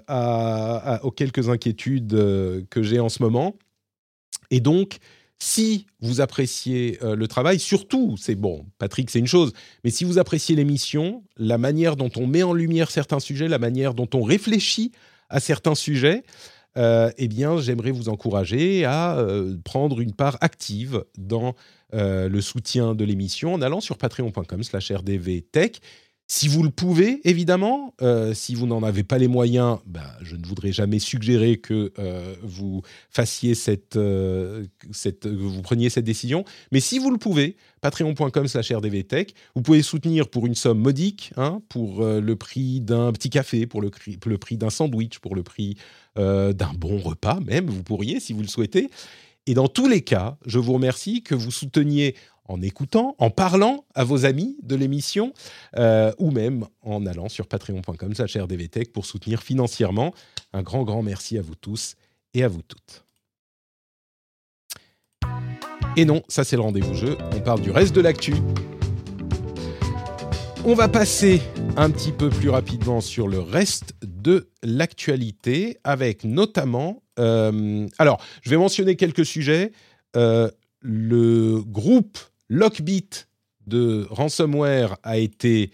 aux 1.04 1.12
quelques 1.12 1.50
inquiétudes 1.50 2.14
euh, 2.14 2.62
que 2.70 2.84
j'ai 2.84 3.00
en 3.00 3.10
ce 3.10 3.24
moment. 3.24 3.56
Et 4.52 4.60
donc, 4.60 4.98
si 5.40 5.88
vous 6.02 6.22
appréciez 6.22 7.00
le 7.02 7.28
travail, 7.28 7.60
surtout, 7.60 8.18
c'est 8.18 8.36
bon, 8.36 8.66
Patrick, 8.78 9.10
c'est 9.10 9.20
une 9.20 9.28
chose, 9.28 9.54
mais 9.86 9.90
si 9.90 10.04
vous 10.04 10.18
appréciez 10.18 10.56
l'émission, 10.56 11.24
la 11.38 11.58
manière 11.58 11.96
dont 11.96 12.10
on 12.18 12.28
met 12.28 12.44
en 12.44 12.52
lumière 12.52 12.92
certains 12.92 13.22
sujets, 13.22 13.48
la 13.48 13.60
manière 13.60 13.94
dont 13.94 14.10
on 14.14 14.22
réfléchit 14.22 14.92
à 15.30 15.40
certains 15.40 15.76
sujets, 15.76 16.24
euh, 16.80 17.12
eh 17.18 17.28
bien, 17.28 17.60
j'aimerais 17.60 17.92
vous 17.92 18.10
encourager 18.10 18.86
à 18.86 19.18
euh, 19.18 19.58
prendre 19.64 20.00
une 20.00 20.14
part 20.14 20.38
active 20.40 21.04
dans 21.18 21.54
euh, 21.94 22.30
le 22.30 22.42
soutien 22.42 22.96
de 22.96 23.04
l'émission 23.04 23.54
en 23.54 23.62
allant 23.62 23.82
sur 23.82 23.98
patreon.com/slash 23.98 24.92
rdvtech 24.92 25.82
si 26.32 26.48
vous 26.48 26.62
le 26.62 26.70
pouvez, 26.70 27.28
évidemment, 27.28 27.96
euh, 28.04 28.36
si 28.36 28.54
vous 28.54 28.68
n'en 28.68 28.84
avez 28.84 29.04
pas 29.04 29.18
les 29.18 29.28
moyens, 29.28 29.80
ben, 29.88 30.06
je 30.22 30.36
ne 30.36 30.46
voudrais 30.46 30.72
jamais 30.72 31.00
suggérer 31.00 31.58
que 31.58 31.92
euh, 31.98 32.36
vous 32.44 32.84
fassiez 33.10 33.56
euh, 33.96 34.64
cette, 34.92 35.26
vous 35.26 35.62
preniez 35.64 35.90
cette 35.90 36.06
décision. 36.06 36.46
Mais 36.72 36.82
si 36.82 37.00
vous 37.00 37.10
le 37.10 37.18
pouvez, 37.18 37.58
patreon.com/rdvtech, 37.82 39.34
vous 39.56 39.64
pouvez 39.64 39.82
soutenir 39.82 40.30
pour 40.30 40.46
une 40.46 40.54
somme 40.54 40.78
modique, 40.78 41.34
hein, 41.36 41.64
pour 41.68 42.06
le 42.06 42.36
prix 42.36 42.80
d'un 42.80 43.12
petit 43.12 43.32
café, 43.32 43.66
pour 43.66 43.82
le 43.82 43.90
prix 44.38 44.58
d'un 44.58 44.70
sandwich, 44.70 45.18
pour 45.18 45.36
le 45.36 45.42
prix 45.42 45.78
d'un 46.16 46.74
bon 46.78 47.00
repas 47.00 47.40
même. 47.40 47.72
Vous 47.72 47.82
pourriez, 47.82 48.20
si 48.20 48.34
vous 48.34 48.42
le 48.42 48.48
souhaitez. 48.48 48.92
Et 49.48 49.56
dans 49.56 49.68
tous 49.68 49.88
les 49.88 50.02
cas, 50.02 50.38
je 50.46 50.60
vous 50.60 50.74
remercie 50.74 51.24
que 51.24 51.34
vous 51.34 51.50
souteniez 51.50 52.14
en 52.50 52.62
écoutant, 52.64 53.16
en 53.20 53.30
parlant 53.30 53.86
à 53.94 54.04
vos 54.04 54.26
amis 54.26 54.58
de 54.64 54.76
l'émission, 54.76 55.34
euh, 55.78 56.12
ou 56.18 56.32
même 56.32 56.66
en 56.82 57.06
allant 57.06 57.30
sur 57.30 57.48
patreon.com 57.48 58.12
rdvtech 58.12 58.92
pour 58.92 59.06
soutenir 59.06 59.44
financièrement. 59.44 60.14
Un 60.52 60.64
grand, 60.64 60.84
grand 60.84 61.04
merci 61.04 61.38
à 61.38 61.44
vous 61.44 61.56
tous 61.56 61.96
et 62.34 62.44
à 62.44 62.48
vous 62.48 62.64
toutes. 62.64 63.06
Et 65.96 66.06
non, 66.06 66.24
ça 66.28 66.44
c'est 66.44 66.56
le 66.56 66.64
rendez-vous 66.64 66.96
jeu, 66.96 67.18
on 67.36 67.40
parle 67.40 67.62
du 67.62 67.70
reste 67.70 67.94
de 67.94 68.02
l'actu. 68.02 68.34
On 70.66 70.74
va 70.74 70.88
passer 70.88 71.42
un 71.78 71.92
petit 71.92 72.12
peu 72.12 72.30
plus 72.30 72.50
rapidement 72.50 73.00
sur 73.00 73.28
le 73.28 73.40
reste 73.40 73.94
de 74.02 74.50
l'actualité, 74.64 75.78
avec 75.84 76.24
notamment 76.24 77.04
alors, 77.98 78.24
je 78.44 78.50
vais 78.50 78.56
mentionner 78.56 78.96
quelques 78.96 79.26
sujets. 79.26 79.74
le 80.14 81.62
groupe 81.68 82.18
Lockbit 82.50 83.28
de 83.68 84.08
ransomware 84.10 84.98
a 85.04 85.18
été 85.18 85.72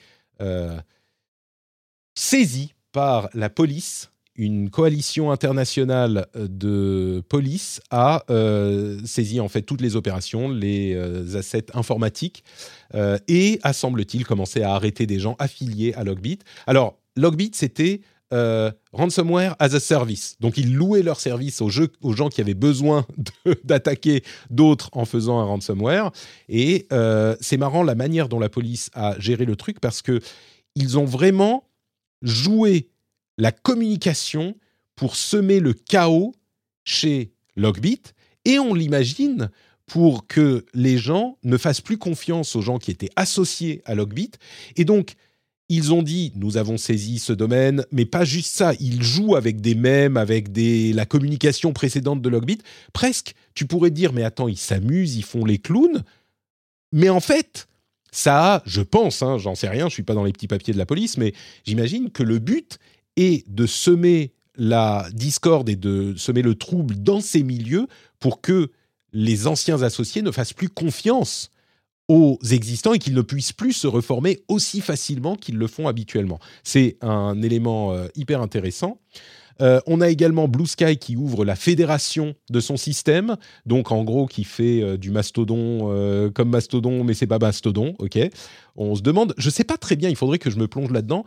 saisi 2.16 2.74
par 2.92 3.30
la 3.34 3.50
police 3.50 4.10
une 4.38 4.70
coalition 4.70 5.32
internationale 5.32 6.28
euh, 6.36 6.48
de 6.50 7.24
police 7.30 7.82
a 7.90 8.24
euh, 8.30 9.00
saisi 9.06 9.40
en 9.40 9.48
fait 9.48 9.62
toutes 9.62 9.82
les 9.82 9.96
opérations, 9.96 10.50
les 10.50 10.94
euh, 10.94 11.38
assets 11.38 11.68
informatiques 11.74 12.44
et 13.28 13.60
a 13.64 13.74
semble-t-il 13.74 14.26
commencé 14.26 14.62
à 14.62 14.74
arrêter 14.74 15.06
des 15.06 15.20
gens 15.20 15.36
affiliés 15.38 15.94
à 15.96 16.06
Logbit. 16.06 16.40
Alors 16.66 16.98
Logbit 17.18 17.52
c'était 17.54 18.02
ransomware 18.32 19.56
as 19.60 19.74
a 19.76 19.80
service. 19.80 20.36
Donc 20.40 20.58
ils 20.58 20.74
louaient 20.74 21.04
leur 21.04 21.20
service 21.20 21.62
aux, 21.62 21.70
gens 21.70 22.30
qui 22.30 22.42
avaient 22.42 22.54
besoin 22.54 23.06
d'attaquer 23.64 24.24
d'autres 24.50 24.90
en 24.94 25.06
faisant 25.06 25.40
un 25.40 25.46
ransomware. 25.46 26.12
Et 26.50 26.88
c'est 27.40 27.58
marrant 27.58 27.84
la 27.84 27.96
manière 27.96 28.28
dont 28.28 28.40
la 28.40 28.50
police 28.50 28.90
a 28.94 29.18
géré 29.20 29.46
le 29.46 29.56
truc 29.56 29.80
parce 29.80 30.02
que 30.02 30.20
ils 30.76 30.98
ont 30.98 31.06
vraiment 31.06 31.70
joué 32.22 32.90
la 33.38 33.52
communication 33.52 34.56
pour 34.96 35.16
semer 35.16 35.60
le 35.60 35.74
chaos 35.74 36.34
chez 36.84 37.34
Logbit 37.56 38.02
et 38.46 38.60
on 38.60 38.74
l'imagine 38.74 39.50
pour 39.86 40.28
que 40.28 40.66
les 40.74 40.98
gens 40.98 41.38
ne 41.44 41.58
fassent 41.58 41.82
plus 41.82 41.98
confiance 41.98 42.56
aux 42.56 42.62
gens 42.62 42.80
qui 42.80 42.92
étaient 42.92 43.10
associés 43.16 43.82
à 43.86 43.96
Logbit 43.96 44.32
et 44.76 44.86
donc 44.86 45.16
ils 45.70 45.94
ont 45.94 46.04
dit 46.04 46.32
nous 46.36 46.58
avons 46.58 46.78
saisi 46.78 47.20
ce 47.20 47.34
domaine 47.34 47.86
mais 47.92 48.06
pas 48.06 48.24
juste 48.24 48.56
ça 48.56 48.74
ils 48.80 49.02
jouent 49.02 49.36
avec 49.36 49.62
des 49.62 49.76
mèmes 49.76 50.18
avec 50.18 50.52
des 50.52 50.94
la 50.94 51.06
communication 51.06 51.74
précédente 51.74 52.22
de 52.22 52.30
Logbit. 52.30 52.60
Presque 52.94 53.34
tu 53.54 53.66
pourrais 53.66 53.92
dire 53.92 54.14
mais 54.14 54.24
attends 54.24 54.48
ils 54.48 54.58
s'amusent 54.58 55.16
ils 55.16 55.24
font 55.24 55.46
les 55.46 55.58
clowns. 55.58 56.04
Mais 56.92 57.10
en 57.10 57.20
fait 57.20 57.68
ça 58.16 58.56
a, 58.56 58.64
je 58.66 58.80
pense, 58.80 59.22
hein, 59.24 59.38
j'en 59.38 59.56
sais 59.56 59.68
rien, 59.68 59.90
je 59.90 59.94
suis 59.94 60.04
pas 60.04 60.14
dans 60.14 60.24
les 60.24 60.32
petits 60.32 60.48
papiers 60.48 60.74
de 60.74 60.78
la 60.78 60.86
police, 60.86 61.18
mais 61.18 61.34
j'imagine 61.66 62.10
que 62.10 62.24
le 62.24 62.40
but 62.40 62.80
et 63.18 63.44
de 63.48 63.66
semer 63.66 64.32
la 64.56 65.10
discorde 65.12 65.68
et 65.68 65.76
de 65.76 66.14
semer 66.16 66.42
le 66.42 66.56
trouble 66.56 66.96
dans 66.96 67.20
ces 67.20 67.44
milieux 67.44 67.88
pour 68.20 68.40
que 68.40 68.72
les 69.12 69.48
anciens 69.48 69.82
associés 69.82 70.22
ne 70.22 70.32
fassent 70.32 70.54
plus 70.54 70.70
confiance 70.70 71.52
aux 72.08 72.38
existants 72.52 72.94
et 72.94 73.00
qu'ils 73.00 73.16
ne 73.16 73.22
puissent 73.22 73.54
plus 73.54 73.74
se 73.74 73.88
reformer 73.88 74.40
aussi 74.48 74.82
facilement 74.82 75.36
qu'ils 75.36 75.58
le 75.58 75.68
font 75.68 75.88
habituellement. 75.88 76.40
C'est 76.64 76.98
un 77.02 77.42
élément 77.42 77.94
euh, 77.94 78.08
hyper 78.16 78.42
intéressant. 78.42 79.00
Euh, 79.62 79.80
on 79.88 80.02
a 80.02 80.10
également 80.10 80.50
Blue 80.50 80.68
Sky 80.68 80.98
qui 80.98 81.16
ouvre 81.16 81.46
la 81.46 81.56
fédération 81.56 82.36
de 82.50 82.60
son 82.60 82.76
système, 82.76 83.38
donc 83.66 83.92
en 83.92 84.04
gros 84.04 84.26
qui 84.26 84.44
fait 84.44 84.84
euh, 84.84 84.98
du 84.98 85.12
mastodon 85.12 86.30
comme 86.34 86.50
mastodon, 86.50 87.04
mais 87.06 87.14
c'est 87.14 87.28
pas 87.28 87.40
mastodon, 87.40 87.96
ok. 88.00 88.20
On 88.76 88.96
se 88.96 89.02
demande, 89.02 89.34
je 89.38 89.50
sais 89.50 89.64
pas 89.64 89.78
très 89.78 89.96
bien, 89.96 90.10
il 90.10 90.18
faudrait 90.18 90.40
que 90.40 90.50
je 90.50 90.58
me 90.58 90.68
plonge 90.68 90.92
là-dedans. 90.92 91.24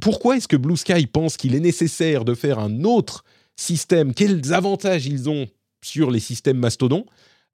pourquoi 0.00 0.38
est-ce 0.38 0.48
que 0.48 0.56
Blue 0.56 0.76
Sky 0.76 1.06
pense 1.06 1.36
qu'il 1.36 1.54
est 1.54 1.60
nécessaire 1.60 2.24
de 2.24 2.34
faire 2.34 2.58
un 2.58 2.82
autre 2.84 3.24
système? 3.56 4.14
Quels 4.14 4.54
avantages 4.54 5.06
ils 5.06 5.28
ont 5.28 5.46
sur 5.82 6.10
les 6.10 6.20
systèmes 6.20 6.58
mastodon? 6.58 7.04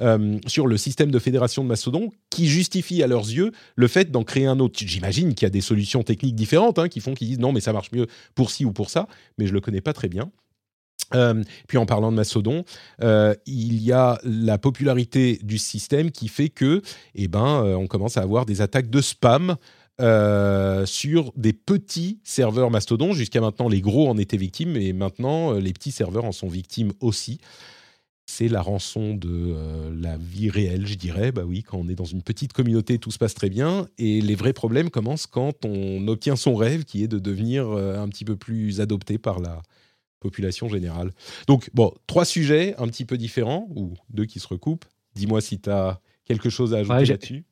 Euh, 0.02 0.38
sur 0.46 0.66
le 0.66 0.76
système 0.76 1.10
de 1.10 1.18
fédération 1.18 1.64
de 1.64 1.68
Mastodon 1.68 2.12
qui 2.28 2.48
justifie 2.48 3.02
à 3.02 3.06
leurs 3.06 3.24
yeux 3.24 3.52
le 3.76 3.88
fait 3.88 4.10
d'en 4.10 4.24
créer 4.24 4.44
un 4.44 4.60
autre. 4.60 4.78
J'imagine 4.78 5.34
qu'il 5.34 5.46
y 5.46 5.48
a 5.48 5.50
des 5.50 5.62
solutions 5.62 6.02
techniques 6.02 6.34
différentes 6.34 6.78
hein, 6.78 6.88
qui 6.88 7.00
font 7.00 7.14
qu'ils 7.14 7.28
disent 7.28 7.38
non 7.38 7.50
mais 7.50 7.60
ça 7.60 7.72
marche 7.72 7.90
mieux 7.92 8.06
pour 8.34 8.50
ci 8.50 8.66
ou 8.66 8.72
pour 8.72 8.90
ça, 8.90 9.08
mais 9.38 9.46
je 9.46 9.54
le 9.54 9.60
connais 9.62 9.80
pas 9.80 9.94
très 9.94 10.08
bien. 10.08 10.30
Euh, 11.14 11.42
puis 11.66 11.78
en 11.78 11.86
parlant 11.86 12.10
de 12.10 12.16
Mastodon, 12.16 12.64
euh, 13.00 13.34
il 13.46 13.80
y 13.80 13.90
a 13.92 14.18
la 14.22 14.58
popularité 14.58 15.38
du 15.42 15.56
système 15.56 16.10
qui 16.10 16.28
fait 16.28 16.50
que, 16.50 16.82
eh 17.14 17.28
ben, 17.28 17.62
on 17.62 17.86
commence 17.86 18.18
à 18.18 18.22
avoir 18.22 18.44
des 18.44 18.60
attaques 18.60 18.90
de 18.90 19.00
spam 19.00 19.56
sur 19.98 21.32
des 21.36 21.54
petits 21.54 22.20
serveurs 22.22 22.70
Mastodon. 22.70 23.14
Jusqu'à 23.14 23.40
maintenant, 23.40 23.70
les 23.70 23.80
gros 23.80 24.10
en 24.10 24.18
étaient 24.18 24.36
victimes, 24.36 24.76
et 24.76 24.92
maintenant, 24.92 25.52
les 25.52 25.72
petits 25.72 25.92
serveurs 25.92 26.26
en 26.26 26.32
sont 26.32 26.48
victimes 26.48 26.92
aussi 27.00 27.38
c'est 28.26 28.48
la 28.48 28.60
rançon 28.60 29.14
de 29.14 29.30
euh, 29.30 29.94
la 29.98 30.16
vie 30.16 30.50
réelle, 30.50 30.86
je 30.86 30.94
dirais. 30.94 31.32
Bah 31.32 31.44
oui, 31.46 31.62
quand 31.62 31.78
on 31.78 31.88
est 31.88 31.94
dans 31.94 32.04
une 32.04 32.22
petite 32.22 32.52
communauté, 32.52 32.98
tout 32.98 33.10
se 33.12 33.18
passe 33.18 33.34
très 33.34 33.48
bien. 33.48 33.86
Et 33.98 34.20
les 34.20 34.34
vrais 34.34 34.52
problèmes 34.52 34.90
commencent 34.90 35.26
quand 35.26 35.64
on 35.64 36.06
obtient 36.08 36.36
son 36.36 36.56
rêve, 36.56 36.84
qui 36.84 37.04
est 37.04 37.08
de 37.08 37.18
devenir 37.18 37.68
euh, 37.68 37.98
un 37.98 38.08
petit 38.08 38.24
peu 38.24 38.36
plus 38.36 38.80
adopté 38.80 39.16
par 39.16 39.38
la 39.38 39.62
population 40.20 40.68
générale. 40.68 41.12
Donc, 41.46 41.70
bon, 41.72 41.94
trois 42.06 42.24
sujets 42.24 42.74
un 42.78 42.88
petit 42.88 43.04
peu 43.04 43.16
différents, 43.16 43.68
ou 43.74 43.94
deux 44.10 44.24
qui 44.24 44.40
se 44.40 44.48
recoupent. 44.48 44.86
Dis-moi 45.14 45.40
si 45.40 45.60
tu 45.60 45.70
as 45.70 46.00
quelque 46.24 46.50
chose 46.50 46.74
à 46.74 46.78
ajouter 46.78 47.06
là-dessus. 47.06 47.44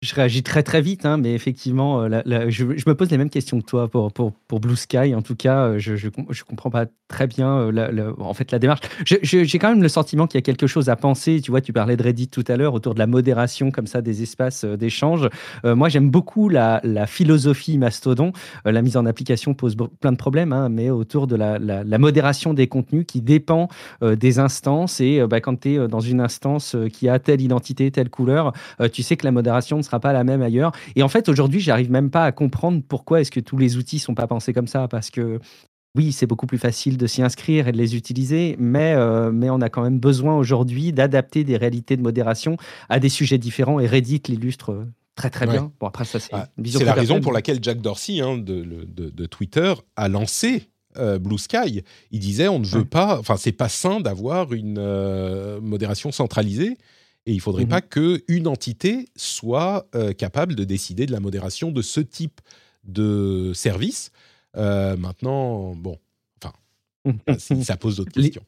Je 0.00 0.14
réagis 0.14 0.44
très 0.44 0.62
très 0.62 0.80
vite, 0.80 1.04
hein, 1.04 1.16
mais 1.16 1.34
effectivement, 1.34 2.02
euh, 2.02 2.20
je, 2.50 2.64
me 2.64 2.92
pose 2.92 3.10
les 3.10 3.18
mêmes 3.18 3.30
questions 3.30 3.60
que 3.60 3.66
toi 3.66 3.88
pour, 3.88 4.12
pour, 4.12 4.32
pour 4.46 4.60
Blue 4.60 4.76
Sky. 4.76 5.12
En 5.12 5.22
tout 5.22 5.34
cas, 5.34 5.70
euh, 5.70 5.78
je 5.80 6.06
ne 6.06 6.44
comprends 6.46 6.70
pas 6.70 6.86
très 7.08 7.26
bien 7.26 7.58
euh, 7.58 7.72
la, 7.72 8.12
en 8.20 8.32
fait 8.32 8.52
la 8.52 8.60
démarche. 8.60 8.82
J'ai 9.04 9.58
quand 9.58 9.70
même 9.70 9.82
le 9.82 9.88
sentiment 9.88 10.28
qu'il 10.28 10.38
y 10.38 10.42
a 10.42 10.42
quelque 10.42 10.68
chose 10.68 10.88
à 10.88 10.94
penser. 10.94 11.40
Tu 11.40 11.50
vois, 11.50 11.60
tu 11.60 11.72
parlais 11.72 11.96
de 11.96 12.02
Reddit 12.04 12.28
tout 12.28 12.44
à 12.46 12.56
l'heure 12.56 12.74
autour 12.74 12.94
de 12.94 13.00
la 13.00 13.08
modération 13.08 13.72
comme 13.72 13.88
ça 13.88 14.00
des 14.00 14.22
espaces 14.22 14.64
d'échange. 14.64 15.28
moi, 15.64 15.88
j'aime 15.88 16.10
beaucoup 16.10 16.48
la, 16.48 16.80
philosophie 17.08 17.76
Mastodon. 17.76 18.32
la 18.64 18.82
mise 18.82 18.96
en 18.96 19.04
application 19.04 19.54
pose 19.54 19.76
plein 20.00 20.12
de 20.12 20.16
problèmes, 20.16 20.52
hein, 20.52 20.68
mais 20.68 20.90
autour 20.90 21.26
de 21.26 21.34
la, 21.34 21.58
la, 21.58 21.98
modération 21.98 22.54
des 22.54 22.68
contenus 22.68 23.04
qui 23.04 23.20
dépend 23.20 23.68
des 24.00 24.38
instances. 24.38 25.00
Et 25.00 25.26
bah, 25.26 25.40
quand 25.40 25.62
tu 25.62 25.74
es 25.74 25.88
dans 25.88 25.98
une 25.98 26.20
instance 26.20 26.76
qui 26.92 27.08
a 27.08 27.18
telle 27.18 27.40
identité, 27.40 27.90
telle 27.90 28.10
couleur, 28.10 28.52
tu 28.92 29.02
sais 29.02 29.16
que 29.16 29.24
la 29.24 29.32
modération 29.32 29.78
ne 29.78 29.87
sera 29.88 30.00
pas 30.00 30.12
la 30.12 30.24
même 30.24 30.42
ailleurs. 30.42 30.72
Et 30.96 31.02
en 31.02 31.08
fait, 31.08 31.28
aujourd'hui, 31.28 31.60
j'arrive 31.60 31.90
même 31.90 32.10
pas 32.10 32.24
à 32.24 32.32
comprendre 32.32 32.82
pourquoi 32.86 33.20
est-ce 33.20 33.30
que 33.30 33.40
tous 33.40 33.58
les 33.58 33.76
outils 33.76 33.98
sont 33.98 34.14
pas 34.14 34.26
pensés 34.26 34.52
comme 34.52 34.68
ça, 34.68 34.88
parce 34.88 35.10
que 35.10 35.40
oui, 35.94 36.12
c'est 36.12 36.26
beaucoup 36.26 36.46
plus 36.46 36.58
facile 36.58 36.96
de 36.96 37.06
s'y 37.06 37.22
inscrire 37.22 37.66
et 37.66 37.72
de 37.72 37.76
les 37.76 37.96
utiliser, 37.96 38.56
mais, 38.58 38.94
euh, 38.94 39.32
mais 39.32 39.50
on 39.50 39.60
a 39.60 39.68
quand 39.68 39.82
même 39.82 39.98
besoin 39.98 40.36
aujourd'hui 40.36 40.92
d'adapter 40.92 41.44
des 41.44 41.56
réalités 41.56 41.96
de 41.96 42.02
modération 42.02 42.56
à 42.88 43.00
des 43.00 43.08
sujets 43.08 43.38
différents. 43.38 43.80
Et 43.80 43.86
Reddit 43.86 44.22
l'illustre 44.28 44.72
euh, 44.72 44.84
très 45.16 45.30
très 45.30 45.46
bien. 45.46 45.72
Bon, 45.80 45.86
après, 45.86 46.04
ça, 46.04 46.20
c'est 46.20 46.30
ah, 46.32 46.48
la 46.84 46.92
raison 46.92 47.20
pour 47.20 47.32
laquelle 47.32 47.58
Jack 47.62 47.80
Dorsey 47.80 48.20
hein, 48.20 48.38
de, 48.38 48.64
de, 48.64 49.26
Twitter 49.26 49.74
a 49.96 50.08
lancé 50.08 50.68
euh, 50.98 51.18
Blue 51.18 51.38
Sky. 51.38 51.82
Il 52.12 52.20
disait 52.20 52.48
on 52.48 52.60
ne 52.60 52.66
veut 52.66 52.84
pas, 52.84 53.18
enfin, 53.18 53.36
c'est 53.36 53.52
pas 53.52 53.68
sain 53.68 54.00
d'avoir 54.00 54.52
une 54.52 54.80
modération 55.60 56.12
centralisée. 56.12 56.76
Et 57.28 57.32
il 57.32 57.36
ne 57.36 57.42
faudrait 57.42 57.66
mmh 57.66 57.68
pas 57.68 57.82
qu'une 57.82 58.46
entité 58.46 59.06
soit 59.14 59.86
euh, 59.94 60.14
capable 60.14 60.54
de 60.54 60.64
décider 60.64 61.04
de 61.04 61.12
la 61.12 61.20
modération 61.20 61.70
de 61.70 61.82
ce 61.82 62.00
type 62.00 62.40
de 62.84 63.52
service. 63.54 64.12
Euh, 64.56 64.96
maintenant, 64.96 65.74
bon, 65.74 65.98
enfin, 66.42 66.54
ça 67.62 67.76
pose 67.76 67.96
d'autres 67.96 68.12
questions 68.12 68.42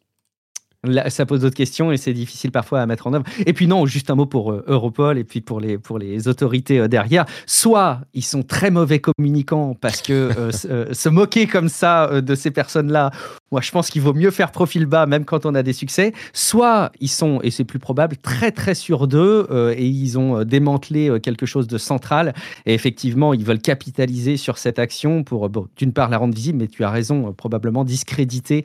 ça 1.08 1.26
pose 1.26 1.40
d'autres 1.40 1.56
questions 1.56 1.92
et 1.92 1.98
c'est 1.98 2.14
difficile 2.14 2.50
parfois 2.50 2.80
à 2.80 2.86
mettre 2.86 3.06
en 3.06 3.12
œuvre. 3.12 3.24
Et 3.44 3.52
puis 3.52 3.66
non, 3.66 3.84
juste 3.84 4.10
un 4.10 4.14
mot 4.14 4.24
pour 4.24 4.52
euh, 4.52 4.64
Europol 4.66 5.18
et 5.18 5.24
puis 5.24 5.42
pour 5.42 5.60
les, 5.60 5.76
pour 5.76 5.98
les 5.98 6.26
autorités 6.26 6.78
euh, 6.78 6.88
derrière. 6.88 7.26
Soit 7.46 8.00
ils 8.14 8.24
sont 8.24 8.42
très 8.42 8.70
mauvais 8.70 8.98
communicants 8.98 9.76
parce 9.78 10.00
que 10.00 10.30
euh, 10.38 10.92
se 10.92 11.08
moquer 11.10 11.46
comme 11.46 11.68
ça 11.68 12.22
de 12.22 12.34
ces 12.34 12.50
personnes-là, 12.50 13.10
moi 13.52 13.60
je 13.60 13.70
pense 13.70 13.90
qu'il 13.90 14.00
vaut 14.00 14.14
mieux 14.14 14.30
faire 14.30 14.52
profil 14.52 14.86
bas 14.86 15.04
même 15.04 15.26
quand 15.26 15.44
on 15.44 15.54
a 15.54 15.62
des 15.62 15.74
succès. 15.74 16.14
Soit 16.32 16.92
ils 17.00 17.08
sont, 17.08 17.40
et 17.42 17.50
c'est 17.50 17.64
plus 17.64 17.78
probable, 17.78 18.16
très 18.16 18.50
très 18.50 18.74
sûrs 18.74 19.06
d'eux 19.06 19.48
et 19.76 19.86
ils 19.86 20.18
ont 20.18 20.44
démantelé 20.44 21.20
quelque 21.22 21.46
chose 21.46 21.66
de 21.66 21.78
central 21.78 22.34
et 22.64 22.74
effectivement 22.74 23.34
ils 23.34 23.44
veulent 23.44 23.60
capitaliser 23.60 24.36
sur 24.36 24.56
cette 24.58 24.78
action 24.78 25.24
pour 25.24 25.50
d'une 25.76 25.92
part 25.92 26.08
la 26.08 26.18
rendre 26.18 26.34
visible, 26.34 26.58
mais 26.58 26.68
tu 26.68 26.84
as 26.84 26.90
raison, 26.90 27.32
probablement 27.32 27.84
discréditer 27.84 28.64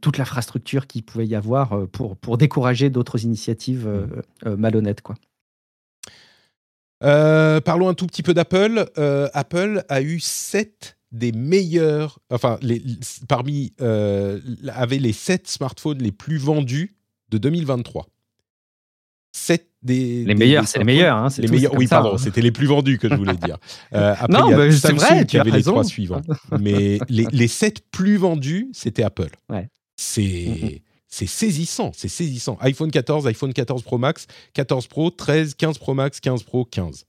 toute 0.00 0.18
l'infrastructure 0.18 0.86
qui 0.86 1.02
pouvait 1.06 1.26
y 1.26 1.34
avoir 1.34 1.72
euh, 1.72 1.86
pour, 1.86 2.16
pour 2.16 2.36
décourager 2.36 2.90
d'autres 2.90 3.24
initiatives 3.24 3.86
euh, 3.86 4.06
mmh. 4.06 4.48
euh, 4.48 4.56
malhonnêtes. 4.56 5.00
Quoi. 5.00 5.16
parlons 7.00 7.88
un 7.88 7.94
tout 7.94 8.06
petit 8.06 8.22
peu 8.22 8.34
d'Apple. 8.34 8.90
Apple 9.32 9.84
a 9.88 10.02
eu 10.02 10.20
sept 10.20 10.98
des 11.12 11.32
meilleurs, 11.32 12.18
enfin, 12.30 12.58
les, 12.60 12.82
parmi, 13.28 13.72
avait 13.78 14.98
les 14.98 15.12
sept 15.12 15.48
smartphones 15.48 16.02
les 16.02 16.12
plus 16.12 16.36
vendus 16.36 16.96
de 17.30 17.38
2023. 17.38 18.06
Sept 19.32 19.68
des, 19.82 20.24
les 20.24 20.34
meilleurs, 20.34 20.66
c'est 20.66 20.78
les 20.78 20.84
meilleurs. 20.84 21.16
Hein, 21.16 21.28
les 21.38 21.48
meilleurs 21.48 21.74
oui, 21.74 21.86
pardon, 21.86 22.14
hein. 22.14 22.18
c'était 22.18 22.40
les 22.40 22.50
plus 22.50 22.66
vendus 22.66 22.98
que 22.98 23.08
je 23.08 23.14
voulais 23.14 23.36
dire. 23.36 23.58
après, 23.92 24.26
non, 24.28 24.50
il 24.50 24.56
y 24.56 24.60
a 24.60 24.72
Samsung 24.72 24.96
vrai, 24.96 25.26
qui 25.26 25.38
avait 25.38 25.50
les 25.50 25.62
trois 25.62 25.84
suivants. 25.84 26.22
Mais 26.58 26.98
les, 27.08 27.26
les 27.30 27.48
sept 27.48 27.82
plus 27.90 28.16
vendus, 28.16 28.70
c'était 28.72 29.04
Apple. 29.04 29.30
Ouais. 29.48 29.68
C'est 29.96 30.82
c'est 31.08 31.26
saisissant, 31.26 31.92
c'est 31.94 32.08
saisissant. 32.08 32.58
iPhone 32.60 32.90
14, 32.90 33.26
iPhone 33.26 33.52
14 33.52 33.82
Pro 33.82 33.98
Max, 33.98 34.26
14 34.54 34.86
Pro, 34.88 35.10
13, 35.10 35.54
15 35.54 35.78
Pro 35.78 35.94
Max, 35.94 36.20
15 36.20 36.42
Pro, 36.42 36.64
15. 36.64 37.06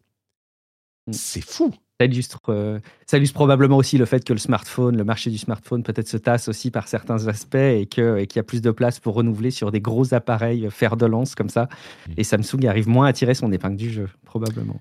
Mm. 1.08 1.14
C'est 1.14 1.42
fou. 1.42 1.74
Ça 2.00 2.06
illustre, 2.06 2.40
euh, 2.50 2.80
ça 3.08 3.18
illustre 3.18 3.34
probablement 3.34 3.78
aussi 3.78 3.98
le 3.98 4.06
fait 4.06 4.24
que 4.24 4.32
le 4.32 4.38
smartphone, 4.38 4.96
le 4.96 5.04
marché 5.04 5.32
du 5.32 5.40
smartphone 5.40 5.82
peut-être 5.82 6.08
se 6.08 6.18
tasse 6.18 6.48
aussi 6.48 6.70
par 6.70 6.88
certains 6.88 7.28
aspects 7.28 7.56
et 7.56 7.88
qu'il 7.88 8.04
et 8.04 8.28
y 8.36 8.40
a 8.40 8.44
plus 8.44 8.62
de 8.62 8.70
place 8.70 9.00
pour 9.00 9.16
renouveler 9.16 9.50
sur 9.50 9.72
des 9.72 9.82
gros 9.82 10.14
appareils 10.14 10.68
fer 10.70 10.96
de 10.96 11.08
lance 11.08 11.34
comme 11.34 11.50
ça. 11.50 11.64
Mmh. 12.08 12.12
Et 12.18 12.24
Samsung 12.24 12.68
arrive 12.68 12.88
moins 12.88 13.08
à 13.08 13.14
tirer 13.14 13.34
son 13.34 13.52
épingle 13.52 13.78
du 13.78 13.90
jeu, 13.90 14.10
probablement. 14.26 14.80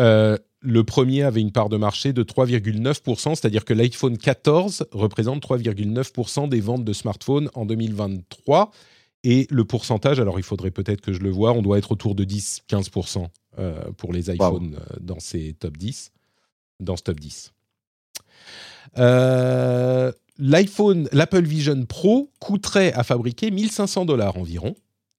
Euh, 0.00 0.36
le 0.66 0.82
premier 0.82 1.22
avait 1.22 1.40
une 1.40 1.52
part 1.52 1.68
de 1.68 1.76
marché 1.76 2.12
de 2.12 2.24
3,9%, 2.24 3.36
c'est-à-dire 3.36 3.64
que 3.64 3.72
l'iPhone 3.72 4.18
14 4.18 4.86
représente 4.90 5.42
3,9% 5.42 6.48
des 6.48 6.60
ventes 6.60 6.84
de 6.84 6.92
smartphones 6.92 7.48
en 7.54 7.64
2023. 7.64 8.72
Et 9.22 9.46
le 9.50 9.64
pourcentage, 9.64 10.18
alors 10.18 10.38
il 10.38 10.42
faudrait 10.42 10.72
peut-être 10.72 11.00
que 11.00 11.12
je 11.12 11.20
le 11.20 11.30
vois, 11.30 11.52
on 11.52 11.62
doit 11.62 11.78
être 11.78 11.92
autour 11.92 12.14
de 12.14 12.24
10-15% 12.24 13.26
euh, 13.58 13.80
pour 13.96 14.12
les 14.12 14.30
iPhones 14.30 14.76
dans 15.00 15.20
ces 15.20 15.54
top 15.54 15.76
10 15.76 16.12
dans 16.80 16.96
ce 16.96 17.02
top 17.02 17.20
10. 17.20 17.52
Euh, 18.98 20.12
L'iPhone, 20.38 21.08
l'Apple 21.12 21.44
Vision 21.44 21.84
Pro 21.86 22.30
coûterait 22.40 22.92
à 22.92 23.04
fabriquer 23.04 23.50
1500 23.50 24.04
dollars 24.04 24.36
environ. 24.36 24.74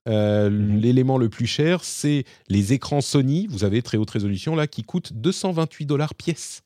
Euh, 0.07 0.49
mhm. 0.49 0.79
L'élément 0.79 1.17
le 1.17 1.29
plus 1.29 1.47
cher, 1.47 1.83
c'est 1.83 2.23
les 2.47 2.73
écrans 2.73 3.01
Sony, 3.01 3.47
vous 3.47 3.63
avez 3.63 3.81
très 3.81 3.97
haute 3.97 4.09
résolution 4.09 4.55
là, 4.55 4.67
qui 4.67 4.83
coûtent 4.83 5.13
228 5.13 5.85
dollars 5.85 6.15
pièce. 6.15 6.63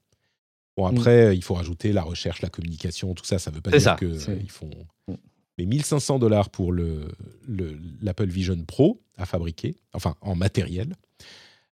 Bon, 0.78 0.90
mhm. 0.90 0.98
après, 0.98 1.36
il 1.36 1.44
faut 1.44 1.56
rajouter 1.56 1.92
la 1.92 2.04
recherche, 2.04 2.42
la 2.42 2.50
communication, 2.50 3.14
tout 3.14 3.26
ça, 3.26 3.40
ça 3.40 3.52
ne 3.52 3.56
veut 3.56 3.62
pas 3.62 3.72
dire 3.72 3.96
qu'ils 3.98 4.50
font. 4.50 4.70
Mhm. 5.08 5.18
Mais 5.58 5.66
1500 5.66 6.20
dollars 6.20 6.50
pour 6.50 6.74
l'Apple 6.74 8.24
le, 8.24 8.32
Vision 8.32 8.58
Pro 8.66 9.02
à 9.18 9.26
fabriquer, 9.26 9.76
enfin 9.94 10.16
en 10.22 10.36
matériel. 10.36 10.96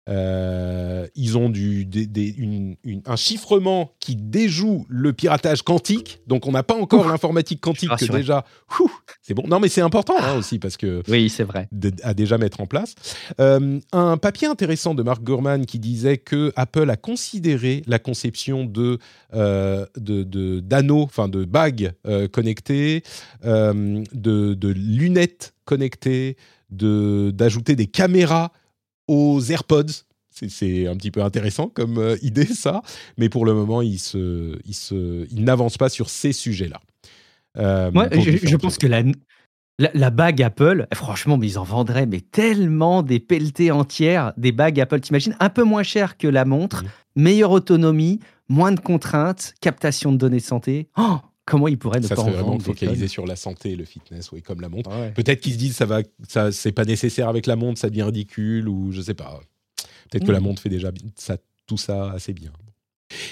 Euh, 0.10 1.08
ils 1.16 1.38
ont 1.38 1.49
du, 1.49 1.88
un 3.06 3.16
chiffrement 3.16 3.93
qui 3.99 4.18
déjoue 4.18 4.86
le 4.89 5.14
piratage 5.14 5.62
quantique. 5.62 6.20
Donc, 6.28 6.45
on 6.45 6.51
n'a 6.51 6.64
pas 6.64 6.76
encore 6.76 7.08
l'informatique 7.08 7.62
quantique 7.62 7.89
que 7.97 8.12
déjà. 8.12 8.45
C'est 9.22 9.34
bon. 9.34 9.43
Non, 9.47 9.60
mais 9.60 9.70
c'est 9.70 9.82
important 9.82 10.16
hein, 10.20 10.38
aussi 10.38 10.60
parce 10.60 10.76
que. 10.76 11.04
Oui, 11.08 11.30
c'est 11.30 11.43
vrai. 11.43 11.70
À 12.04 12.14
déjà 12.14 12.38
mettre 12.38 12.60
en 12.60 12.66
place. 12.66 12.95
Euh, 13.39 13.80
un 13.93 14.18
papier 14.18 14.47
intéressant 14.47 14.93
de 14.93 15.04
Mark 15.04 15.24
Gurman 15.24 15.66
qui 15.66 15.80
disait 15.80 16.18
que 16.18 16.51
Apple 16.56 16.89
a 16.89 16.97
considéré 16.97 17.84
la 17.88 17.99
conception 17.99 18.66
de 18.66 18.99
euh, 19.34 19.86
d'anneaux, 19.95 21.04
enfin 21.04 21.30
de 21.30 21.45
bagues 21.45 21.93
connectées, 22.32 23.04
de, 23.43 24.04
de 24.54 24.68
lunettes 24.68 25.54
connectées, 25.66 26.36
d'ajouter 26.70 27.76
des 27.76 27.88
caméras 27.88 28.51
aux 29.08 29.41
AirPods. 29.41 30.06
C'est 30.32 30.88
un 30.88 30.95
petit 30.95 31.12
peu 31.12 31.22
intéressant 31.22 31.68
comme 31.68 31.99
euh, 31.99 32.18
idée, 32.24 32.45
ça. 32.45 32.82
Mais 33.18 33.30
pour 33.30 33.45
le 33.45 33.54
moment, 33.54 33.82
il, 33.82 33.99
se, 33.99 34.58
il, 34.66 34.74
se, 34.74 35.28
il 35.32 35.43
n'avance 35.43 35.78
pas 35.78 35.89
sur 35.89 36.10
ces 36.10 36.34
sujets-là. 36.34 36.80
Euh, 37.58 37.91
Moi, 37.91 38.08
je, 38.12 38.56
pense 38.56 38.80
que 38.80 38.88
la, 38.88 39.04
la, 39.78 40.10
bague 40.10 40.41
Apple, 40.41 40.88
eh, 40.91 40.95
franchement, 40.95 41.38
mais 41.38 41.47
ils 41.47 41.60
en 41.60 41.64
vendraient 41.64 42.08
mais 42.08 42.22
tellement 42.22 43.04
des 43.04 43.20
pelletées 43.20 43.70
entières, 43.70 44.34
des 44.38 44.51
bagues 44.51 44.80
Apple, 44.80 45.01
t'imagines 45.01 45.36
Un 45.39 45.49
peu 45.49 45.64
moins 45.64 45.84
cher 45.84 46.18
que 46.18 46.28
la 46.28 46.45
montre, 46.45 46.84
meilleure 47.16 47.51
autonomie, 47.51 48.20
moins 48.49 48.72
de 48.72 48.80
contraintes, 48.80 49.54
captation 49.62 50.12
de 50.12 50.18
données 50.18 50.38
de 50.38 50.43
santé. 50.43 50.89
Oh 50.97 51.20
comment 51.46 51.68
ils 51.68 51.78
pourraient 51.78 52.00
ne 52.00 52.08
ça 52.08 52.16
pas 52.16 52.22
serait 52.22 52.34
vraiment 52.34 52.60
focaliser 52.60 53.08
sur 53.08 53.26
la 53.26 53.36
santé 53.36 53.72
et 53.72 53.76
le 53.76 53.86
fitness, 53.86 54.32
oui, 54.32 54.41
comme 54.41 54.62
la 54.62 54.70
montre. 54.70 54.89
Peut-être 55.14 55.41
qu'ils 55.41 55.54
se 55.54 55.58
disent 55.58 55.76
ça 55.76 55.86
va, 55.86 56.02
ça 56.28 56.52
c'est 56.52 56.72
pas 56.72 56.86
nécessaire 56.86 57.30
avec 57.30 57.48
la 57.48 57.56
montre, 57.56 57.80
ça 57.80 57.89
devient 57.89 58.04
ridicule 58.04 58.68
ou 58.70 58.91
je 58.91 59.02
sais 59.02 59.14
pas. 59.14 59.39
Peut-être 60.10 60.26
que 60.26 60.32
la 60.32 60.39
mm. 60.39 60.44
montre 60.44 60.62
fait 60.62 60.70
déjà 60.70 60.91
ça, 61.16 61.38
tout 61.66 61.78
ça 61.78 62.12
assez 62.12 62.34
bien. 62.34 62.52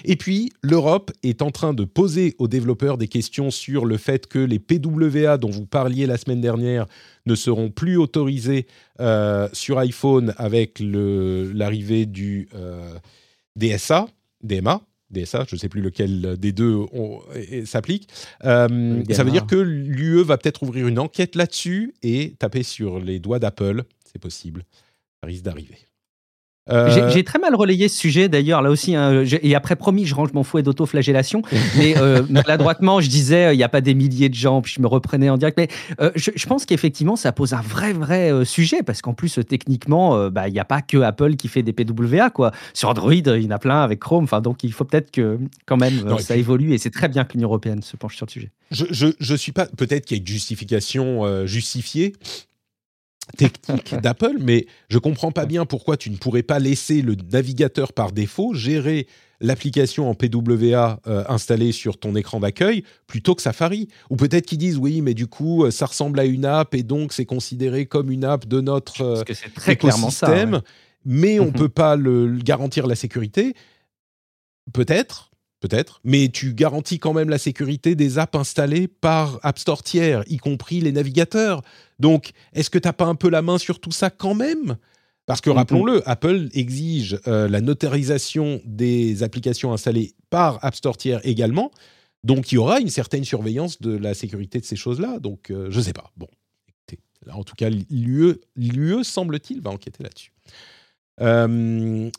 Et 0.06 0.16
puis, 0.16 0.52
l'Europe 0.62 1.12
est 1.24 1.42
en 1.42 1.52
train 1.52 1.74
de 1.74 1.84
poser 1.84 2.36
aux 2.38 2.48
développeurs 2.48 2.98
des 2.98 3.08
questions 3.08 3.52
sur 3.52 3.86
le 3.86 3.98
fait 3.98 4.28
que 4.28 4.40
les 4.40 4.60
PWA 4.60 5.38
dont 5.38 5.50
vous 5.50 5.66
parliez 5.66 6.06
la 6.06 6.18
semaine 6.18 6.42
dernière 6.42 6.86
ne 7.26 7.36
seront 7.36 7.70
plus 7.70 7.98
autorisés 7.98 8.68
euh, 9.00 9.48
sur 9.54 9.80
iPhone 9.80 10.34
avec 10.38 10.80
l'arrivée 10.80 12.06
du 12.06 12.48
euh, 12.56 12.96
DSA, 13.56 14.08
DMA, 14.44 14.82
DSA, 15.12 15.46
je 15.48 15.56
ne 15.56 15.60
sais 15.60 15.70
plus 15.70 15.82
lequel 15.82 16.38
des 16.38 16.52
deux 16.52 16.86
s'applique. 17.66 18.10
Euh, 18.46 19.04
ça 19.12 19.24
veut 19.24 19.32
dire 19.32 19.46
que 19.46 19.56
l'UE 19.56 20.24
va 20.24 20.38
peut-être 20.38 20.64
ouvrir 20.64 20.88
une 20.88 21.00
enquête 21.00 21.36
là-dessus 21.36 21.94
et 22.04 22.36
taper 22.40 22.64
sur 22.64 23.00
les 23.00 23.20
doigts 23.20 23.40
d'Apple. 23.40 23.84
C'est 24.12 24.20
possible. 24.20 24.64
Ça 25.22 25.28
risque 25.28 25.44
d'arriver. 25.44 25.78
Euh, 26.70 27.10
j'ai 27.10 27.24
très 27.24 27.40
mal 27.40 27.56
relayé 27.56 27.90
ce 27.90 27.98
sujet 27.98 28.30
d'ailleurs, 28.30 28.62
là 28.62 28.70
aussi. 28.70 28.96
Hein, 28.96 29.24
et 29.42 29.56
après, 29.56 29.76
promis, 29.76 30.06
je 30.06 30.14
range 30.14 30.34
mon 30.34 30.44
fouet 30.44 30.62
d'autoflagellation. 30.62 31.42
mais 31.78 31.98
euh, 31.98 32.24
maladroitement, 32.30 33.02
je 33.02 33.10
disais, 33.10 33.46
euh, 33.46 33.54
il 33.54 33.58
n'y 33.58 33.64
a 33.64 33.70
pas 33.70 33.82
des 33.82 33.96
milliers 33.96 34.30
de 34.30 34.36
gens, 34.36 34.62
puis 34.62 34.74
je 34.76 34.82
me 34.82 34.88
reprenais 34.88 35.30
en 35.30 35.38
direct. 35.38 35.58
Mais 35.58 35.68
je, 36.16 36.46
pense 36.46 36.66
qu'effectivement, 36.66 37.16
ça 37.16 37.32
pose 37.32 37.54
un 37.54 37.62
vrai, 37.62 37.94
vrai 37.94 38.46
sujet, 38.46 38.84
parce 38.84 39.02
qu'en 39.02 39.14
plus, 39.14 39.40
techniquement, 39.48 40.30
bah, 40.30 40.48
il 40.48 40.54
n'y 40.54 40.60
a 40.60 40.66
pas 40.66 40.82
que 40.82 40.98
Apple 40.98 41.36
qui 41.36 41.48
fait 41.48 41.64
des 41.64 41.74
PWA. 41.74 42.30
Quoi. 42.30 42.52
Sur 42.74 42.90
Android, 42.90 43.14
il 43.14 43.44
y 43.44 43.48
en 43.48 43.52
a 43.52 43.60
plein 43.60 43.82
avec 43.82 44.00
Chrome. 44.00 44.26
Enfin, 44.26 44.42
donc, 44.42 44.64
il 44.64 44.74
faut 44.74 44.86
peut-être 44.86 45.12
que 45.12 45.40
quand 45.66 45.78
même 45.78 46.20
ça 46.20 46.36
évolue. 46.36 46.74
Et 46.74 46.78
c'est 46.78 46.92
très 46.92 47.08
bien 47.08 47.24
que 47.24 47.34
l'Union 47.34 47.48
européenne 47.48 47.82
se 47.82 47.98
penche 47.98 48.16
sur 48.16 48.26
le 48.26 48.32
sujet. 48.32 48.52
Je, 48.70 48.86
je, 48.92 49.08
je 49.20 49.36
suis 49.36 49.52
pas. 49.52 49.66
Peut-être 49.66 50.06
qu'il 50.06 50.18
y 50.18 50.20
a 50.20 50.22
une 50.22 50.28
justification 50.28 51.46
justifiée 51.46 52.14
technique 53.38 53.96
d'Apple, 54.02 54.38
mais 54.40 54.66
je 54.90 54.98
comprends 54.98 55.32
pas 55.32 55.46
bien 55.46 55.66
pourquoi 55.66 55.98
tu 55.98 56.10
ne 56.10 56.18
pourrais 56.18 56.44
pas 56.44 56.60
laisser 56.60 57.02
le 57.02 57.16
navigateur 57.32 57.94
par 57.94 58.12
défaut 58.12 58.54
gérer 58.54 59.08
l'application 59.42 60.10
en 60.10 60.14
PWA 60.14 61.00
euh, 61.08 61.24
installée 61.28 61.72
sur 61.72 61.98
ton 61.98 62.16
écran 62.16 62.40
d'accueil 62.40 62.84
plutôt 63.08 63.36
que 63.36 63.42
Safari. 63.42 63.88
Ou 64.10 64.16
peut-être 64.16 64.46
qu'ils 64.46 64.60
disent 64.60 64.78
oui, 64.78 65.02
mais 65.02 65.14
du 65.14 65.28
coup, 65.28 65.66
euh, 65.66 65.72
ça 65.72 65.88
ressemble 65.88 66.20
à 66.20 66.26
une 66.26 66.46
app 66.46 66.74
et 66.76 66.84
donc 66.84 67.12
c'est 67.12 67.26
considéré 67.26 67.86
comme 67.88 68.12
une 68.12 68.24
app 68.24 68.48
de 68.48 68.62
notre 68.62 69.02
euh, 69.02 69.24
écosystème, 69.68 70.62
mais 71.04 71.40
on 71.40 71.46
ne 71.46 71.50
mhm. 71.50 71.56
peut 71.56 71.70
pas 71.70 71.96
le, 71.96 72.38
garantir 72.38 72.88
la 72.88 72.96
sécurité. 72.96 73.56
Peut-être, 74.74 75.32
peut-être, 75.60 76.00
mais 76.04 76.30
tu 76.30 76.54
garantis 76.54 77.00
quand 77.00 77.14
même 77.14 77.30
la 77.30 77.40
sécurité 77.40 77.96
des 77.96 78.20
apps 78.20 78.38
installées 78.38 78.88
par 78.88 79.40
App 79.42 79.58
Store 79.58 79.82
tiers, 79.82 80.24
y 80.28 80.38
compris 80.38 80.82
les 80.82 80.92
navigateurs. 80.92 81.62
Donc, 82.02 82.32
est-ce 82.54 82.72
que 82.72 82.80
tu 82.80 82.88
n'as 82.88 82.94
pas 82.94 83.06
un 83.06 83.16
peu 83.16 83.30
la 83.30 83.44
main 83.44 83.60
sur 83.60 83.80
tout 83.80 83.92
ça 83.92 84.10
quand 84.10 84.34
même? 84.34 84.76
Parce 85.28 85.40
que 85.40 85.52
rappelons-le, 85.52 86.02
Apple 86.10 86.50
exige 86.54 87.20
euh, 87.28 87.48
la 87.48 87.62
notarisation 87.62 88.60
des 88.66 89.22
applications 89.22 89.72
installées 89.72 90.16
par 90.32 90.58
App 90.66 90.76
Store 90.76 90.98
tiers 90.98 91.22
également. 91.24 91.72
Donc, 92.24 92.52
il 92.52 92.56
y 92.56 92.58
aura 92.58 92.80
une 92.80 92.90
certaine 92.90 93.24
surveillance 93.24 93.80
de 93.82 93.96
la 93.96 94.16
sécurité 94.16 94.60
de 94.60 94.66
ces 94.66 94.76
choses-là. 94.76 95.20
Donc, 95.20 95.52
euh, 95.52 95.70
je 95.70 95.78
ne 95.78 95.84
sais 95.84 95.94
pas. 95.94 96.12
Bon, 96.18 96.28
écoutez, 96.68 97.00
en 97.32 97.44
tout 97.44 97.56
cas, 97.56 97.70
l'UE, 97.70 99.04
semble-t-il, 99.04 99.62
va 99.62 99.70
enquêter 99.70 100.04
là-dessus. 100.04 100.34
Euh, 101.22 102.10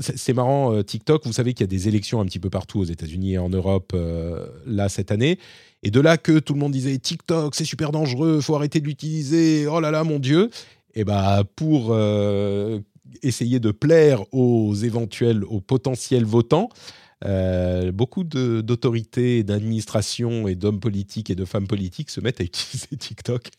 c'est 0.00 0.32
marrant, 0.32 0.74
euh, 0.74 0.82
TikTok, 0.82 1.26
vous 1.26 1.32
savez 1.32 1.54
qu'il 1.54 1.64
y 1.64 1.68
a 1.68 1.68
des 1.68 1.88
élections 1.88 2.20
un 2.20 2.26
petit 2.26 2.38
peu 2.38 2.50
partout 2.50 2.80
aux 2.80 2.84
États-Unis 2.84 3.34
et 3.34 3.38
en 3.38 3.48
Europe 3.48 3.92
euh, 3.94 4.46
là 4.66 4.88
cette 4.88 5.10
année. 5.10 5.38
Et 5.82 5.90
de 5.90 6.00
là 6.00 6.16
que 6.16 6.38
tout 6.38 6.54
le 6.54 6.60
monde 6.60 6.72
disait 6.72 6.96
TikTok, 6.98 7.54
c'est 7.54 7.64
super 7.64 7.92
dangereux, 7.92 8.40
faut 8.40 8.54
arrêter 8.54 8.80
de 8.80 8.86
l'utiliser, 8.86 9.66
oh 9.66 9.80
là 9.80 9.90
là, 9.90 10.04
mon 10.04 10.18
Dieu. 10.18 10.50
Et 10.94 11.04
bah 11.04 11.42
pour 11.56 11.88
euh, 11.90 12.80
essayer 13.22 13.60
de 13.60 13.70
plaire 13.70 14.22
aux 14.32 14.74
éventuels, 14.74 15.44
aux 15.44 15.60
potentiels 15.60 16.24
votants, 16.24 16.68
beaucoup 17.92 18.22
d'autorités, 18.24 19.44
d'administrations 19.44 20.46
et 20.46 20.54
d'hommes 20.54 20.80
politiques 20.80 21.30
et 21.30 21.34
de 21.34 21.46
femmes 21.46 21.66
politiques 21.66 22.10
se 22.10 22.20
mettent 22.20 22.40
à 22.40 22.44
utiliser 22.44 22.96
TikTok 22.98 23.50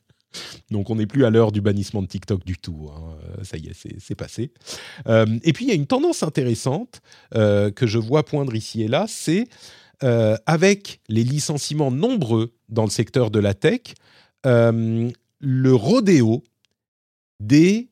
donc 0.72 0.90
on 0.90 0.96
n'est 0.96 1.08
plus 1.08 1.26
à 1.26 1.30
l'heure 1.30 1.52
du 1.52 1.62
bannissement 1.62 2.02
de 2.02 2.08
TikTok 2.08 2.44
du 2.46 2.58
tout. 2.58 2.90
Hein. 2.92 3.18
Euh, 3.40 3.44
ça 3.44 3.58
y 3.58 3.68
est, 3.68 4.00
c'est 4.00 4.16
passé. 4.16 4.52
Euh, 5.08 5.26
et 5.44 5.54
puis 5.54 5.66
il 5.66 5.68
y 5.70 5.72
a 5.72 5.76
une 5.76 5.88
tendance 5.88 6.24
intéressante 6.24 7.02
euh, 7.36 7.72
que 7.72 7.88
je 7.88 7.98
vois 7.98 8.26
poindre 8.26 8.56
ici 8.56 8.82
et 8.82 8.88
là, 8.88 9.06
c'est 9.08 9.48
avec 10.46 11.00
les 11.08 11.24
licenciements 11.24 11.90
nombreux 11.90 12.54
dans 12.70 12.84
le 12.84 12.90
secteur 12.90 13.32
de 13.32 13.40
la 13.40 13.54
tech, 13.54 13.96
le 14.44 15.74
rodéo 15.74 16.44
des 17.40 17.88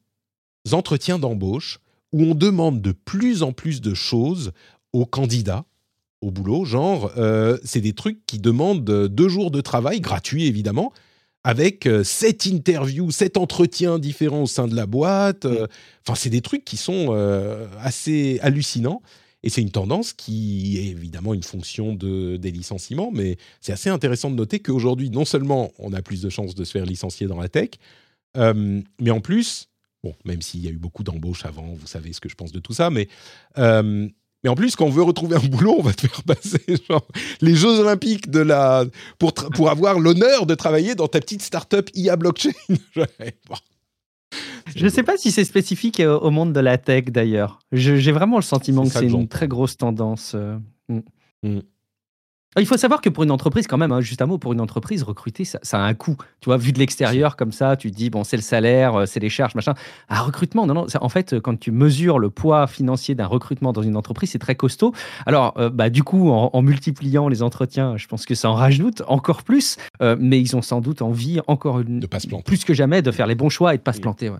entretiens 0.74 1.18
d'embauche 1.18 1.80
où 2.12 2.24
on 2.24 2.36
demande 2.36 2.82
de 2.82 2.92
plus 2.92 3.42
en 3.42 3.52
plus 3.52 3.82
de 3.82 3.94
choses 3.96 4.52
aux 4.92 5.06
candidats 5.06 5.66
au 6.22 6.30
boulot, 6.30 6.66
genre 6.66 7.10
c'est 7.64 7.82
des 7.82 7.94
trucs 7.94 8.24
qui 8.28 8.38
demandent 8.38 8.84
deux 8.84 9.30
jours 9.30 9.50
de 9.50 9.62
travail 9.62 10.00
gratuit 10.00 10.46
évidemment, 10.46 10.94
avec 11.44 11.86
euh, 11.86 12.04
sept 12.04 12.48
interviews, 12.48 13.12
sept 13.12 13.38
entretiens 13.38 14.00
différents 14.00 14.44
au 14.44 14.48
sein 14.48 14.68
de 14.68 14.76
la 14.76 14.86
boîte. 14.86 15.46
Euh, 15.46 15.68
enfin, 16.06 16.16
c'est 16.16 16.30
des 16.30 16.42
trucs 16.42 16.64
qui 16.64 16.78
sont 16.78 17.08
euh, 17.10 17.68
assez 17.80 18.40
hallucinants. 18.42 19.02
Et 19.46 19.50
c'est 19.50 19.62
une 19.62 19.72
tendance 19.72 20.14
qui 20.14 20.78
est 20.78 20.86
évidemment 20.86 21.34
une 21.34 21.44
fonction 21.44 21.94
de, 21.94 22.38
des 22.38 22.52
licenciements, 22.52 23.12
mais 23.12 23.36
c'est 23.60 23.74
assez 23.74 23.90
intéressant 23.90 24.32
de 24.32 24.36
noter 24.36 24.60
qu'aujourd'hui, 24.62 25.10
non 25.10 25.26
seulement 25.26 25.74
on 25.80 25.92
a 25.92 26.02
plus 26.02 26.22
de 26.22 26.30
chances 26.30 26.56
de 26.56 26.64
se 26.64 26.72
faire 26.72 26.86
licencier 26.86 27.28
dans 27.28 27.38
la 27.38 27.50
tech, 27.50 27.72
mais 28.38 29.12
en 29.12 29.20
plus, 29.20 29.68
bon, 30.02 30.16
même 30.24 30.42
s'il 30.42 30.62
y 30.62 30.70
a 30.70 30.72
eu 30.72 30.78
beaucoup 30.78 31.04
d'embauches 31.04 31.46
avant, 31.46 31.74
vous 31.74 31.88
savez 31.88 32.14
ce 32.14 32.22
que 32.22 32.30
je 32.30 32.36
pense 32.36 32.54
de 32.54 32.60
tout 32.60 32.72
ça, 32.72 32.90
mais 32.90 33.10
Mais 34.44 34.50
en 34.50 34.56
plus, 34.56 34.76
quand 34.76 34.86
on 34.86 34.90
veut 34.90 35.04
retrouver 35.04 35.36
un 35.36 35.40
boulot, 35.50 35.76
on 35.80 35.84
va 35.84 35.94
te 35.94 36.08
faire 36.08 36.24
passer 36.24 36.62
genre, 36.90 37.08
les 37.42 37.56
Jeux 37.56 37.80
Olympiques 37.80 38.30
de 38.30 38.40
la 38.40 38.86
pour 39.20 39.34
pour 39.34 39.70
avoir 39.70 40.00
l'honneur 40.00 40.46
de 40.46 40.56
travailler 40.56 40.96
dans 40.96 41.08
ta 41.08 41.20
petite 41.20 41.42
start-up 41.42 41.90
IA 41.94 42.16
blockchain. 42.16 42.52
Je 44.76 44.86
ne 44.86 44.90
sais 44.90 45.04
pas 45.04 45.18
si 45.18 45.32
c'est 45.32 45.46
spécifique 45.46 46.00
au 46.00 46.32
monde 46.32 46.54
de 46.54 46.60
la 46.60 46.78
tech 46.78 47.06
d'ailleurs. 47.06 47.60
J'ai 47.72 48.12
vraiment 48.12 48.38
le 48.38 48.44
sentiment 48.44 48.84
que 48.84 48.90
c'est 48.90 49.08
une 49.08 49.28
très 49.28 49.48
grosse 49.48 49.78
tendance. 49.78 50.34
Euh, 50.36 50.58
mm. 50.90 51.02
Mm. 51.44 51.60
Ah, 52.56 52.62
il 52.62 52.68
faut 52.68 52.78
savoir 52.78 53.02
que 53.02 53.10
pour 53.10 53.24
une 53.24 53.32
entreprise, 53.32 53.66
quand 53.68 53.78
même, 53.78 53.92
hein, 53.92 54.02
juste 54.02 54.22
un 54.22 54.28
mot, 54.28 54.38
pour 54.38 54.54
une 54.54 54.62
entreprise, 54.62 55.04
recruter, 55.04 55.44
ça, 55.44 55.60
a 55.72 55.80
un 55.80 55.94
coût. 55.94 56.18
Tu 56.40 56.46
vois, 56.46 56.58
vu 56.58 56.72
de 56.72 56.80
l'extérieur, 56.80 57.36
comme 57.36 57.52
ça, 57.52 57.76
tu 57.76 57.92
te 57.92 57.96
dis, 57.96 58.10
bon, 58.10 58.24
c'est 58.24 58.38
le 58.38 58.44
salaire, 58.44 58.96
euh, 58.96 59.06
c'est 59.06 59.20
les 59.20 59.30
charges, 59.30 59.56
machin. 59.56 59.74
Un 60.10 60.22
recrutement, 60.22 60.68
non, 60.68 60.74
non. 60.74 60.88
en 61.00 61.10
fait, 61.10 61.40
quand 61.40 61.60
tu 61.60 61.72
mesures 61.72 62.20
le 62.20 62.30
poids 62.30 62.68
financier 62.68 63.16
d'un 63.16 63.26
recrutement 63.26 63.74
dans 63.74 63.82
une 63.82 63.98
entreprise, 63.98 64.32
c'est 64.32 64.40
très 64.40 64.56
costaud. 64.56 64.94
Alors, 65.26 65.54
euh, 65.58 65.70
bah, 65.70 65.90
du 65.90 66.04
coup, 66.04 66.30
en, 66.30 66.62
multipliant 66.62 67.28
les 67.28 67.44
entretiens, 67.44 67.98
je 67.98 68.08
pense 68.08 68.26
que 68.26 68.36
ça 68.36 68.50
en 68.50 68.54
rajoute 68.54 69.02
encore 69.08 69.44
plus. 69.44 69.78
Euh, 70.02 70.16
mais 70.20 70.40
ils 70.40 70.56
ont 70.56 70.62
sans 70.62 70.82
doute 70.82 71.02
envie, 71.02 71.40
encore 71.48 71.80
une, 71.80 72.00
de 72.00 72.08
pas 72.08 72.20
se 72.20 72.28
planter. 72.28 72.44
plus 72.44 72.64
que 72.64 72.74
jamais, 72.74 73.02
de 73.02 73.12
faire 73.12 73.28
les 73.28 73.36
bons 73.36 73.50
choix 73.50 73.74
et 73.74 73.78
de 73.78 73.84
pas 73.84 73.94
se 73.94 74.02
planter. 74.02 74.30
Ouais. 74.30 74.38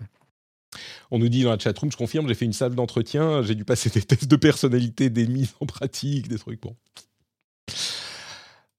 On 1.10 1.18
nous 1.18 1.28
dit 1.28 1.44
dans 1.44 1.50
la 1.50 1.58
chatroom, 1.58 1.90
je 1.90 1.96
confirme, 1.96 2.28
j'ai 2.28 2.34
fait 2.34 2.44
une 2.44 2.52
salle 2.52 2.74
d'entretien, 2.74 3.42
j'ai 3.42 3.54
dû 3.54 3.64
passer 3.64 3.90
des 3.90 4.02
tests 4.02 4.28
de 4.28 4.36
personnalité, 4.36 5.10
des 5.10 5.26
mises 5.26 5.54
en 5.60 5.66
pratique, 5.66 6.28
des 6.28 6.38
trucs. 6.38 6.60
Bon. 6.62 6.74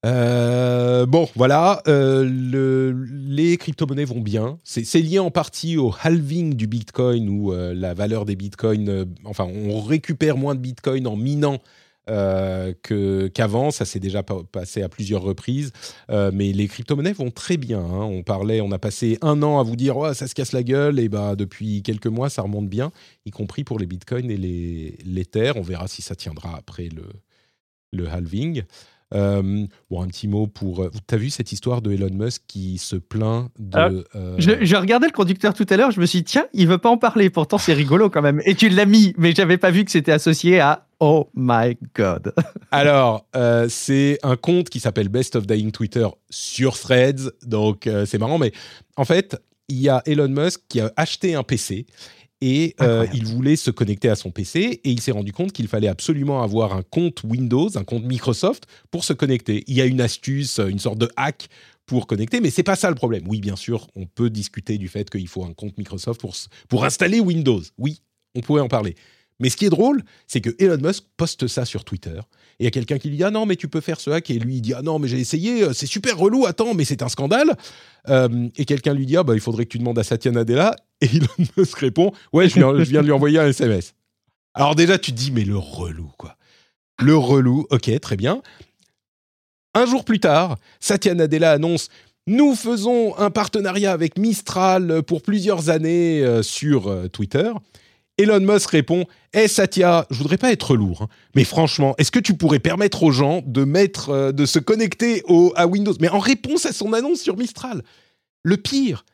Euh, 0.06 1.07
bon, 1.07 1.27
voilà, 1.36 1.82
euh, 1.88 2.94
les 3.27 3.57
crypto-monnaies 3.57 4.06
vont 4.06 4.22
bien. 4.22 4.60
C'est 4.64 5.02
lié 5.02 5.18
en 5.18 5.32
partie 5.32 5.77
au 5.77 5.94
halving 6.03 6.53
du 6.53 6.68
Bitcoin 6.68 7.27
où 7.27 7.52
euh, 7.52 7.73
la 7.73 7.95
valeur 7.95 8.26
des 8.26 8.36
Bitcoins, 8.36 9.07
enfin, 9.23 9.45
on 9.45 9.82
récupère 9.82 10.38
moins 10.38 10.53
de 10.53 10.60
Bitcoin 10.60 11.07
en 11.07 11.15
minant 11.15 11.60
qu'avant. 12.07 13.72
Ça 13.72 13.84
s'est 13.84 13.99
déjà 13.99 14.22
passé 14.22 14.84
à 14.84 14.90
plusieurs 14.90 15.23
reprises. 15.23 15.72
mais 16.10 16.52
les 16.53 16.68
crypto-monnaies 16.68 17.14
vont 17.14 17.32
très 17.32 17.57
bien. 17.57 17.80
Hein. 17.80 18.03
On 18.03 18.22
parlait, 18.22 18.61
on 18.61 18.72
a 18.72 18.77
passé 18.77 19.18
un 19.22 19.41
an 19.41 19.60
à 19.60 19.64
vous 19.64 19.76
dire, 19.76 20.14
ça 20.14 20.27
se 20.27 20.36
casse 20.36 20.52
la 20.52 20.61
gueule. 20.61 20.99
Et 20.99 21.10
bah, 21.10 21.36
depuis 21.36 21.82
quelques 21.82 22.06
mois, 22.06 22.30
ça 22.30 22.44
remonte 22.44 22.69
bien, 22.69 22.91
y 23.26 23.32
compris 23.32 23.64
pour 23.64 23.80
les 23.80 23.88
Bitcoins 23.88 24.30
et 24.30 24.38
les, 24.38 24.99
les 25.03 25.27
On 25.56 25.64
verra 25.64 25.88
si 25.88 26.03
ça 26.03 26.15
tiendra 26.15 26.56
après 26.56 26.90
le 27.91 28.07
halving. 28.07 28.65
Euh, 29.14 29.65
bon, 29.90 30.02
un 30.02 30.07
petit 30.07 30.27
mot 30.27 30.48
pour. 30.48 30.84
Euh, 30.84 30.91
tu 31.07 31.15
as 31.15 31.18
vu 31.18 31.30
cette 31.30 31.52
histoire 31.52 31.82
de 31.82 31.91
Elon 31.91 32.10
Musk 32.11 32.44
qui 32.48 32.77
se 32.77 32.95
plaint 32.95 33.49
de. 33.60 34.06
Euh, 34.15 34.36
je, 34.38 34.76
regardais 34.76 35.07
le 35.07 35.11
conducteur 35.11 35.53
tout 35.53 35.65
à 35.69 35.77
l'heure, 35.77 35.91
je 35.91 35.99
me 35.99 36.06
suis 36.06 36.19
dit, 36.19 36.26
tiens, 36.26 36.48
il 36.53 36.68
veut 36.68 36.80
pas 36.80 36.90
en 36.90 36.98
parler. 36.98 37.30
Pourtant, 37.30 37.57
c'est 37.57 37.73
rigolo 37.73 38.10
quand 38.10 38.22
même. 38.22 38.41
Et 38.45 38.56
tu 38.56 38.69
l'as 38.69 38.86
mis, 38.86 39.14
mais 39.18 39.34
j'avais 39.34 39.57
pas 39.57 39.72
vu 39.72 39.86
que 39.86 39.91
c'était 39.91 40.11
associé 40.11 40.60
à 40.60 40.88
Oh 40.99 41.30
my 41.36 41.77
God. 41.94 42.34
Alors, 42.72 43.27
c'est 43.69 44.18
un 44.23 44.38
compte 44.38 44.69
qui 44.69 44.80
s'appelle 44.80 45.10
Best 45.10 45.36
of 45.36 45.45
Dying 45.45 45.72
Twitter 45.72 46.07
sur 46.30 46.77
Threads. 46.77 47.32
Donc, 47.45 47.90
c'est 48.06 48.18
marrant. 48.18 48.40
Mais 48.40 48.53
en 48.95 49.06
fait, 49.06 49.38
il 49.68 49.82
y 49.82 49.90
a 49.90 50.02
Elon 50.06 50.30
Musk 50.30 50.61
qui 50.68 50.80
a 50.80 50.91
acheté 50.95 51.36
un 51.36 51.44
PC 51.44 51.86
et 52.41 52.75
euh, 52.81 53.07
il 53.13 53.25
voulait 53.25 53.55
se 53.55 53.71
connecter 53.71 54.09
à 54.09 54.15
son 54.15 54.29
PC 54.29 54.81
et 54.83 54.89
il 54.89 55.01
s'est 55.01 55.11
rendu 55.11 55.31
compte 55.31 55.51
qu'il 55.51 55.67
fallait 55.67 55.87
absolument 55.87 56.43
avoir 56.43 56.73
un 56.73 56.83
compte 56.83 57.23
Windows, 57.23 57.69
un 57.77 57.83
compte 57.83 58.03
Microsoft 58.03 58.65
pour 58.91 59.03
se 59.03 59.13
connecter. 59.13 59.63
Il 59.67 59.75
y 59.75 59.81
a 59.81 59.85
une 59.85 60.01
astuce, 60.01 60.59
une 60.59 60.79
sorte 60.79 60.97
de 60.97 61.09
hack 61.15 61.47
pour 61.85 62.07
connecter, 62.07 62.41
mais 62.41 62.49
c'est 62.49 62.63
pas 62.63 62.75
ça 62.75 62.89
le 62.89 62.95
problème. 62.95 63.23
Oui, 63.27 63.39
bien 63.39 63.55
sûr, 63.55 63.87
on 63.95 64.05
peut 64.05 64.29
discuter 64.29 64.77
du 64.77 64.87
fait 64.87 65.09
qu'il 65.09 65.27
faut 65.27 65.45
un 65.45 65.53
compte 65.53 65.77
Microsoft 65.77 66.19
pour, 66.19 66.35
pour 66.67 66.83
installer 66.83 67.19
Windows. 67.19 67.61
Oui, 67.77 68.01
on 68.35 68.41
pourrait 68.41 68.61
en 68.61 68.67
parler. 68.67 68.95
Mais 69.39 69.49
ce 69.49 69.57
qui 69.57 69.65
est 69.65 69.69
drôle, 69.69 70.01
c'est 70.27 70.39
que 70.39 70.49
Elon 70.59 70.77
Musk 70.81 71.03
poste 71.17 71.47
ça 71.47 71.65
sur 71.65 71.83
Twitter. 71.83 72.17
Et 72.59 72.63
il 72.63 72.63
y 72.63 72.67
a 72.67 72.71
quelqu'un 72.71 72.97
qui 72.97 73.09
lui 73.09 73.17
dit 73.17 73.23
Ah 73.23 73.31
non, 73.31 73.45
mais 73.45 73.57
tu 73.57 73.67
peux 73.67 73.81
faire 73.81 73.99
ce 73.99 74.09
hack. 74.09 74.29
Et 74.29 74.39
lui, 74.39 74.55
il 74.55 74.61
dit 74.61 74.73
Ah 74.73 74.81
non, 74.81 74.97
mais 74.97 75.07
j'ai 75.07 75.19
essayé, 75.19 75.63
euh, 75.63 75.73
c'est 75.73 75.87
super 75.87 76.17
relou, 76.17 76.45
attends, 76.45 76.73
mais 76.73 76.85
c'est 76.85 77.01
un 77.01 77.09
scandale. 77.09 77.55
Euh, 78.07 78.47
et 78.55 78.65
quelqu'un 78.65 78.93
lui 78.93 79.05
dit 79.05 79.17
Ah 79.17 79.23
bah, 79.23 79.33
il 79.33 79.41
faudrait 79.41 79.65
que 79.65 79.71
tu 79.71 79.77
demandes 79.77 79.99
à 79.99 80.03
Satya 80.03 80.31
Nadella. 80.31 80.75
Et 81.01 81.07
Elon 81.15 81.27
Musk 81.57 81.77
répond 81.77 82.11
Ouais, 82.34 82.49
je 82.49 82.55
viens, 82.55 82.72
de 82.73 83.05
lui 83.05 83.11
envoyer 83.11 83.39
un 83.39 83.47
SMS. 83.47 83.93
Alors 84.53 84.76
déjà, 84.76 84.97
tu 84.97 85.11
te 85.11 85.17
dis 85.17 85.31
Mais 85.31 85.43
le 85.43 85.57
relou, 85.57 86.11
quoi. 86.17 86.38
Le 87.01 87.15
relou, 87.15 87.67
ok, 87.69 87.99
très 87.99 88.15
bien. 88.15 88.41
Un 89.73 89.85
jour 89.85 90.05
plus 90.05 90.19
tard, 90.19 90.57
Satya 90.80 91.13
Nadella 91.13 91.51
annonce 91.51 91.89
nous 92.27 92.55
faisons 92.55 93.15
un 93.19 93.30
partenariat 93.30 93.91
avec 93.91 94.17
Mistral 94.17 95.03
pour 95.03 95.22
plusieurs 95.22 95.69
années 95.69 96.23
euh, 96.23 96.41
sur 96.41 97.11
Twitter. 97.11 97.51
Elon 98.17 98.39
Musk 98.39 98.69
répond 98.69 99.05
Eh 99.34 99.47
Satya, 99.47 100.05
je 100.09 100.17
voudrais 100.17 100.38
pas 100.38 100.51
être 100.51 100.76
lourd, 100.76 101.03
hein, 101.03 101.07
mais 101.35 101.43
franchement, 101.43 101.95
est-ce 101.97 102.11
que 102.11 102.19
tu 102.19 102.34
pourrais 102.34 102.59
permettre 102.59 103.03
aux 103.03 103.11
gens 103.11 103.43
de 103.45 103.65
mettre, 103.65 104.09
euh, 104.09 104.31
de 104.31 104.45
se 104.45 104.59
connecter 104.59 105.22
au, 105.27 105.51
à 105.55 105.67
Windows? 105.67 105.93
Mais 105.99 106.07
en 106.07 106.19
réponse 106.19 106.65
à 106.65 106.72
son 106.72 106.93
annonce 106.93 107.19
sur 107.19 107.35
Mistral. 107.35 107.84
Le 108.43 108.57
pire, 108.57 109.05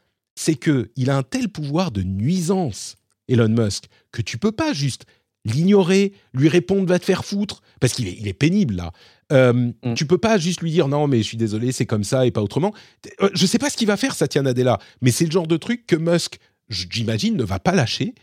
c'est 0.42 0.56
que 0.56 0.90
il 0.96 1.12
a 1.12 1.18
un 1.18 1.22
tel 1.22 1.50
pouvoir 1.50 1.92
de 1.92 2.02
nuisance, 2.02 2.96
Elon 3.28 3.50
Musk, 3.50 3.86
que 4.12 4.24
tu 4.24 4.40
peux 4.40 4.52
pas 4.52 4.74
juste 4.74 5.06
l'ignorer, 5.46 6.14
lui 6.34 6.50
répondre 6.50 6.88
va 6.88 6.98
te 6.98 7.06
faire 7.06 7.24
foutre, 7.24 7.62
parce 7.80 7.94
qu'il 7.94 8.08
est, 8.08 8.18
il 8.20 8.28
est 8.28 8.34
pénible 8.34 8.76
là. 8.76 8.92
Euh, 9.32 9.54
mm. 9.54 9.94
Tu 9.94 10.08
peux 10.08 10.18
pas 10.18 10.40
juste 10.40 10.62
lui 10.62 10.72
dire 10.72 10.88
non 10.88 11.08
mais 11.08 11.20
je 11.20 11.24
suis 11.24 11.38
désolé 11.38 11.72
c'est 11.72 11.86
comme 11.86 12.04
ça 12.04 12.26
et 12.26 12.32
pas 12.32 12.42
autrement. 12.42 12.74
Euh, 13.22 13.30
je 13.36 13.46
sais 13.46 13.60
pas 13.60 13.70
ce 13.70 13.78
qu'il 13.78 13.86
va 13.86 13.98
faire 13.98 14.16
Satya 14.16 14.42
Nadella, 14.42 14.80
mais 15.02 15.12
c'est 15.12 15.26
le 15.26 15.32
genre 15.32 15.46
de 15.46 15.58
truc 15.58 15.86
que 15.86 15.96
Musk, 15.96 16.40
j'imagine, 16.70 17.38
ne 17.38 17.44
va 17.44 17.60
pas 17.60 17.74
lâcher 17.74 18.16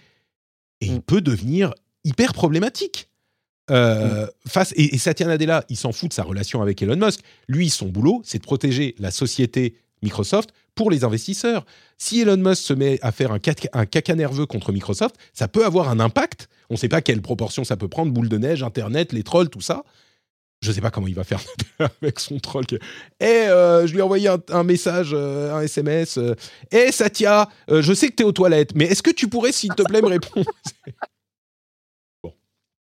et 0.80 0.86
il 0.86 0.96
mm. 0.96 1.02
peut 1.02 1.20
devenir 1.20 1.72
hyper 2.02 2.32
problématique. 2.32 3.08
Euh, 3.70 4.26
mm. 4.26 4.30
face, 4.48 4.74
et, 4.74 4.98
Satya 4.98 5.28
Nadella, 5.28 5.64
il 5.68 5.76
s'en 5.76 5.92
fout 5.92 6.08
de 6.08 6.14
sa 6.14 6.24
relation 6.24 6.62
avec 6.62 6.82
Elon 6.82 6.96
Musk. 6.96 7.20
Lui, 7.46 7.70
son 7.70 7.86
boulot, 7.86 8.22
c'est 8.24 8.38
de 8.38 8.44
protéger 8.44 8.96
la 8.98 9.12
société 9.12 9.76
Microsoft 10.02 10.50
pour 10.78 10.92
les 10.92 11.02
investisseurs. 11.02 11.66
Si 11.98 12.20
Elon 12.20 12.36
Musk 12.36 12.62
se 12.62 12.72
met 12.72 13.00
à 13.02 13.10
faire 13.10 13.32
un, 13.32 13.40
caca 13.40 14.14
nerveux 14.14 14.46
contre 14.46 14.70
Microsoft, 14.70 15.16
ça 15.34 15.48
peut 15.48 15.64
avoir 15.64 15.88
un 15.88 15.98
impact. 15.98 16.48
On 16.70 16.74
ne 16.74 16.78
sait 16.78 16.88
pas 16.88 17.02
quelle 17.02 17.20
proportion 17.20 17.64
ça 17.64 17.76
peut 17.76 17.88
prendre, 17.88 18.12
boule 18.12 18.28
de 18.28 18.38
neige, 18.38 18.62
Internet, 18.62 19.12
les 19.12 19.24
trolls, 19.24 19.48
tout 19.48 19.60
ça. 19.60 19.82
Je 20.62 20.68
ne 20.68 20.74
sais 20.74 20.80
pas 20.80 20.92
comment 20.92 21.08
il 21.08 21.16
va 21.16 21.24
faire 21.24 21.40
avec 22.00 22.20
son 22.20 22.38
troll. 22.38 22.64
Et 23.18 23.26
euh, 23.26 23.88
je 23.88 23.92
lui 23.92 23.98
ai 23.98 24.02
envoyé 24.02 24.30
un, 24.50 24.62
message, 24.62 25.10
euh, 25.12 25.52
un 25.52 25.62
SMS. 25.62 26.16
Eh 26.70 26.92
Satya, 26.92 27.48
je 27.68 27.92
sais 27.92 28.10
que 28.10 28.14
tu 28.14 28.22
es 28.22 28.26
aux 28.26 28.32
toilettes, 28.32 28.76
mais 28.76 28.84
est-ce 28.84 29.02
que 29.02 29.10
tu 29.10 29.26
pourrais, 29.26 29.50
s'il 29.50 29.74
te 29.74 29.82
plaît, 29.82 30.00
me 30.00 30.06
répondre? 30.06 30.48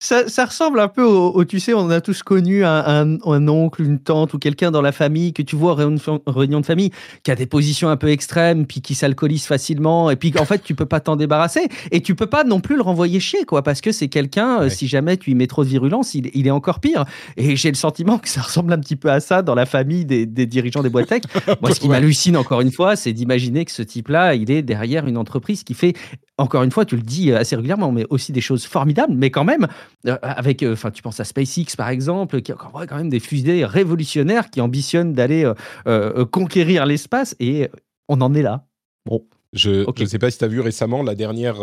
Ça, 0.00 0.44
ressemble 0.44 0.78
un 0.78 0.88
peu 0.88 1.02
au, 1.02 1.44
tu 1.44 1.58
sais, 1.58 1.74
on 1.74 1.90
a 1.90 2.00
tous 2.00 2.22
connu 2.22 2.64
un, 2.64 3.18
oncle, 3.48 3.82
une 3.82 3.98
tante 3.98 4.32
ou 4.34 4.38
quelqu'un 4.38 4.70
dans 4.70 4.80
la 4.80 4.92
famille 4.92 5.32
que 5.32 5.42
tu 5.42 5.56
vois 5.56 5.72
en 5.72 6.32
réunion, 6.32 6.60
de 6.60 6.66
famille 6.66 6.90
qui 7.24 7.30
a 7.30 7.34
des 7.34 7.46
positions 7.46 7.88
un 7.88 7.96
peu 7.96 8.08
extrêmes, 8.08 8.66
puis 8.66 8.80
qui 8.80 8.94
s'alcoolise 8.94 9.46
facilement, 9.46 10.10
et 10.10 10.16
puis 10.16 10.32
en 10.38 10.44
fait 10.44 10.62
tu 10.62 10.74
peux 10.74 10.86
pas 10.86 11.00
t'en 11.00 11.16
débarrasser, 11.16 11.68
et 11.90 12.00
tu 12.00 12.14
peux 12.14 12.26
pas 12.26 12.44
non 12.44 12.60
plus 12.60 12.76
le 12.76 12.82
renvoyer 12.82 13.18
chier, 13.18 13.44
quoi, 13.44 13.62
parce 13.62 13.80
que 13.80 13.90
c'est 13.90 14.08
quelqu'un, 14.08 14.62
euh, 14.62 14.68
si 14.68 14.86
jamais 14.86 15.16
tu 15.16 15.32
y 15.32 15.34
mets 15.34 15.46
trop 15.46 15.64
de 15.64 15.68
virulence, 15.68 16.14
il, 16.14 16.46
est 16.46 16.50
encore 16.50 16.80
pire. 16.80 17.04
Et 17.36 17.56
j'ai 17.56 17.70
le 17.70 17.76
sentiment 17.76 18.18
que 18.18 18.28
ça 18.28 18.40
ressemble 18.40 18.72
un 18.72 18.78
petit 18.78 18.96
peu 18.96 19.10
à 19.10 19.20
ça 19.20 19.42
dans 19.42 19.54
la 19.54 19.66
famille 19.66 20.04
des, 20.04 20.26
dirigeants 20.26 20.82
des 20.82 20.90
boîtes 20.90 21.08
tech. 21.08 21.22
Moi, 21.60 21.74
ce 21.74 21.80
qui 21.80 21.88
m'hallucine 21.88 22.36
encore 22.36 22.60
une 22.60 22.72
fois, 22.72 22.96
c'est 22.96 23.12
d'imaginer 23.12 23.64
que 23.64 23.72
ce 23.72 23.82
type-là, 23.82 24.34
il 24.34 24.50
est 24.50 24.62
derrière 24.62 25.06
une 25.06 25.16
entreprise 25.16 25.64
qui 25.64 25.74
fait 25.74 25.94
encore 26.38 26.62
une 26.62 26.70
fois, 26.70 26.84
tu 26.84 26.96
le 26.96 27.02
dis 27.02 27.32
assez 27.32 27.56
régulièrement, 27.56 27.92
mais 27.92 28.06
aussi 28.10 28.32
des 28.32 28.40
choses 28.40 28.64
formidables, 28.64 29.12
mais 29.14 29.30
quand 29.30 29.44
même, 29.44 29.66
euh, 30.06 30.16
avec, 30.22 30.62
euh, 30.62 30.72
enfin, 30.72 30.90
tu 30.90 31.02
penses 31.02 31.20
à 31.20 31.24
SpaceX 31.24 31.76
par 31.76 31.88
exemple, 31.88 32.40
qui 32.40 32.52
a 32.52 32.54
quand 32.54 32.96
même 32.96 33.10
des 33.10 33.20
fusées 33.20 33.64
révolutionnaires 33.64 34.48
qui 34.48 34.60
ambitionnent 34.60 35.12
d'aller 35.12 35.50
euh, 35.86 36.24
conquérir 36.24 36.86
l'espace, 36.86 37.34
et 37.40 37.68
on 38.08 38.20
en 38.20 38.34
est 38.34 38.42
là. 38.42 38.64
Bon. 39.04 39.24
Je 39.54 39.86
ne 39.88 40.06
sais 40.06 40.18
pas 40.18 40.30
si 40.30 40.36
tu 40.36 40.44
as 40.44 40.48
vu 40.48 40.60
récemment, 40.60 41.02
la 41.02 41.14
dernière 41.14 41.56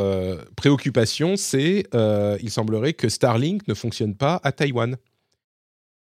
préoccupation, 0.56 1.36
c'est, 1.38 1.84
il 2.42 2.50
semblerait 2.50 2.94
que 2.94 3.10
Starlink 3.10 3.68
ne 3.68 3.76
fonctionne 3.76 4.16
pas 4.16 4.42
à 4.44 4.52
Taïwan. 4.52 4.98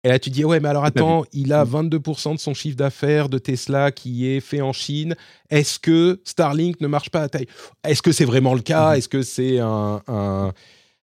Et 0.02 0.08
là, 0.08 0.18
tu 0.18 0.30
dis, 0.30 0.44
ouais, 0.44 0.60
mais 0.60 0.68
alors 0.68 0.84
attends, 0.84 1.24
il 1.32 1.52
a 1.52 1.64
22% 1.64 2.30
mm. 2.30 2.34
de 2.34 2.40
son 2.40 2.54
chiffre 2.54 2.76
d'affaires 2.76 3.28
de 3.28 3.38
Tesla 3.38 3.92
qui 3.92 4.26
est 4.26 4.40
fait 4.40 4.62
en 4.62 4.72
Chine. 4.72 5.14
Est-ce 5.50 5.78
que 5.78 6.20
Starlink 6.24 6.80
ne 6.80 6.86
marche 6.86 7.10
pas 7.10 7.22
à 7.22 7.28
taille? 7.28 7.46
Est-ce 7.84 8.00
que 8.00 8.12
c'est 8.12 8.24
vraiment 8.24 8.54
le 8.54 8.62
cas? 8.62 8.92
Mm-hmm. 8.92 8.98
Est-ce 8.98 9.08
que 9.08 9.22
c'est 9.22 9.58
un, 9.58 10.02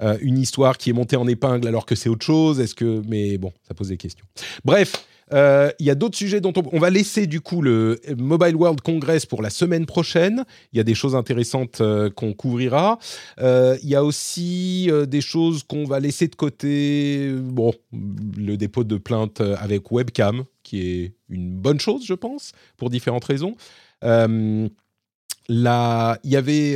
euh, 0.03 0.19
une 0.21 0.39
histoire 0.39 0.79
qui 0.79 0.91
est 0.91 0.95
montée 0.95 1.17
en 1.17 1.27
épingle 1.27 1.69
alors 1.69 1.85
que 1.85 1.95
c'est 1.95 2.09
autre 2.09 2.25
chose? 2.25 2.61
Est-ce 2.61 2.75
que. 2.75 3.03
Mais 3.09 3.37
bon, 3.37 3.53
ça 3.67 3.75
pose 3.75 3.89
des 3.89 3.99
questions. 3.99 4.25
Bref, 4.65 5.05
euh, 5.33 5.71
il 5.79 5.87
y 5.87 5.91
a 5.91 5.95
d'autres 5.95 6.17
sujets 6.17 6.41
dont 6.41 6.53
on, 6.73 6.79
va 6.79 6.91
laisser 6.91 7.27
du 7.27 7.41
coup 7.41 7.63
le 7.63 8.01
Mobile 8.17 8.57
World 8.57 8.81
Congress 8.81 9.27
pour 9.27 9.43
la 9.43 9.51
semaine 9.51 9.87
prochaine. 9.87 10.45
Il 10.73 10.77
y 10.77 10.81
a 10.81 10.85
des 10.85 10.95
choses 10.95 11.15
intéressantes 11.15 11.81
euh, 11.81 12.11
qu'on 12.11 12.33
couvrira. 12.33 12.99
Euh, 13.41 13.77
il 13.83 13.89
y 13.89 13.95
a 13.95 14.05
aussi 14.05 14.91
des 15.07 15.21
choses 15.21 15.63
qu'on 15.65 15.85
va 15.85 16.01
laisser 16.01 16.29
de 16.29 16.37
côté. 16.37 17.33
Bon, 17.33 17.73
le 17.93 18.57
dépôt 18.57 18.85
de 18.85 18.97
plainte 18.97 19.41
avec 19.41 19.91
webcam, 19.91 20.45
qui 20.63 20.81
est 20.81 21.15
une 21.29 21.57
bonne 21.57 21.81
chose, 21.81 22.05
je 22.07 22.15
pense, 22.15 22.53
pour 22.77 22.91
différentes 22.91 23.25
raisons. 23.25 23.57
là, 24.03 26.19
il 26.25 26.31
y 26.31 26.37
avait. 26.37 26.75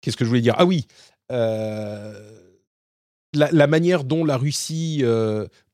Qu'est-ce 0.00 0.16
que 0.16 0.24
je 0.24 0.28
voulais 0.28 0.40
dire? 0.40 0.54
Ah 0.58 0.66
oui 0.66 0.86
la, 3.34 3.66
manière 3.66 4.04
dont 4.04 4.24
la 4.24 4.36
Russie 4.36 5.02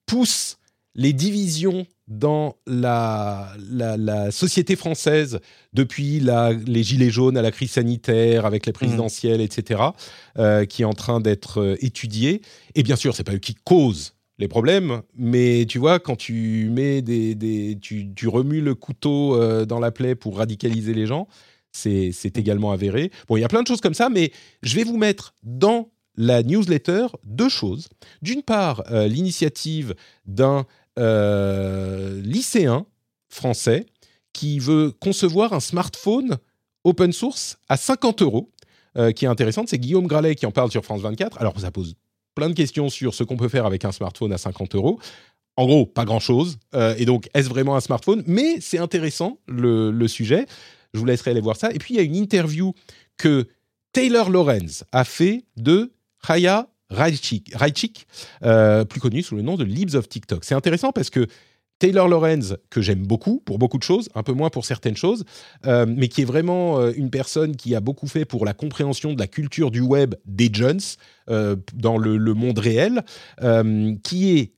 pousse 0.08 0.58
les 0.94 1.12
divisions 1.12 1.86
dans 2.08 2.56
la, 2.66 3.52
la, 3.70 4.30
société 4.30 4.74
française 4.74 5.38
depuis 5.74 6.18
la, 6.18 6.52
les 6.52 6.82
gilets 6.82 7.10
jaunes 7.10 7.36
à 7.36 7.42
la 7.42 7.50
crise 7.50 7.72
sanitaire, 7.72 8.46
avec 8.46 8.66
les 8.66 8.70
mmh. 8.70 8.74
présidentielles, 8.74 9.40
etc., 9.40 9.82
euh, 10.38 10.64
qui 10.64 10.82
est 10.82 10.86
en 10.86 10.94
train 10.94 11.20
d'être 11.20 11.60
euh, 11.60 11.76
étudiée. 11.80 12.40
Et 12.74 12.82
bien 12.82 12.96
sûr, 12.96 13.14
c'est 13.14 13.24
pas 13.24 13.34
eux 13.34 13.38
qui 13.38 13.54
causent 13.54 14.14
les 14.38 14.48
problèmes, 14.48 15.02
mais 15.16 15.66
tu 15.68 15.78
vois, 15.78 15.98
quand 15.98 16.16
tu 16.16 16.70
mets 16.70 17.02
des, 17.02 17.34
des 17.34 17.76
tu, 17.80 18.12
tu, 18.14 18.28
remues 18.28 18.60
le 18.60 18.74
couteau 18.74 19.36
euh, 19.36 19.66
dans 19.66 19.80
la 19.80 19.90
plaie 19.90 20.14
pour 20.14 20.38
radicaliser 20.38 20.94
les 20.94 21.06
gens, 21.06 21.28
c'est 21.70 22.38
également 22.38 22.72
avéré. 22.72 23.10
Bon, 23.28 23.36
il 23.36 23.40
y 23.40 23.44
a 23.44 23.48
plein 23.48 23.62
de 23.62 23.66
choses 23.66 23.80
comme 23.80 23.94
ça, 23.94 24.08
mais 24.08 24.32
je 24.62 24.74
vais 24.74 24.84
vous 24.84 24.96
mettre 24.96 25.34
dans 25.42 25.90
la 26.18 26.42
newsletter 26.42 27.06
deux 27.24 27.48
choses. 27.48 27.88
D'une 28.20 28.42
part, 28.42 28.82
l'initiative 28.90 29.94
d'un 30.26 30.66
euh, 30.98 32.20
lycéen 32.22 32.84
français 33.28 33.86
qui 34.32 34.58
veut 34.58 34.90
concevoir 34.90 35.52
un 35.52 35.60
smartphone 35.60 36.38
open 36.82 37.12
source 37.12 37.58
à 37.68 37.76
50 37.76 38.22
euros, 38.22 38.50
euh, 38.96 39.12
qui 39.12 39.24
est 39.24 39.28
intéressante. 39.28 39.68
C'est 39.68 39.78
Guillaume 39.78 40.08
Gralet 40.08 40.34
qui 40.34 40.44
en 40.44 40.50
parle 40.50 40.72
sur 40.72 40.84
France 40.84 41.00
24. 41.02 41.40
Alors, 41.40 41.58
ça 41.60 41.70
pose 41.70 41.94
plein 42.34 42.48
de 42.48 42.54
questions 42.54 42.88
sur 42.88 43.14
ce 43.14 43.22
qu'on 43.22 43.36
peut 43.36 43.48
faire 43.48 43.64
avec 43.64 43.84
un 43.84 43.92
smartphone 43.92 44.32
à 44.32 44.38
50 44.38 44.74
euros. 44.74 44.98
En 45.56 45.66
gros, 45.66 45.86
pas 45.86 46.04
grand-chose. 46.04 46.58
Euh, 46.74 46.96
et 46.98 47.04
donc, 47.04 47.28
est-ce 47.32 47.48
vraiment 47.48 47.76
un 47.76 47.80
smartphone? 47.80 48.24
Mais 48.26 48.60
c'est 48.60 48.78
intéressant, 48.78 49.38
le, 49.46 49.92
le, 49.92 50.08
sujet. 50.08 50.46
Je 50.94 50.98
vous 50.98 51.04
laisserai 51.04 51.30
aller 51.30 51.40
voir 51.40 51.56
ça. 51.56 51.70
Et 51.70 51.78
puis, 51.78 51.94
il 51.94 51.96
y 51.98 52.00
a 52.00 52.04
une 52.04 52.16
interview 52.16 52.74
que 53.18 53.46
Taylor 53.92 54.30
Lorenz 54.30 54.84
a 54.90 55.04
fait 55.04 55.44
de 55.56 55.92
Raya 56.20 56.68
Raichik, 56.90 58.06
euh, 58.42 58.84
plus 58.84 59.00
connu 59.00 59.22
sous 59.22 59.36
le 59.36 59.42
nom 59.42 59.56
de 59.56 59.64
Libs 59.64 59.94
of 59.94 60.08
TikTok. 60.08 60.44
C'est 60.44 60.54
intéressant 60.54 60.90
parce 60.90 61.10
que 61.10 61.26
Taylor 61.78 62.08
Lorenz, 62.08 62.56
que 62.70 62.80
j'aime 62.80 63.06
beaucoup 63.06 63.40
pour 63.44 63.58
beaucoup 63.58 63.78
de 63.78 63.82
choses, 63.82 64.08
un 64.14 64.22
peu 64.22 64.32
moins 64.32 64.50
pour 64.50 64.64
certaines 64.64 64.96
choses, 64.96 65.24
euh, 65.66 65.86
mais 65.86 66.08
qui 66.08 66.22
est 66.22 66.24
vraiment 66.24 66.80
euh, 66.80 66.92
une 66.96 67.10
personne 67.10 67.54
qui 67.54 67.74
a 67.74 67.80
beaucoup 67.80 68.08
fait 68.08 68.24
pour 68.24 68.44
la 68.44 68.54
compréhension 68.54 69.12
de 69.12 69.18
la 69.18 69.28
culture 69.28 69.70
du 69.70 69.80
web 69.80 70.14
des 70.24 70.50
jeunes 70.52 70.80
dans 71.74 71.98
le, 71.98 72.16
le, 72.16 72.34
monde 72.34 72.58
réel, 72.58 73.02
qui 74.02 74.38
est 74.38 74.52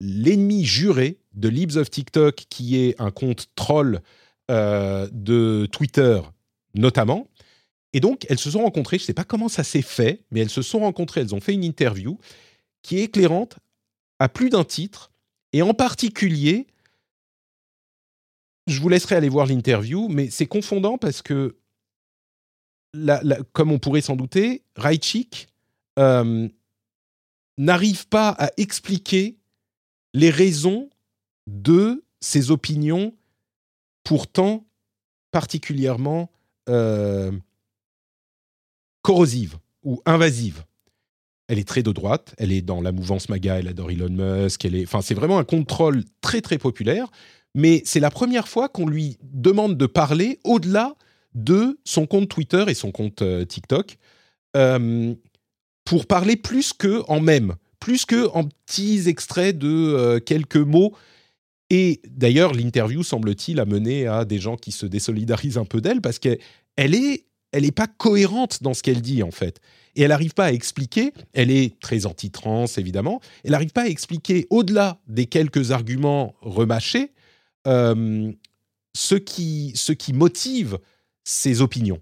l'ennemi 0.00 0.64
juré 0.64 1.20
de 1.34 1.48
Libs 1.48 1.76
of 1.76 1.88
TikTok, 1.88 2.34
qui 2.50 2.78
est 2.78 3.00
un 3.00 3.12
compte 3.12 3.46
troll 3.54 4.00
de 4.48 5.66
Twitter 5.66 6.20
notamment, 6.76 7.26
et 7.96 8.00
donc, 8.00 8.26
elles 8.28 8.38
se 8.38 8.50
sont 8.50 8.60
rencontrées, 8.60 8.98
je 8.98 9.04
ne 9.04 9.06
sais 9.06 9.14
pas 9.14 9.24
comment 9.24 9.48
ça 9.48 9.64
s'est 9.64 9.80
fait, 9.80 10.22
mais 10.30 10.40
elles 10.40 10.50
se 10.50 10.60
sont 10.60 10.80
rencontrées, 10.80 11.22
elles 11.22 11.34
ont 11.34 11.40
fait 11.40 11.54
une 11.54 11.64
interview 11.64 12.18
qui 12.82 12.98
est 12.98 13.04
éclairante 13.04 13.58
à 14.18 14.28
plus 14.28 14.50
d'un 14.50 14.64
titre, 14.64 15.10
et 15.54 15.62
en 15.62 15.72
particulier, 15.72 16.66
je 18.66 18.82
vous 18.82 18.90
laisserai 18.90 19.14
aller 19.14 19.30
voir 19.30 19.46
l'interview, 19.46 20.08
mais 20.08 20.28
c'est 20.28 20.44
confondant 20.44 20.98
parce 20.98 21.22
que, 21.22 21.56
comme 23.54 23.72
on 23.72 23.78
pourrait 23.78 24.02
s'en 24.02 24.14
douter, 24.14 24.62
Raichik 24.76 25.48
euh, 25.98 26.50
n'arrive 27.56 28.08
pas 28.08 28.28
à 28.28 28.50
expliquer 28.58 29.38
les 30.12 30.28
raisons 30.28 30.90
de 31.46 32.04
ses 32.20 32.50
opinions 32.50 33.14
pourtant 34.04 34.66
particulièrement 35.30 36.30
euh, 36.68 37.32
corrosive 39.06 39.58
ou 39.84 40.02
invasive. 40.04 40.64
Elle 41.46 41.60
est 41.60 41.68
très 41.68 41.84
de 41.84 41.92
droite, 41.92 42.34
elle 42.38 42.50
est 42.50 42.60
dans 42.60 42.80
la 42.80 42.90
mouvance 42.90 43.28
MAGA, 43.28 43.60
elle 43.60 43.68
adore 43.68 43.92
Elon 43.92 44.08
Musk, 44.10 44.64
elle 44.64 44.74
est, 44.74 44.82
enfin, 44.82 45.00
c'est 45.00 45.14
vraiment 45.14 45.38
un 45.38 45.44
contrôle 45.44 46.02
très 46.20 46.40
très 46.40 46.58
populaire, 46.58 47.06
mais 47.54 47.82
c'est 47.84 48.00
la 48.00 48.10
première 48.10 48.48
fois 48.48 48.68
qu'on 48.68 48.88
lui 48.88 49.16
demande 49.22 49.76
de 49.76 49.86
parler 49.86 50.40
au-delà 50.42 50.96
de 51.34 51.78
son 51.84 52.06
compte 52.06 52.28
Twitter 52.28 52.64
et 52.66 52.74
son 52.74 52.90
compte 52.90 53.22
euh, 53.22 53.44
TikTok 53.44 53.96
euh, 54.56 55.14
pour 55.84 56.06
parler 56.06 56.34
plus 56.34 56.72
que 56.72 57.04
en 57.06 57.20
même, 57.20 57.54
plus 57.78 58.06
que 58.06 58.26
en 58.30 58.42
petits 58.42 59.04
extraits 59.06 59.56
de 59.56 59.68
euh, 59.68 60.18
quelques 60.18 60.56
mots. 60.56 60.96
Et 61.70 62.00
d'ailleurs, 62.08 62.54
l'interview 62.54 63.04
semble-t-il 63.04 63.60
a 63.60 63.66
mené 63.66 64.08
à 64.08 64.24
des 64.24 64.40
gens 64.40 64.56
qui 64.56 64.72
se 64.72 64.84
désolidarisent 64.84 65.58
un 65.58 65.64
peu 65.64 65.80
d'elle 65.80 66.00
parce 66.00 66.18
qu'elle 66.18 66.40
est 66.76 67.25
elle 67.56 67.62
n'est 67.62 67.72
pas 67.72 67.86
cohérente 67.86 68.62
dans 68.62 68.74
ce 68.74 68.82
qu'elle 68.82 69.00
dit 69.00 69.22
en 69.22 69.30
fait. 69.30 69.60
Et 69.94 70.02
elle 70.02 70.10
n'arrive 70.10 70.34
pas 70.34 70.44
à 70.44 70.52
expliquer, 70.52 71.14
elle 71.32 71.50
est 71.50 71.80
très 71.80 72.04
anti-trans 72.04 72.66
évidemment, 72.76 73.22
elle 73.44 73.52
n'arrive 73.52 73.72
pas 73.72 73.84
à 73.84 73.86
expliquer 73.86 74.46
au-delà 74.50 75.00
des 75.08 75.24
quelques 75.24 75.70
arguments 75.70 76.34
remâchés 76.42 77.12
euh, 77.66 78.30
ce, 78.94 79.14
qui, 79.14 79.72
ce 79.74 79.92
qui 79.92 80.12
motive 80.12 80.78
ses 81.24 81.62
opinions. 81.62 81.98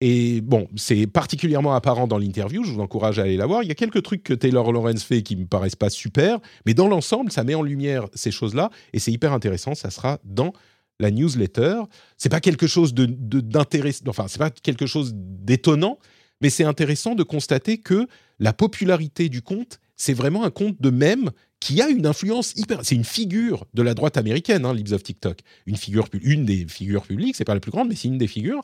Et 0.00 0.40
bon, 0.40 0.68
c'est 0.74 1.06
particulièrement 1.06 1.74
apparent 1.74 2.06
dans 2.06 2.18
l'interview, 2.18 2.64
je 2.64 2.72
vous 2.72 2.80
encourage 2.80 3.18
à 3.18 3.24
aller 3.24 3.36
la 3.36 3.44
voir. 3.44 3.62
Il 3.62 3.68
y 3.68 3.72
a 3.72 3.74
quelques 3.74 4.02
trucs 4.02 4.22
que 4.22 4.32
Taylor 4.32 4.72
Lorenz 4.72 5.04
fait 5.04 5.22
qui 5.22 5.36
me 5.36 5.44
paraissent 5.44 5.76
pas 5.76 5.90
super, 5.90 6.38
mais 6.64 6.72
dans 6.72 6.88
l'ensemble, 6.88 7.30
ça 7.30 7.44
met 7.44 7.54
en 7.54 7.62
lumière 7.62 8.08
ces 8.14 8.30
choses-là 8.30 8.70
et 8.94 9.00
c'est 9.00 9.12
hyper 9.12 9.34
intéressant. 9.34 9.74
Ça 9.74 9.90
sera 9.90 10.18
dans 10.24 10.54
la 11.00 11.10
newsletter. 11.10 11.82
C'est 12.16 12.28
pas 12.28 12.40
quelque 12.40 12.66
chose 12.66 12.94
d'intéressant, 12.94 14.04
enfin 14.08 14.26
c'est 14.28 14.38
pas 14.38 14.50
quelque 14.50 14.86
chose 14.86 15.12
d'étonnant, 15.14 15.98
mais 16.40 16.50
c'est 16.50 16.64
intéressant 16.64 17.14
de 17.14 17.22
constater 17.22 17.78
que 17.78 18.06
la 18.38 18.52
popularité 18.52 19.28
du 19.28 19.42
compte, 19.42 19.80
c'est 19.96 20.12
vraiment 20.12 20.44
un 20.44 20.50
compte 20.50 20.80
de 20.80 20.90
même 20.90 21.30
qui 21.60 21.82
a 21.82 21.88
une 21.88 22.06
influence 22.06 22.52
hyper. 22.56 22.80
C'est 22.84 22.94
une 22.94 23.04
figure 23.04 23.66
de 23.74 23.82
la 23.82 23.94
droite 23.94 24.16
américaine, 24.16 24.64
hein, 24.64 24.72
Libs 24.72 24.92
of 24.92 25.02
TikTok. 25.02 25.40
Une 25.66 25.76
figure, 25.76 26.08
une 26.22 26.44
des 26.44 26.66
figures 26.68 27.04
publiques, 27.04 27.34
c'est 27.34 27.44
pas 27.44 27.54
la 27.54 27.60
plus 27.60 27.72
grande, 27.72 27.88
mais 27.88 27.96
c'est 27.96 28.06
une 28.06 28.18
des 28.18 28.28
figures. 28.28 28.62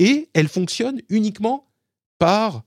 Et 0.00 0.28
elle 0.34 0.48
fonctionne 0.48 1.00
uniquement 1.08 1.68
par 2.18 2.64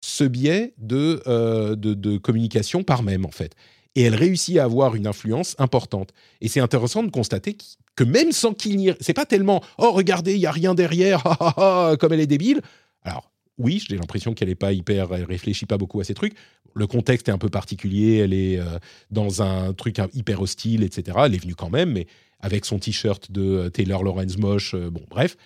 ce 0.00 0.24
biais 0.24 0.74
de, 0.78 1.22
euh, 1.26 1.74
de, 1.74 1.94
de 1.94 2.18
communication 2.18 2.84
par 2.84 3.02
même, 3.02 3.26
en 3.26 3.32
fait 3.32 3.56
et 3.94 4.02
elle 4.02 4.14
réussit 4.14 4.58
à 4.58 4.64
avoir 4.64 4.94
une 4.94 5.06
influence 5.06 5.56
importante. 5.58 6.12
Et 6.40 6.48
c'est 6.48 6.60
intéressant 6.60 7.02
de 7.02 7.10
constater 7.10 7.56
que 8.00 8.04
même 8.04 8.32
sans 8.32 8.54
qu'il 8.54 8.78
n'y 8.78 8.88
ait... 8.88 8.96
C'est 9.00 9.12
pas 9.12 9.26
tellement 9.26 9.62
«Oh, 9.78 9.92
regardez, 9.92 10.32
il 10.32 10.40
y 10.40 10.46
a 10.46 10.50
rien 10.50 10.74
derrière, 10.74 11.22
comme 12.00 12.14
elle 12.14 12.20
est 12.20 12.26
débile». 12.26 12.62
Alors, 13.02 13.30
oui, 13.58 13.84
j'ai 13.86 13.98
l'impression 13.98 14.32
qu'elle 14.32 14.48
n'est 14.48 14.54
pas 14.54 14.72
hyper... 14.72 15.12
Elle 15.12 15.24
réfléchit 15.24 15.66
pas 15.66 15.76
beaucoup 15.76 16.00
à 16.00 16.04
ces 16.04 16.14
trucs. 16.14 16.32
Le 16.74 16.86
contexte 16.86 17.28
est 17.28 17.32
un 17.32 17.36
peu 17.36 17.50
particulier, 17.50 18.16
elle 18.16 18.32
est 18.32 18.58
euh, 18.58 18.78
dans 19.10 19.42
un 19.42 19.74
truc 19.74 19.98
hyper 20.14 20.40
hostile, 20.40 20.82
etc. 20.82 21.18
Elle 21.26 21.34
est 21.34 21.42
venue 21.42 21.54
quand 21.54 21.68
même, 21.68 21.92
mais 21.92 22.06
avec 22.38 22.64
son 22.64 22.78
t-shirt 22.78 23.30
de 23.30 23.42
euh, 23.42 23.68
Taylor 23.68 24.02
Lorenz 24.02 24.38
moche, 24.38 24.72
euh, 24.74 24.88
bon, 24.88 25.04
bref. 25.10 25.36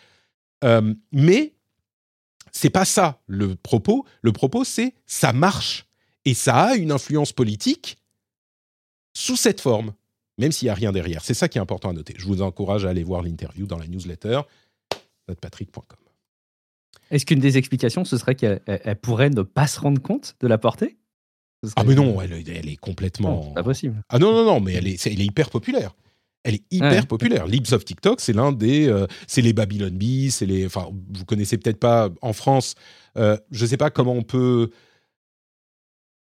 mais 1.10 1.54
c'est 2.52 2.70
pas 2.70 2.84
ça 2.84 3.20
le 3.26 3.56
propos. 3.56 4.06
Le 4.22 4.30
propos, 4.30 4.62
c'est 4.62 4.94
ça 5.06 5.32
marche. 5.32 5.86
Et 6.24 6.34
ça 6.34 6.54
a 6.66 6.74
une 6.76 6.92
influence 6.92 7.32
politique 7.32 7.98
sous 9.12 9.36
cette 9.36 9.60
forme, 9.60 9.92
même 10.38 10.52
s'il 10.52 10.66
n'y 10.66 10.70
a 10.70 10.74
rien 10.74 10.92
derrière. 10.92 11.24
C'est 11.24 11.34
ça 11.34 11.48
qui 11.48 11.58
est 11.58 11.60
important 11.60 11.90
à 11.90 11.92
noter. 11.92 12.14
Je 12.16 12.26
vous 12.26 12.42
encourage 12.42 12.84
à 12.84 12.90
aller 12.90 13.04
voir 13.04 13.22
l'interview 13.22 13.66
dans 13.66 13.78
la 13.78 13.86
newsletter, 13.86 14.40
notrepatrick.com. 15.28 15.98
Est-ce 17.10 17.26
qu'une 17.26 17.40
des 17.40 17.58
explications, 17.58 18.04
ce 18.04 18.16
serait 18.16 18.34
qu'elle 18.34 18.60
pourrait 19.02 19.30
ne 19.30 19.42
pas 19.42 19.66
se 19.66 19.80
rendre 19.80 20.00
compte 20.00 20.36
de 20.40 20.48
la 20.48 20.58
portée? 20.58 20.96
Ah 21.76 21.84
mais 21.84 21.94
non, 21.94 22.20
elle, 22.20 22.32
est 22.32 22.76
complètement... 22.76 23.52
pas 23.52 23.62
possible. 23.62 24.02
Ah 24.08 24.18
non, 24.18 24.32
non, 24.32 24.44
non, 24.44 24.60
mais 24.60 24.74
elle 24.74 24.86
est, 24.86 25.06
elle 25.06 25.20
est 25.20 25.24
hyper 25.24 25.50
populaire. 25.50 25.94
Elle 26.42 26.56
est 26.56 26.64
hyper 26.70 27.06
populaire. 27.06 27.46
Libs 27.46 27.72
of 27.72 27.84
TikTok, 27.84 28.20
c'est 28.20 28.34
l'un 28.34 28.52
des, 28.52 28.86
euh, 28.86 29.06
c'est 29.26 29.40
les 29.40 29.54
Babylon 29.54 29.90
Bee, 29.90 30.30
c'est 30.30 30.44
les, 30.44 30.66
enfin, 30.66 30.88
vous 31.14 31.24
connaissez 31.24 31.56
peut-être 31.56 31.80
pas 31.80 32.10
en 32.20 32.34
France. 32.34 32.74
Euh, 33.16 33.38
je 33.50 33.62
ne 33.62 33.68
sais 33.68 33.76
pas 33.78 33.90
comment 33.90 34.12
on 34.12 34.22
peut. 34.22 34.70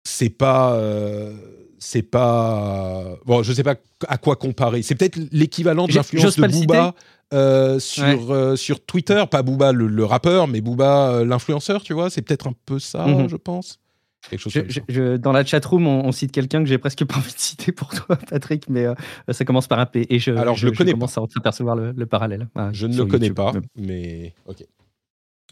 C'est 0.04 0.28
pas. 0.28 0.74
Euh, 0.74 1.34
c'est 1.80 2.02
pas 2.02 3.16
bon, 3.24 3.42
je 3.42 3.52
sais 3.52 3.64
pas 3.64 3.74
à 4.06 4.18
quoi 4.18 4.36
comparer. 4.36 4.82
C'est 4.82 4.94
peut-être 4.94 5.18
l'équivalent 5.32 5.86
de 5.86 5.94
l'influence 5.94 6.36
de 6.36 6.46
Booba 6.46 6.94
euh, 7.32 7.78
sur 7.78 8.30
euh, 8.32 8.54
sur 8.54 8.84
Twitter, 8.84 9.24
pas 9.28 9.42
Booba 9.42 9.72
le, 9.72 10.04
rappeur, 10.04 10.46
mais 10.46 10.60
Booba 10.60 11.10
euh, 11.10 11.24
l'influenceur, 11.24 11.82
tu 11.82 11.94
vois. 11.94 12.10
C'est 12.10 12.22
peut-être 12.22 12.46
un 12.46 12.54
peu 12.66 12.78
ça, 12.78 13.06
mhm. 13.06 13.28
je 13.28 13.36
pense. 13.36 13.80
Quelque 14.28 14.40
chose 14.40 14.52
je, 14.88 15.16
dans 15.16 15.32
la 15.32 15.46
chatroom, 15.46 15.86
on, 15.86 16.04
on 16.04 16.12
cite 16.12 16.30
quelqu'un 16.30 16.62
que 16.62 16.68
j'ai 16.68 16.76
presque 16.76 17.06
pas 17.06 17.16
envie 17.16 17.32
de 17.32 17.38
citer 17.38 17.72
pour 17.72 17.88
toi, 17.88 18.16
Patrick, 18.30 18.68
mais 18.68 18.84
ça 19.30 19.46
commence 19.46 19.66
par 19.66 19.78
un 19.78 19.86
P. 19.86 20.06
Et 20.10 20.18
je, 20.18 20.32
Alors, 20.32 20.56
je, 20.56 20.66
le 20.66 20.72
connais 20.72 20.92
commence 20.92 21.16
à 21.16 21.22
apercevoir 21.36 21.74
le, 21.74 22.06
parallèle. 22.06 22.48
je 22.72 22.86
ne 22.86 22.94
le 22.94 23.06
connais 23.06 23.30
pas, 23.30 23.52
mais 23.76 24.34
ok. 24.44 24.66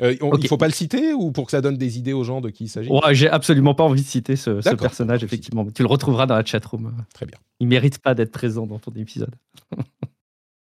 Euh, 0.00 0.14
Il 0.20 0.42
ne 0.42 0.48
faut 0.48 0.56
pas 0.56 0.66
le 0.66 0.72
citer 0.72 1.12
ou 1.12 1.32
pour 1.32 1.46
que 1.46 1.50
ça 1.50 1.60
donne 1.60 1.76
des 1.76 1.98
idées 1.98 2.12
aux 2.12 2.24
gens 2.24 2.40
de 2.40 2.50
qui 2.50 2.64
il 2.64 2.68
s'agit? 2.68 2.90
J'ai 3.12 3.28
absolument 3.28 3.74
pas 3.74 3.84
envie 3.84 4.02
de 4.02 4.06
citer 4.06 4.36
ce, 4.36 4.60
personnage, 4.76 5.24
effectivement. 5.24 5.66
Tu 5.74 5.82
le 5.82 5.88
retrouveras 5.88 6.26
dans 6.26 6.36
la 6.36 6.44
chatroom. 6.44 6.92
Très 7.14 7.26
bien. 7.26 7.38
Il 7.60 7.68
mérite 7.68 7.98
pas 7.98 8.14
d'être 8.14 8.32
présent 8.32 8.66
dans 8.66 8.78
ton 8.78 8.92
épisode. 8.92 9.34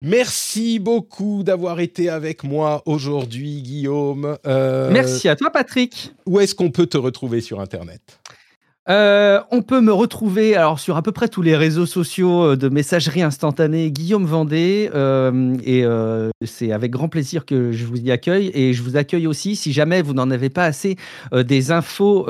Merci 0.03 0.79
beaucoup 0.81 1.43
d'avoir 1.45 1.81
été 1.81 2.11
avec 2.11 2.45
moi 2.45 2.83
aujourd'hui, 2.85 3.63
Guillaume. 3.63 4.37
Euh, 4.47 4.91
Merci 4.93 5.31
à 5.31 5.37
toi, 5.37 5.51
Patrick. 5.51 6.13
Où 6.27 6.41
est-ce 6.41 6.55
qu'on 6.55 6.71
peut 6.71 6.87
te 6.87 6.99
retrouver 6.99 7.41
sur 7.41 7.59
Internet? 7.59 8.21
Euh, 8.91 9.41
on 9.51 9.63
peut 9.63 9.81
me 9.81 9.93
retrouver 9.93 10.57
alors 10.57 10.79
sur 10.79 10.99
à 10.99 11.03
peu 11.03 11.11
près 11.11 11.29
tous 11.29 11.41
les 11.41 11.57
réseaux 11.57 11.87
sociaux 11.87 12.43
euh, 12.43 12.57
de 12.57 12.69
messagerie 12.69 13.23
instantanée 13.23 13.91
Guillaume 13.91 14.27
Vendée 14.27 14.91
euh, 14.95 15.57
et 15.65 15.85
c'est 16.47 16.71
avec 16.71 16.91
grand 16.91 17.09
plaisir 17.09 17.47
que 17.47 17.73
je 17.73 17.87
vous 17.87 17.97
y 17.97 18.11
accueille. 18.11 18.51
Et 18.53 18.75
je 18.75 18.83
vous 18.83 18.97
accueille 18.97 19.27
aussi 19.27 19.57
si 19.57 19.73
jamais 19.73 20.03
vous 20.03 20.13
n'en 20.13 20.31
avez 20.31 20.51
pas 20.51 20.65
assez 20.65 20.97
des 21.33 21.73
infos 21.73 22.27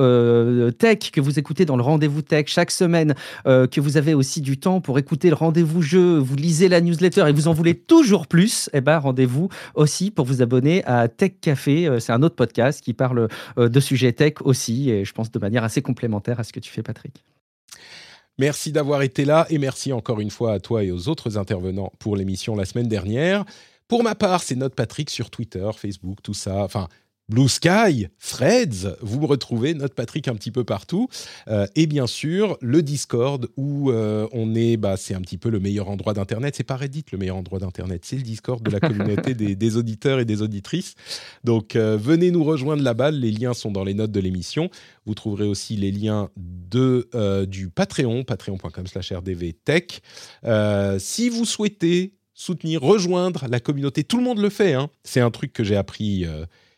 tech 0.78 1.10
que 1.12 1.20
vous 1.20 1.38
écoutez 1.38 1.64
dans 1.64 1.76
le 1.76 1.82
rendez-vous 1.82 2.22
tech 2.22 2.46
chaque 2.48 2.70
semaine 2.70 3.14
que 3.44 3.80
vous 3.80 3.96
avez 3.96 4.14
aussi 4.14 4.40
du 4.40 4.58
temps 4.58 4.80
pour 4.80 4.98
écouter 4.98 5.28
le 5.28 5.34
rendez-vous 5.34 5.82
jeu 5.82 6.18
vous 6.18 6.36
lisez 6.36 6.68
la 6.68 6.80
newsletter 6.80 7.24
et 7.28 7.32
vous 7.32 7.48
en 7.48 7.52
voulez 7.52 7.74
toujours 7.74 8.26
plus 8.26 8.68
et 8.72 8.78
eh 8.78 8.80
ben 8.80 8.98
rendez-vous 8.98 9.48
aussi 9.74 10.10
pour 10.10 10.26
vous 10.26 10.42
abonner 10.42 10.84
à 10.84 11.08
Tech 11.08 11.32
Café. 11.40 11.88
C'est 11.98 12.12
un 12.12 12.22
autre 12.22 12.36
podcast 12.36 12.80
qui 12.80 12.94
parle 12.94 13.28
de 13.56 13.80
sujets 13.80 14.12
tech 14.12 14.34
aussi 14.42 14.90
et 14.90 15.04
je 15.04 15.12
pense 15.12 15.30
de 15.30 15.38
manière 15.38 15.64
assez 15.64 15.82
complémentaire 15.82 16.40
ce 16.44 16.52
que 16.52 16.60
tu 16.60 16.70
fais, 16.70 16.82
Patrick. 16.82 17.24
Merci 18.38 18.72
d'avoir 18.72 19.02
été 19.02 19.24
là 19.24 19.46
et 19.48 19.58
merci 19.58 19.92
encore 19.92 20.20
une 20.20 20.30
fois 20.30 20.54
à 20.54 20.60
toi 20.60 20.82
et 20.82 20.90
aux 20.90 21.08
autres 21.08 21.38
intervenants 21.38 21.92
pour 21.98 22.16
l'émission 22.16 22.56
la 22.56 22.64
semaine 22.64 22.88
dernière. 22.88 23.44
Pour 23.86 24.02
ma 24.02 24.14
part, 24.14 24.42
c'est 24.42 24.56
notre 24.56 24.74
Patrick 24.74 25.10
sur 25.10 25.30
Twitter, 25.30 25.68
Facebook, 25.76 26.18
tout 26.22 26.34
ça. 26.34 26.64
Enfin, 26.64 26.88
Blue 27.30 27.48
Sky, 27.48 28.08
Threads, 28.20 28.98
vous 29.00 29.18
me 29.18 29.24
retrouvez, 29.24 29.72
notre 29.72 29.94
Patrick 29.94 30.28
un 30.28 30.34
petit 30.34 30.50
peu 30.50 30.62
partout. 30.62 31.08
Euh, 31.48 31.66
et 31.74 31.86
bien 31.86 32.06
sûr, 32.06 32.58
le 32.60 32.82
Discord 32.82 33.48
où 33.56 33.90
euh, 33.90 34.28
on 34.32 34.54
est, 34.54 34.76
bah, 34.76 34.98
c'est 34.98 35.14
un 35.14 35.22
petit 35.22 35.38
peu 35.38 35.48
le 35.48 35.58
meilleur 35.58 35.88
endroit 35.88 36.12
d'Internet. 36.12 36.54
C'est 36.54 36.64
pas 36.64 36.76
Reddit 36.76 37.06
le 37.12 37.16
meilleur 37.16 37.36
endroit 37.36 37.60
d'Internet, 37.60 38.02
c'est 38.04 38.16
le 38.16 38.22
Discord 38.22 38.62
de 38.62 38.70
la 38.70 38.78
communauté 38.78 39.32
des, 39.34 39.76
auditeurs 39.78 40.20
et 40.20 40.26
des 40.26 40.42
auditrices. 40.42 40.96
Donc 41.44 41.76
euh, 41.76 41.96
venez 41.96 42.30
nous 42.30 42.44
rejoindre 42.44 42.82
là-bas, 42.82 43.10
les 43.10 43.30
liens 43.30 43.54
sont 43.54 43.70
dans 43.70 43.84
les 43.84 43.94
notes 43.94 44.12
de 44.12 44.20
l'émission. 44.20 44.68
Vous 45.06 45.14
trouverez 45.14 45.46
aussi 45.46 45.76
les 45.76 45.92
liens 45.92 46.28
de, 46.36 47.08
du 47.46 47.70
Patreon, 47.70 48.24
patreon.com 48.24 48.86
slash 48.86 49.12
rdvtech. 49.12 50.02
si 50.98 51.28
vous 51.30 51.46
souhaitez 51.46 52.12
soutenir, 52.34 52.82
rejoindre 52.82 53.46
la 53.48 53.60
communauté, 53.60 54.04
tout 54.04 54.18
le 54.18 54.24
monde 54.24 54.40
le 54.40 54.50
fait. 54.50 54.74
Hein. 54.74 54.90
C'est 55.04 55.20
un 55.20 55.30
truc 55.30 55.52
que 55.52 55.64
j'ai 55.64 55.76
appris 55.76 56.26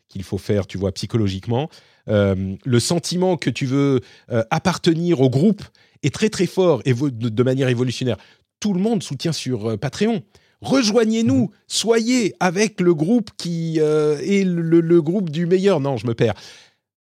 qu'il 0.09 0.23
faut 0.23 0.39
faire, 0.39 0.66
tu 0.66 0.78
vois, 0.78 0.93
psychologiquement. 0.93 1.69
Euh, 2.09 2.55
le 2.65 2.81
sentiment 2.81 3.37
que 3.37 3.51
tu 3.51 3.66
veux 3.66 4.01
euh, 4.31 4.45
appartenir 4.51 5.20
au 5.20 5.31
groupe 5.31 5.62
est 6.03 6.15
très 6.15 6.28
très 6.28 6.47
fort 6.47 6.83
et 6.85 6.95
de, 6.95 7.43
manière 7.43 7.69
évolutionnaire. 7.69 8.16
Tout 8.61 8.73
le 8.73 8.81
monde 8.81 9.03
soutient 9.03 9.33
sur 9.33 9.70
euh, 9.70 9.77
Patreon. 9.77 10.23
Rejoignez-nous, 10.61 11.43
mhm. 11.43 11.51
soyez 11.66 12.35
avec 12.41 12.81
le 12.81 12.95
groupe 12.95 13.31
qui 13.37 13.78
est 13.78 14.45
le, 14.45 15.03
groupe 15.03 15.31
du 15.31 15.47
meilleur. 15.47 15.81
Non, 15.81 15.97
je 15.97 16.07
me 16.07 16.15
perds. 16.15 16.35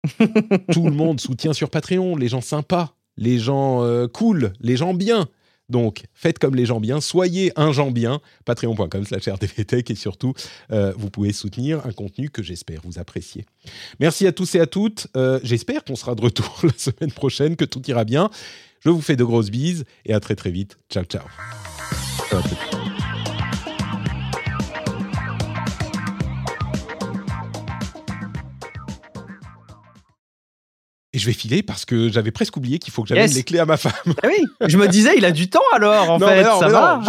Tout 0.73 0.85
le 0.85 0.93
monde 0.93 1.21
soutient 1.21 1.53
sur 1.53 1.71
Patreon, 1.71 2.17
les 2.17 2.29
gens 2.29 2.41
sympas, 2.41 2.97
les 3.17 3.39
gens 3.39 3.85
cool, 4.13 4.53
les 4.61 4.77
gens 4.77 4.93
bien. 4.93 5.29
Donc, 5.69 6.05
faites 6.15 6.39
comme 6.39 6.55
les 6.55 6.67
gens 6.67 6.81
bien, 6.81 7.01
soyez 7.01 7.53
un 7.57 7.73
gens 7.73 7.91
bien, 7.91 8.21
patreon.com 8.45 9.05
slash 9.05 9.29
rdvtech 9.29 9.91
et 9.91 9.95
surtout, 9.95 10.33
euh, 10.73 10.93
vous 10.97 11.11
pouvez 11.11 11.33
soutenir 11.33 11.85
un 11.87 11.93
contenu 11.93 12.31
que 12.31 12.43
j'espère 12.43 12.81
vous 12.83 12.99
appréciez. 12.99 13.45
Merci 14.01 14.27
à 14.27 14.33
tous 14.33 14.55
et 14.55 14.61
à 14.61 14.67
toutes. 14.67 15.09
Euh, 15.17 15.41
j'espère 15.43 15.85
qu'on 15.85 15.97
sera 15.97 16.15
de 16.15 16.23
retour 16.23 16.61
la 16.63 16.73
semaine 16.77 17.13
prochaine, 17.13 17.57
que 17.57 17.65
tout 17.65 17.83
ira 17.89 18.05
bien. 18.05 18.31
Je 18.81 18.91
vous 18.91 19.01
fais 19.01 19.17
de 19.17 19.25
grosses 19.25 19.51
bises 19.51 19.85
et 20.07 20.15
à 20.15 20.21
très 20.21 20.37
très 20.37 20.51
vite. 20.51 20.79
Ciao, 20.89 21.05
ciao. 21.05 21.27
Et 31.19 31.21
je 31.21 31.27
vais 31.27 31.33
filer 31.33 31.65
parce 31.65 31.85
que 31.85 32.13
j'avais 32.13 32.31
presque 32.31 32.57
oublié 32.57 32.79
qu'il 32.79 32.93
faut 32.93 33.03
que 33.03 33.09
j'amène 33.09 33.29
les 33.33 33.43
clés 33.43 33.59
à 33.59 33.67
ma 33.67 33.77
femme. 33.77 34.15
Ah 34.23 34.29
oui, 34.29 34.37
je 34.69 34.77
me 34.77 34.87
disais, 34.87 35.15
il 35.17 35.25
a 35.25 35.33
du 35.33 35.51
temps 35.51 35.59
alors, 35.75 36.11
en 36.11 36.19
fait. 36.21 36.45
ça 36.45 36.69
va. 36.69 37.01